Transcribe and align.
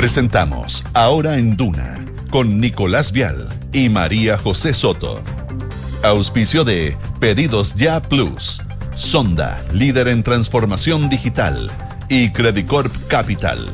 Presentamos 0.00 0.82
Ahora 0.94 1.36
en 1.36 1.58
Duna 1.58 2.02
con 2.30 2.58
Nicolás 2.58 3.12
Vial 3.12 3.46
y 3.70 3.90
María 3.90 4.38
José 4.38 4.72
Soto. 4.72 5.20
Auspicio 6.02 6.64
de 6.64 6.96
Pedidos 7.18 7.74
Ya 7.74 8.00
Plus, 8.00 8.62
Sonda, 8.94 9.62
líder 9.74 10.08
en 10.08 10.22
transformación 10.22 11.10
digital, 11.10 11.70
y 12.08 12.30
Credicorp 12.30 12.90
Capital. 13.08 13.68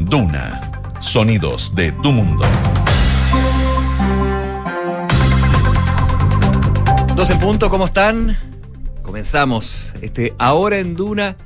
Duna, 0.00 0.60
sonidos 0.98 1.72
de 1.76 1.92
tu 1.92 2.10
mundo. 2.10 2.44
12 7.14 7.32
en 7.34 7.38
punto, 7.38 7.70
¿cómo 7.70 7.84
están? 7.84 8.36
Comenzamos 9.04 9.92
este 10.00 10.34
Ahora 10.40 10.78
en 10.78 10.96
Duna 10.96 11.36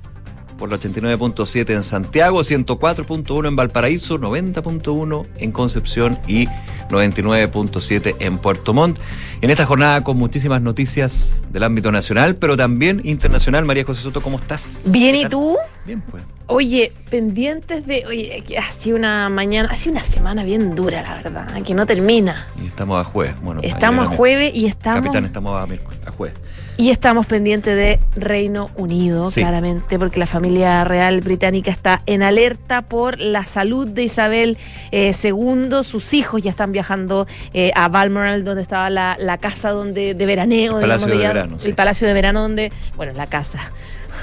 por 0.58 0.70
la 0.70 0.78
89.7 0.78 1.74
en 1.74 1.82
Santiago, 1.82 2.40
104.1 2.40 3.48
en 3.48 3.56
Valparaíso, 3.56 4.18
90.1 4.18 5.26
en 5.38 5.52
Concepción 5.52 6.18
y 6.26 6.46
99.7 6.88 8.16
en 8.20 8.38
Puerto 8.38 8.72
Montt. 8.72 8.98
En 9.40 9.50
esta 9.50 9.66
jornada 9.66 10.02
con 10.02 10.16
muchísimas 10.16 10.62
noticias 10.62 11.42
del 11.50 11.62
ámbito 11.62 11.92
nacional, 11.92 12.36
pero 12.36 12.56
también 12.56 13.00
internacional. 13.04 13.64
María 13.64 13.84
José 13.84 14.02
Soto, 14.02 14.22
¿cómo 14.22 14.38
estás? 14.38 14.84
Bien, 14.86 15.14
¿y 15.14 15.26
tú? 15.26 15.56
Bien, 15.84 16.00
pues. 16.00 16.22
Oye, 16.46 16.92
pendientes 17.10 17.86
de. 17.86 18.04
Oye, 18.06 18.42
que 18.46 18.56
ha 18.56 18.70
sido 18.70 18.96
una 18.96 19.28
mañana, 19.28 19.68
ha 19.70 19.76
sido 19.76 19.96
una 19.96 20.04
semana 20.04 20.44
bien 20.44 20.74
dura, 20.74 21.02
la 21.02 21.14
verdad, 21.22 21.62
que 21.62 21.74
no 21.74 21.86
termina. 21.86 22.46
Y 22.62 22.66
estamos 22.66 23.04
a 23.04 23.04
jueves. 23.04 23.34
Bueno, 23.42 23.60
estamos 23.62 24.12
a 24.12 24.16
jueves 24.16 24.54
y 24.54 24.66
estamos. 24.66 25.02
Capitán, 25.02 25.24
estamos 25.24 25.60
a, 25.60 25.66
miércoles, 25.66 25.98
a 26.06 26.10
jueves. 26.10 26.38
Y 26.78 26.90
estamos 26.90 27.26
pendientes 27.26 27.74
de 27.74 27.98
Reino 28.16 28.68
Unido, 28.76 29.30
claramente, 29.32 29.98
porque 29.98 30.20
la 30.20 30.26
familia 30.26 30.84
real 30.84 31.22
británica 31.22 31.70
está 31.70 32.02
en 32.04 32.22
alerta 32.22 32.82
por 32.82 33.18
la 33.18 33.46
salud 33.46 33.88
de 33.88 34.02
Isabel 34.02 34.58
II. 34.92 35.68
Eh, 35.72 35.82
Sus 35.82 36.12
hijos 36.12 36.42
ya 36.42 36.50
están 36.50 36.72
viajando 36.72 37.26
eh, 37.54 37.72
a 37.74 37.88
Balmoral, 37.88 38.44
donde 38.44 38.60
estaba 38.60 38.90
la, 38.90 39.38
casa 39.38 39.70
donde, 39.70 40.12
de 40.12 40.26
veraneo. 40.26 40.76
El 40.76 40.82
Palacio 40.82 41.08
de 41.08 41.16
Verano. 41.16 41.56
El 41.64 41.74
Palacio 41.74 42.08
de 42.08 42.12
Verano, 42.14 42.42
donde. 42.42 42.72
Bueno, 42.96 43.14
la 43.14 43.26
casa 43.26 43.58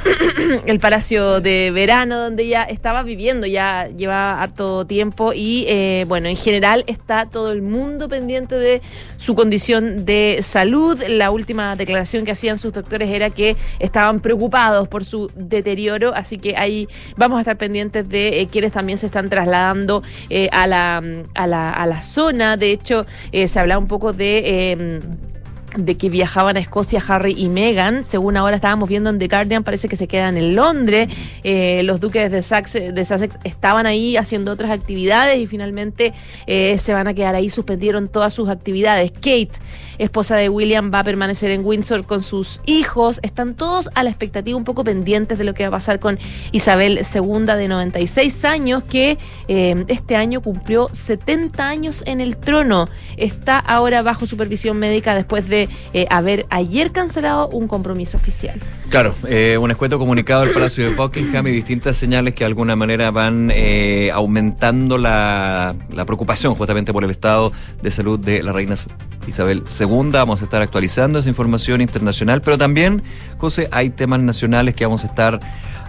el 0.65 0.79
Palacio 0.79 1.41
de 1.41 1.71
Verano, 1.71 2.17
donde 2.19 2.43
ella 2.43 2.63
estaba 2.63 3.03
viviendo, 3.03 3.47
ya 3.47 3.87
lleva 3.87 4.41
harto 4.41 4.85
tiempo 4.85 5.33
y 5.33 5.65
eh, 5.67 6.05
bueno, 6.07 6.27
en 6.27 6.35
general 6.35 6.83
está 6.87 7.25
todo 7.25 7.51
el 7.51 7.61
mundo 7.61 8.09
pendiente 8.09 8.55
de 8.55 8.81
su 9.17 9.35
condición 9.35 10.05
de 10.05 10.39
salud. 10.41 11.01
La 11.07 11.31
última 11.31 11.75
declaración 11.75 12.25
que 12.25 12.31
hacían 12.31 12.57
sus 12.57 12.73
doctores 12.73 13.09
era 13.09 13.29
que 13.29 13.55
estaban 13.79 14.19
preocupados 14.19 14.87
por 14.87 15.05
su 15.05 15.31
deterioro, 15.35 16.13
así 16.13 16.37
que 16.37 16.55
ahí 16.57 16.87
vamos 17.15 17.37
a 17.37 17.41
estar 17.41 17.57
pendientes 17.57 18.07
de 18.09 18.41
eh, 18.41 18.47
quienes 18.47 18.73
también 18.73 18.97
se 18.97 19.05
están 19.05 19.29
trasladando 19.29 20.03
eh, 20.29 20.49
a, 20.51 20.67
la, 20.67 21.03
a, 21.33 21.47
la, 21.47 21.71
a 21.71 21.85
la 21.85 22.01
zona. 22.01 22.57
De 22.57 22.71
hecho, 22.71 23.05
se 23.31 23.59
habla 23.59 23.77
un 23.77 23.87
poco 23.87 24.13
de 24.13 25.01
de 25.77 25.97
que 25.97 26.09
viajaban 26.09 26.57
a 26.57 26.59
Escocia 26.59 27.01
Harry 27.07 27.35
y 27.37 27.49
Meghan. 27.49 28.03
Según 28.03 28.37
ahora 28.37 28.55
estábamos 28.55 28.89
viendo 28.89 29.09
en 29.09 29.19
The 29.19 29.27
Guardian, 29.27 29.63
parece 29.63 29.87
que 29.87 29.95
se 29.95 30.07
quedan 30.07 30.37
en 30.37 30.55
Londres. 30.55 31.09
Eh, 31.43 31.83
los 31.83 31.99
duques 31.99 32.31
de 32.31 32.41
Sussex, 32.41 32.73
de 32.73 33.05
Sussex, 33.05 33.37
estaban 33.43 33.85
ahí 33.85 34.17
haciendo 34.17 34.51
otras 34.51 34.71
actividades 34.71 35.39
y 35.39 35.47
finalmente 35.47 36.13
eh, 36.47 36.77
se 36.77 36.93
van 36.93 37.07
a 37.07 37.13
quedar 37.13 37.35
ahí. 37.35 37.49
Suspendieron 37.49 38.07
todas 38.07 38.33
sus 38.33 38.49
actividades. 38.49 39.11
Kate, 39.11 39.51
esposa 39.97 40.35
de 40.35 40.49
William, 40.49 40.91
va 40.93 40.99
a 40.99 41.03
permanecer 41.03 41.51
en 41.51 41.65
Windsor 41.65 42.05
con 42.05 42.21
sus 42.21 42.61
hijos. 42.65 43.19
Están 43.23 43.55
todos 43.55 43.89
a 43.95 44.03
la 44.03 44.09
expectativa, 44.09 44.57
un 44.57 44.63
poco 44.63 44.83
pendientes 44.83 45.37
de 45.37 45.43
lo 45.43 45.53
que 45.53 45.63
va 45.63 45.69
a 45.69 45.71
pasar 45.71 45.99
con 45.99 46.19
Isabel 46.51 46.99
II, 47.13 47.45
de 47.45 47.67
96 47.67 48.45
años, 48.45 48.83
que 48.83 49.17
eh, 49.47 49.85
este 49.87 50.15
año 50.15 50.41
cumplió 50.41 50.89
70 50.91 51.67
años 51.67 52.03
en 52.05 52.21
el 52.21 52.37
trono. 52.37 52.87
Está 53.17 53.59
ahora 53.59 54.01
bajo 54.01 54.25
supervisión 54.25 54.77
médica 54.77 55.15
después 55.15 55.47
de 55.47 55.69
eh, 55.93 56.07
haber 56.09 56.45
ayer 56.49 56.91
cancelado 56.91 57.47
un 57.49 57.67
compromiso 57.67 58.17
oficial. 58.17 58.59
Claro, 58.89 59.15
eh, 59.27 59.57
un 59.59 59.71
escueto 59.71 59.97
comunicado 59.97 60.43
del 60.43 60.53
Palacio 60.53 60.89
de 60.89 60.95
Buckingham 60.95 61.47
y 61.47 61.51
distintas 61.51 61.97
señales 61.97 62.33
que 62.33 62.39
de 62.39 62.47
alguna 62.47 62.75
manera 62.75 63.11
van 63.11 63.51
aumentando 64.13 64.97
la, 64.97 65.75
la, 65.91 66.05
preocupación 66.05 66.55
justamente 66.55 66.93
por 66.93 67.03
el 67.03 67.09
estado 67.09 67.51
de 67.81 67.91
salud 67.91 68.19
de 68.19 68.43
la 68.43 68.51
reina 68.51 68.75
Isabel 69.27 69.63
II. 69.79 69.82
Vamos 69.85 70.41
a 70.41 70.45
estar 70.45 70.61
actualizando 70.61 71.19
esa 71.19 71.29
información 71.29 71.81
internacional, 71.81 72.41
pero 72.41 72.57
también, 72.57 73.01
José, 73.43 73.67
hay 73.71 73.89
temas 73.89 74.21
nacionales 74.21 74.73
que 74.73 74.85
vamos 74.85 75.03
a 75.03 75.07
estar 75.07 75.37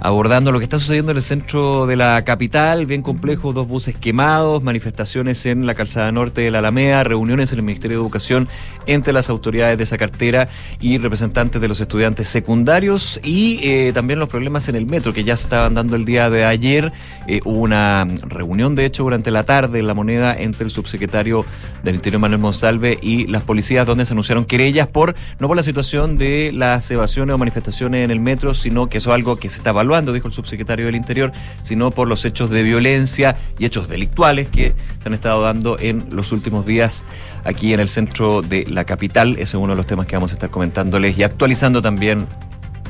abordando 0.00 0.52
lo 0.52 0.58
que 0.58 0.64
está 0.64 0.78
sucediendo 0.78 1.12
en 1.12 1.16
el 1.16 1.22
centro 1.22 1.86
de 1.86 1.96
la 1.96 2.24
capital, 2.24 2.84
bien 2.84 3.00
complejo, 3.00 3.52
dos 3.52 3.66
buses 3.66 3.96
quemados, 3.96 4.62
manifestaciones 4.62 5.46
en 5.46 5.64
la 5.64 5.74
calzada 5.74 6.10
norte 6.12 6.42
de 6.42 6.50
la 6.50 6.58
Alameda, 6.58 7.04
reuniones 7.04 7.52
en 7.52 7.60
el 7.60 7.64
Ministerio 7.64 7.96
de 7.98 8.02
Educación 8.02 8.48
entre 8.86 9.14
las 9.14 9.30
autoridades 9.30 9.78
de 9.78 9.84
esa 9.84 9.96
cartera 9.96 10.48
y 10.78 10.98
representantes 10.98 11.60
de 11.60 11.68
los 11.68 11.80
estudiantes 11.80 12.28
secundarios 12.28 13.18
y 13.24 13.60
eh, 13.62 13.92
también 13.94 14.18
los 14.18 14.28
problemas 14.28 14.68
en 14.68 14.76
el 14.76 14.84
metro 14.84 15.14
que 15.14 15.24
ya 15.24 15.36
se 15.36 15.44
estaban 15.44 15.72
dando 15.74 15.96
el 15.96 16.04
día 16.04 16.28
de 16.28 16.44
ayer. 16.44 16.92
Eh, 17.26 17.40
hubo 17.44 17.60
una 17.60 18.06
reunión, 18.26 18.74
de 18.74 18.84
hecho, 18.84 19.04
durante 19.04 19.30
la 19.30 19.44
tarde 19.44 19.78
en 19.78 19.86
la 19.86 19.94
moneda 19.94 20.36
entre 20.36 20.64
el 20.64 20.70
subsecretario 20.70 21.46
del 21.82 21.94
Interior 21.94 22.20
Manuel 22.20 22.40
Monsalve 22.40 22.98
y 23.00 23.26
las 23.28 23.42
policías 23.42 23.86
donde 23.86 24.04
se 24.04 24.12
anunciaron 24.12 24.44
querellas 24.44 24.88
por, 24.88 25.14
no 25.38 25.48
por 25.48 25.56
la 25.56 25.62
situación 25.62 26.18
de 26.18 26.50
las 26.52 26.90
evasiones 26.90 27.34
o 27.34 27.38
manifestaciones 27.44 28.04
en 28.04 28.10
el 28.10 28.20
metro, 28.20 28.54
sino 28.54 28.88
que 28.88 28.98
eso 28.98 29.10
es 29.10 29.14
algo 29.14 29.36
que 29.36 29.50
se 29.50 29.58
está 29.58 29.70
evaluando, 29.70 30.12
dijo 30.12 30.28
el 30.28 30.34
subsecretario 30.34 30.86
del 30.86 30.94
Interior, 30.94 31.32
sino 31.62 31.90
por 31.90 32.08
los 32.08 32.24
hechos 32.24 32.50
de 32.50 32.62
violencia 32.62 33.36
y 33.58 33.66
hechos 33.66 33.88
delictuales 33.88 34.48
que 34.48 34.74
se 34.98 35.08
han 35.08 35.14
estado 35.14 35.42
dando 35.42 35.78
en 35.78 36.04
los 36.10 36.32
últimos 36.32 36.64
días 36.64 37.04
aquí 37.44 37.74
en 37.74 37.80
el 37.80 37.88
centro 37.88 38.40
de 38.40 38.64
la 38.68 38.84
capital. 38.84 39.32
Ese 39.34 39.42
es 39.42 39.54
uno 39.54 39.74
de 39.74 39.76
los 39.76 39.86
temas 39.86 40.06
que 40.06 40.16
vamos 40.16 40.32
a 40.32 40.34
estar 40.34 40.50
comentándoles 40.50 41.18
y 41.18 41.22
actualizando 41.22 41.82
también 41.82 42.26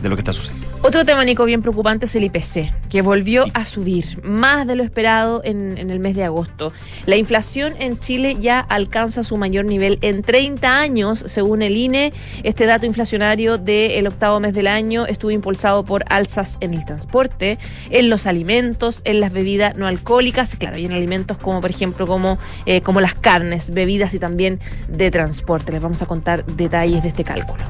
de 0.05 0.11
lo 0.11 0.17
que 0.17 0.21
está 0.21 0.35
sucediendo. 0.35 0.69
Otro 0.83 1.07
tema, 1.07 1.25
Nico, 1.25 1.47
bien 1.47 1.63
preocupante 1.63 2.05
es 2.05 2.15
el 2.15 2.25
IPC, 2.25 2.71
que 2.91 3.01
volvió 3.01 3.47
a 3.55 3.65
subir 3.65 4.23
más 4.23 4.67
de 4.67 4.77
lo 4.77 4.85
esperado 4.85 5.41
en, 5.43 5.79
el 5.79 5.99
mes 5.99 6.15
de 6.15 6.25
agosto. 6.25 6.75
La 7.07 7.17
inflación 7.17 7.73
en 7.79 7.99
Chile 7.99 8.37
ya 8.39 8.61
alcanza 8.61 9.25
su 9.25 9.39
mayor 9.39 9.65
nivel 9.65 9.99
en 10.03 10.21
30 10.21 10.79
años, 10.79 11.25
según 11.27 11.63
el 11.63 11.75
INE. 11.75 12.13
Este 12.43 12.67
dato 12.67 12.85
inflacionario 12.85 13.57
del 13.57 14.07
octavo 14.07 14.41
mes 14.41 14.53
del 14.53 14.67
año 14.67 15.07
estuvo 15.07 15.31
impulsado 15.31 15.87
por 15.87 16.05
alzas 16.11 16.59
en 16.61 16.75
el 16.75 16.85
transporte, 16.85 17.59
en 17.89 18.11
los 18.11 18.27
alimentos, 18.27 19.01
en 19.05 19.21
las 19.21 19.33
bebidas 19.33 19.77
no 19.77 19.87
alcohólicas, 19.87 20.55
claro, 20.57 20.77
y 20.77 20.85
en 20.85 20.93
alimentos 20.93 21.39
como, 21.39 21.63
por 21.63 21.71
ejemplo, 21.71 22.07
como, 22.07 22.39
eh, 22.67 22.83
como 22.83 23.01
las 23.01 23.15
carnes, 23.15 23.73
bebidas 23.73 24.13
y 24.13 24.19
también 24.19 24.61
de 24.89 25.11
transporte. 25.11 25.73
Les 25.73 25.81
vamos 25.81 26.03
a 26.03 26.07
contar 26.07 26.45
detalles 26.45 27.03
de 27.03 27.09
este 27.09 27.25
cálculo. 27.25 27.65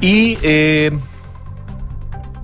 Y 0.00 0.38
eh, 0.42 0.90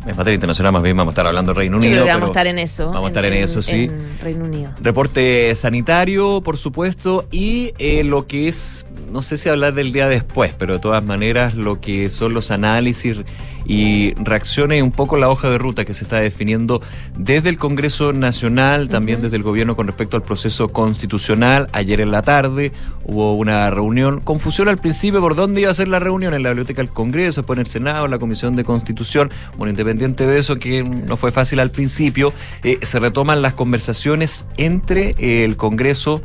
en 0.07 0.17
materia 0.17 0.35
internacional 0.35 0.73
más 0.73 0.83
bien 0.83 0.97
vamos 0.97 1.13
a 1.13 1.15
estar 1.15 1.27
hablando 1.27 1.51
del 1.53 1.57
Reino 1.57 1.77
Unido. 1.79 2.07
vamos 2.07 2.29
a 2.29 2.31
estar 2.33 2.47
en 2.47 2.59
eso. 2.59 2.87
Vamos 2.87 3.05
a 3.05 3.09
estar 3.09 3.25
en, 3.25 3.33
eso, 3.33 3.61
sí. 3.61 3.91
Reino 4.23 4.45
Unido. 4.45 4.71
Reporte 4.81 5.55
sanitario, 5.55 6.41
por 6.43 6.57
supuesto, 6.57 7.27
y 7.31 7.73
eh, 7.79 8.05
lo 8.05 8.27
que 8.27 8.49
es, 8.49 8.87
no 9.11 9.23
sé 9.23 9.37
si 9.37 9.49
hablar 9.49 9.75
del 9.75 9.93
día 9.93 10.09
después, 10.09 10.55
pero 10.57 10.75
de 10.75 10.79
todas 10.79 11.03
maneras 11.05 11.55
lo 11.55 11.81
que 11.81 12.11
son 12.11 12.35
los 12.35 12.51
análisis 12.51 13.19
y 13.67 14.15
reaccione 14.15 14.83
un 14.83 14.93
poco 14.93 15.17
la 15.17 15.29
hoja 15.29 15.51
de 15.51 15.59
ruta 15.59 15.85
que 15.85 15.95
se 15.95 16.05
está 16.05 16.19
definiendo 16.19 16.81
desde 17.19 17.49
el 17.49 17.59
Congreso 17.59 18.13
Nacional, 18.13 18.89
también 18.89 19.23
desde 19.23 19.37
el 19.37 19.43
gobierno 19.43 19.77
con 19.77 19.87
respecto 19.87 20.17
al 20.17 20.23
proceso 20.23 20.69
constitucional. 20.69 21.69
Ayer 21.73 22.01
en 22.01 22.11
la 22.11 22.23
tarde 22.23 22.73
hubo 23.05 23.35
una 23.35 23.71
reunión, 23.71 24.21
confusión 24.21 24.69
al 24.69 24.79
principio 24.79 25.21
por 25.21 25.35
dónde 25.35 25.63
iba 25.63 25.71
a 25.71 25.75
ser 25.75 25.89
la 25.89 25.99
reunión, 25.99 26.35
en 26.35 26.43
la 26.43 26.51
Biblioteca 26.51 26.83
del 26.83 26.91
Congreso, 26.91 27.41
después 27.43 27.57
en 27.57 27.61
el 27.61 27.67
Senado, 27.67 28.05
en 28.05 28.11
la 28.11 28.19
Comisión 28.19 28.57
de 28.57 28.65
Constitución. 28.65 29.31
Bueno, 29.57 29.71
independiente 29.71 30.27
de 30.27 30.39
eso, 30.39 30.57
que 30.57 30.83
no 30.83 31.17
fue 31.17 31.33
fácil 31.33 31.61
al 31.61 31.71
principio, 31.71 32.33
eh, 32.63 32.79
se 32.83 33.01
retoman 33.01 33.43
las 33.43 33.55
conversaciones 33.55 34.47
entre 34.57 35.15
eh, 35.19 35.45
el 35.45 35.57
Congreso 35.57 36.23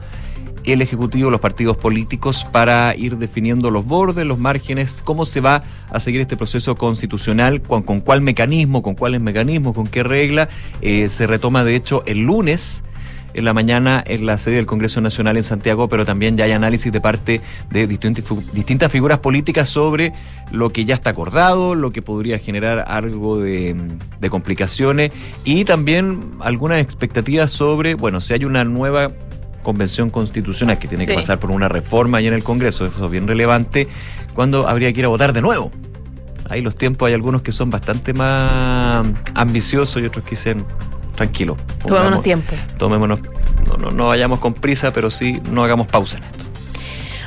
el 0.63 0.81
Ejecutivo, 0.81 1.29
los 1.29 1.41
partidos 1.41 1.77
políticos 1.77 2.45
para 2.51 2.95
ir 2.95 3.17
definiendo 3.17 3.71
los 3.71 3.85
bordes, 3.85 4.25
los 4.25 4.39
márgenes, 4.39 5.01
cómo 5.03 5.25
se 5.25 5.41
va 5.41 5.63
a 5.89 5.99
seguir 5.99 6.21
este 6.21 6.37
proceso 6.37 6.75
constitucional, 6.75 7.61
con, 7.61 7.83
cuál 8.01 8.21
mecanismo, 8.21 8.81
con 8.81 8.95
cuáles 8.95 9.21
mecanismos, 9.21 9.73
con 9.73 9.87
qué 9.87 10.03
regla. 10.03 10.49
Eh, 10.81 11.09
se 11.09 11.27
retoma, 11.27 11.63
de 11.63 11.75
hecho, 11.75 12.03
el 12.05 12.19
lunes 12.19 12.83
en 13.33 13.45
la 13.45 13.53
mañana 13.53 14.03
en 14.05 14.25
la 14.25 14.37
sede 14.37 14.55
del 14.55 14.65
Congreso 14.65 15.01
Nacional 15.01 15.37
en 15.37 15.43
Santiago, 15.43 15.87
pero 15.87 16.05
también 16.05 16.37
ya 16.37 16.45
hay 16.45 16.51
análisis 16.51 16.91
de 16.91 17.01
parte 17.01 17.41
de 17.69 17.87
distintas 17.87 18.91
figuras 18.91 19.19
políticas 19.19 19.69
sobre 19.69 20.13
lo 20.51 20.71
que 20.71 20.85
ya 20.85 20.95
está 20.95 21.11
acordado, 21.11 21.75
lo 21.75 21.91
que 21.91 22.01
podría 22.01 22.39
generar 22.39 22.85
algo 22.87 23.39
de, 23.39 23.75
de 24.19 24.29
complicaciones 24.29 25.11
y 25.43 25.65
también 25.65 26.31
algunas 26.39 26.81
expectativas 26.81 27.51
sobre, 27.51 27.93
bueno, 27.93 28.21
si 28.21 28.33
hay 28.33 28.45
una 28.45 28.63
nueva 28.65 29.11
convención 29.61 30.09
constitucional 30.09 30.79
que 30.79 30.87
tiene 30.87 31.05
que 31.07 31.13
pasar 31.13 31.39
por 31.39 31.51
una 31.51 31.67
reforma 31.67 32.17
ahí 32.17 32.27
en 32.27 32.33
el 32.33 32.43
Congreso, 32.43 32.85
eso 32.85 33.05
es 33.05 33.11
bien 33.11 33.27
relevante, 33.27 33.87
cuando 34.33 34.67
habría 34.67 34.91
que 34.93 34.99
ir 34.99 35.05
a 35.05 35.09
votar 35.09 35.33
de 35.33 35.41
nuevo. 35.41 35.71
Ahí 36.49 36.61
los 36.61 36.75
tiempos 36.75 37.07
hay 37.07 37.13
algunos 37.13 37.41
que 37.41 37.51
son 37.51 37.69
bastante 37.69 38.13
más 38.13 39.07
ambiciosos 39.35 40.01
y 40.01 40.05
otros 40.05 40.25
que 40.25 40.31
dicen 40.31 40.65
tranquilo. 41.15 41.55
Tomémonos 41.85 42.23
tiempo. 42.23 42.55
Tomémonos, 42.77 43.21
no, 43.67 43.77
no, 43.77 43.91
no 43.91 44.07
vayamos 44.07 44.39
con 44.39 44.53
prisa, 44.53 44.91
pero 44.91 45.09
sí 45.09 45.39
no 45.49 45.63
hagamos 45.63 45.87
pausa 45.87 46.17
en 46.17 46.25
esto. 46.25 46.45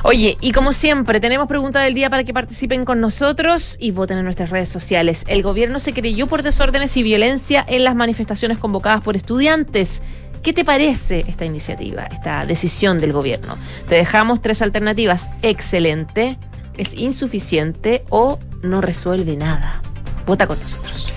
Oye, 0.07 0.37
y 0.43 0.53
como 0.53 0.75
siempre, 0.75 1.19
tenemos 1.19 1.49
pregunta 1.49 1.81
del 1.81 1.95
día 1.95 2.11
para 2.11 2.25
que 2.25 2.35
participen 2.35 2.85
con 2.85 3.01
nosotros 3.01 3.79
y 3.81 3.91
voten 3.91 4.19
en 4.19 4.25
nuestras 4.25 4.51
redes 4.51 4.69
sociales. 4.69 5.25
El 5.27 5.43
gobierno 5.43 5.79
se 5.79 5.95
creyó 5.95 6.27
por 6.27 6.43
desórdenes 6.43 6.95
y 6.99 7.03
violencia 7.03 7.65
en 7.67 7.85
las 7.85 7.95
manifestaciones 7.95 8.59
convocadas 8.59 9.03
por 9.03 9.17
estudiantes. 9.17 10.03
¿Qué 10.45 10.53
te 10.53 10.63
parece 10.63 11.25
esta 11.27 11.47
iniciativa, 11.47 12.03
esta 12.03 12.45
decisión 12.45 12.99
del 13.01 13.15
gobierno? 13.15 13.57
Te 13.89 13.95
dejamos 13.95 14.43
tres 14.43 14.61
alternativas. 14.61 15.31
Excelente, 15.41 16.37
es 16.77 16.93
insuficiente 16.93 18.05
o 18.11 18.39
no 18.63 18.83
resuelve 18.83 19.39
nada. 19.39 19.81
Vota 20.27 20.47
con 20.47 20.61
nosotros. 20.61 21.11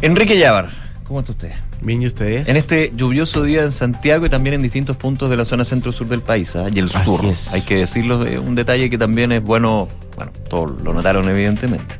Enrique 0.00 0.38
Llávar, 0.38 0.70
¿cómo 1.04 1.20
está 1.20 1.32
usted? 1.32 1.52
Bien, 1.82 2.00
¿y 2.00 2.06
ustedes? 2.06 2.48
En 2.48 2.56
este 2.56 2.92
lluvioso 2.96 3.42
día 3.42 3.62
en 3.62 3.72
Santiago 3.72 4.24
y 4.24 4.30
también 4.30 4.54
en 4.54 4.62
distintos 4.62 4.96
puntos 4.96 5.28
de 5.28 5.36
la 5.36 5.44
zona 5.44 5.62
centro-sur 5.66 6.08
del 6.08 6.22
país, 6.22 6.56
¿ah? 6.56 6.68
y 6.72 6.78
el 6.78 6.86
Así 6.86 7.04
sur. 7.04 7.26
es. 7.26 7.52
Hay 7.52 7.60
que 7.60 7.76
decirlo, 7.76 8.26
eh, 8.26 8.38
un 8.38 8.54
detalle 8.54 8.88
que 8.88 8.96
también 8.96 9.32
es 9.32 9.42
bueno, 9.42 9.86
bueno, 10.16 10.32
todos 10.48 10.80
lo 10.82 10.94
notaron 10.94 11.28
evidentemente. 11.28 11.94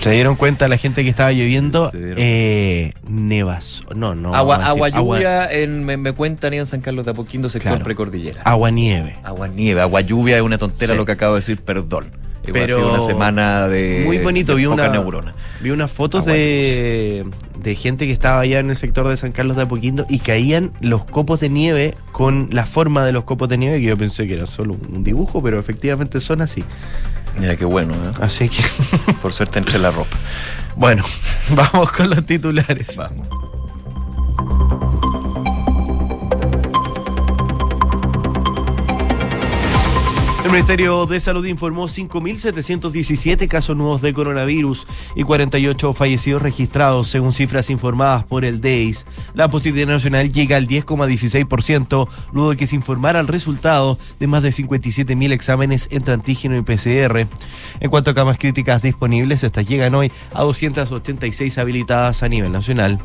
¿Se 0.00 0.10
dieron 0.10 0.36
cuenta 0.36 0.68
la 0.68 0.76
gente 0.76 1.02
que 1.02 1.10
estaba 1.10 1.32
lloviendo? 1.32 1.90
Se 1.90 1.96
dieron. 1.98 2.16
Eh, 2.18 2.92
nevas. 3.08 3.82
No, 3.94 4.14
no. 4.14 4.34
agua, 4.34 4.56
agua 4.64 4.88
lluvia, 4.88 5.50
en, 5.50 5.84
me, 5.84 5.96
me 5.96 6.12
cuentan 6.12 6.54
en 6.54 6.66
San 6.66 6.80
Carlos 6.80 7.04
de 7.06 7.10
Apoquindo, 7.12 7.48
sector 7.48 7.72
Claro. 7.72 7.84
precordillera. 7.84 8.42
Agua 8.44 8.70
nieve. 8.70 9.16
Agua 9.24 9.48
nieve, 9.48 9.80
agua 9.80 10.00
lluvia 10.02 10.36
es 10.36 10.42
una 10.42 10.58
tontera 10.58 10.92
Sí. 10.92 10.98
lo 10.98 11.04
que 11.06 11.12
acabo 11.12 11.34
de 11.34 11.40
decir, 11.40 11.58
perdón. 11.60 12.06
Pero 12.44 12.62
ha 12.74 12.78
sido 12.78 12.90
una 12.90 13.00
semana 13.00 13.66
de, 13.66 14.02
muy 14.06 14.18
bonito, 14.18 14.52
de 14.52 14.58
vi 14.58 14.66
poca 14.68 14.84
una- 14.84 14.92
neurona. 14.92 15.34
Vi 15.60 15.70
unas 15.70 15.90
fotos 15.90 16.20
Agua 16.22 16.34
de, 16.34 17.24
de 17.60 17.74
gente 17.74 18.06
que 18.06 18.12
estaba 18.12 18.38
allá 18.38 18.60
en 18.60 18.70
el 18.70 18.76
sector 18.76 19.08
de 19.08 19.16
San 19.16 19.32
Carlos 19.32 19.56
de 19.56 19.64
Apoquindo 19.64 20.06
y 20.08 20.20
caían 20.20 20.70
los 20.80 21.04
copos 21.04 21.40
de 21.40 21.48
nieve 21.48 21.94
con 22.12 22.48
la 22.52 22.64
forma 22.64 23.04
de 23.04 23.10
los 23.10 23.24
copos 23.24 23.48
de 23.48 23.58
nieve, 23.58 23.78
que 23.78 23.86
yo 23.86 23.96
pensé 23.96 24.28
que 24.28 24.34
era 24.34 24.46
solo 24.46 24.76
un 24.92 25.02
dibujo, 25.02 25.42
pero 25.42 25.58
efectivamente 25.58 26.20
son 26.20 26.40
así. 26.40 26.62
Mira 27.38 27.56
qué 27.56 27.64
bueno, 27.64 27.94
¿eh? 27.94 28.12
Así 28.20 28.48
que, 28.48 28.62
por 29.22 29.32
suerte 29.32 29.58
entre 29.58 29.78
la 29.78 29.90
ropa. 29.90 30.16
bueno, 30.74 31.04
vamos 31.50 31.92
con 31.92 32.10
los 32.10 32.24
titulares. 32.24 32.96
Vamos. 32.96 33.28
El 40.46 40.52
Ministerio 40.52 41.06
de 41.06 41.18
Salud 41.18 41.44
informó 41.44 41.88
5.717 41.88 43.48
casos 43.48 43.76
nuevos 43.76 44.00
de 44.00 44.14
coronavirus 44.14 44.86
y 45.16 45.24
48 45.24 45.92
fallecidos 45.92 46.40
registrados, 46.40 47.08
según 47.08 47.32
cifras 47.32 47.68
informadas 47.68 48.22
por 48.22 48.44
el 48.44 48.60
DEIS. 48.60 49.06
La 49.34 49.50
positividad 49.50 49.88
nacional 49.88 50.32
llega 50.32 50.56
al 50.56 50.68
10,16%, 50.68 52.08
luego 52.32 52.50
de 52.50 52.56
que 52.56 52.68
se 52.68 52.76
informara 52.76 53.18
el 53.18 53.26
resultado 53.26 53.98
de 54.20 54.28
más 54.28 54.44
de 54.44 54.50
57.000 54.50 55.32
exámenes 55.32 55.88
entre 55.90 56.14
antígeno 56.14 56.56
y 56.56 56.62
PCR. 56.62 57.26
En 57.80 57.90
cuanto 57.90 58.12
a 58.12 58.14
camas 58.14 58.38
críticas 58.38 58.82
disponibles, 58.82 59.42
estas 59.42 59.66
llegan 59.66 59.96
hoy 59.96 60.12
a 60.32 60.42
286 60.42 61.58
habilitadas 61.58 62.22
a 62.22 62.28
nivel 62.28 62.52
nacional. 62.52 63.00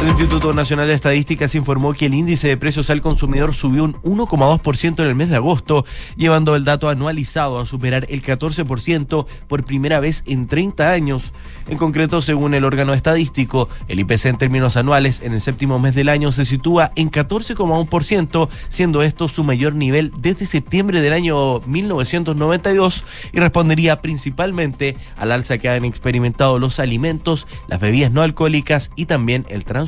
El 0.00 0.06
Instituto 0.10 0.52
Nacional 0.52 0.86
de 0.86 0.94
Estadísticas 0.94 1.56
informó 1.56 1.92
que 1.92 2.06
el 2.06 2.14
índice 2.14 2.46
de 2.46 2.56
precios 2.56 2.88
al 2.88 3.00
consumidor 3.00 3.52
subió 3.52 3.82
un 3.82 3.94
1,2% 3.94 5.00
en 5.00 5.08
el 5.08 5.16
mes 5.16 5.28
de 5.28 5.34
agosto, 5.34 5.84
llevando 6.16 6.54
el 6.54 6.64
dato 6.64 6.88
anualizado 6.88 7.58
a 7.58 7.66
superar 7.66 8.06
el 8.08 8.22
14% 8.22 9.26
por 9.48 9.64
primera 9.64 9.98
vez 9.98 10.22
en 10.26 10.46
30 10.46 10.92
años. 10.92 11.32
En 11.66 11.78
concreto, 11.78 12.22
según 12.22 12.54
el 12.54 12.64
órgano 12.64 12.94
estadístico, 12.94 13.68
el 13.88 13.98
IPC 13.98 14.26
en 14.26 14.38
términos 14.38 14.76
anuales 14.76 15.20
en 15.20 15.34
el 15.34 15.40
séptimo 15.40 15.80
mes 15.80 15.96
del 15.96 16.10
año 16.10 16.30
se 16.30 16.44
sitúa 16.44 16.92
en 16.94 17.10
14,1%, 17.10 18.48
siendo 18.68 19.02
esto 19.02 19.26
su 19.26 19.42
mayor 19.42 19.74
nivel 19.74 20.12
desde 20.16 20.46
septiembre 20.46 21.00
del 21.00 21.12
año 21.12 21.58
1992 21.66 23.04
y 23.32 23.40
respondería 23.40 24.00
principalmente 24.00 24.96
al 25.16 25.32
alza 25.32 25.58
que 25.58 25.68
han 25.68 25.84
experimentado 25.84 26.60
los 26.60 26.78
alimentos, 26.78 27.48
las 27.66 27.80
bebidas 27.80 28.12
no 28.12 28.22
alcohólicas 28.22 28.92
y 28.94 29.06
también 29.06 29.44
el 29.48 29.64
transporte. 29.64 29.87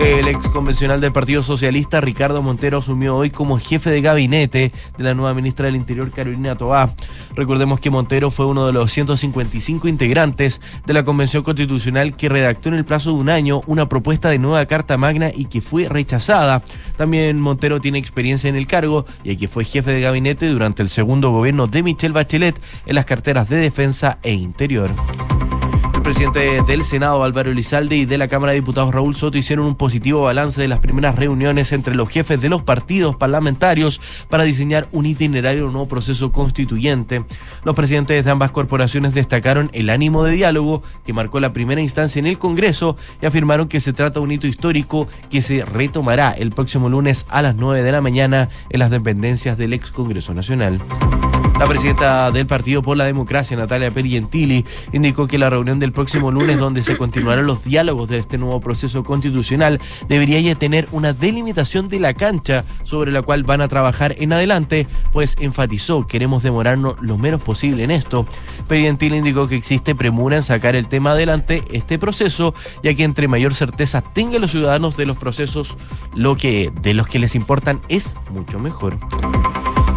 El 0.00 0.26
ex 0.26 0.48
convencional 0.48 1.00
del 1.00 1.12
Partido 1.12 1.42
Socialista, 1.44 2.00
Ricardo 2.00 2.42
Montero, 2.42 2.78
asumió 2.78 3.14
hoy 3.14 3.30
como 3.30 3.58
jefe 3.58 3.88
de 3.90 4.00
gabinete 4.00 4.72
de 4.96 5.04
la 5.04 5.14
nueva 5.14 5.32
ministra 5.32 5.66
del 5.66 5.76
Interior, 5.76 6.10
Carolina 6.10 6.56
Tobá. 6.56 6.94
Recordemos 7.36 7.78
que 7.78 7.90
Montero 7.90 8.30
fue 8.30 8.46
uno 8.46 8.66
de 8.66 8.72
los 8.72 8.90
155 8.90 9.86
integrantes 9.86 10.60
de 10.86 10.92
la 10.92 11.04
Convención 11.04 11.44
Constitucional 11.44 12.16
que 12.16 12.28
redactó 12.28 12.68
en 12.70 12.76
el 12.76 12.84
plazo 12.84 13.10
de 13.10 13.16
un 13.16 13.28
año 13.28 13.60
una 13.66 13.88
propuesta 13.88 14.28
de 14.30 14.38
nueva 14.38 14.66
Carta 14.66 14.96
Magna 14.96 15.30
y 15.32 15.44
que 15.44 15.60
fue 15.60 15.88
rechazada. 15.88 16.64
También 16.96 17.38
Montero 17.38 17.80
tiene 17.80 17.98
experiencia 17.98 18.48
en 18.48 18.56
el 18.56 18.66
cargo, 18.66 19.06
y 19.22 19.36
que 19.36 19.46
fue 19.46 19.64
jefe 19.64 19.92
de 19.92 20.00
gabinete 20.00 20.48
durante 20.48 20.82
el 20.82 20.88
segundo 20.88 21.30
gobierno 21.30 21.68
de 21.68 21.82
Michelle 21.82 22.14
Bachelet 22.14 22.60
en 22.86 22.94
las 22.96 23.04
carteras 23.04 23.48
de 23.48 23.56
Defensa 23.56 24.18
e 24.22 24.32
Interior. 24.32 24.90
Presidente 26.12 26.62
del 26.70 26.84
Senado, 26.84 27.24
Álvaro 27.24 27.50
Elizalde, 27.50 27.96
y 27.96 28.04
de 28.04 28.18
la 28.18 28.28
Cámara 28.28 28.52
de 28.52 28.60
Diputados, 28.60 28.92
Raúl 28.92 29.16
Soto, 29.16 29.38
hicieron 29.38 29.64
un 29.64 29.76
positivo 29.76 30.24
balance 30.24 30.60
de 30.60 30.68
las 30.68 30.80
primeras 30.80 31.16
reuniones 31.16 31.72
entre 31.72 31.94
los 31.94 32.10
jefes 32.10 32.38
de 32.38 32.50
los 32.50 32.60
partidos 32.62 33.16
parlamentarios 33.16 33.98
para 34.28 34.44
diseñar 34.44 34.88
un 34.92 35.06
itinerario 35.06 35.62
de 35.62 35.66
un 35.68 35.72
nuevo 35.72 35.88
proceso 35.88 36.30
constituyente. 36.30 37.24
Los 37.64 37.74
presidentes 37.74 38.22
de 38.26 38.30
ambas 38.30 38.50
corporaciones 38.50 39.14
destacaron 39.14 39.70
el 39.72 39.88
ánimo 39.88 40.22
de 40.22 40.32
diálogo 40.32 40.82
que 41.06 41.14
marcó 41.14 41.40
la 41.40 41.54
primera 41.54 41.80
instancia 41.80 42.20
en 42.20 42.26
el 42.26 42.36
Congreso 42.36 42.98
y 43.22 43.24
afirmaron 43.24 43.68
que 43.68 43.80
se 43.80 43.94
trata 43.94 44.20
de 44.20 44.24
un 44.24 44.32
hito 44.32 44.46
histórico 44.46 45.08
que 45.30 45.40
se 45.40 45.64
retomará 45.64 46.32
el 46.32 46.50
próximo 46.50 46.90
lunes 46.90 47.24
a 47.30 47.40
las 47.40 47.56
9 47.56 47.82
de 47.82 47.90
la 47.90 48.02
mañana 48.02 48.50
en 48.68 48.80
las 48.80 48.90
dependencias 48.90 49.56
del 49.56 49.72
ex 49.72 49.90
Congreso 49.90 50.34
Nacional. 50.34 50.78
La 51.62 51.68
presidenta 51.68 52.32
del 52.32 52.44
Partido 52.44 52.82
por 52.82 52.96
la 52.96 53.04
Democracia, 53.04 53.56
Natalia 53.56 53.92
Pergentili, 53.92 54.64
indicó 54.92 55.28
que 55.28 55.38
la 55.38 55.48
reunión 55.48 55.78
del 55.78 55.92
próximo 55.92 56.32
lunes, 56.32 56.58
donde 56.58 56.82
se 56.82 56.96
continuarán 56.96 57.46
los 57.46 57.62
diálogos 57.62 58.08
de 58.08 58.18
este 58.18 58.36
nuevo 58.36 58.60
proceso 58.60 59.04
constitucional, 59.04 59.80
debería 60.08 60.40
ya 60.40 60.56
tener 60.56 60.88
una 60.90 61.12
delimitación 61.12 61.88
de 61.88 62.00
la 62.00 62.14
cancha 62.14 62.64
sobre 62.82 63.12
la 63.12 63.22
cual 63.22 63.44
van 63.44 63.60
a 63.60 63.68
trabajar 63.68 64.16
en 64.18 64.32
adelante, 64.32 64.88
pues 65.12 65.36
enfatizó, 65.38 66.04
queremos 66.08 66.42
demorarnos 66.42 66.96
lo 67.00 67.16
menos 67.16 67.40
posible 67.40 67.84
en 67.84 67.92
esto. 67.92 68.26
Pergentili 68.66 69.18
indicó 69.18 69.46
que 69.46 69.54
existe 69.54 69.94
premura 69.94 70.38
en 70.38 70.42
sacar 70.42 70.74
el 70.74 70.88
tema 70.88 71.12
adelante, 71.12 71.62
este 71.70 71.96
proceso, 71.96 72.54
ya 72.82 72.92
que 72.94 73.04
entre 73.04 73.28
mayor 73.28 73.54
certeza 73.54 74.00
tengan 74.00 74.40
los 74.40 74.50
ciudadanos 74.50 74.96
de 74.96 75.06
los 75.06 75.16
procesos, 75.16 75.78
lo 76.12 76.36
que 76.36 76.72
de 76.82 76.92
los 76.92 77.06
que 77.06 77.20
les 77.20 77.36
importan 77.36 77.80
es 77.88 78.16
mucho 78.32 78.58
mejor. 78.58 78.98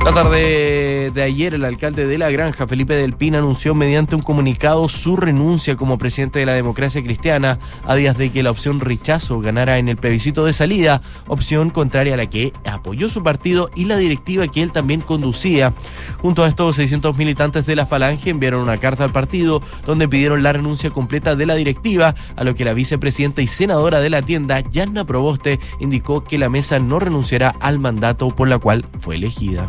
La 0.05 0.13
tarde 0.13 1.09
de 1.11 1.23
ayer, 1.23 1.55
el 1.55 1.65
alcalde 1.65 2.05
de 2.05 2.19
La 2.19 2.29
Granja, 2.29 2.67
Felipe 2.67 2.93
Del 2.93 3.13
Pin, 3.13 3.33
anunció 3.33 3.73
mediante 3.73 4.15
un 4.15 4.21
comunicado 4.21 4.87
su 4.87 5.17
renuncia 5.17 5.75
como 5.75 5.97
presidente 5.97 6.37
de 6.37 6.45
la 6.45 6.53
democracia 6.53 7.01
cristiana 7.01 7.57
a 7.85 7.95
días 7.95 8.15
de 8.15 8.31
que 8.31 8.43
la 8.43 8.51
opción 8.51 8.79
rechazo 8.79 9.39
ganara 9.39 9.79
en 9.79 9.89
el 9.89 9.97
plebiscito 9.97 10.45
de 10.45 10.53
salida, 10.53 11.01
opción 11.27 11.71
contraria 11.71 12.13
a 12.13 12.17
la 12.17 12.29
que 12.29 12.53
apoyó 12.65 13.09
su 13.09 13.23
partido 13.23 13.71
y 13.73 13.85
la 13.85 13.97
directiva 13.97 14.47
que 14.47 14.61
él 14.61 14.71
también 14.71 15.01
conducía. 15.01 15.73
Junto 16.21 16.43
a 16.43 16.49
estos 16.49 16.75
600 16.75 17.17
militantes 17.17 17.65
de 17.65 17.75
la 17.75 17.87
Falange 17.87 18.29
enviaron 18.29 18.61
una 18.61 18.77
carta 18.77 19.05
al 19.05 19.11
partido 19.11 19.63
donde 19.87 20.07
pidieron 20.07 20.43
la 20.43 20.53
renuncia 20.53 20.91
completa 20.91 21.35
de 21.35 21.47
la 21.47 21.55
directiva, 21.55 22.13
a 22.35 22.43
lo 22.43 22.53
que 22.53 22.63
la 22.63 22.75
vicepresidenta 22.75 23.41
y 23.41 23.47
senadora 23.47 23.99
de 24.01 24.11
la 24.11 24.21
tienda, 24.21 24.59
Yanna 24.59 25.03
Proboste, 25.03 25.59
indicó 25.79 26.23
que 26.23 26.37
la 26.37 26.47
mesa 26.47 26.77
no 26.77 26.99
renunciará 26.99 27.55
al 27.59 27.79
mandato 27.79 28.27
por 28.27 28.47
la 28.47 28.59
cual 28.59 28.85
fue 28.99 29.15
elegida. 29.15 29.65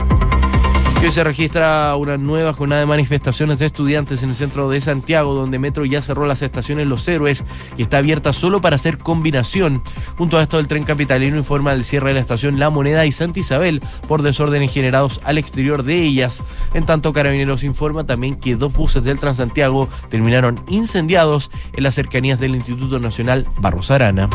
Hoy 1.06 1.12
se 1.12 1.22
registra 1.22 1.94
una 1.94 2.16
nueva 2.16 2.52
jornada 2.52 2.80
de 2.80 2.86
manifestaciones 2.86 3.60
de 3.60 3.66
estudiantes 3.66 4.24
en 4.24 4.30
el 4.30 4.34
centro 4.34 4.68
de 4.68 4.80
Santiago, 4.80 5.34
donde 5.34 5.60
Metro 5.60 5.84
ya 5.84 6.02
cerró 6.02 6.26
las 6.26 6.42
estaciones 6.42 6.88
Los 6.88 7.06
Héroes 7.06 7.44
y 7.76 7.82
está 7.82 7.98
abierta 7.98 8.32
solo 8.32 8.60
para 8.60 8.74
hacer 8.74 8.98
combinación. 8.98 9.84
Junto 10.18 10.36
a 10.36 10.42
esto, 10.42 10.58
el 10.58 10.66
tren 10.66 10.82
capitalino 10.82 11.36
informa 11.36 11.70
del 11.70 11.84
cierre 11.84 12.08
de 12.08 12.14
la 12.14 12.20
estación 12.22 12.58
La 12.58 12.70
Moneda 12.70 13.06
y 13.06 13.12
Santa 13.12 13.38
Isabel 13.38 13.82
por 14.08 14.22
desórdenes 14.22 14.72
generados 14.72 15.20
al 15.22 15.38
exterior 15.38 15.84
de 15.84 16.02
ellas. 16.02 16.42
En 16.74 16.84
tanto, 16.84 17.12
Carabineros 17.12 17.62
informa 17.62 18.04
también 18.04 18.34
que 18.34 18.56
dos 18.56 18.72
buses 18.72 19.04
del 19.04 19.20
Transantiago 19.20 19.88
terminaron 20.08 20.60
incendiados 20.66 21.52
en 21.72 21.84
las 21.84 21.94
cercanías 21.94 22.40
del 22.40 22.56
Instituto 22.56 22.98
Nacional 22.98 23.46
Barros 23.60 23.92
Arana. 23.92 24.28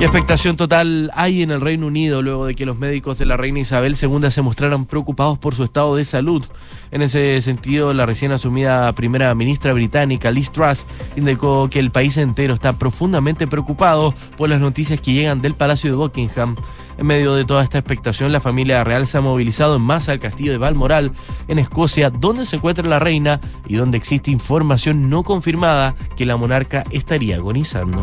Y 0.00 0.04
expectación 0.04 0.56
total 0.56 1.10
hay 1.14 1.42
en 1.42 1.50
el 1.50 1.60
Reino 1.60 1.86
Unido 1.86 2.22
luego 2.22 2.46
de 2.46 2.54
que 2.54 2.64
los 2.64 2.78
médicos 2.78 3.18
de 3.18 3.26
la 3.26 3.36
reina 3.36 3.60
Isabel 3.60 3.94
II 4.00 4.30
se 4.30 4.40
mostraran 4.40 4.86
preocupados 4.86 5.38
por 5.38 5.54
su 5.54 5.62
estado 5.62 5.94
de 5.94 6.06
salud. 6.06 6.42
En 6.90 7.02
ese 7.02 7.42
sentido, 7.42 7.92
la 7.92 8.06
recién 8.06 8.32
asumida 8.32 8.90
primera 8.94 9.34
ministra 9.34 9.74
británica 9.74 10.30
Liz 10.30 10.52
Truss 10.52 10.86
indicó 11.16 11.68
que 11.68 11.80
el 11.80 11.90
país 11.90 12.16
entero 12.16 12.54
está 12.54 12.78
profundamente 12.78 13.46
preocupado 13.46 14.14
por 14.38 14.48
las 14.48 14.58
noticias 14.58 15.02
que 15.02 15.12
llegan 15.12 15.42
del 15.42 15.52
Palacio 15.52 15.90
de 15.90 15.96
Buckingham. 15.98 16.56
En 16.96 17.06
medio 17.06 17.34
de 17.34 17.44
toda 17.44 17.62
esta 17.62 17.76
expectación, 17.76 18.32
la 18.32 18.40
familia 18.40 18.82
real 18.84 19.06
se 19.06 19.18
ha 19.18 19.20
movilizado 19.20 19.76
en 19.76 19.82
masa 19.82 20.12
al 20.12 20.20
castillo 20.20 20.52
de 20.52 20.58
Balmoral, 20.58 21.12
en 21.46 21.58
Escocia, 21.58 22.08
donde 22.08 22.46
se 22.46 22.56
encuentra 22.56 22.88
la 22.88 23.00
reina 23.00 23.38
y 23.68 23.76
donde 23.76 23.98
existe 23.98 24.30
información 24.30 25.10
no 25.10 25.24
confirmada 25.24 25.94
que 26.16 26.24
la 26.24 26.38
monarca 26.38 26.84
estaría 26.90 27.36
agonizando. 27.36 28.00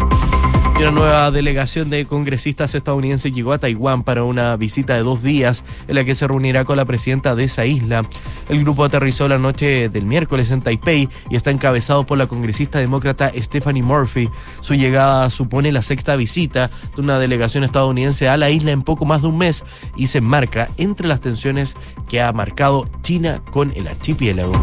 Y 0.77 0.83
una 0.83 0.91
nueva 0.91 1.31
delegación 1.31 1.89
de 1.89 2.05
congresistas 2.05 2.75
estadounidenses 2.75 3.33
llegó 3.33 3.51
a 3.51 3.57
Taiwán 3.57 4.03
para 4.03 4.23
una 4.23 4.55
visita 4.57 4.93
de 4.93 5.01
dos 5.01 5.23
días 5.23 5.63
en 5.87 5.95
la 5.95 6.03
que 6.03 6.13
se 6.13 6.27
reunirá 6.27 6.65
con 6.65 6.77
la 6.77 6.85
presidenta 6.85 7.33
de 7.33 7.45
esa 7.45 7.65
isla. 7.65 8.03
El 8.47 8.59
grupo 8.63 8.83
aterrizó 8.83 9.27
la 9.27 9.39
noche 9.39 9.89
del 9.89 10.05
miércoles 10.05 10.51
en 10.51 10.61
Taipei 10.61 11.09
y 11.31 11.35
está 11.35 11.49
encabezado 11.49 12.05
por 12.05 12.19
la 12.19 12.27
congresista 12.27 12.77
demócrata 12.77 13.31
Stephanie 13.35 13.81
Murphy. 13.81 14.29
Su 14.61 14.75
llegada 14.75 15.31
supone 15.31 15.71
la 15.71 15.81
sexta 15.81 16.15
visita 16.15 16.69
de 16.95 17.01
una 17.01 17.17
delegación 17.17 17.63
estadounidense 17.63 18.29
a 18.29 18.37
la 18.37 18.51
isla 18.51 18.69
en 18.69 18.83
poco 18.83 19.03
más 19.03 19.23
de 19.23 19.29
un 19.29 19.39
mes 19.39 19.63
y 19.95 20.07
se 20.07 20.19
enmarca 20.19 20.69
entre 20.77 21.07
las 21.07 21.21
tensiones 21.21 21.75
que 22.07 22.21
ha 22.21 22.31
marcado 22.33 22.85
China 23.01 23.41
con 23.51 23.73
el 23.75 23.87
archipiélago. 23.87 24.53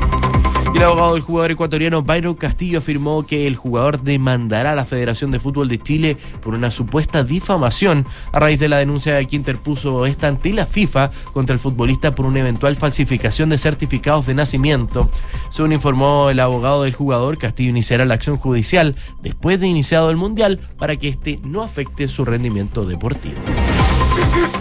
Y 0.74 0.78
el 0.78 0.82
abogado 0.82 1.14
del 1.14 1.22
jugador 1.22 1.52
ecuatoriano 1.52 2.02
Byron 2.02 2.34
Castillo 2.34 2.78
afirmó 2.78 3.24
que 3.24 3.46
el 3.46 3.54
jugador 3.54 4.02
demandará 4.02 4.72
a 4.72 4.74
la 4.74 4.84
Federación 4.84 5.30
de 5.30 5.38
Fútbol 5.38 5.68
de 5.68 5.78
Chile 5.78 6.16
por 6.42 6.54
una 6.54 6.72
supuesta 6.72 7.22
difamación 7.22 8.04
a 8.32 8.40
raíz 8.40 8.58
de 8.58 8.68
la 8.68 8.78
denuncia 8.78 9.24
que 9.24 9.36
interpuso 9.36 10.04
esta 10.04 10.26
ante 10.26 10.52
la 10.52 10.66
FIFA 10.66 11.12
contra 11.32 11.54
el 11.54 11.60
futbolista 11.60 12.16
por 12.16 12.26
una 12.26 12.40
eventual 12.40 12.74
falsificación 12.74 13.50
de 13.50 13.58
certificados 13.58 14.26
de 14.26 14.34
nacimiento. 14.34 15.08
Según 15.50 15.70
informó 15.70 16.28
el 16.28 16.40
abogado 16.40 16.82
del 16.82 16.92
jugador, 16.92 17.38
Castillo 17.38 17.70
iniciará 17.70 18.04
la 18.04 18.14
acción 18.14 18.36
judicial 18.36 18.96
después 19.22 19.60
de 19.60 19.68
iniciado 19.68 20.10
el 20.10 20.16
Mundial 20.16 20.58
para 20.76 20.96
que 20.96 21.06
este 21.06 21.38
no 21.44 21.62
afecte 21.62 22.08
su 22.08 22.24
rendimiento 22.24 22.84
deportivo. 22.84 23.36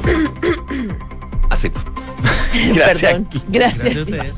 Así. 1.50 1.72
Gracias. 2.76 3.14
Perdón. 3.14 3.28
Gracias. 3.50 3.84
Gracias 3.84 3.98
a 3.98 4.02
ustedes. 4.02 4.34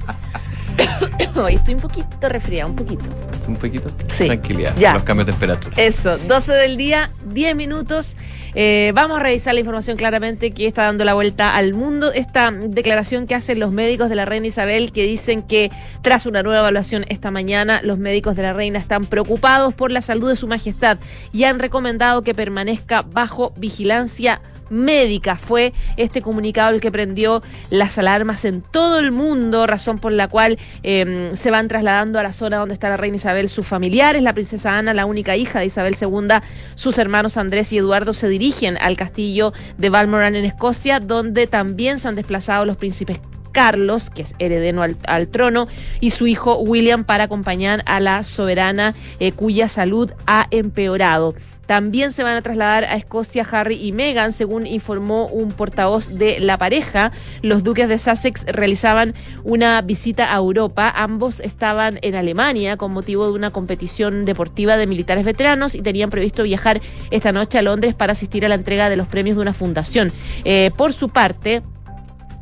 Hoy 1.35 1.55
estoy 1.55 1.73
un 1.73 1.81
poquito 1.81 2.29
resfriada, 2.29 2.69
un 2.69 2.75
poquito. 2.75 3.03
Un 3.47 3.55
poquito. 3.55 3.89
Sí. 4.11 4.25
Tranquilidad. 4.25 4.73
Ya. 4.77 4.93
Los 4.93 5.03
cambios 5.03 5.27
de 5.27 5.33
temperatura. 5.33 5.75
Eso, 5.77 6.17
12 6.17 6.53
del 6.53 6.77
día, 6.77 7.11
10 7.25 7.55
minutos. 7.55 8.15
Eh, 8.57 8.93
vamos 8.95 9.19
a 9.19 9.23
revisar 9.23 9.53
la 9.53 9.59
información 9.59 9.97
claramente 9.97 10.51
que 10.51 10.65
está 10.65 10.83
dando 10.83 11.03
la 11.03 11.13
vuelta 11.13 11.55
al 11.55 11.73
mundo. 11.73 12.13
Esta 12.13 12.51
declaración 12.51 13.27
que 13.27 13.35
hacen 13.35 13.59
los 13.59 13.71
médicos 13.71 14.09
de 14.09 14.15
la 14.15 14.23
reina 14.23 14.47
Isabel 14.47 14.93
que 14.93 15.05
dicen 15.05 15.41
que 15.43 15.71
tras 16.01 16.25
una 16.25 16.41
nueva 16.41 16.59
evaluación 16.59 17.05
esta 17.09 17.31
mañana, 17.31 17.81
los 17.83 17.97
médicos 17.97 18.37
de 18.37 18.43
la 18.43 18.53
reina 18.53 18.79
están 18.79 19.05
preocupados 19.05 19.73
por 19.73 19.91
la 19.91 20.01
salud 20.01 20.29
de 20.29 20.37
su 20.37 20.47
majestad 20.47 20.97
y 21.33 21.43
han 21.43 21.59
recomendado 21.59 22.21
que 22.21 22.33
permanezca 22.33 23.01
bajo 23.01 23.51
vigilancia 23.57 24.41
médica. 24.69 25.37
Fue 25.37 25.73
este 25.97 26.21
comunicado 26.21 26.73
el 26.73 26.81
que 26.81 26.91
prendió 26.91 27.41
las 27.69 27.97
alarmas 27.97 28.45
en 28.45 28.61
todo 28.61 28.99
el 28.99 29.11
mundo, 29.11 29.67
razón 29.67 29.99
por 29.99 30.11
la 30.11 30.27
cual 30.27 30.57
eh, 30.83 31.31
se 31.33 31.51
van 31.51 31.67
trasladando 31.67 32.19
a 32.19 32.23
la 32.23 32.33
zona 32.33 32.57
donde 32.57 32.73
está 32.73 32.89
la 32.89 32.97
reina 32.97 33.17
Isabel 33.17 33.49
sus 33.49 33.65
familiares. 33.65 34.23
La 34.23 34.33
princesa 34.33 34.77
Ana, 34.77 34.93
la 34.93 35.05
única 35.05 35.35
hija 35.35 35.59
de 35.59 35.65
Isabel 35.65 35.95
II, 35.99 36.39
sus 36.75 36.97
hermanos 36.97 37.37
Andrés 37.37 37.71
y 37.73 37.77
Eduardo 37.77 38.13
se 38.13 38.27
dirigen 38.27 38.77
al 38.79 38.97
castillo 38.97 39.53
de 39.77 39.89
Balmoral 39.89 40.35
en 40.35 40.45
Escocia, 40.45 40.99
donde 40.99 41.47
también 41.47 41.99
se 41.99 42.07
han 42.07 42.15
desplazado 42.15 42.65
los 42.65 42.77
príncipes 42.77 43.19
Carlos, 43.55 44.09
que 44.09 44.23
es 44.23 44.35
heredero 44.37 44.81
al, 44.81 44.97
al, 45.07 45.29
trono, 45.29 45.69
y 46.01 46.11
su 46.11 46.27
hijo 46.27 46.57
William 46.57 47.05
para 47.05 47.23
acompañar 47.23 47.83
a 47.85 48.01
la 48.01 48.23
soberana 48.23 48.93
eh, 49.21 49.31
cuya 49.31 49.69
salud 49.69 50.11
ha 50.27 50.47
empeorado. 50.51 51.35
También 51.65 52.11
se 52.11 52.23
van 52.23 52.35
a 52.35 52.41
trasladar 52.41 52.85
a 52.85 52.95
Escocia 52.95 53.45
Harry 53.49 53.75
y 53.75 53.91
Meghan, 53.91 54.33
según 54.33 54.67
informó 54.67 55.27
un 55.27 55.49
portavoz 55.49 56.17
de 56.17 56.39
la 56.39 56.57
pareja. 56.57 57.11
Los 57.41 57.63
duques 57.63 57.89
de 57.89 57.97
Sussex 57.97 58.45
realizaban 58.45 59.13
una 59.43 59.81
visita 59.81 60.33
a 60.33 60.37
Europa. 60.37 60.93
Ambos 60.95 61.39
estaban 61.39 61.99
en 62.01 62.15
Alemania 62.15 62.77
con 62.77 62.91
motivo 62.91 63.25
de 63.27 63.33
una 63.33 63.51
competición 63.51 64.25
deportiva 64.25 64.77
de 64.77 64.87
militares 64.87 65.25
veteranos 65.25 65.75
y 65.75 65.81
tenían 65.81 66.09
previsto 66.09 66.43
viajar 66.43 66.81
esta 67.11 67.31
noche 67.31 67.57
a 67.57 67.61
Londres 67.61 67.95
para 67.95 68.13
asistir 68.13 68.45
a 68.45 68.49
la 68.49 68.55
entrega 68.55 68.89
de 68.89 68.95
los 68.95 69.07
premios 69.07 69.35
de 69.35 69.41
una 69.41 69.53
fundación. 69.53 70.11
Eh, 70.43 70.71
por 70.75 70.93
su 70.93 71.09
parte, 71.09 71.63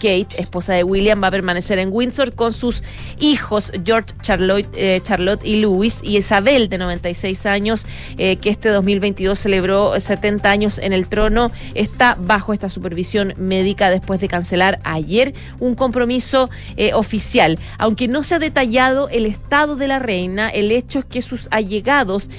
Kate, 0.04 0.36
esposa 0.38 0.74
de 0.74 0.84
William, 0.84 1.24
va 1.24 1.28
a 1.28 1.32
permanecer 1.32 1.80
en 1.80 1.88
Windsor 1.90 2.36
con 2.36 2.52
sus 2.52 2.84
hijos 3.22 3.72
George, 3.86 4.14
Charlotte, 4.22 4.68
eh, 4.76 5.00
Charlotte 5.02 5.40
y 5.46 5.62
Louis 5.62 6.02
y 6.04 6.18
Isabel, 6.18 6.68
de 6.68 6.78
96 6.78 7.46
años, 7.46 7.86
eh, 8.18 8.36
que 8.36 8.50
este 8.50 8.68
2022 8.68 9.40
celebró 9.40 9.98
70 9.98 10.52
años 10.52 10.78
en 10.78 10.92
el 10.92 11.08
trono, 11.08 11.52
está 11.74 12.18
bajo 12.20 12.52
esta 12.52 12.68
supervisión 12.68 13.34
médica 13.38 13.90
después 13.90 14.20
de 14.20 14.28
cancelar 14.28 14.80
ayer 14.84 15.34
un 15.62 15.74
compromiso 15.74 16.50
eh, 16.76 16.94
oficial. 16.94 17.58
Aunque 17.78 18.10
no 18.10 18.24
se 18.24 18.36
ha 18.36 18.40
detallado 18.40 19.08
el 19.08 19.26
estado 19.26 19.78
de 19.78 19.88
la 19.88 20.00
reina, 20.00 20.50
el 20.50 20.70
hecho 20.74 21.00
es 21.00 21.06
que 21.06 21.22
sus 21.22 21.48
allegados 21.50 22.30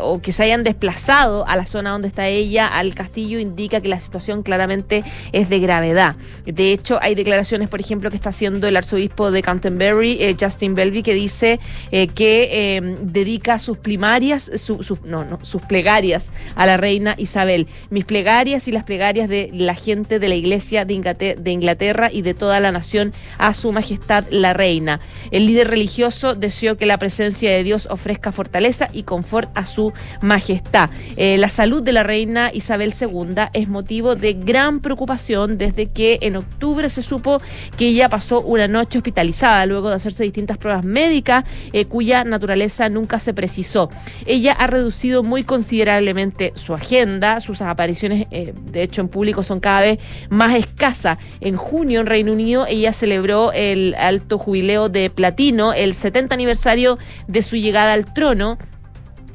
o 0.00 0.20
que 0.20 0.30
se 0.30 0.42
hayan 0.44 0.62
desplazado 0.62 1.48
a 1.48 1.56
la 1.56 1.66
zona 1.66 1.90
donde 1.90 2.06
está 2.06 2.28
ella, 2.28 2.68
al 2.68 2.94
castillo, 2.94 3.40
indica 3.40 3.80
que 3.80 3.88
la 3.88 3.98
situación 3.98 4.44
claramente 4.44 5.02
es 5.32 5.48
de 5.48 5.58
gravedad. 5.58 6.14
De 6.44 6.75
hecho, 6.76 6.98
hay 7.02 7.14
declaraciones, 7.14 7.68
por 7.68 7.80
ejemplo, 7.80 8.10
que 8.10 8.16
está 8.16 8.28
haciendo 8.28 8.68
el 8.68 8.76
arzobispo 8.76 9.30
de 9.30 9.42
Canterbury, 9.42 10.18
eh, 10.20 10.36
Justin 10.38 10.74
Belby, 10.74 11.02
que 11.02 11.14
dice 11.14 11.58
eh, 11.90 12.06
que 12.06 12.76
eh, 12.76 12.96
dedica 13.00 13.58
sus 13.58 13.78
primarias, 13.78 14.50
su, 14.56 14.98
no, 15.04 15.24
no, 15.24 15.38
sus 15.42 15.62
plegarias 15.62 16.30
a 16.54 16.66
la 16.66 16.76
reina 16.76 17.14
Isabel. 17.18 17.66
Mis 17.90 18.04
plegarias 18.04 18.68
y 18.68 18.72
las 18.72 18.84
plegarias 18.84 19.28
de 19.28 19.50
la 19.52 19.74
gente 19.74 20.18
de 20.18 20.28
la 20.28 20.34
iglesia 20.34 20.84
de 20.84 20.94
Inglaterra, 20.94 21.40
de 21.40 21.50
Inglaterra 21.50 22.10
y 22.12 22.22
de 22.22 22.34
toda 22.34 22.60
la 22.60 22.70
nación 22.70 23.12
a 23.38 23.52
su 23.52 23.72
majestad 23.72 24.24
la 24.30 24.52
reina. 24.52 25.00
El 25.30 25.46
líder 25.46 25.68
religioso 25.68 26.34
deseó 26.34 26.76
que 26.76 26.86
la 26.86 26.98
presencia 26.98 27.50
de 27.50 27.64
Dios 27.64 27.88
ofrezca 27.90 28.32
fortaleza 28.32 28.88
y 28.92 29.02
confort 29.02 29.50
a 29.54 29.66
su 29.66 29.92
majestad. 30.20 30.90
la 31.16 31.48
salud 31.48 31.82
de 31.82 31.92
la 31.92 32.02
reina 32.02 32.50
Isabel 32.52 32.94
II 32.98 33.34
es 33.52 33.68
motivo 33.68 34.14
de 34.14 34.34
gran 34.34 34.80
preocupación 34.80 35.58
desde 35.58 35.86
que 35.86 36.18
en 36.22 36.36
octubre 36.36 36.65
se 36.88 37.02
supo 37.02 37.40
que 37.76 37.88
ella 37.88 38.08
pasó 38.08 38.40
una 38.40 38.66
noche 38.66 38.98
hospitalizada 38.98 39.66
luego 39.66 39.88
de 39.88 39.96
hacerse 39.96 40.24
distintas 40.24 40.58
pruebas 40.58 40.84
médicas 40.84 41.44
eh, 41.72 41.86
cuya 41.86 42.24
naturaleza 42.24 42.88
nunca 42.88 43.18
se 43.18 43.32
precisó. 43.32 43.88
Ella 44.26 44.52
ha 44.52 44.66
reducido 44.66 45.22
muy 45.22 45.44
considerablemente 45.44 46.52
su 46.54 46.74
agenda, 46.74 47.40
sus 47.40 47.62
apariciones 47.62 48.26
eh, 48.30 48.52
de 48.72 48.82
hecho 48.82 49.00
en 49.00 49.08
público 49.08 49.42
son 49.42 49.60
cada 49.60 49.80
vez 49.82 49.98
más 50.28 50.56
escasas. 50.56 51.18
En 51.40 51.56
junio 51.56 52.00
en 52.00 52.06
Reino 52.06 52.32
Unido 52.32 52.66
ella 52.66 52.92
celebró 52.92 53.52
el 53.52 53.94
alto 53.98 54.38
jubileo 54.38 54.88
de 54.88 55.08
platino, 55.10 55.72
el 55.72 55.94
70 55.94 56.34
aniversario 56.34 56.98
de 57.28 57.42
su 57.42 57.56
llegada 57.56 57.92
al 57.92 58.12
trono 58.12 58.58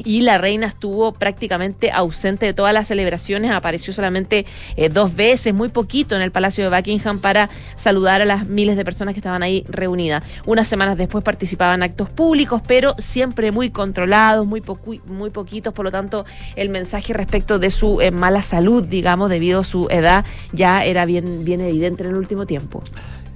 y 0.06 0.22
la 0.22 0.38
reina 0.38 0.68
estuvo 0.68 1.12
prácticamente 1.14 1.92
ausente 1.92 2.46
de 2.46 2.54
todas 2.54 2.74
las 2.74 2.88
celebraciones, 2.88 3.52
apareció 3.52 3.94
solamente 3.94 4.46
eh, 4.76 4.90
dos 4.90 5.16
veces, 5.16 5.54
muy 5.54 5.70
poquito 5.70 6.16
en 6.16 6.22
el 6.22 6.32
Palacio 6.32 6.64
de 6.64 6.76
Buckingham 6.76 7.20
para 7.20 7.50
saludar 7.76 8.22
a 8.22 8.26
las 8.26 8.48
miles 8.48 8.78
de 8.78 8.86
personas 8.86 9.14
que 9.14 9.20
estaban 9.20 9.44
ahí 9.44 9.66
reunidas. 9.68 10.24
Unas 10.46 10.68
semanas 10.68 10.98
después 10.98 11.24
participaba 11.24 11.76
en 11.76 11.84
actos 11.84 12.10
públicos, 12.10 12.62
pero 12.66 12.96
siempre 12.98 13.52
muy 13.52 13.70
controlados, 13.70 14.46
muy, 14.46 14.64
muy 15.06 15.30
poquitos, 15.30 15.74
por 15.74 15.86
lo 15.86 15.92
tanto 15.92 16.26
el 16.56 16.70
mensaje 16.70 17.14
respecto 17.14 17.60
de 17.60 17.72
su 17.72 18.02
eh, 18.02 18.12
mala 18.12 18.42
salud, 18.42 18.84
digamos, 18.84 19.30
debido 19.30 19.62
a 19.62 19.64
su 19.64 19.88
edad, 19.90 20.26
ya 20.52 20.84
era 20.84 21.06
bien, 21.06 21.46
bien 21.46 21.62
evidente 21.62 22.04
en 22.04 22.12
el 22.12 22.18
último 22.18 22.46
tiempo. 22.46 22.84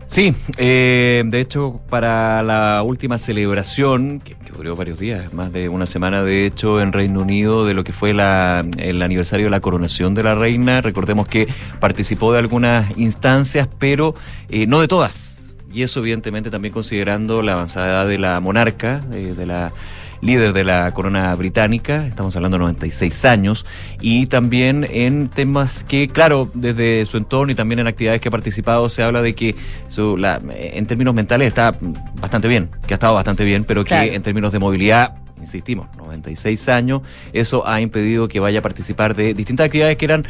Sí, 0.07 0.35
eh, 0.57 1.23
de 1.25 1.41
hecho, 1.41 1.81
para 1.89 2.43
la 2.43 2.83
última 2.83 3.17
celebración, 3.17 4.19
que, 4.19 4.35
duró 4.55 4.75
varios 4.75 4.99
días, 4.99 5.33
más 5.33 5.51
de 5.51 5.67
una 5.67 5.85
semana 5.85 6.23
de 6.23 6.45
hecho, 6.45 6.79
en 6.79 6.93
Reino 6.93 7.21
Unido, 7.21 7.65
de 7.65 7.73
lo 7.73 7.83
que 7.83 7.91
fue 7.91 8.13
la, 8.13 8.65
el 8.77 9.01
aniversario 9.01 9.47
de 9.47 9.49
la 9.49 9.59
coronación 9.59 10.13
de 10.13 10.23
la 10.23 10.35
reina, 10.35 10.79
recordemos 10.81 11.27
que 11.27 11.47
participó 11.79 12.31
de 12.31 12.39
algunas 12.39 12.97
instancias, 12.97 13.67
pero 13.79 14.15
eh, 14.49 14.67
no 14.67 14.79
de 14.79 14.87
todas. 14.87 15.55
Y 15.73 15.83
eso, 15.83 15.99
evidentemente, 15.99 16.49
también 16.49 16.73
considerando 16.73 17.41
la 17.41 17.53
avanzada 17.53 17.87
edad 17.87 18.07
de 18.07 18.17
la 18.17 18.39
monarca, 18.39 19.01
eh, 19.11 19.33
de 19.35 19.45
la 19.45 19.73
líder 20.21 20.53
de 20.53 20.63
la 20.63 20.91
corona 20.91 21.33
británica, 21.35 22.07
estamos 22.07 22.35
hablando 22.35 22.57
de 22.57 22.63
96 22.63 23.25
años, 23.25 23.65
y 24.01 24.27
también 24.27 24.87
en 24.89 25.29
temas 25.29 25.83
que, 25.83 26.07
claro, 26.07 26.49
desde 26.53 27.05
su 27.05 27.17
entorno 27.17 27.51
y 27.51 27.55
también 27.55 27.79
en 27.79 27.87
actividades 27.87 28.21
que 28.21 28.29
ha 28.29 28.31
participado, 28.31 28.89
se 28.89 29.03
habla 29.03 29.21
de 29.21 29.35
que 29.35 29.55
su, 29.87 30.17
la, 30.17 30.41
en 30.55 30.85
términos 30.85 31.13
mentales 31.13 31.47
está 31.47 31.77
bastante 32.19 32.47
bien, 32.47 32.69
que 32.87 32.93
ha 32.93 32.95
estado 32.95 33.13
bastante 33.13 33.43
bien, 33.43 33.63
pero 33.63 33.83
que 33.83 33.89
claro. 33.89 34.11
en 34.11 34.21
términos 34.23 34.51
de 34.51 34.59
movilidad 34.59 35.15
insistimos, 35.39 35.87
96 35.97 36.69
años, 36.69 37.01
eso 37.33 37.67
ha 37.67 37.81
impedido 37.81 38.27
que 38.27 38.39
vaya 38.39 38.59
a 38.59 38.61
participar 38.61 39.15
de 39.15 39.33
distintas 39.33 39.65
actividades 39.65 39.97
que 39.97 40.05
eran 40.05 40.25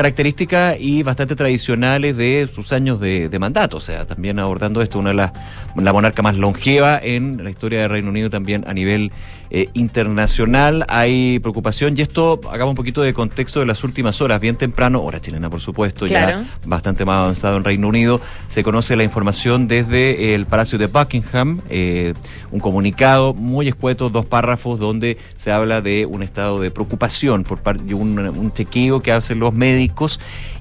características 0.00 0.76
y 0.80 1.02
bastante 1.02 1.36
tradicionales 1.36 2.16
de 2.16 2.48
sus 2.50 2.72
años 2.72 2.98
de, 3.00 3.28
de 3.28 3.38
mandato, 3.38 3.76
o 3.76 3.80
sea, 3.80 4.06
también 4.06 4.38
abordando 4.38 4.80
esto, 4.80 4.98
una 4.98 5.10
de 5.10 5.16
las, 5.16 5.32
la 5.76 5.92
monarca 5.92 6.22
más 6.22 6.36
longeva 6.36 6.98
en 7.02 7.44
la 7.44 7.50
historia 7.50 7.82
del 7.82 7.90
Reino 7.90 8.08
Unido 8.08 8.30
también 8.30 8.64
a 8.66 8.72
nivel 8.72 9.12
eh, 9.50 9.68
internacional 9.74 10.86
hay 10.88 11.40
preocupación 11.40 11.98
y 11.98 12.02
esto 12.02 12.40
hagamos 12.52 12.70
un 12.70 12.76
poquito 12.76 13.02
de 13.02 13.12
contexto 13.12 13.58
de 13.60 13.66
las 13.66 13.82
últimas 13.84 14.22
horas, 14.22 14.40
bien 14.40 14.56
temprano, 14.56 15.02
hora 15.02 15.20
chilena 15.20 15.50
por 15.50 15.60
supuesto, 15.60 16.06
Claro. 16.06 16.42
ya 16.42 16.46
bastante 16.64 17.04
más 17.04 17.16
avanzado 17.24 17.58
en 17.58 17.64
Reino 17.64 17.88
Unido, 17.88 18.22
se 18.48 18.62
conoce 18.62 18.96
la 18.96 19.04
información 19.04 19.68
desde 19.68 20.34
el 20.34 20.46
Palacio 20.46 20.78
de 20.78 20.86
Buckingham, 20.86 21.60
eh, 21.68 22.14
un 22.52 22.60
comunicado 22.60 23.34
muy 23.34 23.68
escueto, 23.68 24.08
dos 24.08 24.24
párrafos 24.24 24.78
donde 24.78 25.18
se 25.36 25.52
habla 25.52 25.82
de 25.82 26.06
un 26.06 26.22
estado 26.22 26.58
de 26.58 26.70
preocupación 26.70 27.44
por 27.44 27.60
parte 27.60 27.82
de 27.84 27.92
un, 27.94 28.18
un 28.18 28.52
chequeo 28.52 29.00
que 29.00 29.12
hacen 29.12 29.40
los 29.40 29.52
médicos 29.52 29.89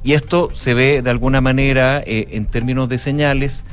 y 0.04 0.14
esto 0.14 0.50
se 0.54 0.74
ve 0.74 1.02
de 1.02 1.10
alguna 1.10 1.42
manera 1.42 2.02
eh, 2.06 2.28
en 2.32 2.46
términos 2.46 2.90
de 2.90 2.98
señales 2.98 3.64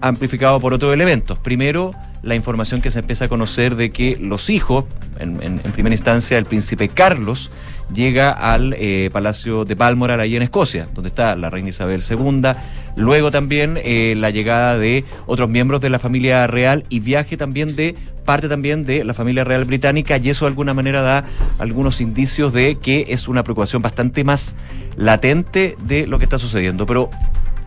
amplificado 0.00 0.60
por 0.60 0.72
otros 0.72 0.94
elementos. 0.94 1.38
Primero, 1.38 1.92
la 2.22 2.34
información 2.34 2.80
que 2.80 2.90
se 2.90 3.00
empieza 3.00 3.26
a 3.26 3.28
conocer 3.28 3.76
de 3.76 3.90
que 3.90 4.16
los 4.16 4.50
hijos, 4.50 4.84
en, 5.18 5.58
primera 5.72 5.94
instancia 5.94 6.38
el 6.38 6.44
príncipe 6.44 6.88
Carlos, 6.88 7.50
llega 7.92 8.30
al 8.30 8.74
eh, 8.78 9.08
Palacio 9.12 9.64
de 9.64 9.74
Balmoral, 9.74 10.20
ahí 10.20 10.36
en 10.36 10.42
Escocia, 10.42 10.88
donde 10.94 11.08
está 11.08 11.36
la 11.36 11.50
reina 11.50 11.70
Isabel 11.70 12.02
II. 12.08 12.42
Luego 12.96 13.30
también 13.30 13.78
eh, 13.82 14.14
la 14.16 14.30
llegada 14.30 14.76
de 14.78 15.04
otros 15.26 15.48
miembros 15.48 15.80
de 15.80 15.90
la 15.90 15.98
familia 15.98 16.46
real 16.46 16.84
y 16.88 17.00
viaje 17.00 17.36
también 17.36 17.76
de 17.76 17.94
parte 18.28 18.46
también 18.46 18.84
de 18.84 19.04
la 19.04 19.14
familia 19.14 19.42
real 19.42 19.64
británica 19.64 20.18
y 20.18 20.28
eso 20.28 20.44
de 20.44 20.50
alguna 20.50 20.74
manera 20.74 21.00
da 21.00 21.24
algunos 21.58 22.02
indicios 22.02 22.52
de 22.52 22.74
que 22.74 23.06
es 23.08 23.26
una 23.26 23.42
preocupación 23.42 23.80
bastante 23.80 24.22
más 24.22 24.54
latente 24.96 25.78
de 25.86 26.06
lo 26.06 26.18
que 26.18 26.24
está 26.24 26.38
sucediendo. 26.38 26.84
Pero 26.84 27.08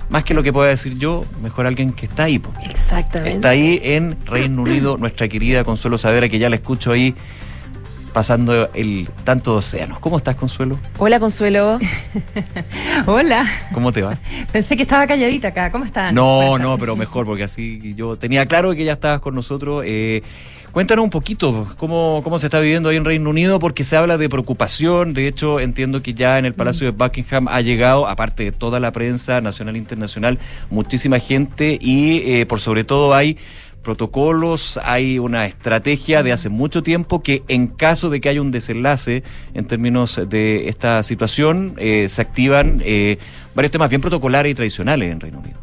más 0.09 0.23
que 0.23 0.35
lo 0.35 0.43
que 0.43 0.53
pueda 0.53 0.69
decir 0.69 0.99
yo, 0.99 1.25
mejor 1.41 1.65
alguien 1.65 1.93
que 1.93 2.05
está 2.05 2.25
ahí. 2.25 2.37
po. 2.37 2.53
Exactamente. 2.63 3.37
Está 3.37 3.49
ahí 3.49 3.81
en 3.81 4.23
Reino 4.23 4.61
Unido 4.61 4.97
nuestra 4.97 5.27
querida 5.27 5.63
Consuelo 5.63 5.97
Saavedra, 5.97 6.29
que 6.29 6.37
ya 6.37 6.47
la 6.47 6.57
escucho 6.57 6.91
ahí 6.91 7.15
pasando 8.13 8.69
el 8.73 9.09
tanto 9.23 9.51
de 9.53 9.57
océanos. 9.57 9.99
¿Cómo 9.99 10.17
estás, 10.17 10.35
Consuelo? 10.35 10.77
Hola, 10.97 11.19
Consuelo. 11.19 11.79
Hola, 13.05 13.45
¿Cómo 13.73 13.91
te 13.91 14.01
va? 14.01 14.17
pensé 14.51 14.75
que 14.75 14.83
estaba 14.83 15.07
calladita 15.07 15.49
acá. 15.49 15.71
¿Cómo 15.71 15.85
están? 15.85 16.13
No, 16.13 16.57
no, 16.57 16.77
pero 16.77 16.95
mejor, 16.95 17.25
porque 17.25 17.43
así 17.43 17.93
yo 17.95 18.17
tenía 18.17 18.45
claro 18.45 18.73
que 18.75 18.83
ya 18.83 18.93
estabas 18.93 19.21
con 19.21 19.33
nosotros. 19.35 19.83
Eh, 19.87 20.21
cuéntanos 20.71 21.03
un 21.03 21.09
poquito 21.09 21.67
cómo, 21.77 22.21
cómo 22.23 22.39
se 22.39 22.47
está 22.47 22.59
viviendo 22.59 22.89
ahí 22.89 22.97
en 22.97 23.05
Reino 23.05 23.29
Unido, 23.29 23.59
porque 23.59 23.83
se 23.83 23.95
habla 23.97 24.17
de 24.17 24.29
preocupación. 24.29 25.13
De 25.13 25.27
hecho, 25.27 25.59
entiendo 25.59 26.01
que 26.01 26.13
ya 26.13 26.37
en 26.37 26.45
el 26.45 26.53
Palacio 26.53 26.91
de 26.91 26.97
Buckingham 26.97 27.47
ha 27.47 27.61
llegado, 27.61 28.07
aparte 28.07 28.43
de 28.43 28.51
toda 28.51 28.79
la 28.79 28.91
prensa 28.91 29.41
nacional 29.41 29.75
e 29.75 29.79
internacional, 29.79 30.39
muchísima 30.69 31.19
gente 31.19 31.77
y 31.81 32.17
eh, 32.25 32.45
por 32.45 32.59
sobre 32.59 32.83
todo 32.83 33.13
hay 33.13 33.37
protocolos, 33.83 34.79
hay 34.83 35.19
una 35.19 35.45
estrategia 35.45 36.23
de 36.23 36.31
hace 36.31 36.49
mucho 36.49 36.83
tiempo 36.83 37.21
que 37.23 37.43
en 37.47 37.67
caso 37.67 38.09
de 38.09 38.21
que 38.21 38.29
haya 38.29 38.41
un 38.41 38.51
desenlace 38.51 39.23
en 39.53 39.65
términos 39.65 40.19
de 40.29 40.69
esta 40.69 41.01
situación, 41.03 41.73
eh, 41.77 42.07
se 42.09 42.21
activan 42.21 42.81
eh, 42.85 43.17
varios 43.55 43.71
temas 43.71 43.89
bien 43.89 44.01
protocolares 44.01 44.51
y 44.51 44.55
tradicionales 44.55 45.11
en 45.11 45.19
Reino 45.19 45.39
Unido. 45.39 45.59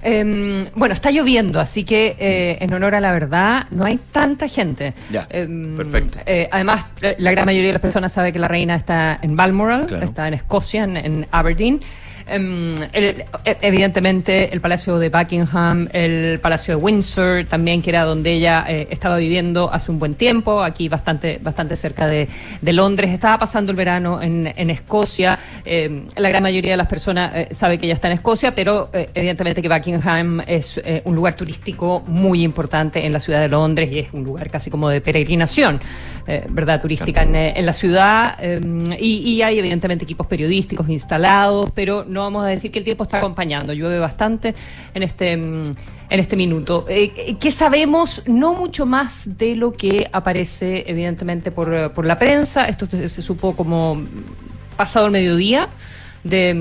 Em, 0.00 0.66
bueno, 0.76 0.94
está 0.94 1.10
lloviendo, 1.10 1.58
así 1.58 1.82
que 1.82 2.14
eh, 2.20 2.58
en 2.60 2.72
honor 2.72 2.94
a 2.94 3.00
la 3.00 3.10
verdad, 3.10 3.66
no 3.72 3.84
hay 3.84 3.98
tanta 4.12 4.46
gente. 4.46 4.94
Ya, 5.10 5.26
Em, 5.28 5.76
perfecto. 5.76 6.20
además, 6.52 6.86
la- 7.00 7.14
la 7.18 7.30
gran 7.32 7.46
mayoría 7.46 7.68
de 7.68 7.72
las 7.72 7.82
personas 7.82 8.12
sabe 8.12 8.32
que 8.32 8.38
la 8.38 8.46
reina 8.46 8.76
está 8.76 9.18
en 9.20 9.34
Balmoral, 9.34 9.86
Claro. 9.88 10.04
está 10.04 10.28
en 10.28 10.34
Escocia, 10.34 10.84
en, 10.84 10.96
en 10.96 11.26
Aberdeen. 11.32 11.80
Em, 12.28 12.74
el- 12.92 13.24
e- 13.44 13.56
evidentemente, 13.62 14.52
el 14.52 14.60
Palacio 14.60 14.98
de 14.98 15.08
Buckingham, 15.08 15.88
el 15.92 16.38
Palacio 16.40 16.76
de 16.76 16.82
Windsor, 16.82 17.44
también 17.46 17.82
que 17.82 17.90
era 17.90 18.04
donde 18.04 18.32
ella 18.32 18.64
eh, 18.68 18.88
estaba 18.90 19.16
viviendo 19.16 19.72
hace 19.72 19.90
un 19.90 19.98
buen 19.98 20.14
tiempo, 20.14 20.62
aquí 20.62 20.88
bastante, 20.88 21.38
bastante 21.42 21.76
cerca 21.76 22.06
de, 22.06 22.28
de 22.60 22.72
Londres. 22.72 23.10
Estaba 23.10 23.38
pasando 23.38 23.70
el 23.72 23.76
verano 23.76 24.20
en, 24.22 24.52
en 24.56 24.70
Escocia. 24.70 25.38
Em, 25.64 26.04
la 26.16 26.28
gran 26.28 26.42
mayoría 26.42 26.72
de 26.72 26.76
las 26.76 26.86
personas 26.86 27.32
eh, 27.34 27.48
sabe 27.50 27.78
que 27.78 27.86
ella 27.86 27.94
está 27.94 28.08
en 28.08 28.14
Escocia, 28.14 28.54
pero 28.54 28.90
eh, 28.92 29.08
evidentemente 29.14 29.62
que 29.62 29.68
Buckingham 29.68 30.40
es 30.46 30.78
eh, 30.84 31.02
un 31.04 31.14
lugar 31.14 31.34
turístico 31.34 32.02
muy 32.06 32.42
importante 32.42 33.04
en 33.06 33.12
la 33.12 33.20
ciudad 33.20 33.40
de 33.40 33.48
Londres 33.48 33.90
y 33.90 34.00
es 34.00 34.08
un 34.12 34.24
lugar 34.24 34.50
casi 34.50 34.70
como 34.70 34.88
de 34.88 35.00
peregrinación, 35.00 35.80
eh, 36.28 36.46
¿verdad? 36.50 36.80
Turística 36.82 37.22
en, 37.22 37.34
eh, 37.34 37.54
en 37.56 37.64
la 37.64 37.72
ciudad. 37.72 38.36
eh, 38.38 38.60
y, 38.98 39.16
y 39.30 39.42
hay 39.42 39.58
evidentemente 39.58 40.04
equipos 40.04 40.26
periodísticos 40.26 40.88
instalados, 40.90 41.70
pero 41.74 42.04
no 42.06 42.20
vamos 42.20 42.44
a 42.44 42.48
decir 42.48 42.70
que 42.70 42.78
el 42.78 42.84
tiempo 42.84 43.04
está 43.04 43.16
acompañando. 43.18 43.72
Llueve 43.72 43.98
bastante 43.98 44.54
en 44.92 45.02
este, 45.02 45.36
mm, 45.36 45.74
en 46.10 46.20
este 46.20 46.36
minuto. 46.36 46.84
Eh, 46.88 47.36
¿Qué 47.40 47.50
sabemos? 47.50 48.22
No 48.26 48.52
mucho 48.54 48.84
más 48.84 49.38
de 49.38 49.56
lo 49.56 49.72
que 49.72 50.08
aparece 50.12 50.84
evidentemente 50.86 51.50
por, 51.50 51.72
eh, 51.72 51.88
por 51.88 52.04
la 52.04 52.18
prensa. 52.18 52.66
Esto 52.68 52.84
se, 52.86 53.08
se 53.08 53.22
supo 53.22 53.56
como 53.56 54.02
pasado 54.76 55.06
el 55.06 55.12
mediodía 55.12 55.68
de, 56.24 56.54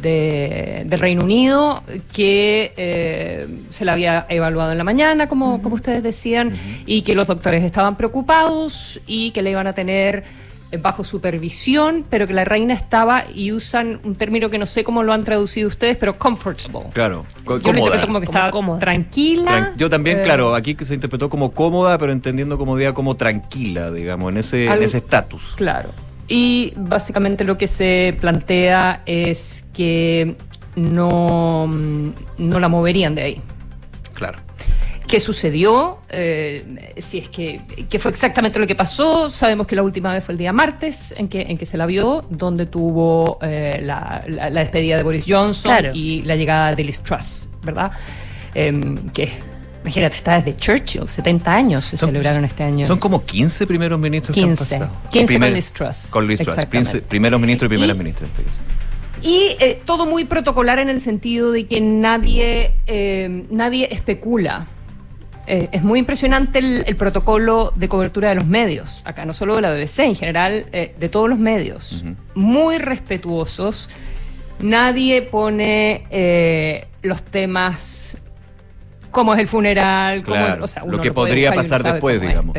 de- 0.00 0.82
del 0.86 0.98
Reino 1.00 1.24
Unido, 1.24 1.82
que 2.12 2.72
eh, 2.76 3.46
se 3.68 3.84
la 3.84 3.92
había 3.92 4.26
evaluado 4.28 4.72
en 4.72 4.78
la 4.78 4.84
mañana, 4.84 5.28
como, 5.28 5.62
como 5.62 5.76
ustedes 5.76 6.02
decían, 6.02 6.52
y 6.86 7.02
que 7.02 7.14
los 7.14 7.26
doctores 7.26 7.64
estaban 7.64 7.96
preocupados 7.96 9.00
y 9.06 9.30
que 9.30 9.42
le 9.42 9.50
iban 9.50 9.66
a 9.66 9.72
tener 9.72 10.24
eh, 10.72 10.76
bajo 10.78 11.04
supervisión, 11.04 12.04
pero 12.10 12.26
que 12.26 12.32
la 12.32 12.44
reina 12.44 12.74
estaba, 12.74 13.24
y 13.32 13.52
usan 13.52 14.00
un 14.04 14.16
término 14.16 14.50
que 14.50 14.58
no 14.58 14.66
sé 14.66 14.82
cómo 14.82 15.02
lo 15.02 15.12
han 15.12 15.22
traducido 15.24 15.68
ustedes, 15.68 15.96
pero 15.96 16.18
comfortable. 16.18 16.90
Claro, 16.92 17.24
Yo 17.46 17.60
cómoda. 17.62 18.00
como 18.00 18.00
que 18.00 18.06
Como 18.06 18.18
estaba 18.24 18.50
cómoda. 18.50 18.78
tranquila. 18.80 19.50
Tran- 19.50 19.76
Yo 19.76 19.88
también, 19.88 20.18
eh, 20.18 20.22
claro, 20.22 20.54
aquí 20.54 20.74
que 20.74 20.84
se 20.84 20.94
interpretó 20.94 21.30
como 21.30 21.52
cómoda, 21.52 21.96
pero 21.98 22.12
entendiendo 22.12 22.58
comodidad 22.58 22.92
como 22.94 23.16
tranquila, 23.16 23.90
digamos, 23.90 24.32
en 24.32 24.38
ese 24.38 24.64
en 24.66 24.72
Algo- 24.72 24.84
ese 24.84 24.98
estatus. 24.98 25.52
Claro. 25.56 25.90
Y 26.28 26.72
básicamente 26.76 27.44
lo 27.44 27.58
que 27.58 27.68
se 27.68 28.16
plantea 28.20 29.02
es 29.06 29.64
que 29.74 30.36
no, 30.76 31.66
mm, 31.68 32.08
no 32.38 32.60
la 32.60 32.68
moverían 32.68 33.14
de 33.14 33.22
ahí. 33.22 33.40
Claro. 34.14 34.38
¿Qué 35.06 35.20
sucedió? 35.20 35.98
Eh, 36.08 36.94
si 36.96 37.18
es 37.18 37.28
que, 37.28 37.60
qué 37.90 37.98
fue 37.98 38.10
exactamente 38.10 38.58
lo 38.58 38.66
que 38.66 38.74
pasó. 38.74 39.30
Sabemos 39.30 39.66
que 39.66 39.76
la 39.76 39.82
última 39.82 40.12
vez 40.12 40.24
fue 40.24 40.32
el 40.32 40.38
día 40.38 40.52
martes 40.52 41.14
en 41.18 41.28
que, 41.28 41.42
en 41.42 41.58
que 41.58 41.66
se 41.66 41.76
la 41.76 41.84
vio, 41.84 42.24
donde 42.30 42.64
tuvo 42.66 43.38
eh, 43.42 43.80
la, 43.82 44.24
la- 44.26 44.48
la 44.48 44.60
despedida 44.60 44.96
de 44.96 45.02
Boris 45.02 45.24
Johnson 45.28 45.70
Claro. 45.70 45.90
y 45.94 46.22
la 46.22 46.36
llegada 46.36 46.72
de 46.74 46.84
Liz 46.84 47.00
Truss, 47.00 47.50
¿verdad? 47.62 47.92
Em, 48.54 48.96
que, 49.10 49.30
imagínate, 49.84 50.16
está 50.16 50.40
desde 50.40 50.56
Churchill, 50.56 51.06
70 51.06 51.54
años 51.54 51.84
se 51.84 51.96
Son- 51.96 52.08
celebraron 52.08 52.44
este 52.44 52.62
año. 52.64 52.86
Son 52.86 52.98
como 52.98 53.24
15 53.24 53.66
primeros 53.66 53.98
ministros 54.00 54.34
que 54.34 54.40
15. 54.42 54.74
han 54.74 54.80
pasado. 54.88 55.00
15 55.10 55.36
O 55.36 55.38
con 55.40 55.52
Liz 55.54 55.72
Truss. 55.72 56.06
Con 56.10 56.26
Liz 56.26 56.40
Truss. 56.40 57.00
Primeros 57.08 57.40
ministros 57.40 57.66
y 57.66 57.68
primeras 57.68 57.96
ministras. 57.96 58.30
Y 59.22 59.56
eh, 59.60 59.80
todo 59.84 60.06
muy 60.06 60.24
protocolar 60.24 60.78
en 60.78 60.88
el 60.88 61.00
sentido 61.00 61.52
de 61.52 61.66
que 61.66 61.80
nadie, 61.80 62.72
eh, 62.86 63.44
nadie 63.50 63.88
especula. 63.90 64.66
Eh, 65.46 65.68
es 65.72 65.82
muy 65.82 65.98
impresionante 65.98 66.58
el, 66.58 66.84
el 66.86 66.96
protocolo 66.96 67.72
de 67.76 67.86
cobertura 67.88 68.30
de 68.30 68.34
los 68.36 68.46
medios, 68.46 69.02
acá 69.04 69.26
no 69.26 69.34
solo 69.34 69.56
de 69.56 69.62
la 69.62 69.70
BBC, 69.70 69.98
en 70.00 70.14
general 70.14 70.66
de 70.72 71.08
todos 71.10 71.28
los 71.28 71.38
medios. 71.38 72.04
Muy 72.34 72.78
respetuosos. 72.78 73.90
Nadie 74.60 75.20
pone 75.20 76.86
los 77.02 77.22
temas 77.22 78.16
como 79.14 79.32
es 79.34 79.40
el 79.40 79.46
funeral, 79.46 80.22
como 80.22 80.36
Claro, 80.36 80.64
o 80.64 80.66
sea, 80.66 80.84
lo 80.84 81.00
que 81.00 81.12
podría 81.12 81.52
pasar 81.52 81.82
después, 81.82 82.16
cómo 82.18 82.24
es, 82.24 82.28
digamos. 82.28 82.56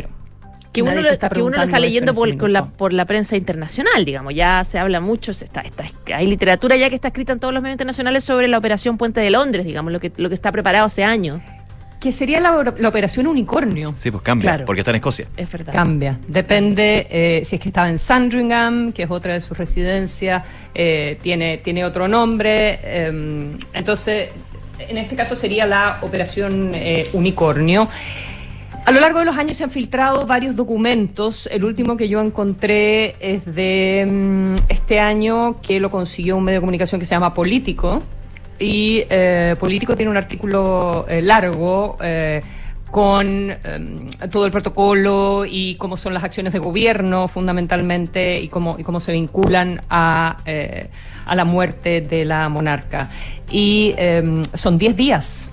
Que 0.72 0.82
uno, 0.82 0.92
lo, 0.94 1.00
está 1.10 1.30
que 1.30 1.42
uno 1.42 1.56
lo 1.56 1.64
está 1.64 1.70
preguntando 1.70 1.72
eso 1.78 1.80
leyendo 1.80 2.12
en 2.12 2.16
por, 2.16 2.38
con 2.38 2.52
la, 2.52 2.62
minuto. 2.64 2.78
por 2.78 2.92
la 2.92 3.06
prensa 3.06 3.38
internacional, 3.38 4.04
digamos. 4.04 4.34
Ya 4.36 4.62
se 4.66 4.78
habla 4.78 5.00
mucho, 5.00 5.34
se 5.34 5.46
está, 5.46 5.62
está, 5.62 5.86
hay 6.14 6.28
literatura 6.28 6.76
ya 6.76 6.90
que 6.90 6.96
está 6.96 7.08
escrita 7.10 7.32
en 7.32 7.40
todos 7.40 7.54
los 7.54 7.64
medios 7.64 7.76
internacionales 7.76 8.26
sobre 8.26 8.50
la 8.50 8.58
operación 8.58 8.98
Puente 8.98 9.22
de 9.22 9.30
Londres, 9.30 9.66
digamos, 9.66 9.94
lo 9.94 10.02
que, 10.02 10.12
lo 10.18 10.28
que 10.28 10.36
está 10.36 10.52
preparado 10.52 10.86
hace 10.86 11.06
años. 11.06 11.40
Que 12.02 12.12
sería 12.12 12.42
la, 12.42 12.74
la 12.78 12.90
operación 12.90 13.26
unicornio. 13.26 13.94
Sí, 13.96 14.12
pues 14.12 14.22
cambia, 14.22 14.50
Claro. 14.52 14.66
porque 14.66 14.82
está 14.82 14.92
en 14.92 14.98
Escocia. 14.98 15.28
Es 15.38 15.50
verdad. 15.50 15.74
Cambia. 15.74 16.20
Depende 16.28 17.08
eh, 17.10 17.42
si 17.46 17.56
es 17.56 17.62
que 17.62 17.70
estaba 17.70 17.90
en 17.90 17.98
Sandringham, 17.98 18.92
que 18.92 19.04
es 19.04 19.10
otra 19.10 19.34
de 19.34 19.40
sus 19.42 19.58
residencias, 19.58 20.44
eh, 20.76 21.18
tiene, 21.24 21.58
tiene 21.60 21.86
otro 21.86 22.10
nombre. 22.10 22.80
eh, 22.84 23.58
entonces, 23.74 24.30
en 24.80 24.98
este 24.98 25.16
caso 25.16 25.36
sería 25.36 25.66
la 25.66 26.00
operación 26.02 26.72
eh, 26.74 27.08
Unicornio. 27.14 27.88
A 28.86 28.92
lo 28.92 29.00
largo 29.00 29.20
de 29.20 29.26
los 29.26 29.38
años 29.38 29.58
se 29.58 29.64
han 29.64 29.72
filtrado 29.72 30.28
varios 30.28 30.56
documentos. 30.56 31.48
El 31.52 31.66
último 31.66 31.98
que 31.98 32.08
yo 32.08 32.22
encontré 32.22 33.16
es 33.20 33.44
de 33.46 34.08
mm, 34.08 34.56
este 34.70 35.00
año 35.00 35.60
que 35.62 35.80
lo 35.80 35.90
consiguió 35.90 36.38
un 36.38 36.44
medio 36.44 36.58
de 36.58 36.62
comunicación 36.62 37.00
que 37.00 37.06
se 37.06 37.16
llama 37.16 37.34
Político. 37.34 38.04
Y 38.60 39.04
eh, 39.10 39.56
Político 39.60 39.96
tiene 39.96 40.12
un 40.12 40.18
artículo 40.18 41.06
eh, 41.10 41.22
largo 41.22 41.98
con 42.96 43.52
em, 43.52 44.10
todo 44.32 44.46
el 44.46 44.54
protocolo 44.54 45.44
y 45.46 45.76
cómo 45.76 45.98
son 45.98 46.14
las 46.14 46.24
acciones 46.24 46.54
de 46.54 46.60
gobierno 46.60 47.28
fundamentalmente 47.28 48.40
y 48.40 48.48
cómo, 48.48 48.78
y 48.80 48.84
cómo 48.84 49.02
se 49.02 49.12
vinculan 49.12 49.82
a, 49.90 50.38
eh, 50.46 50.88
a 51.26 51.36
la 51.36 51.44
muerte 51.44 52.00
de 52.00 52.24
la 52.24 52.48
monarca. 52.48 53.10
Y 53.52 53.94
em, 53.98 54.46
son 54.54 54.78
10 54.78 54.96
días 54.96 55.50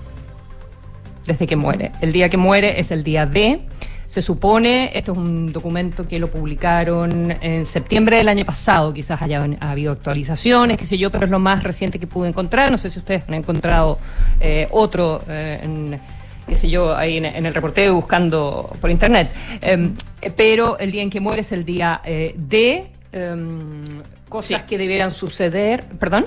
desde 1.25 1.45
que 1.45 1.57
muere. 1.57 1.91
El 1.99 2.13
día 2.13 2.29
que 2.29 2.37
muere 2.37 2.79
es 2.79 2.91
el 2.91 3.03
día 3.03 3.25
D. 3.25 3.59
Se 4.05 4.21
supone, 4.21 4.97
esto 4.97 5.11
es 5.11 5.17
un 5.17 5.51
documento 5.51 6.07
que 6.07 6.19
lo 6.19 6.31
publicaron 6.31 7.35
en 7.41 7.65
septiembre 7.65 8.15
del 8.15 8.29
año 8.29 8.45
pasado, 8.45 8.93
quizás 8.93 9.21
haya 9.21 9.45
ha 9.59 9.71
habido 9.71 9.91
actualizaciones, 9.91 10.77
qué 10.77 10.85
sé 10.85 10.97
yo, 10.97 11.11
pero 11.11 11.25
es 11.25 11.31
lo 11.31 11.39
más 11.39 11.61
reciente 11.63 11.99
que 11.99 12.07
pude 12.07 12.29
encontrar. 12.29 12.71
No 12.71 12.77
sé 12.77 12.89
si 12.89 12.99
ustedes 12.99 13.23
han 13.27 13.33
encontrado 13.33 13.99
eh, 14.39 14.69
otro 14.71 15.21
eh, 15.27 15.59
en 15.61 15.99
qué 16.47 16.55
sé 16.55 16.69
yo, 16.69 16.95
ahí 16.95 17.17
en, 17.17 17.25
en 17.25 17.45
el 17.45 17.53
reporteo 17.53 17.95
buscando 17.95 18.69
por 18.81 18.89
internet. 18.91 19.31
Em, 19.61 19.93
pero 20.35 20.77
el 20.79 20.91
día 20.91 21.01
en 21.01 21.09
que 21.09 21.19
muere 21.19 21.41
es 21.41 21.51
el 21.51 21.65
día 21.65 22.01
eh, 22.03 22.33
de 22.37 22.87
em, 23.11 24.01
cosas 24.29 24.61
Sí. 24.61 24.67
que 24.67 24.77
debieran 24.77 25.11
suceder. 25.11 25.83
¿Perdón? 25.99 26.25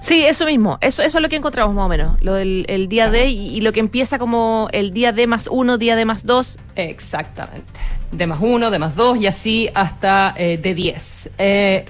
Sí, 0.00 0.24
eso 0.24 0.46
mismo. 0.46 0.78
Eso, 0.80 1.02
eso 1.02 1.18
es 1.18 1.22
lo 1.22 1.28
que 1.28 1.34
encontramos 1.36 1.74
más 1.74 1.86
o 1.86 1.88
menos. 1.88 2.22
Lo 2.22 2.34
del 2.34 2.64
el 2.68 2.88
día 2.88 3.10
D 3.10 3.26
y, 3.30 3.56
y 3.56 3.60
lo 3.62 3.72
que 3.72 3.80
empieza 3.80 4.16
como 4.18 4.68
el 4.70 4.92
día 4.92 5.10
D 5.12 5.26
más 5.26 5.48
uno, 5.50 5.76
día 5.76 5.96
D 5.96 6.04
más 6.04 6.24
dos. 6.24 6.56
Exactamente. 6.76 7.64
De 8.12 8.26
más 8.28 8.38
uno, 8.40 8.70
de 8.70 8.78
más 8.78 8.94
dos 8.94 9.18
y 9.18 9.26
así 9.26 9.68
hasta 9.74 10.34
eh, 10.36 10.56
de 10.56 10.74
10. 10.74 11.30
Eh, 11.38 11.84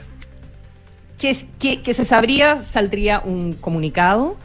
que, 1.18 1.30
es- 1.30 1.46
que- 1.58 1.82
que 1.82 1.92
se 1.94 2.04
sabría, 2.04 2.60
saldría 2.62 3.20
un 3.24 3.54
comunicado, 3.54 4.36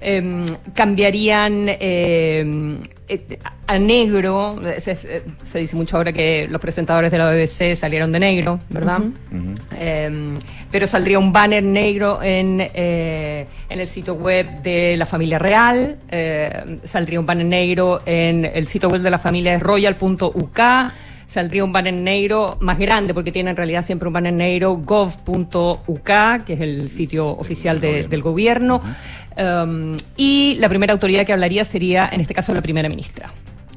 em, 0.00 0.44
cambiarían 0.74 1.66
em, 1.80 2.80
eh, 3.08 3.38
a 3.66 3.78
negro, 3.78 4.60
se, 4.78 5.22
dice 5.58 5.76
mucho 5.76 5.96
ahora 5.96 6.12
que 6.12 6.46
los 6.48 6.60
presentadores 6.60 7.10
de 7.10 7.18
la 7.18 7.30
BBC 7.30 7.74
salieron 7.76 8.10
de 8.12 8.20
negro, 8.20 8.60
¿verdad? 8.70 9.00
Em, 9.78 10.36
pero 10.70 10.86
saldría 10.86 11.18
un 11.18 11.32
banner 11.32 11.62
negro 11.62 12.22
en, 12.22 12.60
eh, 12.74 13.46
en 13.68 13.80
el 13.80 13.86
sitio 13.88 14.14
web 14.14 14.62
de 14.62 14.96
la 14.96 15.06
familia 15.06 15.38
real, 15.38 15.96
eh, 16.10 16.78
saldría 16.84 17.20
un 17.20 17.26
banner 17.26 17.46
negro 17.46 18.00
en 18.06 18.44
el 18.44 18.66
sitio 18.66 18.88
web 18.88 19.02
de 19.02 19.10
la 19.10 19.18
familia 19.18 19.54
es 19.54 19.60
royal.uk, 19.62 20.60
saldría 21.30 21.62
un 21.62 21.72
banner 21.72 21.94
negro 21.94 22.56
más 22.60 22.76
grande, 22.76 23.14
porque 23.14 23.30
tiene 23.30 23.50
en 23.50 23.56
realidad 23.56 23.84
siempre 23.84 24.08
un 24.08 24.12
banner 24.14 24.32
negro, 24.32 24.74
gov.uk, 24.74 26.04
que 26.44 26.52
es 26.54 26.60
el 26.60 26.88
sitio 26.90 27.28
oficial 27.28 27.80
de- 27.80 28.08
del 28.08 28.20
gobierno. 28.20 28.82
Um, 29.36 29.96
y 30.16 30.56
la 30.58 30.68
primera 30.68 30.92
autoridad 30.92 31.24
que 31.24 31.32
hablaría 31.32 31.64
sería, 31.64 32.08
en 32.12 32.20
este 32.20 32.34
caso, 32.34 32.52
la 32.52 32.60
primera 32.62 32.88
ministra. 32.88 33.30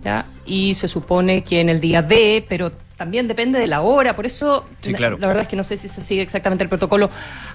¿ya? 0.03 0.25
Y 0.47 0.73
se 0.73 0.87
supone 0.87 1.43
que 1.43 1.61
en 1.61 1.69
el 1.69 1.79
día 1.79 2.01
D, 2.01 2.43
pero 2.49 2.71
también 2.97 3.27
depende 3.27 3.59
de 3.59 3.67
la 3.67 3.81
hora, 3.81 4.15
por 4.15 4.25
eso 4.25 4.67
Sí, 4.79 4.91
la- 4.91 4.97
claro. 4.97 5.17
la, 5.19 5.27
verdad 5.27 5.43
es 5.43 5.47
que 5.49 5.55
no 5.55 5.63
sé 5.63 5.77
si 5.77 5.87
se 5.87 6.01
sigue 6.01 6.21
exactamente 6.23 6.63
el 6.63 6.69
protocolo, 6.69 7.09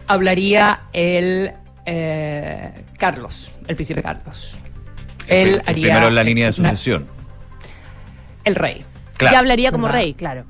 hablaría 0.07 0.81
el 0.93 1.53
eh, 1.87 2.71
Carlos, 2.99 3.51
el 3.67 3.75
príncipe 3.75 4.01
Carlos. 4.03 4.59
Él 5.27 5.49
El 5.49 5.63
haría 5.67 5.83
primero 5.89 6.09
en 6.09 6.15
la 6.15 6.23
línea 6.25 6.47
de 6.47 6.53
sucesión. 6.53 7.05
el 8.45 8.55
rey. 8.55 8.85
Claro. 9.19 9.33
Ya 9.35 9.39
hablaría 9.41 9.73
como 9.73 9.89
rey, 9.89 10.15
claro. 10.15 10.45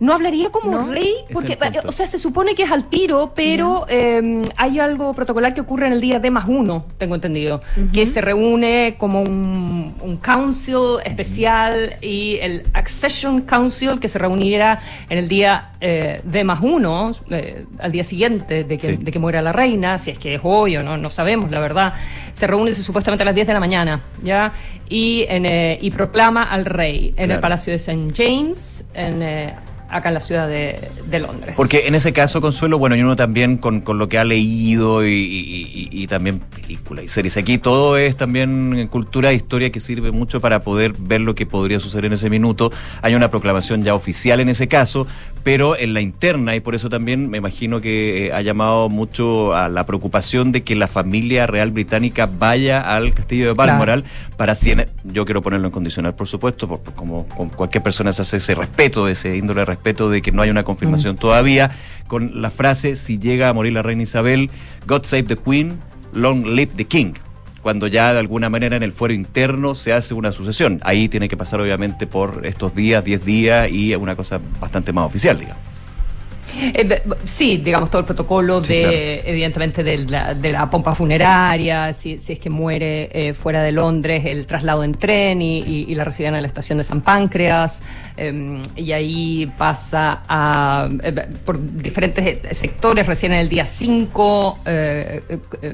No 0.00 0.12
hablaría 0.14 0.50
como 0.50 0.70
¿No? 0.72 0.86
rey, 0.92 1.14
porque, 1.32 1.56
punto. 1.56 1.80
o 1.86 1.92
sea, 1.92 2.06
se 2.06 2.18
supone 2.18 2.54
que 2.54 2.64
es 2.64 2.70
al 2.72 2.84
tiro, 2.88 3.32
pero 3.34 3.86
eh, 3.88 4.42
hay 4.56 4.78
algo 4.80 5.14
protocolar 5.14 5.54
que 5.54 5.60
ocurre 5.60 5.86
en 5.86 5.92
el 5.92 6.00
día 6.00 6.18
D 6.20 6.30
más 6.30 6.46
uno, 6.48 6.86
tengo 6.98 7.14
entendido, 7.14 7.62
que 7.92 8.04
se 8.06 8.20
reúne 8.20 8.96
como 8.98 9.22
un, 9.22 9.94
un 10.00 10.16
council 10.16 10.98
especial 11.04 11.96
y 12.00 12.38
el 12.42 12.64
Accession 12.74 13.42
Council 13.42 14.00
que 14.00 14.08
se 14.08 14.18
reunirá 14.18 14.80
en 15.08 15.18
el 15.18 15.28
día 15.28 15.70
eh, 15.80 16.20
D 16.24 16.44
más 16.44 16.60
uno, 16.60 17.12
eh, 17.30 17.64
al 17.78 17.92
día 17.92 18.04
siguiente 18.04 18.64
de 18.64 18.78
que, 18.78 18.84
Sí. 18.88 18.96
de 18.96 19.12
que 19.12 19.18
muera 19.18 19.40
la 19.42 19.52
reina, 19.52 19.98
si 19.98 20.10
es 20.10 20.18
que 20.18 20.34
es 20.34 20.40
hoy 20.42 20.76
o 20.76 20.82
no, 20.82 20.96
no 20.96 21.08
sabemos, 21.10 21.50
la 21.50 21.60
verdad. 21.60 21.92
Se 22.34 22.46
reúne 22.46 22.72
supuestamente 22.72 23.22
a 23.22 23.26
las 23.26 23.34
10 23.34 23.46
de 23.46 23.52
la 23.54 23.60
mañana, 23.60 24.00
¿ya? 24.22 24.52
Y, 24.88 25.24
en, 25.28 25.46
eh, 25.46 25.78
y 25.80 25.90
proclama 25.92 26.42
al 26.42 26.64
rey 26.64 27.14
en 27.16 27.30
el. 27.30 27.40
Palacio 27.40 27.72
de 27.72 27.76
St. 27.76 28.08
James, 28.16 28.86
en, 28.94 29.22
eh, 29.22 29.54
acá 29.94 30.08
en 30.08 30.14
la 30.14 30.20
ciudad 30.20 30.48
de, 30.48 30.78
de 31.06 31.18
Londres. 31.20 31.54
Porque 31.56 31.86
en 31.86 31.94
ese 31.94 32.12
caso, 32.12 32.40
Consuelo, 32.40 32.78
bueno, 32.78 32.96
y 32.96 33.02
uno 33.02 33.14
también 33.14 33.56
con, 33.58 33.80
con 33.80 33.96
lo 33.96 34.08
que 34.08 34.18
ha 34.18 34.24
leído 34.24 35.06
y, 35.06 35.88
y- 35.92 36.06
también 36.08 36.40
películas 36.40 37.04
y 37.04 37.08
series. 37.08 37.36
Aquí 37.36 37.58
todo 37.58 37.96
es 37.96 38.16
también 38.16 38.88
cultura 38.90 39.30
e 39.30 39.34
historia 39.34 39.70
que 39.70 39.80
sirve 39.80 40.10
mucho 40.10 40.40
para 40.40 40.62
poder 40.62 40.92
ver 40.98 41.20
lo 41.20 41.34
que 41.34 41.46
podría 41.46 41.78
suceder 41.80 42.06
en 42.06 42.12
ese 42.14 42.28
minuto. 42.28 42.72
Hay 43.02 43.14
una 43.14 43.30
proclamación 43.30 43.82
ya 43.82 43.94
oficial 43.94 44.40
en 44.40 44.48
ese 44.48 44.66
caso, 44.68 45.06
pero 45.44 45.76
en 45.78 45.92
la 45.94 46.00
interna, 46.00 46.56
y 46.56 46.60
por 46.60 46.74
eso 46.74 46.88
también 46.88 47.28
me 47.30 47.36
imagino 47.38 47.80
que 47.82 48.26
eh, 48.28 48.32
ha 48.32 48.40
llamado 48.40 48.88
mucho 48.88 49.54
a 49.54 49.68
la 49.68 49.84
preocupación 49.86 50.50
de 50.52 50.62
que 50.64 50.74
la 50.74 50.88
familia 50.88 51.46
real 51.46 51.70
británica 51.70 52.26
vaya 52.38 52.80
al 52.80 53.12
castillo 53.12 53.48
de 53.48 53.52
Balmoral 53.52 54.04
para 54.38 54.54
si 54.54 54.70
en- 54.70 54.86
yo 55.04 55.26
quiero 55.26 55.42
ponerlo 55.42 55.66
en 55.66 55.72
condicional, 55.72 56.14
por 56.14 56.28
supuesto, 56.28 56.66
por- 56.66 56.80
por- 56.80 56.94
como, 56.94 57.28
como 57.28 57.50
cualquier 57.50 57.82
persona 57.82 58.12
se 58.14 58.22
hace 58.22 58.38
ese 58.38 58.54
respeto, 58.54 59.06
ese 59.06 59.36
índole 59.36 59.60
de 59.60 59.64
respeto 59.66 60.08
de 60.08 60.22
que 60.22 60.32
no 60.32 60.40
hay 60.42 60.48
una 60.50 60.64
confirmación 60.64 61.16
todavía, 61.16 61.70
con 62.08 62.40
la 62.40 62.50
frase, 62.50 62.96
si 62.96 63.18
llega 63.18 63.50
a 63.50 63.52
morir 63.52 63.74
la 63.74 63.82
reina 63.82 64.02
Isabel, 64.02 64.50
God 64.86 65.04
save 65.04 65.24
the 65.24 65.36
Queen, 65.36 65.78
long 66.14 66.46
live 66.46 66.72
the 66.76 66.86
King. 66.86 67.12
Cuando 67.64 67.86
ya 67.86 68.12
de 68.12 68.18
alguna 68.20 68.50
manera 68.50 68.76
en 68.76 68.82
el 68.82 68.92
fuero 68.92 69.14
interno 69.14 69.74
se 69.74 69.94
hace 69.94 70.12
una 70.12 70.32
sucesión. 70.32 70.80
Ahí 70.84 71.08
tiene 71.08 71.28
que 71.30 71.36
pasar 71.38 71.60
obviamente 71.62 72.06
por 72.06 72.42
estos 72.46 72.74
días, 72.76 73.02
10 73.02 73.24
días 73.24 73.70
y 73.72 73.94
una 73.96 74.14
cosa 74.14 74.38
bastante 74.60 74.92
más 74.92 75.06
oficial, 75.06 75.38
digamos. 75.38 75.62
Eh, 76.56 77.02
sí, 77.24 77.56
digamos, 77.56 77.90
todo 77.90 78.00
el 78.00 78.04
protocolo 78.06 78.62
Sí, 78.62 78.74
de, 78.74 78.80
claro. 78.82 78.96
evidentemente, 79.24 79.82
de 79.82 79.98
la, 80.06 80.34
de 80.34 80.52
la 80.52 80.70
pompa 80.70 80.94
funeraria, 80.94 81.92
si, 81.94 82.18
si 82.18 82.34
es 82.34 82.38
que 82.38 82.50
muere 82.50 83.08
eh, 83.12 83.32
fuera 83.34 83.62
de 83.62 83.72
Londres, 83.72 84.22
el 84.26 84.46
traslado 84.46 84.84
en 84.84 84.92
tren 84.92 85.40
y, 85.42 85.60
y- 85.60 85.86
y 85.88 85.94
la 85.94 86.04
reciben 86.04 86.34
en 86.36 86.42
la 86.42 86.46
estación 86.48 86.78
de 86.78 86.84
San 86.84 87.00
Páncreas, 87.00 87.82
eh, 88.16 88.62
y 88.76 88.92
ahí 88.92 89.52
pasa 89.58 90.22
a, 90.28 90.88
eh, 91.02 91.12
por 91.44 91.58
diferentes 91.82 92.24
eh, 92.26 92.40
sectores, 92.54 93.06
recién 93.06 93.32
en 93.32 93.40
el 93.40 93.48
día 93.48 93.66
5 93.66 94.58
eh, 94.66 95.22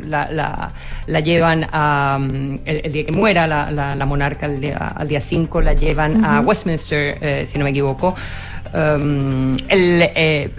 la, 0.06 0.30
la- 0.30 0.72
la 1.06 1.20
llevan 1.20 1.66
a, 1.70 2.18
mm, 2.20 2.58
el, 2.64 2.80
el 2.84 2.92
día 2.92 3.04
que 3.06 3.12
muera 3.12 3.46
la, 3.46 3.70
la- 3.70 3.94
la 3.94 4.06
monarca, 4.06 4.46
al 4.46 4.60
día, 4.60 4.76
al 4.76 5.08
día 5.08 5.20
5 5.20 5.60
la 5.60 5.74
llevan 5.74 6.24
a 6.24 6.40
Westminster, 6.40 7.18
eh, 7.20 7.44
si 7.46 7.58
no 7.58 7.64
me 7.64 7.70
equivoco. 7.70 8.14
Um, 8.72 9.56
el, 9.68 10.02
eh, 10.14 10.50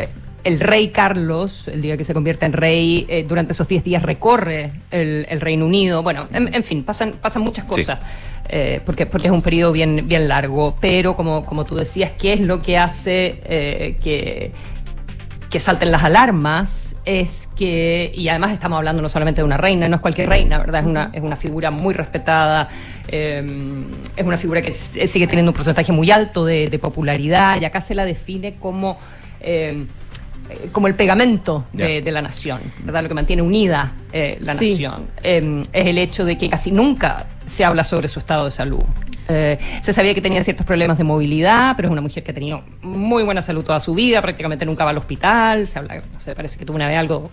el 0.43 0.59
rey 0.59 0.89
Carlos, 0.89 1.67
el 1.67 1.81
día 1.81 1.95
que 1.97 2.03
se 2.03 2.13
convierte 2.13 2.45
en 2.45 2.53
rey, 2.53 3.05
eh, 3.07 3.23
durante 3.27 3.53
esos 3.53 3.67
10 3.67 3.83
días 3.83 4.03
recorre 4.03 4.71
el, 4.89 5.25
el 5.29 5.39
Reino 5.39 5.65
Unido. 5.65 6.01
Bueno, 6.03 6.27
en, 6.33 6.53
en 6.53 6.63
fin, 6.63 6.83
pasan, 6.83 7.13
pasan 7.21 7.43
muchas 7.43 7.65
Sí. 7.65 7.71
Eh, 8.53 8.81
porque, 8.85 9.05
porque 9.05 9.27
es 9.27 9.33
un 9.33 9.41
periodo 9.41 9.71
bien, 9.71 10.07
bien 10.09 10.27
largo. 10.27 10.75
Pero 10.81 11.15
como, 11.15 11.45
como 11.45 11.63
tú 11.63 11.75
decías, 11.75 12.11
¿qué 12.19 12.33
es 12.33 12.41
lo 12.41 12.61
que 12.61 12.77
hace 12.77 13.39
eh, 13.45 13.97
que, 14.03 14.51
que 15.49 15.59
salten 15.61 15.89
las 15.89 16.03
alarmas? 16.03 16.97
Es 17.05 17.49
que, 17.55 18.11
y 18.13 18.27
además 18.27 18.51
estamos 18.51 18.77
hablando 18.77 19.01
no 19.01 19.07
solamente 19.09 19.39
de 19.41 19.45
una 19.45 19.55
reina, 19.57 19.87
no 19.87 19.95
es 19.95 20.01
cualquier 20.01 20.27
reina, 20.27 20.57
¿verdad? 20.57 20.81
Es 20.81 20.85
una, 20.87 21.09
es 21.13 21.21
una 21.23 21.37
figura 21.37 21.71
muy 21.71 21.93
respetada, 21.93 22.67
eh, 23.07 23.41
es 24.17 24.25
una 24.25 24.37
figura 24.37 24.61
que 24.61 24.71
sigue 24.71 25.27
teniendo 25.27 25.51
un 25.51 25.55
porcentaje 25.55 25.91
muy 25.93 26.11
alto 26.11 26.43
de, 26.45 26.67
de 26.67 26.77
popularidad 26.77 27.59
y 27.61 27.65
acá 27.65 27.79
se 27.81 27.95
la 27.95 28.03
define 28.05 28.55
como... 28.59 28.97
como 30.73 30.87
el 30.87 30.95
pegamento 30.95 31.65
de, 31.71 32.01
la 32.11 32.21
nación, 32.21 32.59
¿verdad? 32.83 33.03
Lo 33.03 33.07
que 33.07 33.13
mantiene 33.13 33.41
unida 33.41 33.93
eh, 34.11 34.37
la 34.41 34.53
Sí. 34.55 34.71
nación. 34.71 35.07
Eh, 35.23 35.61
es 35.71 35.87
el 35.87 35.97
hecho 35.97 36.25
de 36.25 36.37
que 36.37 36.49
casi 36.49 36.71
nunca 36.71 37.25
se 37.51 37.65
habla 37.65 37.83
sobre 37.83 38.07
su 38.07 38.19
estado 38.19 38.45
de 38.45 38.49
salud. 38.51 38.79
Eh, 39.27 39.57
se 39.81 39.93
sabía 39.93 40.13
que 40.13 40.21
tenía 40.21 40.43
ciertos 40.43 40.65
problemas 40.65 40.97
de 40.97 41.03
movilidad, 41.03 41.73
pero 41.75 41.87
es 41.89 41.91
una 41.91 42.01
mujer 42.01 42.23
que 42.23 42.31
ha 42.31 42.33
tenido 42.33 42.63
muy 42.81 43.23
buena 43.23 43.41
salud 43.41 43.63
toda 43.63 43.79
su 43.79 43.93
vida, 43.93 44.21
prácticamente 44.21 44.65
nunca 44.65 44.83
va 44.83 44.91
al 44.91 44.97
hospital, 44.97 45.67
se 45.67 45.79
habla, 45.79 46.01
no 46.13 46.19
sé, 46.19 46.33
parece 46.35 46.57
que 46.57 46.65
tuvo 46.65 46.75
una 46.77 46.87
vez 46.87 46.97
algo, 46.97 47.29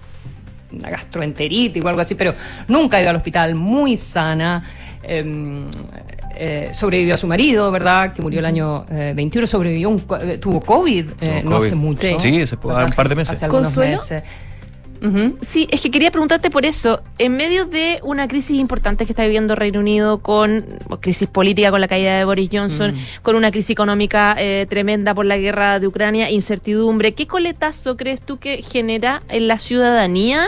una 0.72 0.90
gastroenteritis 0.90 1.82
o 1.84 1.88
algo 1.88 2.00
así, 2.00 2.14
pero 2.14 2.34
nunca 2.68 2.96
ha 2.98 3.00
ido 3.00 3.10
al 3.10 3.16
hospital, 3.16 3.54
muy 3.54 3.96
sana. 3.96 4.62
eh, 5.02 5.64
eh, 6.40 6.68
sobrevivió 6.72 7.14
a 7.14 7.16
su 7.16 7.26
marido, 7.26 7.70
¿verdad? 7.72 8.12
Que 8.12 8.22
murió 8.22 8.38
el 8.40 8.46
año 8.46 8.84
eh, 8.90 9.12
21, 9.16 9.46
sobrevivió, 9.46 9.88
un, 9.88 9.98
co- 10.00 10.16
eh, 10.18 10.38
tuvo 10.38 10.60
COVID, 10.60 11.06
eh, 11.20 11.40
Tuvo 11.42 11.50
no 11.50 11.56
COVID. 11.56 11.66
hace 11.66 11.74
mucho. 11.74 12.20
Sí, 12.20 12.38
¿verdad? 12.62 12.84
un 12.84 12.92
par 12.92 13.08
de 13.08 13.14
meses. 13.16 13.36
Hace 13.36 13.44
algunos 13.46 13.66
¿Consuelo? 13.68 13.96
meses. 13.96 14.22
Sí, 15.40 15.68
es 15.70 15.80
que 15.80 15.90
quería 15.90 16.10
preguntarte 16.10 16.50
por 16.50 16.66
eso. 16.66 17.02
En 17.18 17.36
medio 17.36 17.64
de 17.66 18.00
una 18.02 18.26
crisis 18.28 18.58
importante 18.58 19.06
que 19.06 19.12
está 19.12 19.24
viviendo 19.24 19.54
Reino 19.54 19.80
Unido, 19.80 20.18
con 20.18 20.64
crisis 21.00 21.28
política 21.28 21.70
con 21.70 21.80
la 21.80 21.88
caída 21.88 22.18
de 22.18 22.24
Boris 22.24 22.50
Johnson, 22.52 22.94
con 23.22 23.36
una 23.36 23.50
crisis 23.50 23.70
económica 23.70 24.34
eh, 24.38 24.66
tremenda 24.68 25.14
por 25.14 25.26
la 25.26 25.36
guerra 25.36 25.78
de 25.80 25.86
Ucrania, 25.86 26.30
incertidumbre, 26.30 27.14
¿qué 27.14 27.26
coletazo 27.26 27.96
crees 27.96 28.20
tú 28.20 28.38
que 28.38 28.62
genera 28.62 29.22
en 29.28 29.48
la 29.48 29.58
ciudadanía 29.58 30.46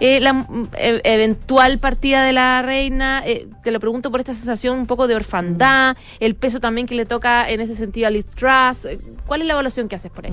eh, 0.00 0.20
la 0.20 0.32
mm, 0.32 0.68
e- 0.76 1.00
eventual 1.04 1.78
partida 1.78 2.24
de 2.24 2.32
la 2.32 2.62
reina? 2.62 3.22
Eh, 3.26 3.48
te 3.64 3.70
lo 3.70 3.80
pregunto 3.80 4.10
por 4.10 4.20
esta 4.20 4.34
sensación 4.34 4.78
un 4.78 4.86
poco 4.86 5.08
de 5.08 5.16
orfandad, 5.16 5.96
el 6.20 6.34
peso 6.34 6.60
también 6.60 6.86
que 6.86 6.94
le 6.94 7.06
toca 7.06 7.48
en 7.50 7.60
ese 7.60 7.74
sentido 7.74 8.06
a 8.06 8.10
Liz 8.10 8.26
Truss. 8.26 8.86
¿Cuál 9.26 9.40
es 9.42 9.46
la 9.46 9.54
evaluación 9.54 9.88
que 9.88 9.96
haces 9.96 10.10
por 10.10 10.26
ahí? 10.26 10.32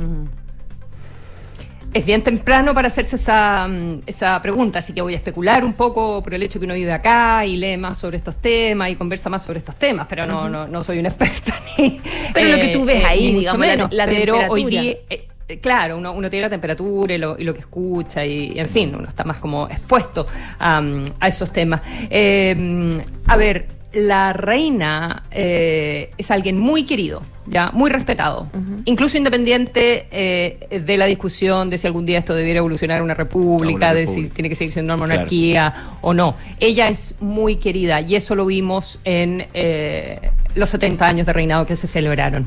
Es 1.96 2.06
bien 2.06 2.22
temprano 2.22 2.74
para 2.74 2.90
hacerse 2.90 3.16
esa, 3.16 3.68
mm, 3.68 4.02
esa 4.06 4.42
pregunta, 4.42 4.80
así 4.80 4.92
que 4.94 5.02
voy 5.02 5.14
a 5.14 5.18
especular 5.18 5.64
un 5.64 5.74
poco 5.74 6.22
por 6.22 6.34
el 6.34 6.44
hecho 6.44 6.60
que 6.60 6.66
uno 6.66 6.74
vive 6.74 6.92
acá 6.92 7.46
y 7.46 7.56
lee 7.56 7.78
más 7.78 7.98
sobre 7.98 8.18
estos 8.18 8.36
temas 8.36 8.90
y 8.90 8.96
conversa 8.96 9.30
más 9.30 9.44
sobre 9.44 9.60
estos 9.60 9.78
temas, 9.78 10.06
pero 10.10 10.26
no, 10.28 10.50
no, 10.50 10.68
no 10.68 10.84
soy 10.84 11.00
una 11.00 11.10
experta 11.16 11.54
ni. 11.78 12.00
Pero 12.34 12.50
lo 12.50 12.58
que 12.60 12.68
tú 12.68 12.84
ves 12.86 13.02
eh, 13.02 13.06
ahí, 13.08 13.34
digamos, 13.34 13.62
la- 13.66 13.72
menos. 13.72 13.92
la 13.94 14.06
pero 14.06 14.34
hoy 14.50 14.66
temperatura. 14.66 14.82
día. 14.82 14.92
eh, 15.10 15.28
eh, 15.48 15.60
Claro, 15.60 15.98
uno, 15.98 16.12
uno 16.12 16.28
tiene 16.30 16.42
la 16.48 16.50
temperatura 16.50 17.14
y 17.14 17.18
lo, 17.20 17.38
y 17.40 17.44
lo 17.44 17.54
que 17.54 17.60
escucha 17.62 18.26
y, 18.26 18.52
y, 18.56 18.60
en 18.60 18.68
fin, 18.68 18.94
uno 18.98 19.08
está 19.08 19.24
más 19.24 19.38
como 19.38 19.68
expuesto 19.70 20.26
a, 20.60 20.82
a 21.20 21.28
esos 21.28 21.52
temas. 21.54 21.82
Eh, 22.10 23.00
a 23.28 23.38
ver, 23.38 23.68
la 23.96 24.34
reina 24.34 25.24
eh, 25.32 26.12
es 26.18 26.30
alguien 26.30 26.60
muy 26.60 26.84
querido, 26.84 27.24
ya 27.48 27.72
muy 27.72 27.90
respetado, 27.90 28.50
incluso 28.84 29.18
independiente 29.18 30.08
eh, 30.12 30.82
de 30.84 30.98
la 30.98 31.06
discusión 31.06 31.70
de 31.70 31.78
si 31.78 31.88
algún 31.88 32.06
día 32.06 32.20
esto 32.20 32.36
debiera 32.36 32.58
evolucionar 32.58 33.00
a 33.00 33.04
una 33.04 33.14
república, 33.14 33.88
A 33.88 33.92
una 33.92 33.94
de 33.94 34.08
si 34.08 34.28
tiene 34.28 34.50
que 34.50 34.56
seguir 34.56 34.74
siendo 34.74 34.94
una 34.94 35.02
monarquía 35.02 35.74
o 36.02 36.14
no. 36.14 36.36
Ella 36.60 36.90
es 36.90 37.16
muy 37.22 37.56
querida 37.56 38.02
y 38.02 38.16
eso 38.16 38.36
lo 38.36 38.46
vimos 38.46 39.00
en 39.06 39.48
eh, 39.54 40.30
los 40.56 40.70
70 40.72 41.08
años 41.08 41.26
de 41.26 41.32
reinado 41.32 41.66
que 41.66 41.78
se 41.78 41.88
celebraron. 41.88 42.46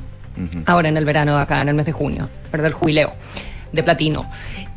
Ahora 0.67 0.89
en 0.89 0.97
el 0.99 1.05
verano 1.05 1.35
de 1.35 1.43
acá, 1.43 1.63
en 1.63 1.69
el 1.69 1.75
mes 1.75 1.87
de 1.87 1.93
junio, 1.93 2.29
¿verdad? 2.53 2.69
El 2.69 2.75
jubileo 2.75 3.15
de 3.73 3.83
platino. 3.83 4.25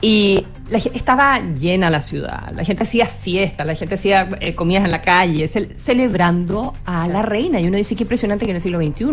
Y 0.02 0.46
la 0.68 0.78
estaba 0.78 1.40
llena 1.40 1.90
la 1.90 2.02
ciudad, 2.02 2.52
la 2.56 2.64
gente 2.64 2.84
hacía 2.84 3.06
fiestas, 3.06 3.68
la 3.68 3.76
gente 3.76 3.96
hacía 3.96 4.30
eh, 4.40 4.56
comidas 4.56 4.86
en 4.86 4.92
la 4.92 5.02
calle, 5.02 5.46
cel- 5.46 5.76
celebrando 5.76 6.74
a 6.86 7.08
la 7.08 7.22
reina. 7.22 7.60
Y 7.60 7.68
uno 7.68 7.78
dice, 7.78 7.96
qué 7.96 8.04
impresionante 8.04 8.46
que 8.46 8.52
en 8.52 8.56
el 8.56 8.62
siglo 8.62 8.80
XXI 8.80 9.06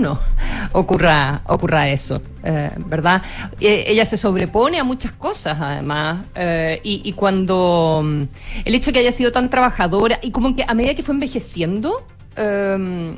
ocurra, 0.72 1.42
ocurra 1.46 1.88
eso, 1.88 2.22
eh, 2.42 2.70
¿verdad? 2.86 3.22
Eh, 3.60 3.84
ella 3.88 4.04
se 4.04 4.16
sobrepone 4.16 4.78
a 4.78 4.84
muchas 4.84 5.12
cosas, 5.12 5.58
además, 5.60 6.24
eh, 6.34 6.80
y, 6.84 7.02
y 7.04 7.12
cuando 7.12 8.02
mm, 8.04 8.22
el 8.64 8.74
hecho 8.74 8.86
de 8.86 8.92
que 8.94 8.98
haya 9.00 9.12
sido 9.12 9.32
tan 9.32 9.50
trabajadora, 9.50 10.18
y 10.22 10.30
como 10.30 10.54
que 10.56 10.64
a 10.66 10.74
medida 10.74 10.94
que 10.94 11.02
fue 11.02 11.14
envejeciendo, 11.14 12.06
eh, 12.36 13.12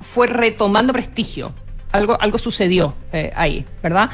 fue 0.00 0.26
retomando 0.26 0.92
prestigio. 0.92 1.52
Algo, 1.96 2.20
algo 2.20 2.38
sucedió 2.38 2.94
eh, 3.12 3.32
ahí, 3.34 3.64
¿verdad? 3.82 4.10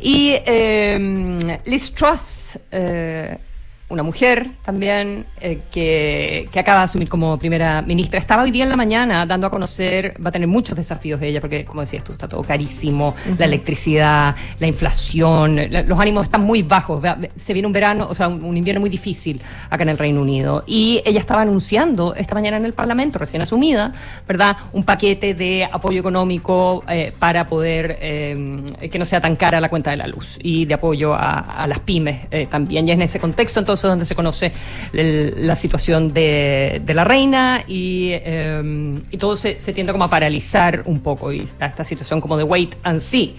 Y 0.00 0.32
eh, 0.44 1.58
Liz 1.64 1.92
Truss, 1.94 2.58
eh, 2.70 3.38
una 3.88 4.02
mujer 4.02 4.48
también 4.64 5.26
eh, 5.40 5.60
que, 5.70 6.48
que 6.50 6.58
acaba 6.58 6.78
de 6.78 6.84
asumir 6.84 7.08
como 7.08 7.38
primera 7.38 7.82
ministra, 7.82 8.18
estaba 8.18 8.42
hoy 8.42 8.50
día 8.50 8.64
en 8.64 8.70
la 8.70 8.76
mañana 8.76 9.26
dando 9.26 9.46
a 9.46 9.50
conocer, 9.50 10.16
va 10.24 10.30
a 10.30 10.32
tener 10.32 10.48
muchos 10.48 10.74
desafíos 10.74 11.20
ella, 11.20 11.40
porque 11.40 11.64
como 11.66 11.82
decías 11.82 12.02
tú, 12.02 12.12
está 12.12 12.26
todo 12.26 12.42
carísimo, 12.42 13.14
la 13.38 13.44
electricidad, 13.44 14.34
la 14.58 14.66
inflación, 14.66 15.56
la- 15.70 15.82
los 15.82 16.00
ánimos 16.00 16.24
están 16.24 16.40
muy 16.42 16.62
bajos, 16.62 17.02
se 17.36 17.52
viene 17.52 17.66
un 17.66 17.72
verano, 17.74 18.06
o 18.08 18.14
sea, 18.14 18.28
un, 18.28 18.42
un 18.42 18.56
invierno 18.56 18.80
muy 18.80 18.90
difícil 18.90 19.40
acá 19.68 19.82
en 19.82 19.90
el 19.90 19.98
Reino 19.98 20.22
Unido. 20.22 20.64
Y 20.66 21.02
ella 21.04 21.20
estaba 21.20 21.42
anunciando 21.42 22.14
esta 22.14 22.34
mañana 22.34 22.56
en 22.56 22.64
el 22.64 22.72
Parlamento, 22.72 23.18
recién 23.18 23.42
asumida, 23.42 23.92
¿verdad? 24.26 24.56
Un 24.72 24.84
paquete 24.84 25.34
de 25.34 25.68
apoyo 25.70 26.00
económico 26.00 26.82
eh, 26.88 27.12
para 27.18 27.46
poder 27.46 27.98
eh, 28.00 28.62
que 28.90 28.98
no 28.98 29.04
sea 29.04 29.20
tan 29.20 29.36
cara 29.36 29.60
la 29.60 29.68
cuenta 29.68 29.90
de 29.90 29.98
la 29.98 30.06
luz 30.06 30.38
y 30.42 30.64
de 30.64 30.74
apoyo 30.74 31.12
a, 31.14 31.40
a 31.40 31.66
las 31.66 31.80
pymes 31.80 32.20
también. 32.48 32.88
Y 32.88 32.90
en 32.92 33.02
ese 33.02 33.20
contexto 33.20 33.60
entonces 33.60 33.73
donde 33.82 34.04
se 34.04 34.14
conoce 34.14 34.52
el- 34.92 35.34
la 35.46 35.56
situación 35.56 36.12
de, 36.12 36.80
de 36.84 36.94
la 36.94 37.04
reina 37.04 37.64
y, 37.66 38.10
eh, 38.12 38.94
y 39.10 39.18
todo 39.18 39.36
se, 39.36 39.58
se 39.58 39.72
tiende 39.72 39.92
como 39.92 40.04
a 40.04 40.10
paralizar 40.10 40.82
un 40.86 41.00
poco 41.00 41.32
y 41.32 41.40
está 41.40 41.66
esta 41.66 41.84
situación 41.84 42.20
como 42.20 42.36
de 42.36 42.44
wait 42.44 42.74
and 42.82 43.00
see. 43.00 43.34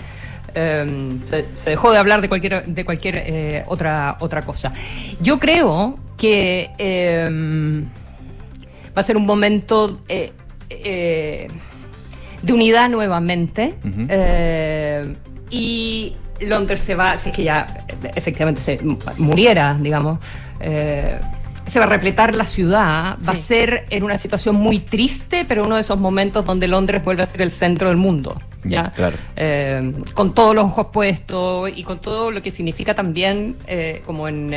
Eh, 0.53 1.17
se, 1.25 1.45
se 1.53 1.69
dejó 1.71 1.91
de 1.91 1.97
hablar 1.97 2.21
de 2.21 2.29
cualquier, 2.29 2.65
de 2.65 2.85
cualquier 2.85 3.15
eh, 3.25 3.63
otra, 3.67 4.17
otra 4.19 4.41
cosa. 4.41 4.71
Yo 5.21 5.37
creo 5.39 5.99
que 6.17 6.69
eh, 6.77 7.27
va 8.97 9.01
a 9.01 9.03
ser 9.03 9.17
un 9.17 9.25
momento 9.25 9.99
eh, 10.07 10.31
eh, 10.69 11.47
de 12.41 12.53
unidad 12.53 12.89
nuevamente. 12.89 13.73
Y 15.55 16.15
Londres 16.41 16.81
se 16.81 16.95
va, 16.95 17.15
si 17.17 17.29
es 17.29 17.35
que 17.35 17.43
ya 17.43 17.85
efectivamente 18.15 18.61
se 18.61 18.79
muriera, 19.17 19.77
digamos. 19.79 20.19
eh, 20.59 21.19
se 21.65 21.79
va 21.79 21.85
a 21.85 21.89
repletar 21.89 22.35
la 22.35 22.45
ciudad, 22.45 23.17
va 23.27 23.33
a 23.33 23.35
ser 23.35 23.87
en 23.89 24.03
una 24.03 24.19
situación 24.19 24.55
muy 24.55 24.77
triste, 24.77 25.45
pero 25.47 25.65
uno 25.65 25.75
de 25.75 25.81
esos 25.81 25.99
momentos 25.99 26.45
donde 26.45 26.67
Londres 26.67 27.03
vuelve 27.03 27.23
a 27.23 27.25
ser 27.25 27.41
el 27.41 27.49
centro 27.49 27.87
del 27.87 27.97
mundo. 27.97 28.39
¿ya? 28.63 28.91
Claro. 28.91 29.15
Eh, 29.35 29.93
con 30.13 30.35
todos 30.35 30.53
los 30.53 30.65
ojos 30.65 30.87
puestos 30.93 31.71
y 31.75 31.83
con 31.83 31.97
todo 31.97 32.29
lo 32.29 32.39
que 32.43 32.51
significa 32.51 32.93
también 32.93 33.55
eh, 33.65 34.03
como 34.05 34.27
en 34.27 34.53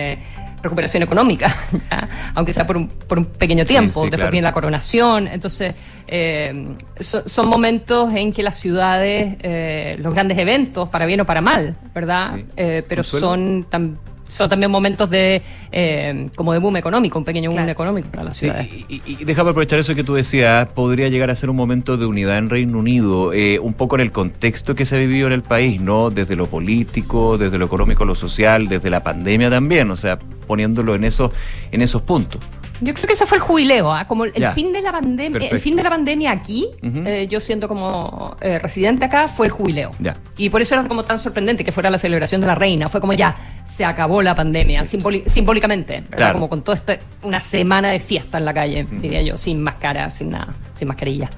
recuperación 0.63 1.03
económica, 1.03 1.55
¿ya? 1.91 2.09
aunque 2.35 2.53
sea 2.53 2.67
por 2.67 2.77
un, 2.77 2.89
por 2.89 3.19
un 3.19 3.25
pequeño 3.27 3.65
tiempo. 3.65 4.01
sí, 4.01 4.07
Después 4.07 4.17
claro. 4.19 4.31
viene 4.33 4.45
la 4.47 4.53
coronación. 4.53 5.29
Entonces, 5.29 5.75
eh, 6.07 6.75
so- 6.99 7.27
son 7.29 7.49
momentos 7.49 8.13
en 8.15 8.33
que 8.33 8.43
las 8.43 8.57
ciudades, 8.59 9.37
eh, 9.41 9.97
los 10.01 10.15
grandes 10.15 10.39
eventos, 10.39 10.89
para 10.89 11.07
bien 11.07 11.21
o 11.21 11.25
para 11.25 11.41
mal, 11.41 11.77
¿verdad? 11.95 12.37
Sí. 12.37 12.45
Eh, 12.57 12.83
pero 12.89 13.05
son, 13.05 13.69
tam- 13.71 13.97
son 14.29 14.49
también 14.49 14.71
momentos 14.71 15.11
de 15.11 15.43
eh, 15.73 16.29
como 16.37 16.53
de 16.53 16.59
boom 16.61 16.77
económico, 16.77 17.19
un 17.19 17.25
pequeño 17.25 17.51
boom 17.51 17.57
Claro. 17.59 17.73
económico 17.73 18.09
para 18.11 18.25
las 18.25 18.37
Sí, 18.37 18.47
ciudades. 18.47 18.69
y, 18.89 18.95
y- 18.95 19.03
y 19.07 19.25
déjame 19.25 19.51
aprovechar 19.51 19.79
eso 19.79 19.95
que 19.95 20.05
tú 20.05 20.15
decías, 20.15 20.69
podría 20.69 21.09
llegar 21.09 21.31
a 21.31 21.35
ser 21.35 21.51
un 21.51 21.57
momento 21.57 21.97
de 21.97 22.07
unidad 22.07 22.39
en 22.39 22.49
Reino 22.51 22.79
Unido, 22.79 23.33
eh, 23.33 23.59
un 23.59 23.75
poco 23.75 23.97
en 23.97 24.03
el 24.03 24.13
contexto 24.13 24.75
que 24.75 24.85
se 24.85 24.97
ha 24.97 24.99
vivido 24.99 25.27
en 25.27 25.33
el 25.33 25.43
país, 25.43 25.81
¿no? 25.81 26.11
Desde 26.11 26.37
lo 26.37 26.47
político, 26.47 27.37
desde 27.39 27.59
lo 27.59 27.67
económico, 27.67 28.05
lo 28.05 28.15
social, 28.15 28.69
desde 28.69 28.91
la 28.91 29.03
pandemia 29.03 29.51
también, 29.51 29.91
o 29.91 29.97
sea, 29.97 30.19
poniéndolo 30.47 30.95
en 30.95 31.05
esos, 31.05 31.33
en 31.73 31.83
esos 31.83 32.03
puntos. 32.03 32.41
Yo 32.81 32.95
creo 32.95 33.07
que 33.07 33.13
eso 33.13 33.27
fue 33.27 33.39
el 33.39 33.43
jubileo, 33.43 33.93
¿ah? 33.93 34.07
como 34.07 34.25
el, 34.25 34.33
Ya. 34.33 34.53
fin 34.53 34.73
de 34.73 34.81
la 34.83 34.93
pandemia, 34.93 35.49
el 35.49 35.61
fin 35.61 35.77
de 35.77 35.83
la 35.83 35.91
pandemia 35.91 36.31
aquí, 36.31 36.69
eh, 36.83 37.27
yo 37.29 37.41
siento 37.41 37.69
como 37.69 38.37
eh, 38.41 38.59
residente 38.59 39.05
acá, 39.05 39.29
fue 39.29 39.47
el 39.47 39.53
jubileo. 39.53 39.93
Ya. 39.99 40.17
Y 40.37 40.51
por 40.51 40.63
eso 40.63 40.75
era 40.75 40.87
como 40.87 41.05
tan 41.05 41.19
sorprendente 41.19 41.65
que 41.65 41.73
fuera 41.73 41.91
la 41.91 41.99
celebración 41.99 42.41
de 42.41 42.47
la 42.47 42.55
reina. 42.55 42.89
Fue 42.89 43.01
como 43.01 43.13
ya, 43.13 43.37
se 43.65 43.85
acabó 43.85 44.23
la 44.23 44.35
pandemia, 44.35 44.85
simbólicamente. 44.85 46.05
Como 46.33 46.49
con 46.49 46.63
toda 46.63 46.77
esta, 46.77 46.99
una 47.23 47.41
semana 47.41 47.91
de 47.91 48.01
fiesta 48.01 48.39
en 48.39 48.45
la 48.45 48.55
calle, 48.55 48.87
diría 48.91 49.23
yo, 49.23 49.37
sin 49.37 49.61
máscara, 49.63 50.11
sin 50.11 50.31
nada, 50.31 50.55
sin 50.75 50.89
mascarilla. 50.89 51.31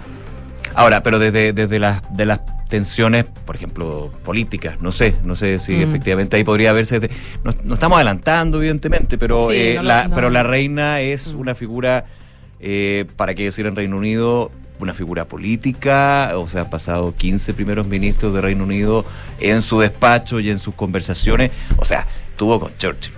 Ahora, 0.75 1.03
pero 1.03 1.19
desde, 1.19 1.53
desde 1.53 1.79
las, 1.79 2.01
de 2.11 2.27
las 2.27 2.41
tensiones, 2.71 3.25
por 3.45 3.57
ejemplo, 3.57 4.11
políticas, 4.25 4.81
no 4.81 4.93
sé, 4.93 5.15
no 5.25 5.35
sé 5.37 5.59
si 5.59 5.73
Mm. 5.75 5.83
efectivamente 5.83 6.37
ahí 6.39 6.45
podría 6.45 6.73
verse, 6.73 7.01
de- 7.01 7.11
no, 7.45 7.53
no 7.65 7.75
estamos 7.75 7.97
adelantando 7.97 8.59
evidentemente, 8.59 9.19
pero, 9.19 9.49
Sí, 9.51 9.57
eh, 9.57 9.75
no 9.77 9.83
la, 9.83 10.09
no. 10.09 10.15
pero 10.15 10.31
la 10.31 10.43
reina 10.43 11.01
es 11.01 11.29
una 11.29 11.55
figura, 11.55 12.07
eh, 12.61 13.05
para 13.17 13.35
qué 13.35 13.45
decir 13.45 13.67
en 13.67 13.77
Reino 13.77 13.97
Unido, 13.99 14.51
una 14.79 14.95
figura 14.95 15.27
política, 15.27 16.33
o 16.37 16.49
sea, 16.49 16.63
han 16.63 16.71
pasado 16.71 17.15
15 17.15 17.53
primeros 17.53 17.87
ministros 17.87 18.33
de 18.33 18.41
Reino 18.41 18.65
Unido 18.65 19.05
en 19.39 19.61
su 19.61 19.79
despacho 19.81 20.41
y 20.41 20.49
en 20.49 20.59
sus 20.59 20.75
conversaciones, 20.75 21.51
o 21.77 21.85
sea, 21.85 22.07
tuvo 22.37 22.59
con 22.59 22.73
Churchill. 22.79 23.13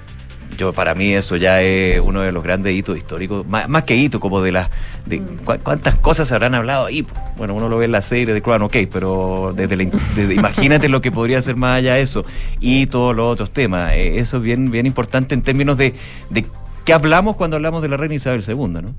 Yo 0.58 0.72
para 0.72 0.94
mí 0.94 1.12
eso 1.12 1.36
ya 1.36 1.62
es 1.62 1.98
uno 2.00 2.20
de 2.20 2.30
los 2.30 2.42
grandes 2.44 2.74
hitos 2.74 2.96
históricos, 2.98 3.46
más, 3.46 3.68
más 3.68 3.84
que 3.84 3.96
hito, 3.96 4.20
como 4.20 4.42
de 4.42 4.52
las 4.52 4.68
de 5.06 5.20
cu- 5.20 5.58
cuántas 5.62 5.96
cosas 5.96 6.28
se 6.28 6.34
habrán 6.34 6.54
hablado 6.54 6.86
ahí. 6.86 7.06
Bueno, 7.36 7.54
uno 7.54 7.68
lo 7.68 7.78
ve 7.78 7.86
en 7.86 7.92
la 7.92 8.02
serie 8.02 8.32
de 8.34 8.42
Crown, 8.42 8.62
ok, 8.62 8.76
pero 8.92 9.52
desde, 9.56 9.76
la 9.76 9.84
desde- 10.14 10.34
imagínate 10.34 10.88
lo 10.88 11.00
que 11.00 11.10
podría 11.10 11.40
ser 11.40 11.56
más 11.56 11.78
allá 11.78 11.94
de 11.94 12.02
eso 12.02 12.24
y 12.60 12.86
todos 12.86 13.16
los 13.16 13.32
otros 13.32 13.50
temas. 13.50 13.92
Eh, 13.94 14.18
eso 14.18 14.36
es 14.36 14.42
bien, 14.42 14.70
bien 14.70 14.84
importante 14.86 15.34
en 15.34 15.42
términos 15.42 15.78
de, 15.78 15.94
de 16.30 16.44
qué 16.84 16.92
hablamos 16.92 17.36
cuando 17.36 17.56
hablamos 17.56 17.80
de 17.82 17.88
la 17.88 17.96
reina 17.96 18.14
Isabel 18.14 18.44
II, 18.46 18.54
¿no? 18.68 18.94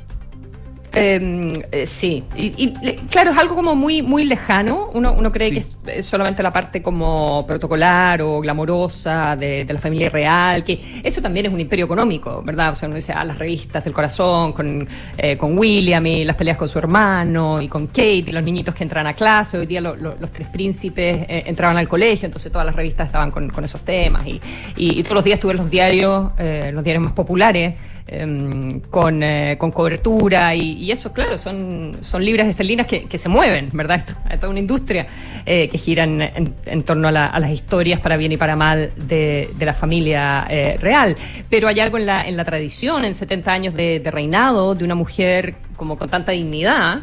Eh, 0.95 1.51
eh, 1.71 1.87
sí, 1.87 2.23
y, 2.35 2.53
y, 2.55 2.73
claro, 3.09 3.31
es 3.31 3.37
algo 3.39 3.55
como 3.55 3.73
muy, 3.73 4.03
muy 4.03 4.25
lejano. 4.25 4.91
Uno, 4.93 5.13
uno 5.13 5.31
cree 5.31 5.47
Sí. 5.47 5.53
que 5.55 5.59
es, 5.61 5.77
es 5.87 6.05
solamente 6.05 6.43
la 6.43 6.51
parte 6.51 6.83
como 6.83 7.45
protocolar 7.47 8.21
o 8.21 8.39
glamorosa 8.41 9.35
de, 9.35 9.65
de 9.65 9.73
la 9.73 9.79
familia 9.79 10.09
real, 10.11 10.63
que 10.63 11.01
eso 11.03 11.19
también 11.19 11.47
es 11.47 11.51
un 11.51 11.59
imperio 11.59 11.85
económico, 11.85 12.43
¿verdad? 12.45 12.71
O 12.71 12.75
sea, 12.75 12.87
uno 12.87 12.95
dice, 12.97 13.11
ah, 13.11 13.23
las 13.25 13.39
revistas 13.39 13.83
del 13.83 13.91
corazón 13.91 14.53
con, 14.53 14.87
eh, 15.17 15.35
con 15.35 15.57
William 15.57 16.05
y 16.05 16.25
las 16.25 16.35
peleas 16.35 16.57
con 16.57 16.67
su 16.67 16.77
hermano 16.77 17.59
y 17.59 17.67
con 17.67 17.87
Kate 17.87 18.13
y 18.27 18.31
los 18.31 18.43
niñitos 18.43 18.75
que 18.75 18.83
entran 18.83 19.07
a 19.07 19.13
clase. 19.15 19.57
Hoy 19.57 19.65
día 19.65 19.81
lo- 19.81 19.95
lo- 19.95 20.15
los 20.19 20.31
tres 20.31 20.47
príncipes 20.49 21.25
eh, 21.27 21.43
entraban 21.47 21.75
al 21.77 21.87
colegio, 21.87 22.27
entonces 22.27 22.51
todas 22.51 22.67
las 22.67 22.75
revistas 22.75 23.07
estaban 23.07 23.31
con, 23.31 23.49
con 23.49 23.63
esos 23.65 23.81
temas. 23.81 24.27
Y, 24.27 24.39
y- 24.77 24.99
y 24.99 25.03
todos 25.03 25.15
los 25.15 25.23
días 25.23 25.39
tuve 25.39 25.55
los 25.55 25.71
diarios, 25.71 26.31
eh, 26.37 26.69
los 26.71 26.83
diarios 26.83 27.03
más 27.03 27.13
populares 27.13 27.73
em, 28.07 28.79
con, 28.81 29.23
eh, 29.23 29.55
con 29.57 29.71
cobertura 29.71 30.53
y, 30.55 30.91
eso, 30.91 31.13
claro, 31.13 31.37
son, 31.37 31.97
son 32.01 32.23
libras 32.23 32.47
esterlinas 32.47 32.85
que, 32.87 33.05
que 33.05 33.17
se 33.17 33.29
mueven, 33.29 33.69
¿verdad? 33.73 34.05
Hay 34.29 34.37
toda 34.37 34.49
una 34.49 34.59
industria 34.59 35.07
eh, 35.45 35.67
que 35.69 35.77
giran 35.77 36.21
en, 36.21 36.83
torno 36.83 37.07
a, 37.07 37.11
la- 37.11 37.33
las 37.39 37.51
historias 37.51 37.99
para 37.99 38.17
bien 38.17 38.31
y 38.31 38.37
para 38.37 38.55
mal 38.55 38.91
de, 38.97 39.49
de 39.55 39.65
la 39.65 39.73
familia 39.73 40.45
eh, 40.49 40.77
real. 40.79 41.15
Pero 41.49 41.67
hay 41.67 41.79
algo 41.79 41.97
en 41.97 42.05
la, 42.05 42.21
en 42.21 42.35
la 42.37 42.43
tradición, 42.45 43.05
en 43.05 43.13
70 43.13 43.51
años 43.53 43.73
de, 43.73 43.99
de 43.99 44.11
reinado, 44.11 44.75
de 44.75 44.83
una 44.83 44.95
mujer 44.95 45.55
como 45.77 45.97
con 45.97 46.09
tanta 46.09 46.31
dignidad, 46.33 46.99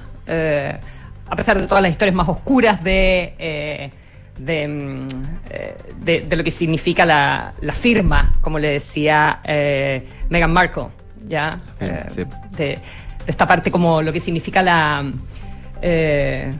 a 1.28 1.36
pesar 1.36 1.60
de 1.60 1.66
todas 1.66 1.82
las 1.82 1.90
historias 1.92 2.14
más 2.14 2.28
oscuras 2.28 2.82
de... 2.84 3.90
de, 4.44 4.68
mm, 4.68 5.07
eh, 5.50 5.76
de, 6.00 6.20
de 6.22 6.37
lo 6.37 6.42
que 6.44 6.50
significa 6.50 7.05
la, 7.05 7.53
la 7.61 7.72
firma, 7.72 8.35
como 8.40 8.59
le 8.59 8.68
decía 8.70 9.40
eh, 9.44 10.07
Meghan 10.29 10.53
Markle, 10.53 10.87
¿ya? 11.29 11.59
firma, 11.79 11.96
Eh, 11.96 12.05
sí. 12.09 12.22
de, 12.57 12.64
de 12.66 12.79
esta 13.26 13.46
parte 13.46 13.70
como 13.70 14.03
lo 14.03 14.12
que 14.12 14.20
significa 14.20 14.62
la... 14.62 15.05
eh, 15.83 16.53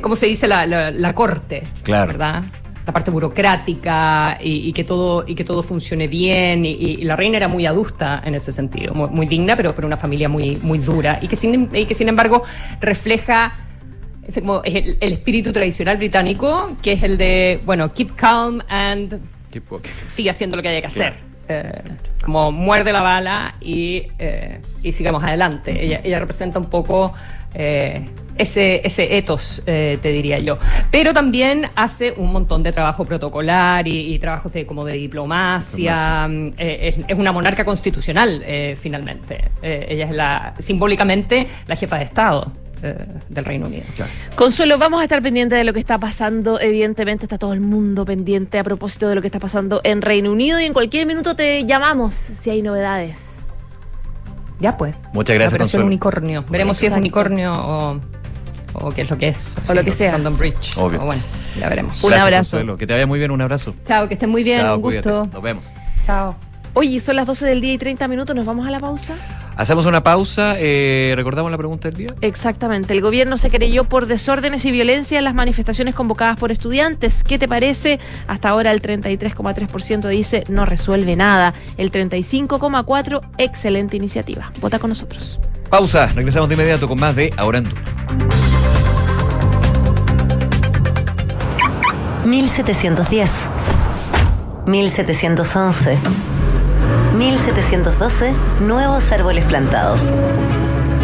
¿Cómo 0.00 0.16
se 0.16 0.26
dice? 0.26 0.48
La, 0.48 0.64
la- 0.66 0.90
la 0.90 1.12
corte, 1.14 1.62
Claro. 1.82 2.06
¿verdad? 2.12 2.44
La 2.86 2.92
parte 2.94 3.10
burocrática 3.10 4.38
y, 4.42 4.68
y 4.68 4.72
que 4.72 4.84
todo 4.84 5.24
y 5.28 5.34
que 5.34 5.44
todo 5.44 5.62
funcione 5.62 6.08
bien 6.08 6.64
y, 6.64 6.70
y 6.70 6.96
la 7.04 7.14
reina 7.14 7.36
era 7.36 7.46
muy 7.46 7.66
adusta 7.66 8.22
en 8.24 8.34
ese 8.34 8.52
sentido, 8.52 8.94
muy, 8.94 9.10
muy 9.10 9.26
digna, 9.26 9.54
pero 9.54 9.74
pero 9.74 9.86
una 9.86 9.98
familia 9.98 10.28
muy 10.30 10.56
muy 10.62 10.78
dura 10.78 11.18
y 11.20 11.28
que 11.28 11.36
sin 11.36 11.68
y 11.74 11.84
que 11.84 11.92
sin 11.94 12.08
embargo 12.08 12.42
refleja 12.80 13.52
ese 14.30 14.40
como 14.40 14.62
el, 14.64 14.96
el 15.00 15.12
espíritu 15.12 15.52
tradicional 15.52 15.96
británico, 15.96 16.76
que 16.82 16.92
es 16.92 17.02
el 17.02 17.16
de, 17.18 17.60
bueno, 17.64 17.92
keep 17.92 18.14
calm 18.16 18.60
and 18.68 19.20
Keep 19.50 19.70
walking. 19.70 19.90
sigue 20.08 20.30
haciendo 20.30 20.56
lo 20.56 20.62
que 20.62 20.68
haya 20.68 20.80
que 20.80 20.86
hacer. 20.86 21.14
Eh, 21.48 21.82
como 22.24 22.52
muerde 22.52 22.92
la 22.92 23.02
bala 23.02 23.56
y, 23.60 24.04
eh, 24.18 24.60
y 24.82 24.92
sigamos 24.92 25.22
adelante. 25.24 25.84
Ella, 25.84 26.00
ella 26.04 26.20
representa 26.20 26.60
un 26.60 26.66
poco 26.70 27.12
eh, 27.54 28.06
ese, 28.38 28.80
ese 28.86 29.16
ethos, 29.18 29.60
eh, 29.66 29.98
te 30.00 30.10
diría 30.10 30.38
yo. 30.38 30.58
Pero 30.92 31.12
también 31.12 31.66
hace 31.74 32.12
un 32.16 32.32
montón 32.32 32.62
de 32.62 32.72
trabajo 32.72 33.04
protocolar 33.04 33.88
y, 33.88 34.14
y 34.14 34.18
trabajos 34.20 34.52
de, 34.52 34.64
como 34.64 34.84
de 34.84 34.94
diplomacia. 34.94 36.28
mm, 36.28 36.52
eh, 36.56 36.78
es, 36.96 37.04
es 37.08 37.18
una 37.18 37.32
monarca 37.32 37.64
constitucional, 37.64 38.42
eh, 38.46 38.76
finalmente. 38.80 39.50
Ella 39.62 40.06
es 40.06 40.14
la 40.14 40.54
simbólicamente 40.60 41.48
la 41.66 41.74
jefa 41.76 41.98
de 41.98 42.04
Estado 42.04 42.52
eh, 42.82 43.06
del 43.28 43.44
Reino 43.44 43.66
Unido. 43.66 43.84
Consuelo, 44.34 44.78
vamos 44.78 45.00
a 45.00 45.04
estar 45.04 45.22
pendientes 45.22 45.58
de 45.58 45.64
lo 45.64 45.72
que 45.72 45.80
está 45.80 45.98
pasando. 45.98 46.60
Evidentemente 46.60 47.24
está 47.26 47.38
todo 47.38 47.52
el 47.52 47.60
mundo 47.60 48.04
pendiente 48.04 48.58
a 48.58 48.64
propósito 48.64 49.08
de 49.08 49.14
lo 49.14 49.20
que 49.20 49.28
está 49.28 49.38
pasando 49.40 49.80
en 49.84 50.02
Reino 50.02 50.32
Unido 50.32 50.60
y 50.60 50.64
en 50.64 50.72
cualquier 50.72 51.06
minuto 51.06 51.36
te 51.36 51.64
llamamos 51.64 52.14
si 52.14 52.50
hay 52.50 52.62
novedades. 52.62 53.40
Ya 54.60 54.76
pues. 54.76 54.94
Muchas 55.12 55.34
gracias, 55.34 55.52
operación 55.54 55.80
Consuelo. 55.82 55.86
unicornio. 55.86 56.44
Veremos 56.48 56.76
si 56.76 56.86
es 56.86 56.92
unicornio 56.92 57.52
o, 57.54 58.00
o 58.74 58.90
qué 58.92 59.02
es 59.02 59.10
lo 59.10 59.16
que 59.16 59.28
es. 59.28 59.56
O 59.68 59.74
lo 59.74 59.82
que 59.82 59.90
sea. 59.92 60.12
London 60.12 60.36
Bridge. 60.36 60.76
Obvio. 60.76 61.02
O 61.02 61.06
bueno, 61.06 61.22
ya 61.58 61.68
veremos. 61.68 62.02
Un 62.04 62.10
Gracias, 62.10 62.26
abrazo. 62.26 62.56
Consuelo. 62.58 62.76
Que 62.76 62.86
te 62.86 62.92
vaya 62.92 63.06
muy 63.06 63.18
bien, 63.18 63.30
un 63.30 63.40
abrazo. 63.40 63.74
Chao, 63.84 64.06
que 64.06 64.14
estén 64.14 64.28
muy 64.30 64.44
bien. 64.44 64.60
Chao, 64.60 64.76
un 64.76 64.82
gusto. 64.82 65.02
cuídate. 65.02 65.30
Nos 65.34 65.42
vemos. 65.42 65.64
Chao. 66.04 66.49
Oye, 66.74 67.00
son 67.00 67.16
las 67.16 67.26
12 67.26 67.46
del 67.46 67.60
día 67.60 67.72
y 67.72 67.78
30 67.78 68.06
minutos, 68.08 68.34
¿nos 68.36 68.46
vamos 68.46 68.66
a 68.66 68.70
la 68.70 68.78
pausa? 68.78 69.14
Hacemos 69.56 69.86
una 69.86 70.02
pausa. 70.02 70.54
eh, 70.56 71.12
¿Recordamos 71.16 71.50
la 71.50 71.58
pregunta 71.58 71.88
del 71.88 71.98
día? 71.98 72.08
Exactamente. 72.20 72.92
El 72.94 73.00
gobierno 73.02 73.36
se 73.36 73.50
creyó 73.50 73.84
por 73.84 74.06
desórdenes 74.06 74.64
y 74.64 74.70
violencia 74.70 75.18
en 75.18 75.24
las 75.24 75.34
manifestaciones 75.34 75.94
convocadas 75.94 76.38
por 76.38 76.50
estudiantes. 76.52 77.24
¿Qué 77.24 77.38
te 77.38 77.48
parece? 77.48 77.98
Hasta 78.26 78.48
ahora 78.48 78.70
el 78.70 78.80
33,3% 78.80 80.08
dice 80.08 80.44
no 80.48 80.64
resuelve 80.64 81.16
nada. 81.16 81.52
El 81.76 81.90
35,4% 81.92 83.20
excelente 83.36 83.96
iniciativa. 83.96 84.50
Vota 84.60 84.78
con 84.78 84.90
nosotros. 84.90 85.40
Pausa. 85.68 86.06
Regresamos 86.14 86.48
de 86.48 86.54
inmediato 86.54 86.88
con 86.88 86.98
más 86.98 87.14
de 87.14 87.32
Ahora 87.36 87.58
en 87.58 87.64
Duna. 87.64 87.82
1710, 92.24 93.30
1711, 94.66 95.98
1712, 97.16 98.32
nuevos 98.60 99.12
árboles 99.12 99.44
plantados. 99.44 100.02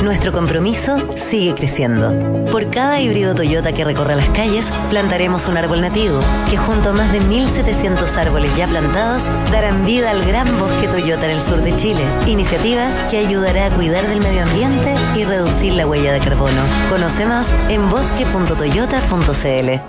Nuestro 0.02 0.30
compromiso 0.30 1.10
sigue 1.16 1.54
creciendo. 1.54 2.12
Por 2.52 2.70
cada 2.70 3.00
híbrido 3.00 3.34
Toyota 3.34 3.72
que 3.72 3.84
recorra 3.84 4.14
las 4.14 4.28
calles, 4.30 4.66
plantaremos 4.88 5.48
un 5.48 5.56
árbol 5.56 5.80
nativo, 5.80 6.20
que 6.48 6.56
junto 6.56 6.90
a 6.90 6.92
más 6.92 7.12
de 7.12 7.20
1.700 7.20 8.16
árboles 8.16 8.54
ya 8.56 8.68
plantados, 8.68 9.24
darán 9.50 9.84
vida 9.84 10.10
al 10.10 10.24
gran 10.24 10.46
bosque 10.58 10.86
Toyota 10.86 11.24
en 11.24 11.32
el 11.32 11.40
sur 11.40 11.60
de 11.62 11.74
Chile. 11.76 12.02
Iniciativa 12.26 12.94
que 13.10 13.18
ayudará 13.18 13.66
a 13.66 13.70
cuidar 13.70 14.06
del 14.06 14.20
medio 14.20 14.42
ambiente 14.42 14.94
y 15.16 15.24
reducir 15.24 15.72
la 15.72 15.86
huella 15.86 16.12
de 16.12 16.20
carbono. 16.20 16.62
Conoce 16.88 17.26
más 17.26 17.52
en 17.68 17.90
bosque.toyota.cl. 17.90 19.80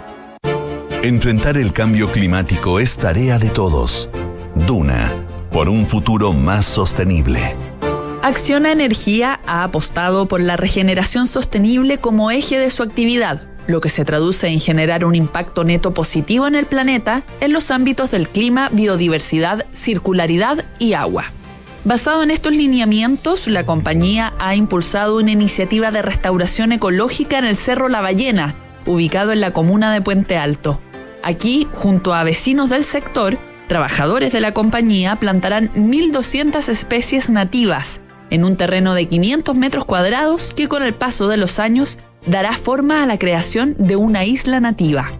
Enfrentar 1.03 1.57
el 1.57 1.73
cambio 1.73 2.11
climático 2.11 2.79
es 2.79 2.97
tarea 2.97 3.37
de 3.37 3.49
todos. 3.49 4.09
Duna, 4.55 5.13
por 5.51 5.69
un 5.69 5.85
futuro 5.85 6.33
más 6.33 6.65
sostenible. 6.65 7.55
Acciona 8.21 8.71
Energía 8.71 9.39
ha 9.45 9.63
apostado 9.63 10.27
por 10.27 10.41
la 10.41 10.57
regeneración 10.57 11.27
sostenible 11.27 11.97
como 11.97 12.31
eje 12.31 12.59
de 12.59 12.69
su 12.69 12.83
actividad, 12.83 13.41
lo 13.67 13.79
que 13.81 13.89
se 13.89 14.05
traduce 14.05 14.47
en 14.47 14.59
generar 14.59 15.05
un 15.05 15.15
impacto 15.15 15.63
neto 15.63 15.93
positivo 15.93 16.47
en 16.47 16.55
el 16.55 16.65
planeta 16.65 17.23
en 17.41 17.53
los 17.53 17.69
ámbitos 17.71 18.11
del 18.11 18.29
clima, 18.29 18.69
biodiversidad, 18.71 19.65
circularidad 19.73 20.65
y 20.79 20.93
agua. 20.93 21.25
Basado 21.83 22.23
en 22.23 22.31
estos 22.31 22.53
lineamientos, 22.53 23.47
la 23.47 23.65
compañía 23.65 24.33
ha 24.39 24.55
impulsado 24.55 25.17
una 25.17 25.31
iniciativa 25.31 25.91
de 25.91 26.01
restauración 26.01 26.73
ecológica 26.73 27.37
en 27.37 27.45
el 27.45 27.55
Cerro 27.55 27.87
La 27.87 28.01
Ballena, 28.01 28.55
ubicado 28.85 29.31
en 29.31 29.41
la 29.41 29.51
comuna 29.51 29.93
de 29.93 30.01
Puente 30.01 30.37
Alto. 30.37 30.81
Aquí, 31.23 31.67
junto 31.73 32.13
a 32.13 32.23
vecinos 32.23 32.69
del 32.69 32.83
sector, 32.83 33.37
trabajadores 33.67 34.31
de 34.31 34.41
la 34.41 34.53
compañía 34.53 35.15
plantarán 35.17 35.71
1.200 35.73 36.67
especies 36.69 37.29
nativas 37.29 37.99
en 38.29 38.43
un 38.43 38.55
terreno 38.57 38.93
de 38.93 39.07
500 39.07 39.55
metros 39.55 39.85
cuadrados 39.85 40.53
que 40.53 40.67
con 40.67 40.83
el 40.83 40.93
paso 40.93 41.27
de 41.27 41.37
los 41.37 41.59
años 41.59 41.99
dará 42.25 42.53
forma 42.53 43.03
a 43.03 43.05
la 43.05 43.17
creación 43.17 43.75
de 43.77 43.95
una 43.95 44.25
isla 44.25 44.59
nativa. 44.59 45.11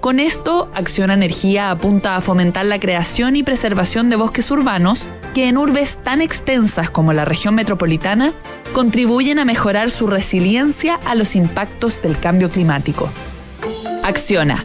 Con 0.00 0.20
esto, 0.20 0.70
Acción 0.74 1.10
Energía 1.10 1.70
apunta 1.70 2.16
a 2.16 2.20
fomentar 2.20 2.64
la 2.66 2.78
creación 2.78 3.34
y 3.34 3.42
preservación 3.42 4.08
de 4.08 4.16
bosques 4.16 4.50
urbanos 4.50 5.08
que 5.34 5.48
en 5.48 5.56
urbes 5.56 5.98
tan 6.04 6.20
extensas 6.20 6.90
como 6.90 7.12
la 7.12 7.24
región 7.24 7.54
metropolitana 7.54 8.32
contribuyen 8.72 9.38
a 9.38 9.44
mejorar 9.44 9.90
su 9.90 10.06
resiliencia 10.06 11.00
a 11.04 11.14
los 11.14 11.34
impactos 11.34 12.00
del 12.02 12.18
cambio 12.18 12.50
climático. 12.50 13.08
Acciona, 14.04 14.64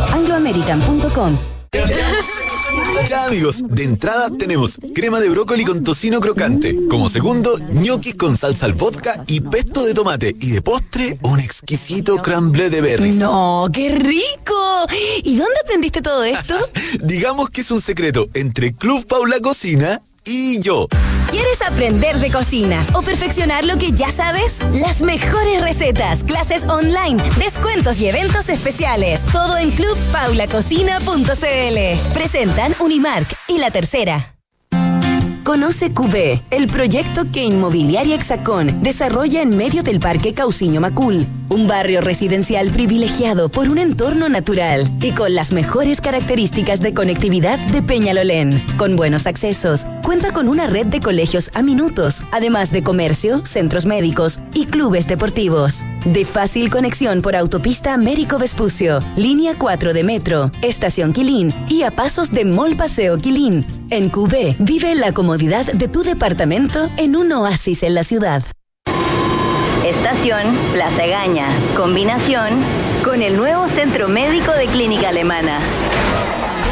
chile.angloamerican.com. 0.01 1.37
Ya 3.09 3.25
amigos, 3.25 3.63
de 3.67 3.83
entrada 3.83 4.29
tenemos 4.37 4.77
crema 4.93 5.19
de 5.19 5.29
brócoli 5.29 5.65
con 5.65 5.83
tocino 5.83 6.19
crocante. 6.19 6.77
Como 6.89 7.09
segundo, 7.09 7.57
ñoquis 7.57 8.15
con 8.15 8.37
salsa 8.37 8.65
al 8.65 8.73
vodka 8.73 9.23
y 9.27 9.41
pesto 9.41 9.83
de 9.83 9.93
tomate. 9.93 10.35
Y 10.39 10.51
de 10.51 10.61
postre, 10.61 11.17
un 11.23 11.39
exquisito 11.39 12.17
crumble 12.17 12.69
de 12.69 12.81
berries. 12.81 13.15
No, 13.15 13.67
qué 13.73 13.89
rico. 13.89 14.87
¿Y 15.23 15.35
dónde 15.35 15.59
aprendiste 15.63 16.01
todo 16.01 16.23
esto? 16.23 16.55
Digamos 17.01 17.49
que 17.49 17.61
es 17.61 17.71
un 17.71 17.81
secreto 17.81 18.27
entre 18.33 18.73
Club 18.73 19.05
Paula 19.05 19.39
Cocina 19.39 20.01
y 20.25 20.59
yo. 20.59 20.87
¿Quieres 21.29 21.61
aprender 21.61 22.17
de 22.17 22.29
cocina 22.29 22.85
o 22.93 23.01
perfeccionar 23.01 23.65
lo 23.65 23.77
que 23.77 23.91
ya 23.91 24.11
sabes? 24.11 24.61
Las 24.73 25.01
mejores 25.01 25.61
recetas, 25.61 26.23
clases 26.23 26.67
online, 26.67 27.21
descuentos 27.37 27.99
y 27.99 28.07
eventos 28.07 28.49
especiales. 28.49 29.23
Todo 29.31 29.57
en 29.57 29.71
clubpaulacocina.cl. 29.71 32.13
Presentan 32.13 32.75
Unimark 32.79 33.27
y 33.47 33.59
La 33.59 33.71
Tercera. 33.71 34.35
Conoce 35.43 35.91
QB, 35.91 36.39
el 36.51 36.67
proyecto 36.67 37.23
que 37.31 37.43
Inmobiliaria 37.43 38.15
Hexacón 38.15 38.83
desarrolla 38.83 39.41
en 39.41 39.57
medio 39.57 39.81
del 39.81 39.99
Parque 39.99 40.33
Cauciño 40.33 40.81
Macul, 40.81 41.25
un 41.49 41.67
barrio 41.67 41.99
residencial 41.99 42.69
privilegiado 42.69 43.49
por 43.49 43.67
un 43.67 43.79
entorno 43.79 44.29
natural 44.29 44.87
y 45.01 45.11
con 45.11 45.33
las 45.33 45.51
mejores 45.51 45.99
características 45.99 46.79
de 46.79 46.93
conectividad 46.93 47.57
de 47.57 47.81
Peñalolén. 47.81 48.63
Con 48.77 48.95
buenos 48.95 49.25
accesos, 49.25 49.87
cuenta 50.01 50.31
con 50.33 50.47
una 50.47 50.67
red 50.67 50.87
de 50.87 50.99
colegios 50.99 51.51
a 51.53 51.61
minutos, 51.61 52.23
además 52.31 52.71
de 52.71 52.83
comercio, 52.83 53.45
centros 53.45 53.85
médicos 53.85 54.39
y 54.53 54.65
clubes 54.65 55.07
deportivos. 55.07 55.85
De 56.05 56.25
fácil 56.25 56.69
conexión 56.69 57.21
por 57.21 57.35
autopista 57.35 57.93
Américo 57.93 58.37
Vespucio, 58.37 58.99
línea 59.15 59.53
4 59.57 59.93
de 59.93 60.03
metro, 60.03 60.51
estación 60.61 61.13
Quilín 61.13 61.53
y 61.69 61.83
a 61.83 61.91
pasos 61.91 62.31
de 62.31 62.45
Mall 62.45 62.75
Paseo 62.75 63.17
Quilín. 63.17 63.65
En 63.89 64.09
QB, 64.09 64.55
vive 64.59 64.95
la 64.95 65.13
comodidad 65.13 65.65
de 65.65 65.87
tu 65.87 66.03
departamento 66.03 66.89
en 66.97 67.15
un 67.15 67.31
oasis 67.31 67.83
en 67.83 67.93
la 67.93 68.03
ciudad. 68.03 68.43
Estás 69.85 70.11
Combinación 70.21 70.55
Plaza 70.71 71.05
Gaña. 71.05 71.47
Combinación 71.75 72.49
con 73.03 73.21
el 73.21 73.35
nuevo 73.35 73.67
Centro 73.67 74.07
Médico 74.07 74.51
de 74.51 74.65
Clínica 74.65 75.09
Alemana. 75.09 75.59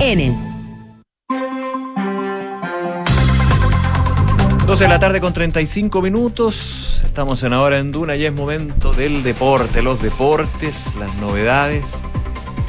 Enel. 0.00 0.34
12 4.66 4.84
de 4.84 4.88
la 4.88 4.98
tarde 4.98 5.20
con 5.20 5.32
35 5.32 6.02
minutos. 6.02 7.02
Estamos 7.04 7.42
en 7.42 7.52
Ahora 7.52 7.78
en 7.78 7.92
Duna 7.92 8.16
y 8.16 8.24
es 8.24 8.32
momento 8.32 8.92
del 8.92 9.22
deporte, 9.22 9.82
los 9.82 10.00
deportes, 10.00 10.94
las 10.96 11.14
novedades. 11.16 12.02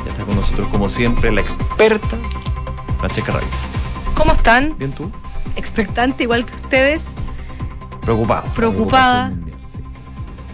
Ya 0.05 0.11
está 0.11 0.25
con 0.25 0.35
nosotros, 0.35 0.67
como 0.69 0.89
siempre, 0.89 1.31
la 1.31 1.41
experta 1.41 2.17
Francesca 2.99 3.31
Ravizza. 3.31 3.67
¿Cómo 4.15 4.33
están? 4.33 4.77
¿Bien 4.77 4.91
tú? 4.91 5.11
Expectante, 5.55 6.23
igual 6.23 6.45
que 6.45 6.55
ustedes, 6.55 7.15
Preocupado. 8.03 8.53
Preocupada. 8.53 9.31
Sí. 9.31 9.52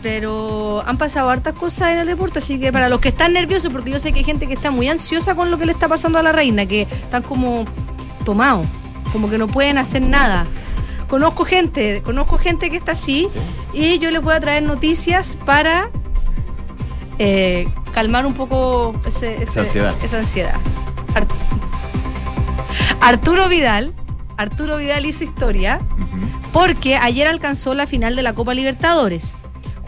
Pero 0.02 0.84
han 0.86 0.97
pasado 0.97 1.30
hartas 1.30 1.54
cosas 1.54 1.91
en 1.91 2.00
el 2.00 2.08
deporte, 2.08 2.39
así 2.39 2.60
que 2.60 2.72
para 2.72 2.88
los 2.89 3.00
que 3.02 3.10
están 3.10 3.34
nerviosos, 3.34 3.72
porque 3.72 3.91
yo 3.91 4.00
sé 4.00 4.12
que 4.14 4.20
hay 4.20 4.26
gente 4.26 4.47
que 4.47 4.54
está 4.54 4.72
muy 4.72 4.88
ansiosa 4.88 5.36
con 5.36 5.52
lo 5.52 5.58
que 5.58 5.66
le 5.66 5.72
está 5.74 5.88
pasando 5.88 6.18
a 6.20 6.24
la 6.24 6.32
reina, 6.32 6.66
que 6.66 6.84
están 6.84 7.24
como 7.24 7.66
tomados, 8.26 8.66
como 9.12 9.30
que 9.30 9.38
no 9.38 9.47
pueden 9.47 9.78
hacer 9.78 10.02
nada. 10.02 10.45
Conozco 11.08 11.43
gente, 11.43 12.02
conozco 12.04 12.38
gente 12.38 12.70
que 12.70 12.78
está 12.78 12.91
así 12.91 13.28
y 13.74 13.97
yo 14.00 14.12
les 14.12 14.22
voy 14.22 14.34
a 14.34 14.39
traer 14.39 14.64
noticias 14.64 15.38
para 15.45 15.89
eh, 17.18 17.68
calmar 17.93 18.26
un 18.26 18.34
poco 18.36 18.93
ese- 19.06 19.34
ese- 19.36 19.43
Esa 19.43 19.60
ansiedad. 19.62 19.95
esa 20.04 20.18
ansiedad. 20.20 20.56
Ar- 21.16 21.28
Arturo 23.02 23.47
Vidal, 23.50 23.93
Arturo 24.38 24.78
Vidal 24.78 25.06
hizo 25.06 25.24
historia 25.24 25.80
porque 26.54 26.95
ayer 26.95 27.28
alcanzó 27.28 27.74
la 27.74 27.88
final 27.88 28.16
de 28.16 28.22
la 28.24 28.34
Copa 28.34 28.54
Libertadores. 28.54 29.36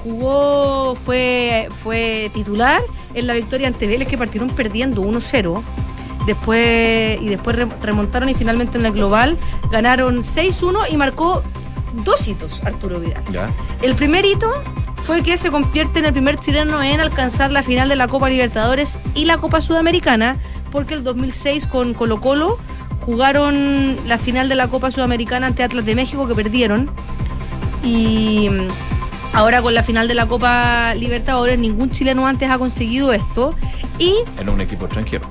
Jugó, 0.03 0.95
fue, 1.05 1.69
fue 1.83 2.31
titular 2.33 2.81
en 3.13 3.27
la 3.27 3.33
victoria 3.33 3.67
ante 3.67 3.87
Vélez 3.87 4.07
que 4.07 4.17
partieron 4.17 4.49
perdiendo 4.49 5.01
1-0. 5.03 5.61
Después, 6.25 7.19
y 7.21 7.27
después 7.29 7.55
re- 7.55 7.67
remontaron 7.81 8.29
y 8.29 8.35
finalmente 8.35 8.77
en 8.77 8.83
la 8.83 8.91
global 8.91 9.37
ganaron 9.71 10.17
6-1 10.21 10.85
y 10.91 10.97
marcó 10.97 11.41
dos 12.03 12.27
hitos 12.27 12.63
Arturo 12.63 12.99
Vidal. 12.99 13.23
Ya. 13.31 13.49
El 13.81 13.95
primer 13.95 14.23
hito 14.25 14.51
fue 15.01 15.23
que 15.23 15.35
se 15.37 15.49
convierte 15.49 15.97
en 15.99 16.05
el 16.05 16.13
primer 16.13 16.37
chileno 16.39 16.81
en 16.83 16.99
alcanzar 16.99 17.51
la 17.51 17.63
final 17.63 17.89
de 17.89 17.95
la 17.95 18.07
Copa 18.07 18.29
Libertadores 18.29 18.99
y 19.15 19.25
la 19.25 19.37
Copa 19.39 19.61
Sudamericana, 19.61 20.37
porque 20.71 20.93
el 20.93 21.03
2006 21.03 21.65
con 21.65 21.95
Colo 21.95 22.21
Colo 22.21 22.59
jugaron 22.99 23.97
la 24.07 24.19
final 24.19 24.47
de 24.47 24.53
la 24.55 24.67
Copa 24.67 24.91
Sudamericana 24.91 25.47
ante 25.47 25.63
Atlas 25.63 25.85
de 25.85 25.95
México 25.95 26.27
que 26.27 26.35
perdieron. 26.35 26.91
Y 27.83 28.47
ahora 29.33 29.61
con 29.61 29.73
la 29.73 29.83
final 29.83 30.07
de 30.07 30.13
la 30.15 30.27
Copa 30.27 30.93
Libertadores 30.95 31.57
ningún 31.59 31.89
chileno 31.91 32.27
antes 32.27 32.49
ha 32.49 32.57
conseguido 32.57 33.13
esto. 33.13 33.55
Y 33.99 34.15
En 34.39 34.49
un 34.49 34.61
equipo 34.61 34.85
extranjero. 34.85 35.27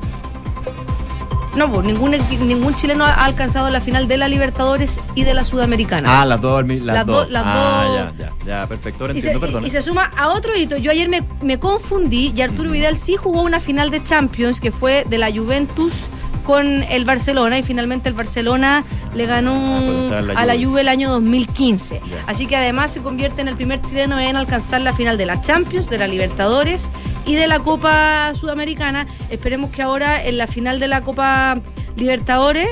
no, 1.56 1.70
pues 1.72 1.84
ningún, 1.86 2.12
ningún 2.46 2.74
chileno 2.76 3.04
ha 3.04 3.24
alcanzado 3.24 3.68
la 3.70 3.80
final 3.80 4.06
de 4.06 4.16
la 4.16 4.28
Libertadores 4.28 5.00
y 5.16 5.24
de 5.24 5.34
la 5.34 5.44
Sudamericana. 5.44 6.20
Ah, 6.22 6.24
las 6.24 6.40
dos. 6.40 6.64
Las, 6.66 6.80
Las 6.80 7.06
dos. 7.06 7.30
las 7.30 7.42
ah, 7.44 7.84
dos. 7.86 8.18
ya, 8.18 8.32
ya, 8.46 8.46
ya, 8.60 8.66
perfecto. 8.68 9.04
Ahora 9.04 9.14
Y 9.16 9.20
se, 9.20 9.26
entiendo, 9.28 9.46
perdón. 9.46 9.66
y 9.66 9.70
se 9.70 9.82
suma 9.82 10.10
a 10.16 10.28
otro 10.28 10.56
hito. 10.56 10.76
Yo 10.76 10.92
ayer 10.92 11.08
me, 11.08 11.22
me 11.42 11.58
confundí 11.58 12.32
y 12.36 12.40
Arturo 12.42 12.70
Vidal 12.70 12.96
sí 12.96 13.16
jugó 13.16 13.42
una 13.42 13.60
final 13.60 13.90
de 13.90 14.02
Champions 14.04 14.60
que 14.60 14.70
fue 14.70 15.04
de 15.08 15.18
la 15.18 15.30
Juventus 15.32 15.92
con 16.50 16.82
el 16.82 17.04
Barcelona 17.04 17.60
y 17.60 17.62
finalmente 17.62 18.08
el 18.08 18.16
Barcelona 18.16 18.82
le 19.14 19.26
ganó 19.26 20.10
la 20.10 20.32
a 20.34 20.44
la 20.44 20.54
Juve. 20.54 20.80
El 20.80 20.88
año 20.88 21.08
2015. 21.08 22.00
Ya. 22.04 22.24
Así 22.26 22.48
que 22.48 22.56
además 22.56 22.90
se 22.90 23.00
convierte 23.00 23.40
en 23.40 23.46
el 23.46 23.54
primer 23.54 23.80
chileno 23.82 24.18
en 24.18 24.34
alcanzar 24.34 24.80
la 24.80 24.92
final 24.92 25.16
de 25.16 25.26
la 25.26 25.40
Champions, 25.40 25.88
de 25.88 25.98
la 25.98 26.08
Libertadores 26.08 26.90
y 27.24 27.36
de 27.36 27.46
la 27.46 27.60
Copa 27.60 28.32
Sudamericana. 28.34 29.06
Esperemos 29.30 29.70
que 29.70 29.80
ahora 29.82 30.20
en 30.20 30.38
la 30.38 30.48
final 30.48 30.80
de 30.80 30.88
la 30.88 31.02
Copa 31.02 31.60
Libertadores 31.94 32.66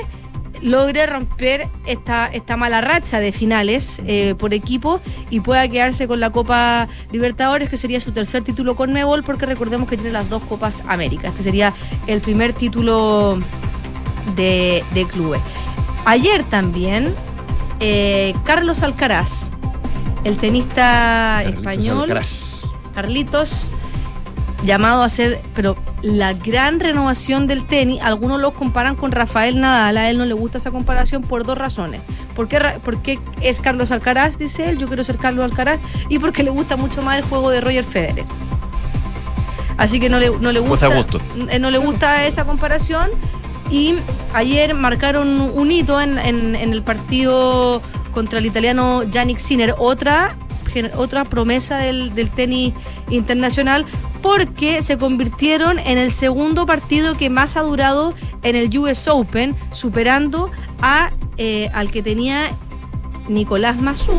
logre 0.61 1.05
romper 1.05 1.69
esta, 1.85 2.27
esta 2.27 2.57
mala 2.57 2.81
racha 2.81 3.21
de 3.21 3.31
finales 3.31 4.01
eh, 4.05 4.35
por 4.37 4.53
equipo 4.53 4.99
y 5.29 5.39
pueda 5.39 5.65
quedarse 5.69 6.05
con 6.05 6.19
la 6.19 6.31
Copa 6.31 6.89
Libertadores, 7.13 7.69
que 7.69 7.77
sería 7.77 8.01
su 8.01 8.11
tercer 8.11 8.43
título 8.43 8.75
con 8.75 8.91
Nebol, 8.91 9.23
porque 9.23 9.45
recordemos 9.45 9.87
que 9.87 9.95
tiene 9.95 10.11
las 10.11 10.29
dos 10.29 10.43
Copas 10.43 10.83
América. 10.85 11.29
Este 11.29 11.43
sería 11.43 11.73
el 12.07 12.19
primer 12.19 12.51
título 12.51 13.39
de, 14.35 14.83
de 14.93 15.05
clubes. 15.07 15.41
Ayer 16.05 16.43
también, 16.43 17.13
eh, 17.79 18.33
Carlos 18.45 18.81
Alcaraz, 18.83 19.51
el 20.23 20.37
tenista 20.37 21.41
Carlitos 21.43 21.57
español, 21.59 22.01
Alcaraz. 22.03 22.61
Carlitos, 22.95 23.51
llamado 24.65 25.03
a 25.03 25.09
ser, 25.09 25.41
pero 25.55 25.77
la 26.01 26.33
gran 26.33 26.79
renovación 26.79 27.47
del 27.47 27.65
tenis, 27.65 28.01
algunos 28.01 28.39
lo 28.41 28.53
comparan 28.53 28.95
con 28.95 29.11
Rafael 29.11 29.59
Nadal, 29.59 29.97
a 29.97 30.09
él 30.09 30.17
no 30.17 30.25
le 30.25 30.33
gusta 30.33 30.57
esa 30.57 30.71
comparación 30.71 31.21
por 31.21 31.45
dos 31.45 31.57
razones. 31.57 32.01
¿Por 32.35 32.47
qué, 32.47 32.59
Ra- 32.59 32.79
por 32.79 33.01
qué 33.01 33.19
es 33.41 33.61
Carlos 33.61 33.91
Alcaraz? 33.91 34.37
Dice 34.37 34.69
él, 34.69 34.77
yo 34.77 34.87
quiero 34.87 35.03
ser 35.03 35.17
Carlos 35.17 35.43
Alcaraz, 35.45 35.79
y 36.09 36.19
porque 36.19 36.43
le 36.43 36.49
gusta 36.49 36.75
mucho 36.77 37.01
más 37.01 37.17
el 37.17 37.23
juego 37.23 37.49
de 37.51 37.61
Roger 37.61 37.83
Federer. 37.83 38.25
Así 39.77 39.99
que 39.99 40.09
no 40.09 40.19
le, 40.19 40.29
no 40.39 40.51
le 40.51 40.61
Pues 40.61 40.83
a 40.83 40.87
gusta, 40.87 41.17
gusto. 41.17 41.21
eh, 41.49 41.59
no 41.59 41.71
le 41.71 41.77
gusta 41.77 42.25
esa 42.25 42.43
comparación. 42.43 43.11
Y 43.71 43.95
ayer 44.33 44.73
marcaron 44.73 45.39
un 45.39 45.71
hito 45.71 45.99
en, 46.01 46.17
en- 46.17 46.55
el 46.55 46.81
partido 46.83 47.81
contra 48.13 48.39
el 48.39 48.45
italiano 48.45 49.03
Yannick 49.03 49.37
Sinner, 49.37 49.75
otra, 49.77 50.35
otra 50.95 51.25
promesa 51.25 51.77
del, 51.77 52.11
tenis 52.31 52.73
internacional, 53.09 53.85
porque 54.21 54.81
se 54.81 54.97
convirtieron 54.97 55.79
en 55.79 55.97
el 55.97 56.11
segundo 56.11 56.65
partido 56.65 57.15
que 57.15 57.29
más 57.29 57.55
ha 57.57 57.61
durado 57.61 58.13
en 58.43 58.55
el 58.55 58.75
US 58.77 59.07
Open, 59.07 59.55
superando 59.71 60.51
a, 60.81 61.11
eh, 61.37 61.69
al 61.73 61.91
que 61.91 62.01
tenía 62.01 62.49
Nicolás 63.27 63.79
Massú 63.79 64.13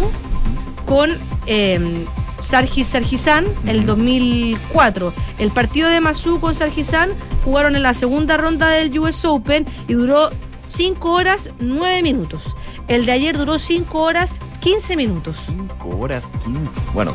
con 0.87 1.11
eh, 1.47 2.07
Sargis 2.41 2.89
Sargisán 2.89 3.47
en 3.63 3.69
el 3.69 3.87
2004. 3.87 5.13
El 5.39 5.51
partido 5.53 5.89
de 5.89 6.01
Massú 6.01 6.41
con 6.41 6.55
Sargisán 6.55 7.11
jugaron 7.45 7.77
en 7.77 7.83
la 7.83 7.95
segunda 7.95 8.37
ronda 8.37 8.69
del 8.69 8.99
US 8.99 9.25
Open 9.25 9.67
y 9.89 9.95
duró 9.95 10.31
5 10.69 11.11
horas 11.11 11.51
9 11.59 12.03
minutos. 12.03 12.57
El 12.89 13.07
de 13.07 13.13
ayer 13.13 13.37
duró 13.37 13.59
5 13.59 14.01
horas 14.01 14.41
15 14.61 14.97
minutos. 14.97 15.37
5 15.47 15.99
horas 15.99 16.25
15. 16.45 16.81
Bueno, 16.93 17.13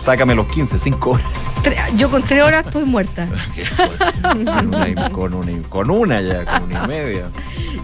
sácame 0.00 0.34
los 0.34 0.46
15, 0.46 0.78
5 0.78 1.10
horas. 1.10 1.26
Yo 1.96 2.10
con 2.10 2.22
3 2.22 2.42
horas 2.42 2.66
estoy 2.66 2.84
muerta. 2.84 3.28
con, 4.22 4.40
una, 4.40 5.10
con, 5.10 5.34
una, 5.34 5.68
con 5.68 5.90
una 5.90 6.20
ya, 6.20 6.44
con 6.44 6.64
una 6.64 6.84
y 6.84 6.88
media. 6.88 7.30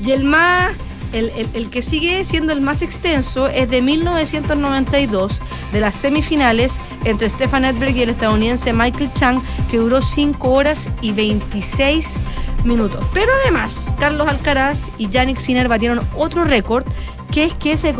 Y 0.02 0.12
el 0.12 0.24
más, 0.24 0.72
el, 1.12 1.70
que 1.70 1.82
sigue 1.82 2.24
siendo 2.24 2.52
el 2.52 2.60
más 2.60 2.82
extenso 2.82 3.48
es 3.48 3.70
de 3.70 3.82
1992, 3.82 5.40
de 5.72 5.80
las 5.80 5.94
semifinales 5.94 6.80
entre 7.04 7.28
Stefan 7.28 7.64
Edberg 7.64 7.96
y 7.96 8.02
el 8.02 8.10
estadounidense 8.10 8.72
Michael 8.72 9.12
Chang, 9.14 9.42
que 9.70 9.78
duró 9.78 10.00
5 10.02 10.48
horas 10.48 10.90
y 11.00 11.12
26 11.12 12.16
minutos. 12.64 13.04
Pero 13.12 13.32
además, 13.42 13.90
Carlos 13.98 14.28
Alcaraz 14.28 14.78
y 14.98 15.08
Yannick 15.08 15.38
Sinner 15.38 15.68
batieron 15.68 16.00
otro 16.16 16.44
récord, 16.44 16.84
que 17.30 17.44
es 17.44 17.54
que 17.54 17.76
se, 17.76 17.94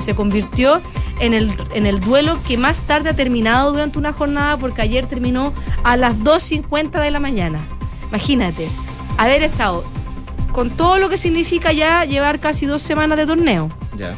se 0.00 0.14
convirtió 0.14 0.80
en 1.20 1.34
el, 1.34 1.56
en 1.74 1.86
el 1.86 2.00
duelo 2.00 2.40
que 2.46 2.56
más 2.56 2.80
tarde 2.80 3.10
ha 3.10 3.16
terminado 3.16 3.72
durante 3.72 3.98
una 3.98 4.12
jornada, 4.12 4.56
porque 4.56 4.82
ayer 4.82 5.06
terminó 5.06 5.52
a 5.84 5.96
las 5.96 6.16
2.50 6.16 7.00
de 7.00 7.10
la 7.10 7.20
mañana. 7.20 7.60
Imagínate, 8.08 8.68
haber 9.18 9.42
estado 9.42 9.84
con 10.58 10.70
todo 10.70 10.98
lo 10.98 11.08
que 11.08 11.16
significa 11.16 11.70
ya 11.72 12.04
llevar 12.04 12.40
casi 12.40 12.66
dos 12.66 12.82
semanas 12.82 13.16
de 13.16 13.26
torneo, 13.26 13.68
Ya. 13.96 14.16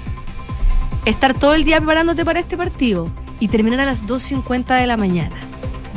estar 1.05 1.34
todo 1.34 1.53
el 1.55 1.64
día 1.64 1.76
preparándote 1.76 2.24
para 2.24 2.41
este 2.41 2.57
partido 2.57 3.11
y 3.41 3.49
terminar 3.49 3.80
a 3.80 3.84
las 3.84 4.07
2.50 4.07 4.74
de 4.76 4.86
la 4.86 4.97
mañana, 4.97 5.36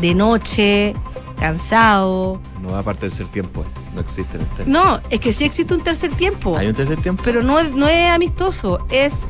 de 0.02 0.14
noche, 0.14 0.96
cansado. 1.40 2.42
No 2.62 2.72
va 2.74 2.80
a 2.80 2.84
parte 2.84 3.02
del 3.06 3.12
tercer 3.12 3.28
tiempo. 3.28 3.64
No 3.96 4.02
existe 4.02 4.36
en 4.36 4.44
el 4.44 4.50
tenis. 4.50 4.74
No, 4.74 5.00
es 5.10 5.20
que 5.22 5.32
sí 5.32 5.46
existe 5.46 5.74
un 5.74 5.82
tercer 5.82 6.14
tiempo, 6.14 6.58
¿Hay 6.58 6.68
un 6.68 6.74
tercer 6.74 7.00
tiempo? 7.02 7.22
pero 7.24 7.42
no, 7.42 7.58
es- 7.60 7.74
no 7.74 7.88
es 7.88 8.10
amistoso, 8.10 8.86
es 8.90 9.26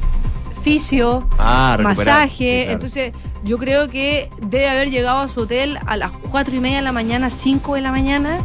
fisio, 0.64 1.28
Ah, 1.38 1.78
masaje. 1.80 2.62
Claro. 2.64 2.72
Entonces, 2.74 3.12
yo 3.44 3.60
creo 3.60 3.88
que 3.88 4.32
debe 4.42 4.68
haber 4.68 4.90
llegado 4.90 5.20
a 5.20 5.28
su 5.28 5.42
hotel 5.42 5.78
a 5.86 5.96
las 5.96 6.12
cuatro 6.12 6.56
y 6.56 6.60
media 6.60 6.78
de 6.78 6.84
la 6.84 6.92
mañana, 6.92 7.30
5 7.30 7.76
de 7.76 7.82
la 7.82 7.92
mañana, 7.92 8.40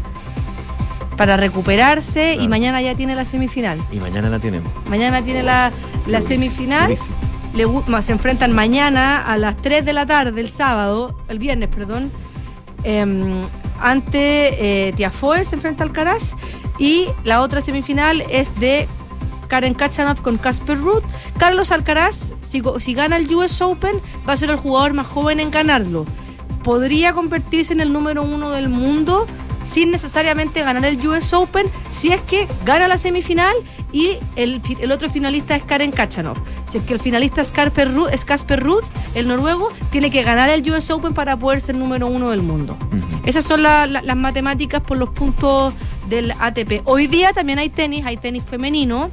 para 1.18 1.36
recuperarse 1.36 2.36
y 2.36 2.46
mañana 2.46 2.80
ya 2.80 2.94
tiene 2.94 3.16
la 3.16 3.24
semifinal. 3.24 3.84
Y 3.90 3.98
mañana 3.98 4.30
la 4.30 4.38
tenemos. 4.38 4.72
Mañana 4.88 5.20
tiene 5.20 5.42
la, 5.42 5.72
la 6.06 6.22
semifinal. 6.22 6.94
Le 7.54 8.02
se 8.02 8.12
enfrentan 8.12 8.52
mañana 8.52 9.20
a 9.20 9.36
las 9.36 9.56
3 9.56 9.84
de 9.84 9.92
la 9.92 10.06
tarde, 10.06 10.40
el 10.40 10.48
sábado, 10.48 11.18
el 11.28 11.40
viernes, 11.40 11.68
perdón. 11.70 12.12
em, 12.84 13.42
ante 13.80 14.88
eh, 14.88 14.92
Tiafoe 14.92 15.44
se 15.44 15.56
enfrenta 15.56 15.82
al 15.82 15.90
Alcaraz. 15.90 16.36
Y 16.78 17.08
la 17.24 17.40
otra 17.40 17.60
semifinal 17.60 18.22
es 18.30 18.54
de 18.60 18.86
Karen 19.48 19.74
Kachanov 19.74 20.22
con 20.22 20.38
Casper 20.38 20.78
Ruud. 20.78 21.02
Carlos 21.36 21.72
Alcaraz, 21.72 22.32
si, 22.40 22.62
si 22.78 22.94
gana 22.94 23.16
el 23.16 23.34
US 23.34 23.60
Open, 23.60 23.96
va 24.28 24.34
a 24.34 24.36
ser 24.36 24.50
el 24.50 24.56
jugador 24.56 24.92
más 24.94 25.08
joven 25.08 25.40
en 25.40 25.50
ganarlo. 25.50 26.06
Podría 26.62 27.12
convertirse 27.12 27.72
en 27.72 27.80
el 27.80 27.92
número 27.92 28.22
uno 28.22 28.52
del 28.52 28.68
mundo 28.68 29.26
sin 29.68 29.90
necesariamente 29.90 30.62
ganar 30.62 30.84
el 30.84 31.06
US 31.06 31.32
Open 31.34 31.66
si 31.90 32.10
es 32.12 32.20
que 32.22 32.48
gana 32.64 32.88
la 32.88 32.96
semifinal 32.96 33.54
y 33.92 34.16
el, 34.36 34.60
otro 34.92 35.08
finalista 35.10 35.56
es 35.56 35.64
Karen 35.64 35.90
Kachanov. 35.92 36.36
Si 36.68 36.78
es 36.78 36.84
que 36.84 36.94
el 36.94 37.00
finalista 37.00 37.40
es 37.42 37.50
Casper 37.52 37.92
Ruud, 37.94 38.08
es 38.10 38.24
Casper 38.24 38.60
Ruud, 38.62 38.82
el 39.14 39.28
noruego, 39.28 39.68
tiene 39.90 40.10
que 40.10 40.22
ganar 40.22 40.48
el 40.50 40.68
US 40.70 40.90
Open 40.90 41.14
para 41.14 41.36
poder 41.38 41.60
ser 41.60 41.76
número 41.76 42.06
uno 42.06 42.30
del 42.30 42.42
mundo. 42.42 42.76
Esas 43.24 43.44
son 43.44 43.62
la- 43.62 43.86
la- 43.86 44.02
las 44.02 44.16
matemáticas 44.16 44.80
por 44.82 44.96
los 44.98 45.10
puntos 45.10 45.72
del 46.08 46.32
ATP. 46.38 46.82
Hoy 46.84 47.06
día 47.06 47.32
también 47.32 47.58
hay 47.58 47.68
tenis, 47.70 48.04
hay 48.06 48.16
tenis 48.16 48.42
femenino. 48.44 49.10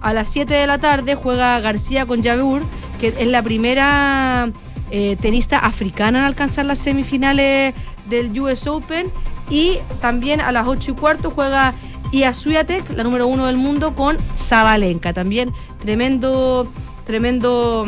A 0.00 0.12
las 0.12 0.28
7 0.28 0.54
de 0.54 0.66
la 0.66 0.78
tarde 0.78 1.14
juega 1.16 1.58
García 1.60 2.06
con 2.06 2.22
Jabeur, 2.22 2.62
que 3.00 3.08
es 3.08 3.26
la 3.26 3.42
primera 3.42 4.50
eh, 4.92 5.16
tenista 5.20 5.58
africana 5.58 6.20
en 6.20 6.24
alcanzar 6.26 6.64
las 6.64 6.78
semifinales 6.78 7.74
del 8.08 8.38
US 8.40 8.66
Open. 8.68 9.10
Y 9.50 9.78
también 10.00 10.40
a 10.40 10.52
las 10.52 10.66
8 10.66 10.92
y 10.92 10.94
cuarto 10.94 11.30
juega 11.30 11.74
Ia 12.12 12.32
Swiatek, 12.32 12.90
la 12.90 13.04
número 13.04 13.26
uno 13.26 13.46
del 13.46 13.56
mundo, 13.56 13.94
con 13.94 14.16
Zabalenka. 14.36 15.12
También 15.12 15.52
tremendo, 15.80 16.70
tremendo 17.04 17.86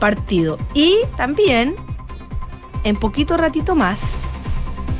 partido. 0.00 0.58
Y 0.74 0.96
también, 1.16 1.74
en 2.84 2.96
poquito 2.96 3.36
ratito 3.36 3.74
más, 3.74 4.28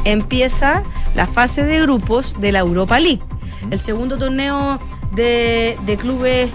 empieza 0.05 0.83
la 1.15 1.27
fase 1.27 1.65
de 1.65 1.81
grupos 1.81 2.35
de 2.41 2.53
la 2.53 2.61
Europa 2.61 2.99
League. 2.99 3.23
El 3.71 3.81
segundo 3.81 4.19
torneo 4.19 4.79
de, 5.13 5.79
de 5.87 5.97
clubes 5.97 6.51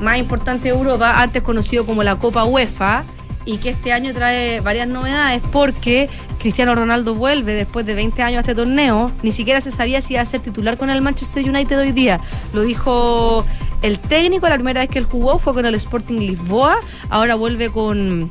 más 0.00 0.18
importante 0.18 0.68
de 0.68 0.74
Europa, 0.74 1.20
antes 1.20 1.42
conocido 1.42 1.84
como 1.84 2.02
la 2.02 2.18
Copa 2.18 2.44
UEFA, 2.44 3.04
y 3.44 3.58
que 3.58 3.70
este 3.70 3.92
año 3.92 4.12
trae 4.14 4.60
varias 4.60 4.86
novedades 4.88 5.42
porque 5.52 6.08
Cristiano 6.38 6.74
Ronaldo 6.74 7.14
vuelve 7.14 7.52
después 7.54 7.84
de 7.86 7.94
20 7.94 8.22
años 8.22 8.36
a 8.38 8.40
este 8.40 8.54
torneo. 8.54 9.10
Ni 9.22 9.32
siquiera 9.32 9.60
se 9.60 9.70
sabía 9.70 10.00
si 10.00 10.14
iba 10.14 10.22
a 10.22 10.26
ser 10.26 10.40
titular 10.40 10.76
con 10.78 10.90
el 10.90 11.02
Manchester 11.02 11.48
United 11.48 11.78
hoy 11.78 11.92
día. 11.92 12.20
Lo 12.52 12.62
dijo 12.62 13.44
el 13.82 13.98
técnico, 13.98 14.48
la 14.48 14.54
primera 14.56 14.80
vez 14.80 14.90
que 14.90 14.98
él 14.98 15.06
jugó 15.06 15.38
fue 15.38 15.52
con 15.54 15.66
el 15.66 15.74
Sporting 15.74 16.18
Lisboa, 16.18 16.78
ahora 17.10 17.34
vuelve 17.34 17.70
con... 17.70 18.30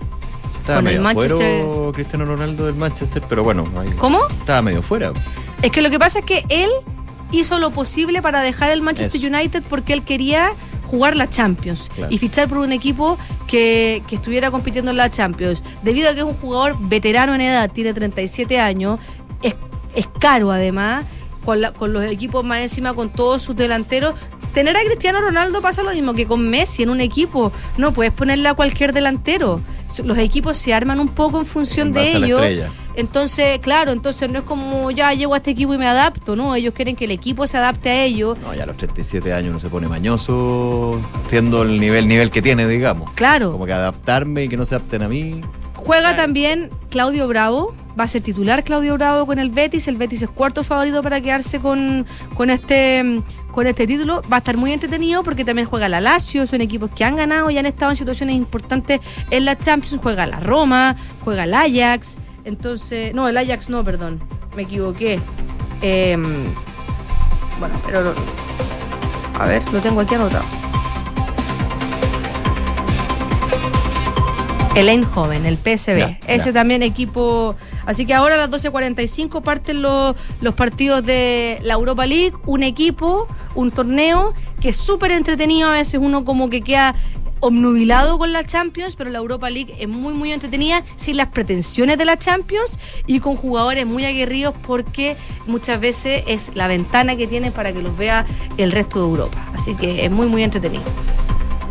Estaba 0.62 0.78
Con 0.80 0.88
el 0.88 0.94
medio 1.00 1.02
Manchester- 1.04 1.62
fuera 1.64 1.92
Cristiano 1.94 2.26
Ronaldo 2.26 2.66
del 2.68 2.76
Manchester, 2.76 3.24
pero 3.28 3.44
bueno. 3.44 3.66
ahí- 3.78 3.90
¿Cómo? 3.98 4.20
Estaba 4.30 4.62
medio 4.62 4.82
fuera. 4.84 5.12
Es 5.62 5.72
que 5.72 5.82
lo 5.82 5.90
que 5.90 5.98
pasa 6.00 6.20
es 6.20 6.26
que 6.26 6.46
él 6.50 6.70
hizo 7.32 7.58
lo 7.60 7.72
posible 7.72 8.22
para 8.22 8.42
dejar 8.42 8.72
el 8.72 8.82
Manchester 8.82 9.20
Eso. 9.20 9.28
United 9.36 9.64
porque 9.70 9.94
él 9.94 10.04
quería 10.04 10.52
jugar 10.92 11.16
la 11.16 11.28
Champions 11.30 11.90
Claro. 11.96 12.14
y 12.14 12.18
fichar 12.20 12.48
por 12.50 12.60
un 12.60 12.72
equipo 12.72 13.18
que, 13.48 14.04
que 14.08 14.16
estuviera 14.16 14.52
compitiendo 14.52 14.92
en 14.92 14.98
la 14.98 15.10
Champions. 15.10 15.64
Debido 15.82 16.10
a 16.10 16.14
que 16.14 16.20
es 16.20 16.26
un 16.26 16.34
jugador 16.36 16.76
veterano 16.80 17.34
en 17.34 17.42
edad, 17.42 17.72
tiene 17.72 17.94
37 17.94 18.60
años, 18.60 19.00
es, 19.42 19.56
es 19.96 20.06
caro 20.20 20.52
además, 20.52 21.06
con, 21.46 21.62
la- 21.62 21.72
con 21.74 21.94
los 21.94 22.04
equipos 22.06 22.44
más 22.44 22.60
encima, 22.62 22.94
con 22.94 23.10
todos 23.10 23.42
sus 23.42 23.56
delanteros. 23.56 24.14
Tener 24.54 24.76
a 24.76 24.82
Cristiano 24.84 25.22
Ronaldo 25.22 25.62
pasa 25.62 25.82
lo 25.82 25.92
mismo 25.94 26.14
que 26.14 26.28
con 26.28 26.50
Messi 26.50 26.84
en 26.84 26.90
un 26.90 27.00
equipo. 27.00 27.54
No 27.78 27.94
puedes 27.94 28.12
ponerle 28.12 28.50
a 28.50 28.54
cualquier 28.54 28.92
delantero. 28.92 29.62
Los 30.04 30.18
equipos 30.18 30.58
se 30.58 30.74
arman 30.74 31.00
un 31.00 31.08
poco 31.08 31.40
en 31.40 31.46
función 31.46 31.88
En 31.88 31.94
de 31.94 32.00
base 32.02 32.20
Entonces, 32.96 33.60
claro, 33.60 33.92
entonces 33.92 34.30
no 34.30 34.40
es 34.40 34.46
como 34.46 34.92
ya 34.92 35.14
llego 35.14 35.34
a 35.34 35.38
este 35.38 35.52
equipo 35.52 35.74
y 35.74 35.78
me 35.78 35.88
adapto, 35.88 36.36
¿no? 36.36 36.56
Ellos 36.56 36.74
quieren 36.74 36.96
que 36.96 37.06
el 37.06 37.12
equipo 37.12 37.48
se 37.48 37.58
adapte 37.58 37.90
a 37.90 38.04
ellos. 38.04 38.38
No, 38.40 38.54
ya 38.54 38.64
a 38.64 38.66
los 38.66 38.78
37 38.78 39.34
años 39.34 39.52
uno 39.52 39.60
se 39.60 39.70
pone 39.70 39.88
mañoso, 39.88 41.02
siendo 41.28 41.64
el 41.64 41.80
nivel, 41.80 42.08
nivel 42.08 42.32
que 42.32 42.42
tiene, 42.42 42.68
digamos. 42.68 43.12
Claro. 43.12 43.54
Como 43.54 43.66
que 43.66 43.74
adaptarme 43.74 44.44
y 44.44 44.50
que 44.50 44.58
no 44.58 44.66
se 44.66 44.76
adapten 44.76 45.04
a 45.04 45.08
mí. 45.08 45.42
Juega 45.76 46.16
también 46.16 46.70
Claudio 46.92 47.28
Bravo, 47.28 47.74
va 48.00 48.04
a 48.04 48.08
ser 48.08 48.22
titular 48.22 48.64
Claudio 48.64 48.94
Bravo 48.96 49.26
con 49.26 49.40
el 49.40 49.50
Betis, 49.50 49.88
el 49.88 49.98
Betis 49.98 50.22
es 50.22 50.30
cuarto 50.30 50.64
favorito 50.64 51.02
para 51.02 51.22
quedarse 51.22 51.60
con, 51.60 52.06
con 52.36 52.52
este 52.52 53.24
con 53.52 53.68
este 53.68 53.88
título, 53.88 54.22
va 54.32 54.38
a 54.38 54.40
estar 54.40 54.58
muy 54.58 54.72
entretenido 54.72 55.24
porque 55.24 55.44
también 55.44 55.68
juega 55.68 55.90
la 55.90 56.00
Lazio, 56.00 56.48
son 56.48 56.62
equipos 56.62 56.92
que 56.96 57.04
han 57.04 57.16
ganado 57.16 57.50
y 57.50 57.58
han 57.58 57.66
estado 57.66 57.92
en 57.92 57.98
situaciones 57.98 58.36
importantes 58.36 59.02
en 59.30 59.44
la 59.44 59.58
Champions, 59.58 60.00
juega 60.02 60.26
la 60.26 60.40
Roma, 60.40 60.96
juega 61.24 61.44
el 61.44 61.54
Ajax, 61.54 62.18
entonces, 62.46 63.14
no, 63.14 63.28
el 63.28 63.38
Ajax 63.38 63.70
no, 63.70 63.84
perdón, 63.84 64.22
me 64.56 64.64
equivoqué. 64.64 65.20
Em, 65.82 66.54
bueno, 67.60 67.76
pero 67.86 68.02
lo- 68.02 68.14
a 69.40 69.46
ver, 69.48 69.64
lo 69.74 69.80
tengo 69.80 70.02
aquí 70.02 70.16
anotado. 70.16 70.44
El 74.76 74.88
Eindhoven, 74.88 75.46
el 75.46 75.58
PSV. 75.58 75.98
Ya, 75.98 76.20
Ese 76.28 76.54
también 76.54 76.82
equipo. 76.82 77.56
Así 77.86 78.06
que 78.06 78.14
ahora 78.14 78.36
a 78.36 78.38
las 78.38 78.50
12.45 78.50 79.42
parten 79.42 79.82
los, 79.82 80.16
los 80.40 80.54
partidos 80.54 81.06
de 81.06 81.60
la 81.64 81.74
Europa 81.74 82.06
League. 82.06 82.34
Un 82.46 82.64
equipo, 82.64 83.28
un 83.54 83.72
torneo 83.72 84.34
que 84.62 84.70
es 84.70 84.78
súper 84.78 85.12
entretenido. 85.12 85.68
A 85.68 85.74
veces 85.74 86.00
uno 86.02 86.24
como 86.24 86.50
que 86.50 86.62
queda 86.62 86.96
obnubilado 87.42 88.18
con 88.18 88.32
la 88.32 88.44
Champions, 88.46 88.96
pero 88.96 89.10
la 89.10 89.20
Europa 89.20 89.50
League 89.50 89.76
es 89.78 89.88
muy, 89.88 90.14
muy 90.14 90.32
entretenida, 90.32 90.84
sin 90.96 91.18
las 91.18 91.28
pretensiones 91.28 91.98
de 91.98 92.06
la 92.06 92.18
Champions 92.18 92.80
y 93.06 93.20
con 93.20 93.36
jugadores 93.36 93.86
muy 93.86 94.06
aguerridos 94.06 94.56
porque 94.66 95.18
muchas 95.48 95.80
veces 95.80 96.24
es 96.28 96.52
la 96.56 96.68
ventana 96.68 97.16
que 97.16 97.28
tienen 97.28 97.52
para 97.52 97.74
que 97.74 97.82
los 97.82 97.98
vea 97.98 98.26
el 98.58 98.72
resto 98.72 99.00
de 99.00 99.06
Europa. 99.06 99.52
Así 99.54 99.76
que 99.76 100.06
es 100.06 100.12
muy, 100.12 100.28
muy 100.28 100.44
entretenido. 100.44 100.84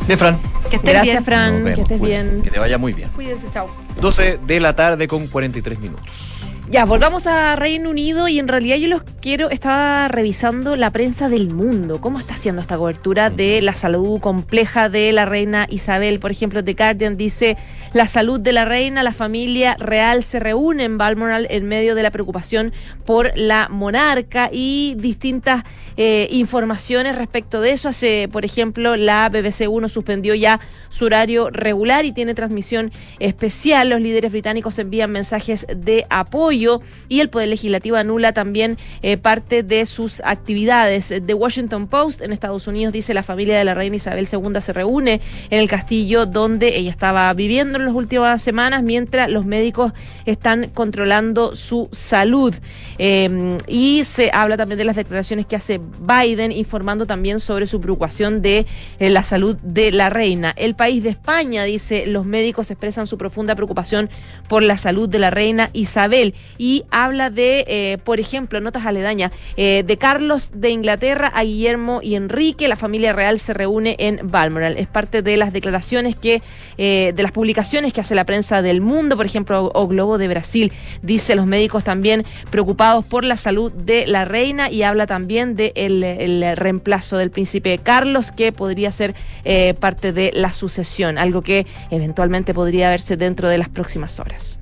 Bien, 0.06 0.18
Fran. 0.18 0.38
Que 0.68 0.76
estés 0.76 0.92
Gracias, 0.92 1.14
bien. 1.14 1.24
Fran. 1.24 1.64
Que 1.64 1.80
estés 1.82 1.98
Cuídate. 1.98 2.28
bien. 2.28 2.42
Que 2.42 2.50
te 2.50 2.58
vaya 2.58 2.78
muy 2.78 2.92
bien. 2.92 3.08
Cuídense, 3.14 3.48
chao. 3.50 3.68
12 4.00 4.38
de 4.44 4.60
la 4.60 4.74
tarde 4.74 5.06
con 5.08 5.26
43 5.26 5.78
minutos. 5.78 6.29
Ya, 6.70 6.84
volvamos 6.84 7.26
a 7.26 7.56
Reino 7.56 7.90
Unido 7.90 8.28
y 8.28 8.38
en 8.38 8.46
realidad 8.46 8.76
yo 8.76 8.86
los 8.86 9.02
quiero, 9.20 9.50
estaba 9.50 10.06
revisando 10.06 10.76
la 10.76 10.92
prensa 10.92 11.28
del 11.28 11.52
mundo, 11.52 12.00
cómo 12.00 12.20
está 12.20 12.34
haciendo 12.34 12.62
esta 12.62 12.76
cobertura 12.76 13.28
de 13.28 13.60
la 13.60 13.74
salud 13.74 14.20
compleja 14.20 14.88
de 14.88 15.10
la 15.10 15.24
reina 15.24 15.66
Isabel. 15.68 16.20
Por 16.20 16.30
ejemplo, 16.30 16.62
The 16.62 16.74
Guardian 16.74 17.16
dice, 17.16 17.56
la 17.92 18.06
salud 18.06 18.38
de 18.38 18.52
la 18.52 18.64
reina, 18.66 19.02
la 19.02 19.12
familia 19.12 19.74
real 19.80 20.22
se 20.22 20.38
reúne 20.38 20.84
en 20.84 20.96
Balmoral 20.96 21.48
en 21.50 21.66
medio 21.66 21.96
de 21.96 22.04
la 22.04 22.12
preocupación 22.12 22.72
por 23.04 23.32
la 23.34 23.66
monarca 23.68 24.48
y 24.52 24.94
distintas 24.96 25.64
eh, 25.96 26.28
informaciones 26.30 27.18
respecto 27.18 27.60
de 27.60 27.72
eso. 27.72 27.88
Hace, 27.88 28.28
por 28.30 28.44
ejemplo, 28.44 28.94
la 28.94 29.28
BBC 29.28 29.68
1 29.68 29.88
suspendió 29.88 30.36
ya 30.36 30.60
su 30.88 31.06
horario 31.06 31.50
regular 31.50 32.04
y 32.04 32.12
tiene 32.12 32.34
transmisión 32.34 32.92
especial. 33.18 33.88
Los 33.88 34.00
líderes 34.00 34.30
británicos 34.30 34.78
envían 34.78 35.10
mensajes 35.10 35.66
de 35.74 36.06
apoyo 36.10 36.59
y 37.08 37.20
el 37.20 37.30
Poder 37.30 37.48
Legislativo 37.48 37.96
anula 37.96 38.32
también 38.32 38.76
eh, 39.02 39.16
parte 39.16 39.62
de 39.62 39.86
sus 39.86 40.20
actividades. 40.24 41.12
The 41.26 41.34
Washington 41.34 41.86
Post 41.86 42.20
en 42.20 42.32
Estados 42.32 42.66
Unidos 42.66 42.92
dice 42.92 43.14
la 43.14 43.22
familia 43.22 43.56
de 43.58 43.64
la 43.64 43.74
reina 43.74 43.96
Isabel 43.96 44.28
II 44.30 44.60
se 44.60 44.72
reúne 44.72 45.20
en 45.50 45.60
el 45.60 45.68
castillo 45.68 46.26
donde 46.26 46.76
ella 46.76 46.90
estaba 46.90 47.32
viviendo 47.32 47.78
en 47.78 47.86
las 47.86 47.94
últimas 47.94 48.42
semanas 48.42 48.82
mientras 48.82 49.30
los 49.30 49.46
médicos 49.46 49.92
están 50.26 50.68
controlando 50.68 51.56
su 51.56 51.88
salud. 51.92 52.54
Eh, 52.98 53.56
y 53.66 54.04
se 54.04 54.30
habla 54.32 54.56
también 54.56 54.78
de 54.78 54.84
las 54.84 54.96
declaraciones 54.96 55.46
que 55.46 55.56
hace 55.56 55.80
Biden 56.00 56.52
informando 56.52 57.06
también 57.06 57.40
sobre 57.40 57.66
su 57.66 57.80
preocupación 57.80 58.42
de 58.42 58.66
eh, 58.98 59.10
la 59.10 59.22
salud 59.22 59.56
de 59.62 59.92
la 59.92 60.10
reina. 60.10 60.52
El 60.56 60.74
país 60.74 61.02
de 61.02 61.10
España 61.10 61.64
dice 61.64 62.06
los 62.06 62.26
médicos 62.26 62.70
expresan 62.70 63.06
su 63.06 63.18
profunda 63.18 63.54
preocupación 63.54 64.10
por 64.48 64.62
la 64.62 64.76
salud 64.76 65.08
de 65.08 65.18
la 65.18 65.30
reina 65.30 65.70
Isabel 65.72 66.34
y 66.58 66.84
habla 66.90 67.30
de, 67.30 67.64
eh, 67.66 67.98
por 68.04 68.20
ejemplo, 68.20 68.60
notas 68.60 68.82
al 68.82 68.90
aledaña. 68.90 69.32
Eh, 69.56 69.82
de 69.86 69.96
Carlos 69.96 70.50
de 70.54 70.70
Inglaterra 70.70 71.32
a 71.34 71.42
Guillermo 71.42 72.00
y 72.02 72.14
Enrique, 72.14 72.68
la 72.68 72.76
familia 72.76 73.12
real 73.12 73.40
se 73.40 73.54
reúne 73.54 73.96
en 73.98 74.20
Balmoral. 74.22 74.76
Es 74.78 74.86
parte 74.86 75.22
de 75.22 75.36
las 75.36 75.52
declaraciones 75.52 76.16
que, 76.16 76.42
eh, 76.78 77.12
de 77.14 77.22
las 77.22 77.32
publicaciones 77.32 77.92
que 77.92 78.00
hace 78.00 78.14
la 78.14 78.24
prensa 78.24 78.62
del 78.62 78.80
mundo, 78.80 79.16
por 79.16 79.26
ejemplo, 79.26 79.70
o 79.74 79.86
Globo 79.86 80.18
de 80.18 80.28
Brasil. 80.28 80.72
Dice 81.02 81.34
los 81.34 81.46
médicos 81.46 81.84
también 81.84 82.24
preocupados 82.50 83.04
por 83.04 83.24
la 83.24 83.36
salud 83.36 83.72
de 83.72 84.06
la 84.06 84.24
reina 84.24 84.70
y 84.70 84.82
habla 84.82 85.06
también 85.06 85.54
del 85.54 85.72
de 85.72 86.18
el 86.20 86.56
reemplazo 86.56 87.16
del 87.16 87.30
príncipe 87.30 87.78
Carlos, 87.78 88.32
que 88.32 88.52
podría 88.52 88.92
ser 88.92 89.14
eh, 89.44 89.74
parte 89.78 90.12
de 90.12 90.32
la 90.34 90.52
sucesión, 90.52 91.18
algo 91.18 91.42
que 91.42 91.66
eventualmente 91.90 92.54
podría 92.54 92.90
verse 92.90 93.16
dentro 93.16 93.48
de 93.48 93.58
las 93.58 93.68
próximas 93.68 94.20
horas. 94.20 94.58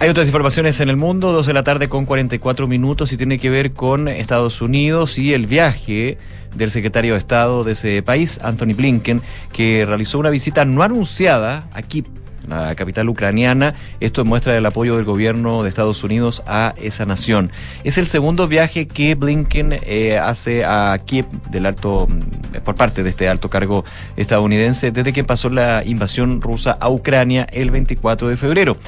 Hay 0.00 0.08
otras 0.08 0.28
informaciones 0.28 0.80
en 0.80 0.88
el 0.88 0.96
mundo, 0.96 1.30
2 1.30 1.44
de 1.44 1.52
la 1.52 1.62
tarde 1.62 1.90
con 1.90 2.06
44 2.06 2.66
minutos 2.66 3.12
y 3.12 3.18
tiene 3.18 3.38
que 3.38 3.50
ver 3.50 3.74
con 3.74 4.08
Estados 4.08 4.62
Unidos 4.62 5.18
y 5.18 5.34
el 5.34 5.46
viaje 5.46 6.16
del 6.54 6.70
secretario 6.70 7.12
de 7.12 7.18
Estado 7.18 7.64
de 7.64 7.72
ese 7.72 8.02
país, 8.02 8.40
Anthony 8.42 8.72
Blinken, 8.74 9.20
que 9.52 9.84
realizó 9.84 10.18
una 10.18 10.30
visita 10.30 10.64
no 10.64 10.82
anunciada 10.82 11.68
aquí 11.74 12.02
la 12.48 12.74
capital 12.76 13.10
ucraniana. 13.10 13.74
Esto 14.00 14.24
muestra 14.24 14.56
el 14.56 14.64
apoyo 14.64 14.96
del 14.96 15.04
gobierno 15.04 15.62
de 15.62 15.68
Estados 15.68 16.02
Unidos 16.02 16.42
a 16.46 16.74
esa 16.78 17.04
nación. 17.04 17.52
Es 17.84 17.98
el 17.98 18.06
segundo 18.06 18.48
viaje 18.48 18.88
que 18.88 19.14
Blinken 19.14 19.80
eh, 19.82 20.18
hace 20.18 20.64
a 20.64 20.98
Kiev 21.04 21.26
del 21.50 21.66
alto 21.66 22.08
mm, 22.08 22.60
por 22.64 22.74
parte 22.74 23.02
de 23.02 23.10
este 23.10 23.28
alto 23.28 23.50
cargo 23.50 23.84
estadounidense 24.16 24.92
desde 24.92 25.12
que 25.12 25.24
pasó 25.24 25.50
la 25.50 25.84
invasión 25.84 26.40
rusa 26.40 26.78
a 26.80 26.88
Ucrania 26.88 27.46
el 27.52 27.70
24 27.70 28.28
de 28.28 28.38
febrero. 28.38 28.78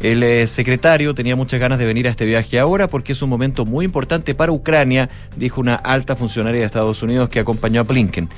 El 0.00 0.22
eh, 0.22 0.46
secretario 0.46 1.14
tenía 1.14 1.36
muchas 1.36 1.60
ganas 1.60 1.78
de 1.78 1.84
venir 1.84 2.06
a 2.08 2.10
este 2.10 2.24
viaje 2.24 2.58
ahora 2.58 2.88
porque 2.88 3.12
es 3.12 3.20
un 3.20 3.28
momento 3.28 3.66
muy 3.66 3.84
importante 3.84 4.34
para 4.34 4.50
Ucrania, 4.50 5.10
dijo 5.36 5.60
una 5.60 5.74
alta 5.74 6.16
funcionaria 6.16 6.60
de 6.60 6.66
Estados 6.66 7.02
Unidos 7.02 7.28
que 7.28 7.38
acompañó 7.38 7.82
a 7.82 7.84
Blinken. 7.84 8.30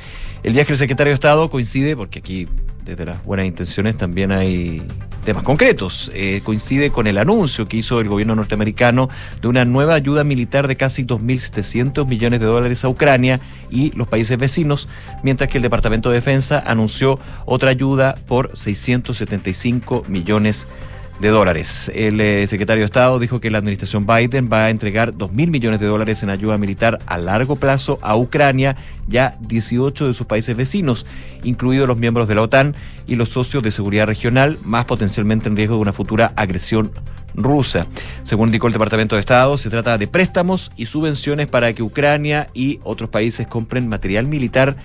El 0.43 0.55
viaje 0.55 0.69
del 0.71 0.77
secretario 0.77 1.13
de 1.13 1.15
Estado 1.15 1.49
coincide, 1.51 1.97
porque 1.97 2.19
aquí 2.19 2.49
desde 2.85 3.05
las 3.05 3.25
buenas 3.25 3.47
intenciones 3.47 3.97
también 3.97 4.33
hay 4.33 4.83
temas 5.25 5.45
concretos, 5.45 6.11
eh, 6.15 6.41
coincide 6.43 6.91
con 6.91 7.07
el 7.07 7.17
anuncio 7.17 7.69
que 7.69 7.77
hizo 7.77 8.01
el 8.01 8.09
gobierno 8.09 8.35
norteamericano 8.35 9.09
de 9.41 9.47
una 9.47 9.65
nueva 9.65 9.95
ayuda 9.95 10.25
militar 10.25 10.67
de 10.67 10.75
casi 10.75 11.05
2.700 11.05 12.09
millones 12.09 12.41
de 12.41 12.47
dólares 12.47 12.85
a 12.85 12.89
Ucrania 12.89 13.39
y 13.71 13.93
los 13.93 14.09
países 14.09 14.37
vecinos, 14.37 14.89
mientras 15.23 15.49
que 15.49 15.59
el 15.59 15.63
Departamento 15.63 16.11
de 16.11 16.17
Defensa 16.17 16.61
anunció 16.67 17.21
otra 17.45 17.71
ayuda 17.71 18.17
por 18.27 18.51
675 18.59 20.07
millones 20.09 20.67
de 20.67 20.92
de 21.23 21.29
dólares. 21.29 21.91
El 21.95 22.21
eh, 22.21 22.47
secretario 22.49 22.83
de 22.83 22.87
Estado 22.87 23.21
dijo 23.21 23.41
que 23.41 23.49
la 23.49 23.59
administración 23.59 24.07
Biden 24.07 24.51
va 24.53 24.65
a 24.65 24.71
entregar 24.71 25.17
2 25.17 25.33
mil 25.33 25.53
millones 25.53 25.79
de 25.79 25.87
dólares 25.87 26.21
en 26.25 26.31
ayuda 26.31 26.59
militar 26.59 26.99
a 27.07 27.17
largo 27.17 27.55
plazo 27.55 28.01
a 28.03 28.17
Ucrania 28.17 28.77
y 29.09 29.19
a 29.19 29.37
18 29.41 30.09
de 30.09 30.15
sus 30.15 30.27
países 30.27 30.57
vecinos, 30.57 31.07
incluidos 31.45 31.87
los 31.87 31.97
miembros 31.97 32.27
de 32.27 32.35
la 32.35 32.43
OTAN 32.43 32.75
y 33.07 33.15
los 33.15 33.29
socios 33.29 33.63
de 33.63 33.71
seguridad 33.71 34.09
regional, 34.09 34.59
más 34.65 34.85
potencialmente 34.85 35.49
en 35.49 35.55
riesgo 35.55 35.77
de 35.77 35.83
una 35.83 35.93
futura 35.93 36.33
agresión 36.35 36.91
rusa. 37.37 37.87
Según 38.25 38.49
indicó 38.49 38.67
el 38.67 38.73
Departamento 38.73 39.15
de 39.15 39.21
Estado, 39.21 39.57
se 39.59 39.71
trata 39.71 39.99
de 39.99 40.09
préstamos 40.09 40.73
y 40.77 40.87
subvenciones 40.87 41.47
para 41.47 41.73
que 41.73 41.85
Ucrania 41.85 42.51
y 42.53 42.81
otros 42.83 43.11
países 43.11 43.47
compren 43.47 43.89
material 43.89 44.27
militar 44.27 44.77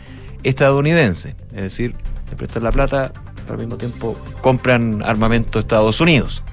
estadounidense. 0.44 1.36
Es 1.56 1.64
decir, 1.64 1.96
le 2.30 2.36
prestan 2.36 2.64
la 2.64 2.72
plata 2.72 3.12
al 3.54 3.60
mismo 3.60 3.78
tiempo 3.78 4.18
compran 4.42 5.02
armamento 5.04 5.60
Estados 5.60 6.02
Unidos. 6.02 6.44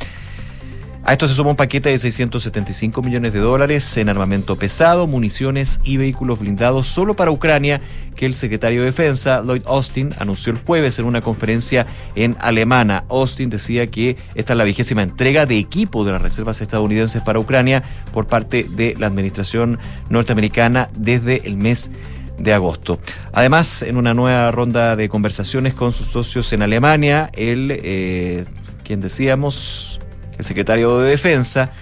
A 1.07 1.13
esto 1.13 1.29
se 1.29 1.35
suma 1.35 1.51
un 1.51 1.57
paquete 1.57 1.91
de 1.91 1.99
675 1.99 3.03
millones 3.03 3.35
de 3.35 3.39
dólares 3.39 3.95
en 3.99 4.09
armamento 4.09 4.57
pesado, 4.57 5.07
municiones 5.07 5.79
y 5.85 5.99
vehículos 5.99 6.39
blindados 6.39 6.87
solo 6.87 7.13
para 7.13 7.31
Ucrania, 7.31 7.83
que 8.17 8.25
el 8.25 8.35
secretario 8.35 8.81
de 8.81 8.87
Defensa, 8.87 9.43
Lloyd 9.43 9.65
Austin, 9.67 10.15
anunció 10.19 10.51
el 10.51 10.59
jueves 10.61 10.99
en 10.99 11.05
una 11.05 11.21
conferencia 11.21 11.85
en 12.15 12.39
alemana. 12.41 13.05
Austin 13.11 13.51
decía 13.51 13.87
que 13.89 14.17
esta 14.35 14.55
es 14.55 14.57
la 14.57 14.65
vigésima 14.65 15.03
entrega 15.03 15.45
de 15.45 15.59
equipo 15.59 16.07
de 16.07 16.13
las 16.13 16.23
reservas 16.23 16.63
estadounidenses 16.63 17.21
para 17.21 17.39
Ucrania 17.39 17.83
por 18.15 18.27
parte 18.27 18.65
de 18.71 18.97
la 18.99 19.07
administración 19.07 19.79
norteamericana 20.09 20.89
desde 20.97 21.47
el 21.47 21.59
mes 21.59 21.91
de 21.91 22.24
de 22.39 22.53
agosto. 22.53 22.99
Además, 23.33 23.83
en 23.83 23.97
una 23.97 24.15
nueva 24.15 24.51
ronda 24.51 24.97
de 24.97 25.09
conversaciones 25.09 25.75
con 25.75 25.93
sus 25.93 26.09
socios 26.09 26.53
en 26.53 26.63
Alemania, 26.63 27.31
el, 27.35 27.71
eh, 27.71 28.45
quien 28.85 29.01
decíamos, 29.01 30.01
el 30.39 30.45
secretario 30.45 30.99
de 30.99 31.11
Defensa, 31.11 31.73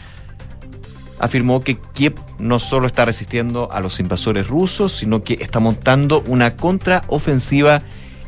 afirmó 1.18 1.60
que 1.60 1.78
Kiev 1.94 2.14
no 2.38 2.58
solo 2.58 2.86
está 2.86 3.04
resistiendo 3.04 3.70
a 3.70 3.80
los 3.80 4.00
invasores 4.00 4.48
rusos, 4.48 4.92
sino 4.92 5.22
que 5.22 5.34
está 5.34 5.60
montando 5.60 6.22
una 6.26 6.56
contraofensiva 6.56 7.82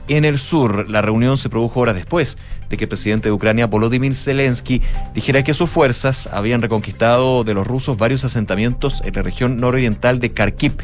en 0.08 0.24
el 0.24 0.38
sur. 0.38 0.88
La 0.88 1.02
reunión 1.02 1.36
se 1.36 1.48
produjo 1.48 1.80
horas 1.80 1.94
después 1.94 2.38
de 2.68 2.76
que 2.76 2.84
el 2.84 2.88
presidente 2.88 3.28
de 3.28 3.32
Ucrania, 3.32 3.66
Volodymyr 3.66 4.14
Zelensky, 4.14 4.82
dijera 5.14 5.42
que 5.42 5.54
sus 5.54 5.70
fuerzas 5.70 6.28
habían 6.32 6.62
reconquistado 6.62 7.44
de 7.44 7.54
los 7.54 7.66
rusos 7.66 7.98
varios 7.98 8.24
asentamientos 8.24 9.02
en 9.04 9.14
la 9.14 9.22
región 9.22 9.56
nororiental 9.58 10.20
de 10.20 10.32
Kharkiv. 10.32 10.74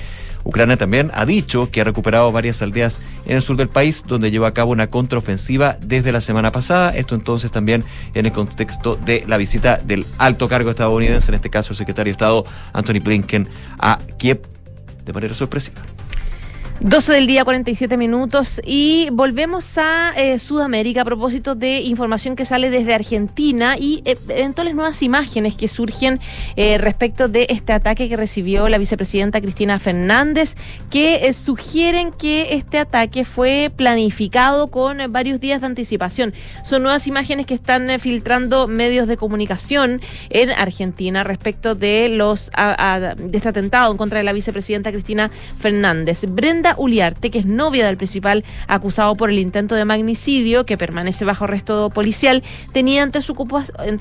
Ucrania 0.45 0.77
también 0.77 1.11
ha 1.15 1.27
dicho 1.27 1.71
que 1.71 1.81
ha 1.81 1.85
recuperado 1.85 2.33
varias 2.33 2.63
aldeas 2.63 3.01
en 3.27 3.37
el 3.37 3.43
sur 3.43 3.57
del 3.57 3.69
país 3.69 4.05
donde 4.07 4.31
lleva 4.31 4.49
a 4.49 4.55
cabo 4.55 4.73
una 4.73 4.89
contraofensiva 4.89 5.77
desde 5.81 6.13
la 6.13 6.21
semana 6.21 6.53
pasada. 6.53 6.91
Esto 6.91 7.15
entonces 7.15 7.51
también 7.51 7.85
en 8.15 8.27
el 8.27 8.33
contexto 8.33 8.97
de 8.97 9.25
la 9.27 9.37
visita 9.37 9.77
del 9.77 10.07
alto 10.19 10.49
cargo 10.49 10.71
estadounidense, 10.71 11.31
en 11.31 11.37
este 11.37 11.51
caso 11.51 11.73
el 11.73 11.77
secretario 11.77 12.11
de 12.11 12.13
Estado 12.13 12.45
Anthony 12.73 13.01
Blinken, 13.03 13.49
a 13.79 13.99
Kiev 14.19 14.43
de 15.05 15.13
manera 15.13 15.35
sorpresiva. 15.35 15.83
12 16.83 17.13
del 17.13 17.27
día, 17.27 17.45
47 17.45 17.99
minutos 17.99 18.59
y 18.65 19.11
volvemos 19.13 19.77
a 19.77 20.15
eh, 20.17 20.39
Sudamérica 20.39 21.03
a 21.03 21.05
propósito 21.05 21.55
de 21.55 21.83
información 21.83 22.37
que 22.37 22.47
sale 22.47 22.71
desde 22.71 22.95
Argentina 22.95 23.77
y 23.79 24.01
eh, 24.07 24.17
eventuales 24.31 24.75
nuevas 24.75 25.03
imágenes 25.03 25.57
que 25.57 25.69
surgen 25.69 26.21
eh, 26.57 26.79
respecto 26.79 27.29
de 27.29 27.49
este 27.51 27.75
ataque 27.75 28.09
que 28.09 28.17
recibió 28.17 28.71
la 28.71 28.79
vicepresidenta 28.79 29.43
Cristina 29.43 29.79
Fernández 29.79 30.57
que 30.91 31.31
sugieren 31.35 32.13
que 32.13 32.55
este 32.55 32.79
ataque 32.79 33.27
fue 33.27 33.71
planificado 33.77 34.69
con 34.69 35.13
varios 35.13 35.39
días 35.39 35.61
de 35.61 35.67
anticipación. 35.67 36.33
Son 36.65 36.83
nuevas 36.83 37.07
imágenes 37.07 37.45
que 37.45 37.53
están 37.55 38.01
filtrando 38.01 38.69
medios 38.69 39.07
de 39.07 39.19
comunicación 39.19 40.01
en 40.31 40.49
Argentina 40.49 41.25
respecto 41.25 41.75
de 41.75 42.09
los 42.09 42.51
de 42.51 43.37
este 43.37 43.51
atentado 43.51 43.93
en 43.93 43.99
contra 43.99 44.19
de 44.19 44.25
la 44.25 44.33
vicepresidenta 44.33 44.91
Cristina 44.93 45.31
Fernández. 45.59 46.25
Brenda 46.27 46.70
Uliarte, 46.79 47.31
que 47.31 47.39
es 47.39 47.47
novia 47.47 47.87
del 47.87 47.97
principal 47.97 48.45
acusado 48.67 49.15
por 49.17 49.31
el 49.31 49.39
intento 49.39 49.75
de 49.75 49.85
magnicidio, 49.85 50.67
que 50.67 50.79
permanece 50.79 51.25
bajo 51.25 51.45
arresto 51.45 51.91
policial, 51.91 52.43
tenía 52.73 53.03
entre, 53.03 53.21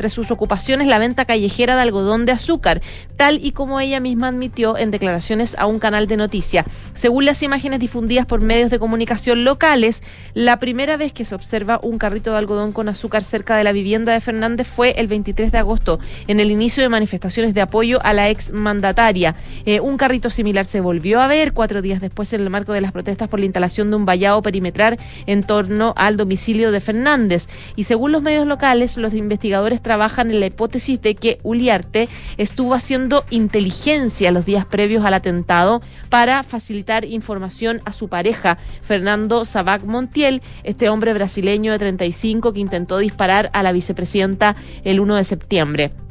sus 0.09 0.31
ocupaciones 0.31 0.87
la 0.87 0.99
venta 0.99 1.25
callejera 1.25 1.75
de 1.75 1.81
algodón 1.81 2.25
de 2.25 2.31
azúcar, 2.31 2.81
tal 3.17 3.43
y 3.43 3.51
como 3.51 3.79
ella 3.79 3.99
misma 3.99 4.29
admitió 4.29 4.77
en 4.77 4.91
declaraciones 4.91 5.55
a 5.57 5.65
un 5.65 5.79
canal 5.79 6.07
de 6.07 6.17
noticia. 6.17 6.65
Según 6.93 7.25
las 7.25 7.43
imágenes 7.43 7.79
difundidas 7.79 8.25
por 8.25 8.41
medios 8.41 8.69
de 8.69 8.79
comunicación 8.79 9.43
locales, 9.43 10.03
la 10.33 10.59
primera 10.59 10.97
vez 10.97 11.13
que 11.13 11.25
se 11.25 11.35
observa 11.35 11.79
un 11.81 11.97
carrito 11.97 12.31
de 12.31 12.37
algodón 12.37 12.71
con 12.71 12.89
azúcar 12.89 13.23
cerca 13.23 13.57
de 13.57 13.63
la 13.63 13.71
vivienda 13.71 14.13
de 14.13 14.21
Fernández 14.21 14.67
fue 14.67 14.91
el 14.97 15.07
23 15.07 15.51
de 15.51 15.57
agosto, 15.57 15.99
en 16.27 16.39
el 16.39 16.51
inicio 16.51 16.83
de 16.83 16.89
manifestaciones 16.89 17.53
de 17.53 17.61
apoyo 17.61 17.99
a 18.03 18.13
la 18.13 18.29
ex 18.29 18.51
mandataria. 18.51 19.35
Eh, 19.65 19.79
un 19.79 19.97
carrito 19.97 20.29
similar 20.29 20.65
se 20.65 20.81
volvió 20.81 21.21
a 21.21 21.27
ver 21.27 21.53
cuatro 21.53 21.81
días 21.81 22.01
después 22.01 22.31
en 22.33 22.41
el 22.41 22.49
de 22.67 22.81
las 22.81 22.91
protestas 22.91 23.27
por 23.27 23.39
la 23.39 23.45
instalación 23.45 23.89
de 23.89 23.95
un 23.95 24.05
vallado 24.05 24.41
perimetral 24.41 24.97
en 25.25 25.43
torno 25.43 25.93
al 25.97 26.17
domicilio 26.17 26.71
de 26.71 26.81
Fernández. 26.81 27.47
Y 27.75 27.85
según 27.85 28.11
los 28.11 28.21
medios 28.21 28.45
locales, 28.45 28.97
los 28.97 29.13
investigadores 29.13 29.81
trabajan 29.81 30.29
en 30.29 30.39
la 30.39 30.47
hipótesis 30.47 31.01
de 31.01 31.15
que 31.15 31.39
Uliarte 31.43 32.09
estuvo 32.37 32.73
haciendo 32.73 33.23
inteligencia 33.29 34.31
los 34.31 34.45
días 34.45 34.65
previos 34.65 35.05
al 35.05 35.13
atentado 35.13 35.81
para 36.09 36.43
facilitar 36.43 37.05
información 37.05 37.81
a 37.85 37.93
su 37.93 38.07
pareja, 38.07 38.57
Fernando 38.81 39.45
Sabac 39.45 39.83
Montiel, 39.83 40.41
este 40.63 40.89
hombre 40.89 41.13
brasileño 41.13 41.71
de 41.71 41.79
35 41.79 42.53
que 42.53 42.59
intentó 42.59 42.97
disparar 42.97 43.49
a 43.53 43.63
la 43.63 43.71
vicepresidenta 43.71 44.55
el 44.83 44.99
1 44.99 45.15
de 45.15 45.23
septiembre. 45.23 46.08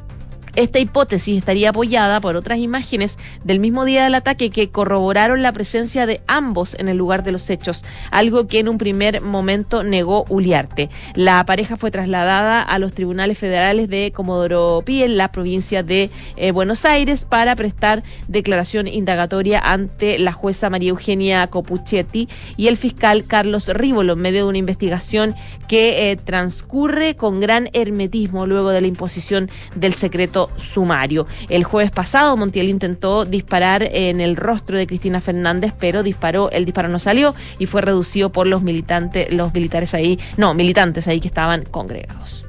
Esta 0.58 0.80
hipótesis 0.80 1.38
estaría 1.38 1.70
apoyada 1.70 2.20
por 2.20 2.34
otras 2.34 2.58
imágenes 2.58 3.16
del 3.44 3.60
mismo 3.60 3.84
día 3.84 4.02
del 4.02 4.16
ataque 4.16 4.50
que 4.50 4.70
corroboraron 4.70 5.40
la 5.40 5.52
presencia 5.52 6.04
de 6.04 6.20
ambos 6.26 6.74
en 6.74 6.88
el 6.88 6.96
lugar 6.96 7.22
de 7.22 7.30
los 7.30 7.48
hechos, 7.48 7.84
algo 8.10 8.48
que 8.48 8.58
en 8.58 8.68
un 8.68 8.76
primer 8.76 9.20
momento 9.20 9.84
negó 9.84 10.24
Uliarte. 10.28 10.90
La 11.14 11.46
pareja 11.46 11.76
fue 11.76 11.92
trasladada 11.92 12.60
a 12.60 12.80
los 12.80 12.92
tribunales 12.92 13.38
federales 13.38 13.88
de 13.88 14.10
Comodoro 14.10 14.82
Pi 14.84 15.04
en 15.04 15.16
la 15.16 15.30
provincia 15.30 15.84
de 15.84 16.10
eh, 16.36 16.50
Buenos 16.50 16.84
Aires 16.84 17.24
para 17.24 17.54
prestar 17.54 18.02
declaración 18.26 18.88
indagatoria 18.88 19.60
ante 19.60 20.18
la 20.18 20.32
jueza 20.32 20.70
María 20.70 20.90
Eugenia 20.90 21.46
Copuchetti 21.46 22.28
y 22.56 22.66
el 22.66 22.76
fiscal 22.76 23.26
Carlos 23.28 23.68
Rívolo 23.68 24.14
en 24.14 24.18
medio 24.18 24.42
de 24.42 24.48
una 24.48 24.58
investigación 24.58 25.36
que 25.68 26.10
eh, 26.10 26.16
transcurre 26.16 27.14
con 27.14 27.38
gran 27.38 27.70
hermetismo 27.74 28.48
luego 28.48 28.70
de 28.70 28.80
la 28.80 28.88
imposición 28.88 29.48
del 29.76 29.94
secreto 29.94 30.47
sumario. 30.56 31.26
El 31.48 31.64
jueves 31.64 31.90
pasado, 31.90 32.36
Montiel 32.36 32.68
intentó 32.68 33.24
disparar 33.24 33.82
en 33.82 34.20
el 34.20 34.36
rostro 34.36 34.78
de 34.78 34.86
Cristina 34.86 35.20
Fernández, 35.20 35.72
pero 35.78 36.02
disparó, 36.02 36.50
el 36.50 36.64
disparo 36.64 36.88
no 36.88 36.98
salió 36.98 37.34
y 37.58 37.66
fue 37.66 37.82
reducido 37.82 38.30
por 38.30 38.46
los 38.46 38.62
militantes, 38.62 39.32
los 39.32 39.52
militares 39.54 39.94
ahí, 39.94 40.18
no, 40.36 40.54
militantes 40.54 41.08
ahí 41.08 41.20
que 41.20 41.28
estaban 41.28 41.64
congregados. 41.64 42.44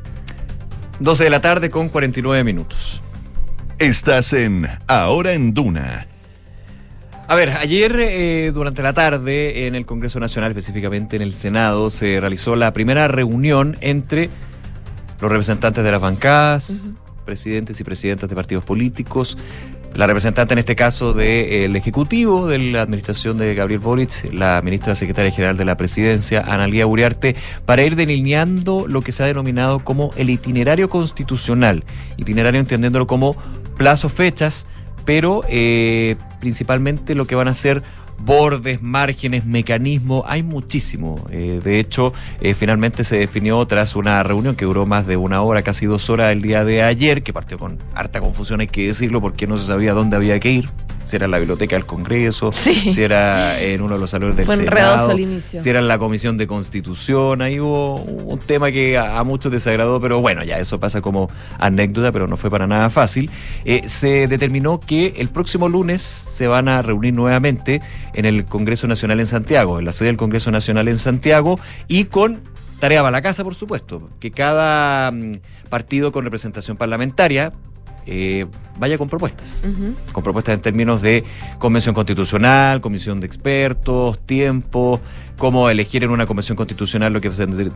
12 1.00 1.24
de 1.24 1.30
la 1.30 1.42
tarde 1.42 1.70
con 1.70 1.90
49 1.90 2.44
minutos. 2.44 3.02
Estás 3.78 4.34
en 4.34 4.68
Ahora 4.88 5.32
en 5.34 5.54
Duna. 5.54 6.08
A 7.30 7.36
ver, 7.36 7.52
ayer 7.52 7.96
eh, 8.00 8.52
durante 8.54 8.82
la 8.82 8.94
tarde 8.94 9.68
en 9.68 9.76
el 9.76 9.86
Congreso 9.86 10.20
Nacional, 10.20 10.52
específicamente 10.52 11.16
en 11.16 11.22
el 11.22 11.34
Senado, 11.34 11.92
se 11.92 12.20
realizó 12.20 12.56
la 12.56 12.74
primera 12.74 13.08
reunión 13.08 13.78
entre 13.82 14.30
los 15.22 15.32
representantes 15.32 15.84
de 15.84 15.92
las 15.92 16.02
bancadas, 16.02 16.86
presidentes 17.30 17.80
y 17.80 17.84
presidentas 17.84 18.28
de 18.28 18.36
partidos 18.36 18.66
políticos, 18.66 19.38
la 19.94 20.08
representante 20.08 20.54
en 20.54 20.58
este 20.58 20.76
caso 20.76 21.14
del 21.14 21.76
Ejecutivo, 21.76 22.48
de 22.48 22.58
la 22.58 22.82
administración 22.82 23.38
de 23.38 23.54
Gabriel 23.54 23.80
Boric, 23.80 24.34
la 24.34 24.62
ministra 24.64 24.96
secretaria 24.96 25.32
general 25.32 25.58
de 25.58 25.66
la 25.66 25.78
Presidencia, 25.78 26.42
Analía 26.42 26.88
Uriarte, 26.88 27.36
para 27.68 27.84
ir 27.84 27.96
delineando 27.96 28.88
lo 28.88 29.02
que 29.02 29.12
se 29.12 29.22
ha 29.22 29.28
denominado 29.28 29.84
como 29.84 30.12
el 30.16 30.32
itinerario 30.32 30.90
constitucional. 30.90 31.84
Itinerario 32.18 32.60
entendiéndolo 32.60 33.06
como 33.06 33.36
plazos, 33.78 34.12
fechas, 34.12 34.66
pero 35.06 35.42
eh, 35.50 36.16
principalmente 36.40 37.14
lo 37.14 37.28
que 37.28 37.36
van 37.36 37.48
a 37.48 37.54
ser 37.54 37.84
bordes, 38.20 38.82
márgenes, 38.82 39.46
mecanismos, 39.46 40.24
hay 40.28 40.44
muchísimo. 40.44 41.26
Eh, 41.32 41.62
de 41.64 41.80
hecho, 41.80 42.14
eh, 42.42 42.54
finalmente 42.54 43.04
se 43.04 43.18
definió 43.18 43.66
tras 43.66 43.96
una 43.96 44.22
reunión 44.24 44.56
que 44.56 44.66
duró 44.66 44.86
más 44.86 45.08
de 45.08 45.18
una 45.18 45.42
hora, 45.42 45.62
casi 45.62 45.86
dos 45.86 46.10
horas 46.10 46.32
el 46.32 46.42
día 46.42 46.64
de 46.64 46.84
ayer, 46.84 47.24
que 47.24 47.34
partió 47.34 47.58
con 47.58 47.80
harta 47.96 48.22
confusión, 48.22 48.60
hay 48.62 48.68
que 48.68 48.88
decirlo, 48.88 49.22
porque 49.22 49.48
no 49.48 49.58
se 49.58 49.66
sabía 49.66 49.94
dónde 49.94 50.16
había 50.16 50.40
que 50.40 50.52
ir. 50.52 50.70
Si 51.10 51.16
era 51.16 51.26
en 51.26 51.32
la 51.32 51.40
biblioteca 51.40 51.76
del 51.76 51.88
Congreso, 51.88 52.52
si 52.52 53.02
era 53.02 53.60
en 53.60 53.82
uno 53.82 53.96
de 53.96 54.00
los 54.00 54.12
salones 54.12 54.38
del 54.38 54.46
Fue 54.46 54.58
Senado, 54.58 55.18
si 55.42 55.68
era 55.68 55.80
en 55.80 55.88
la 55.88 55.98
Comisión 55.98 56.38
de 56.38 56.46
Constitución. 56.46 57.42
Ahí 57.42 57.60
hubo 57.60 57.96
un 57.96 58.38
tema 58.38 58.72
que 58.72 58.96
a, 58.96 59.18
a 59.18 59.24
muchos 59.24 59.52
desagradó, 59.52 60.00
pero 60.00 60.22
bueno, 60.22 60.44
ya 60.44 60.60
eso 60.60 60.80
pasa 60.80 61.02
como 61.02 61.28
anécdota, 61.58 62.12
pero 62.12 62.28
no 62.28 62.38
fue 62.38 62.52
para 62.52 62.68
nada 62.68 62.92
fácil. 62.92 63.32
Eh, 63.66 63.90
se 63.90 64.28
determinó 64.28 64.80
que 64.80 65.16
el 65.18 65.30
próximo 65.30 65.68
lunes 65.68 66.04
se 66.04 66.46
van 66.46 66.68
a 66.68 66.84
reunir 66.84 67.16
nuevamente 67.16 67.82
en 68.14 68.26
el 68.26 68.46
Congreso 68.46 68.86
Nacional 68.86 69.20
en 69.20 69.26
Santiago, 69.26 69.80
en 69.80 69.86
la 69.86 69.94
sede 69.94 70.10
del 70.10 70.18
Congreso 70.18 70.52
Nacional 70.52 70.90
en 70.90 71.00
Santiago, 71.00 71.60
y 71.88 72.06
con 72.06 72.42
tarea 72.80 73.02
para 73.02 73.12
la 73.12 73.24
casa, 73.24 73.44
por 73.44 73.56
supuesto, 73.56 74.12
que 74.20 74.30
cada 74.30 75.10
mm, 75.10 75.32
partido 75.70 76.12
con 76.12 76.24
representación 76.24 76.78
parlamentaria 76.78 77.52
eh, 78.12 78.48
vaya 78.80 78.98
con 78.98 79.08
propuestas, 79.08 79.64
con 80.12 80.24
propuestas 80.24 80.56
en 80.56 80.62
términos 80.62 81.02
de 81.02 81.24
convención 81.60 81.94
constitucional, 81.94 82.82
comisión 82.82 83.20
de 83.20 83.28
expertos, 83.28 84.18
tiempo, 84.26 85.00
cómo 85.38 85.70
elegir 85.70 86.04
en 86.04 86.10
una 86.10 86.26
convención 86.26 86.56
constitucional 86.56 87.14
lo 87.14 87.22
que 87.22 87.30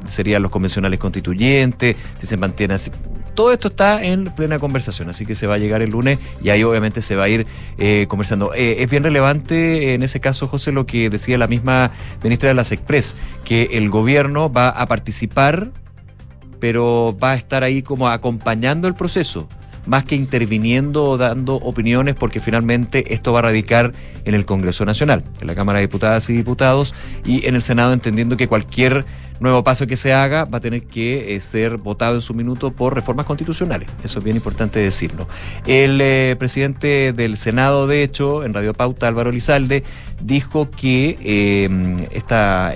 serían 0.08 0.42
los 0.42 0.52
convencionales 0.52 1.00
constituyentes, 1.00 1.96
si 2.18 2.26
se 2.26 2.36
mantiene 2.38 2.74
así. 2.74 2.90
Todo 3.36 3.54
esto 3.54 3.68
está 3.68 4.04
en 4.04 4.26
plena 4.26 4.58
conversación, 4.58 5.10
así 5.10 5.24
que 5.26 5.36
se 5.36 5.46
va 5.46 5.56
a 5.56 5.58
llegar 5.60 5.84
el 5.84 5.92
lunes 5.92 6.18
y 6.42 6.50
ahí 6.50 6.64
obviamente 6.64 7.04
se 7.04 7.16
va 7.16 7.26
a 7.26 7.30
ir 7.30 7.46
eh, 7.78 8.08
conversando. 8.08 8.54
Eh, 8.56 8.78
es 8.80 8.90
bien 8.90 9.04
relevante 9.04 9.94
en 9.94 10.02
ese 10.02 10.20
caso, 10.20 10.48
José, 10.48 10.72
lo 10.72 10.88
que 10.88 11.12
decía 11.12 11.38
la 11.38 11.48
misma 11.48 11.92
ministra 12.24 12.50
de 12.50 12.56
las 12.56 12.72
Express, 12.72 13.16
que 13.44 13.70
el 13.74 13.90
gobierno 13.90 14.52
va 14.52 14.70
a 14.70 14.88
participar, 14.88 15.72
pero 16.60 17.16
va 17.22 17.32
a 17.32 17.36
estar 17.36 17.64
ahí 17.64 17.84
como 17.84 18.08
acompañando 18.08 18.88
el 18.88 18.96
proceso 18.96 19.48
más 19.86 20.06
que 20.06 20.16
interviniendo 20.16 21.04
o 21.06 21.18
dando 21.18 21.56
opiniones, 21.56 22.16
porque 22.16 22.40
finalmente 22.40 23.14
esto 23.14 23.34
va 23.34 23.40
a 23.40 23.44
radicar 23.44 23.94
en 24.26 24.36
el 24.36 24.46
Congreso 24.46 24.86
Nacional, 24.86 25.24
en 25.42 25.48
la 25.48 25.56
Cámara 25.56 25.80
de 25.80 25.88
Diputadas 25.88 26.30
y 26.30 26.34
Diputados, 26.34 26.94
y 27.26 27.46
en 27.46 27.56
el 27.56 27.62
Senado, 27.62 27.94
entendiendo 27.94 28.38
que 28.38 28.48
cualquier 28.48 29.06
nuevo 29.40 29.64
paso 29.64 29.88
que 29.88 29.98
se 29.98 30.14
haga 30.14 30.46
va 30.46 30.60
a 30.60 30.62
tener 30.62 30.84
que 30.84 31.36
eh, 31.36 31.42
ser 31.42 31.78
votado 31.78 32.16
en 32.16 32.22
su 32.22 32.34
minuto 32.34 32.72
por 32.72 32.96
reformas 32.96 33.26
constitucionales. 33.26 33.90
Eso 34.04 34.20
es 34.20 34.26
bien 34.26 34.38
importante 34.38 34.80
decirlo. 34.80 35.28
El 35.68 36.00
eh, 36.02 36.36
presidente 36.40 37.14
del 37.14 37.38
Senado, 37.38 37.86
de 37.86 38.04
hecho, 38.04 38.44
en 38.44 38.54
Radio 38.54 38.74
Pauta, 38.74 39.08
Álvaro 39.08 39.32
Lizalde, 39.32 39.84
dijo 40.22 40.70
que, 40.70 41.18
eh, 41.22 42.08
esta, 42.12 42.74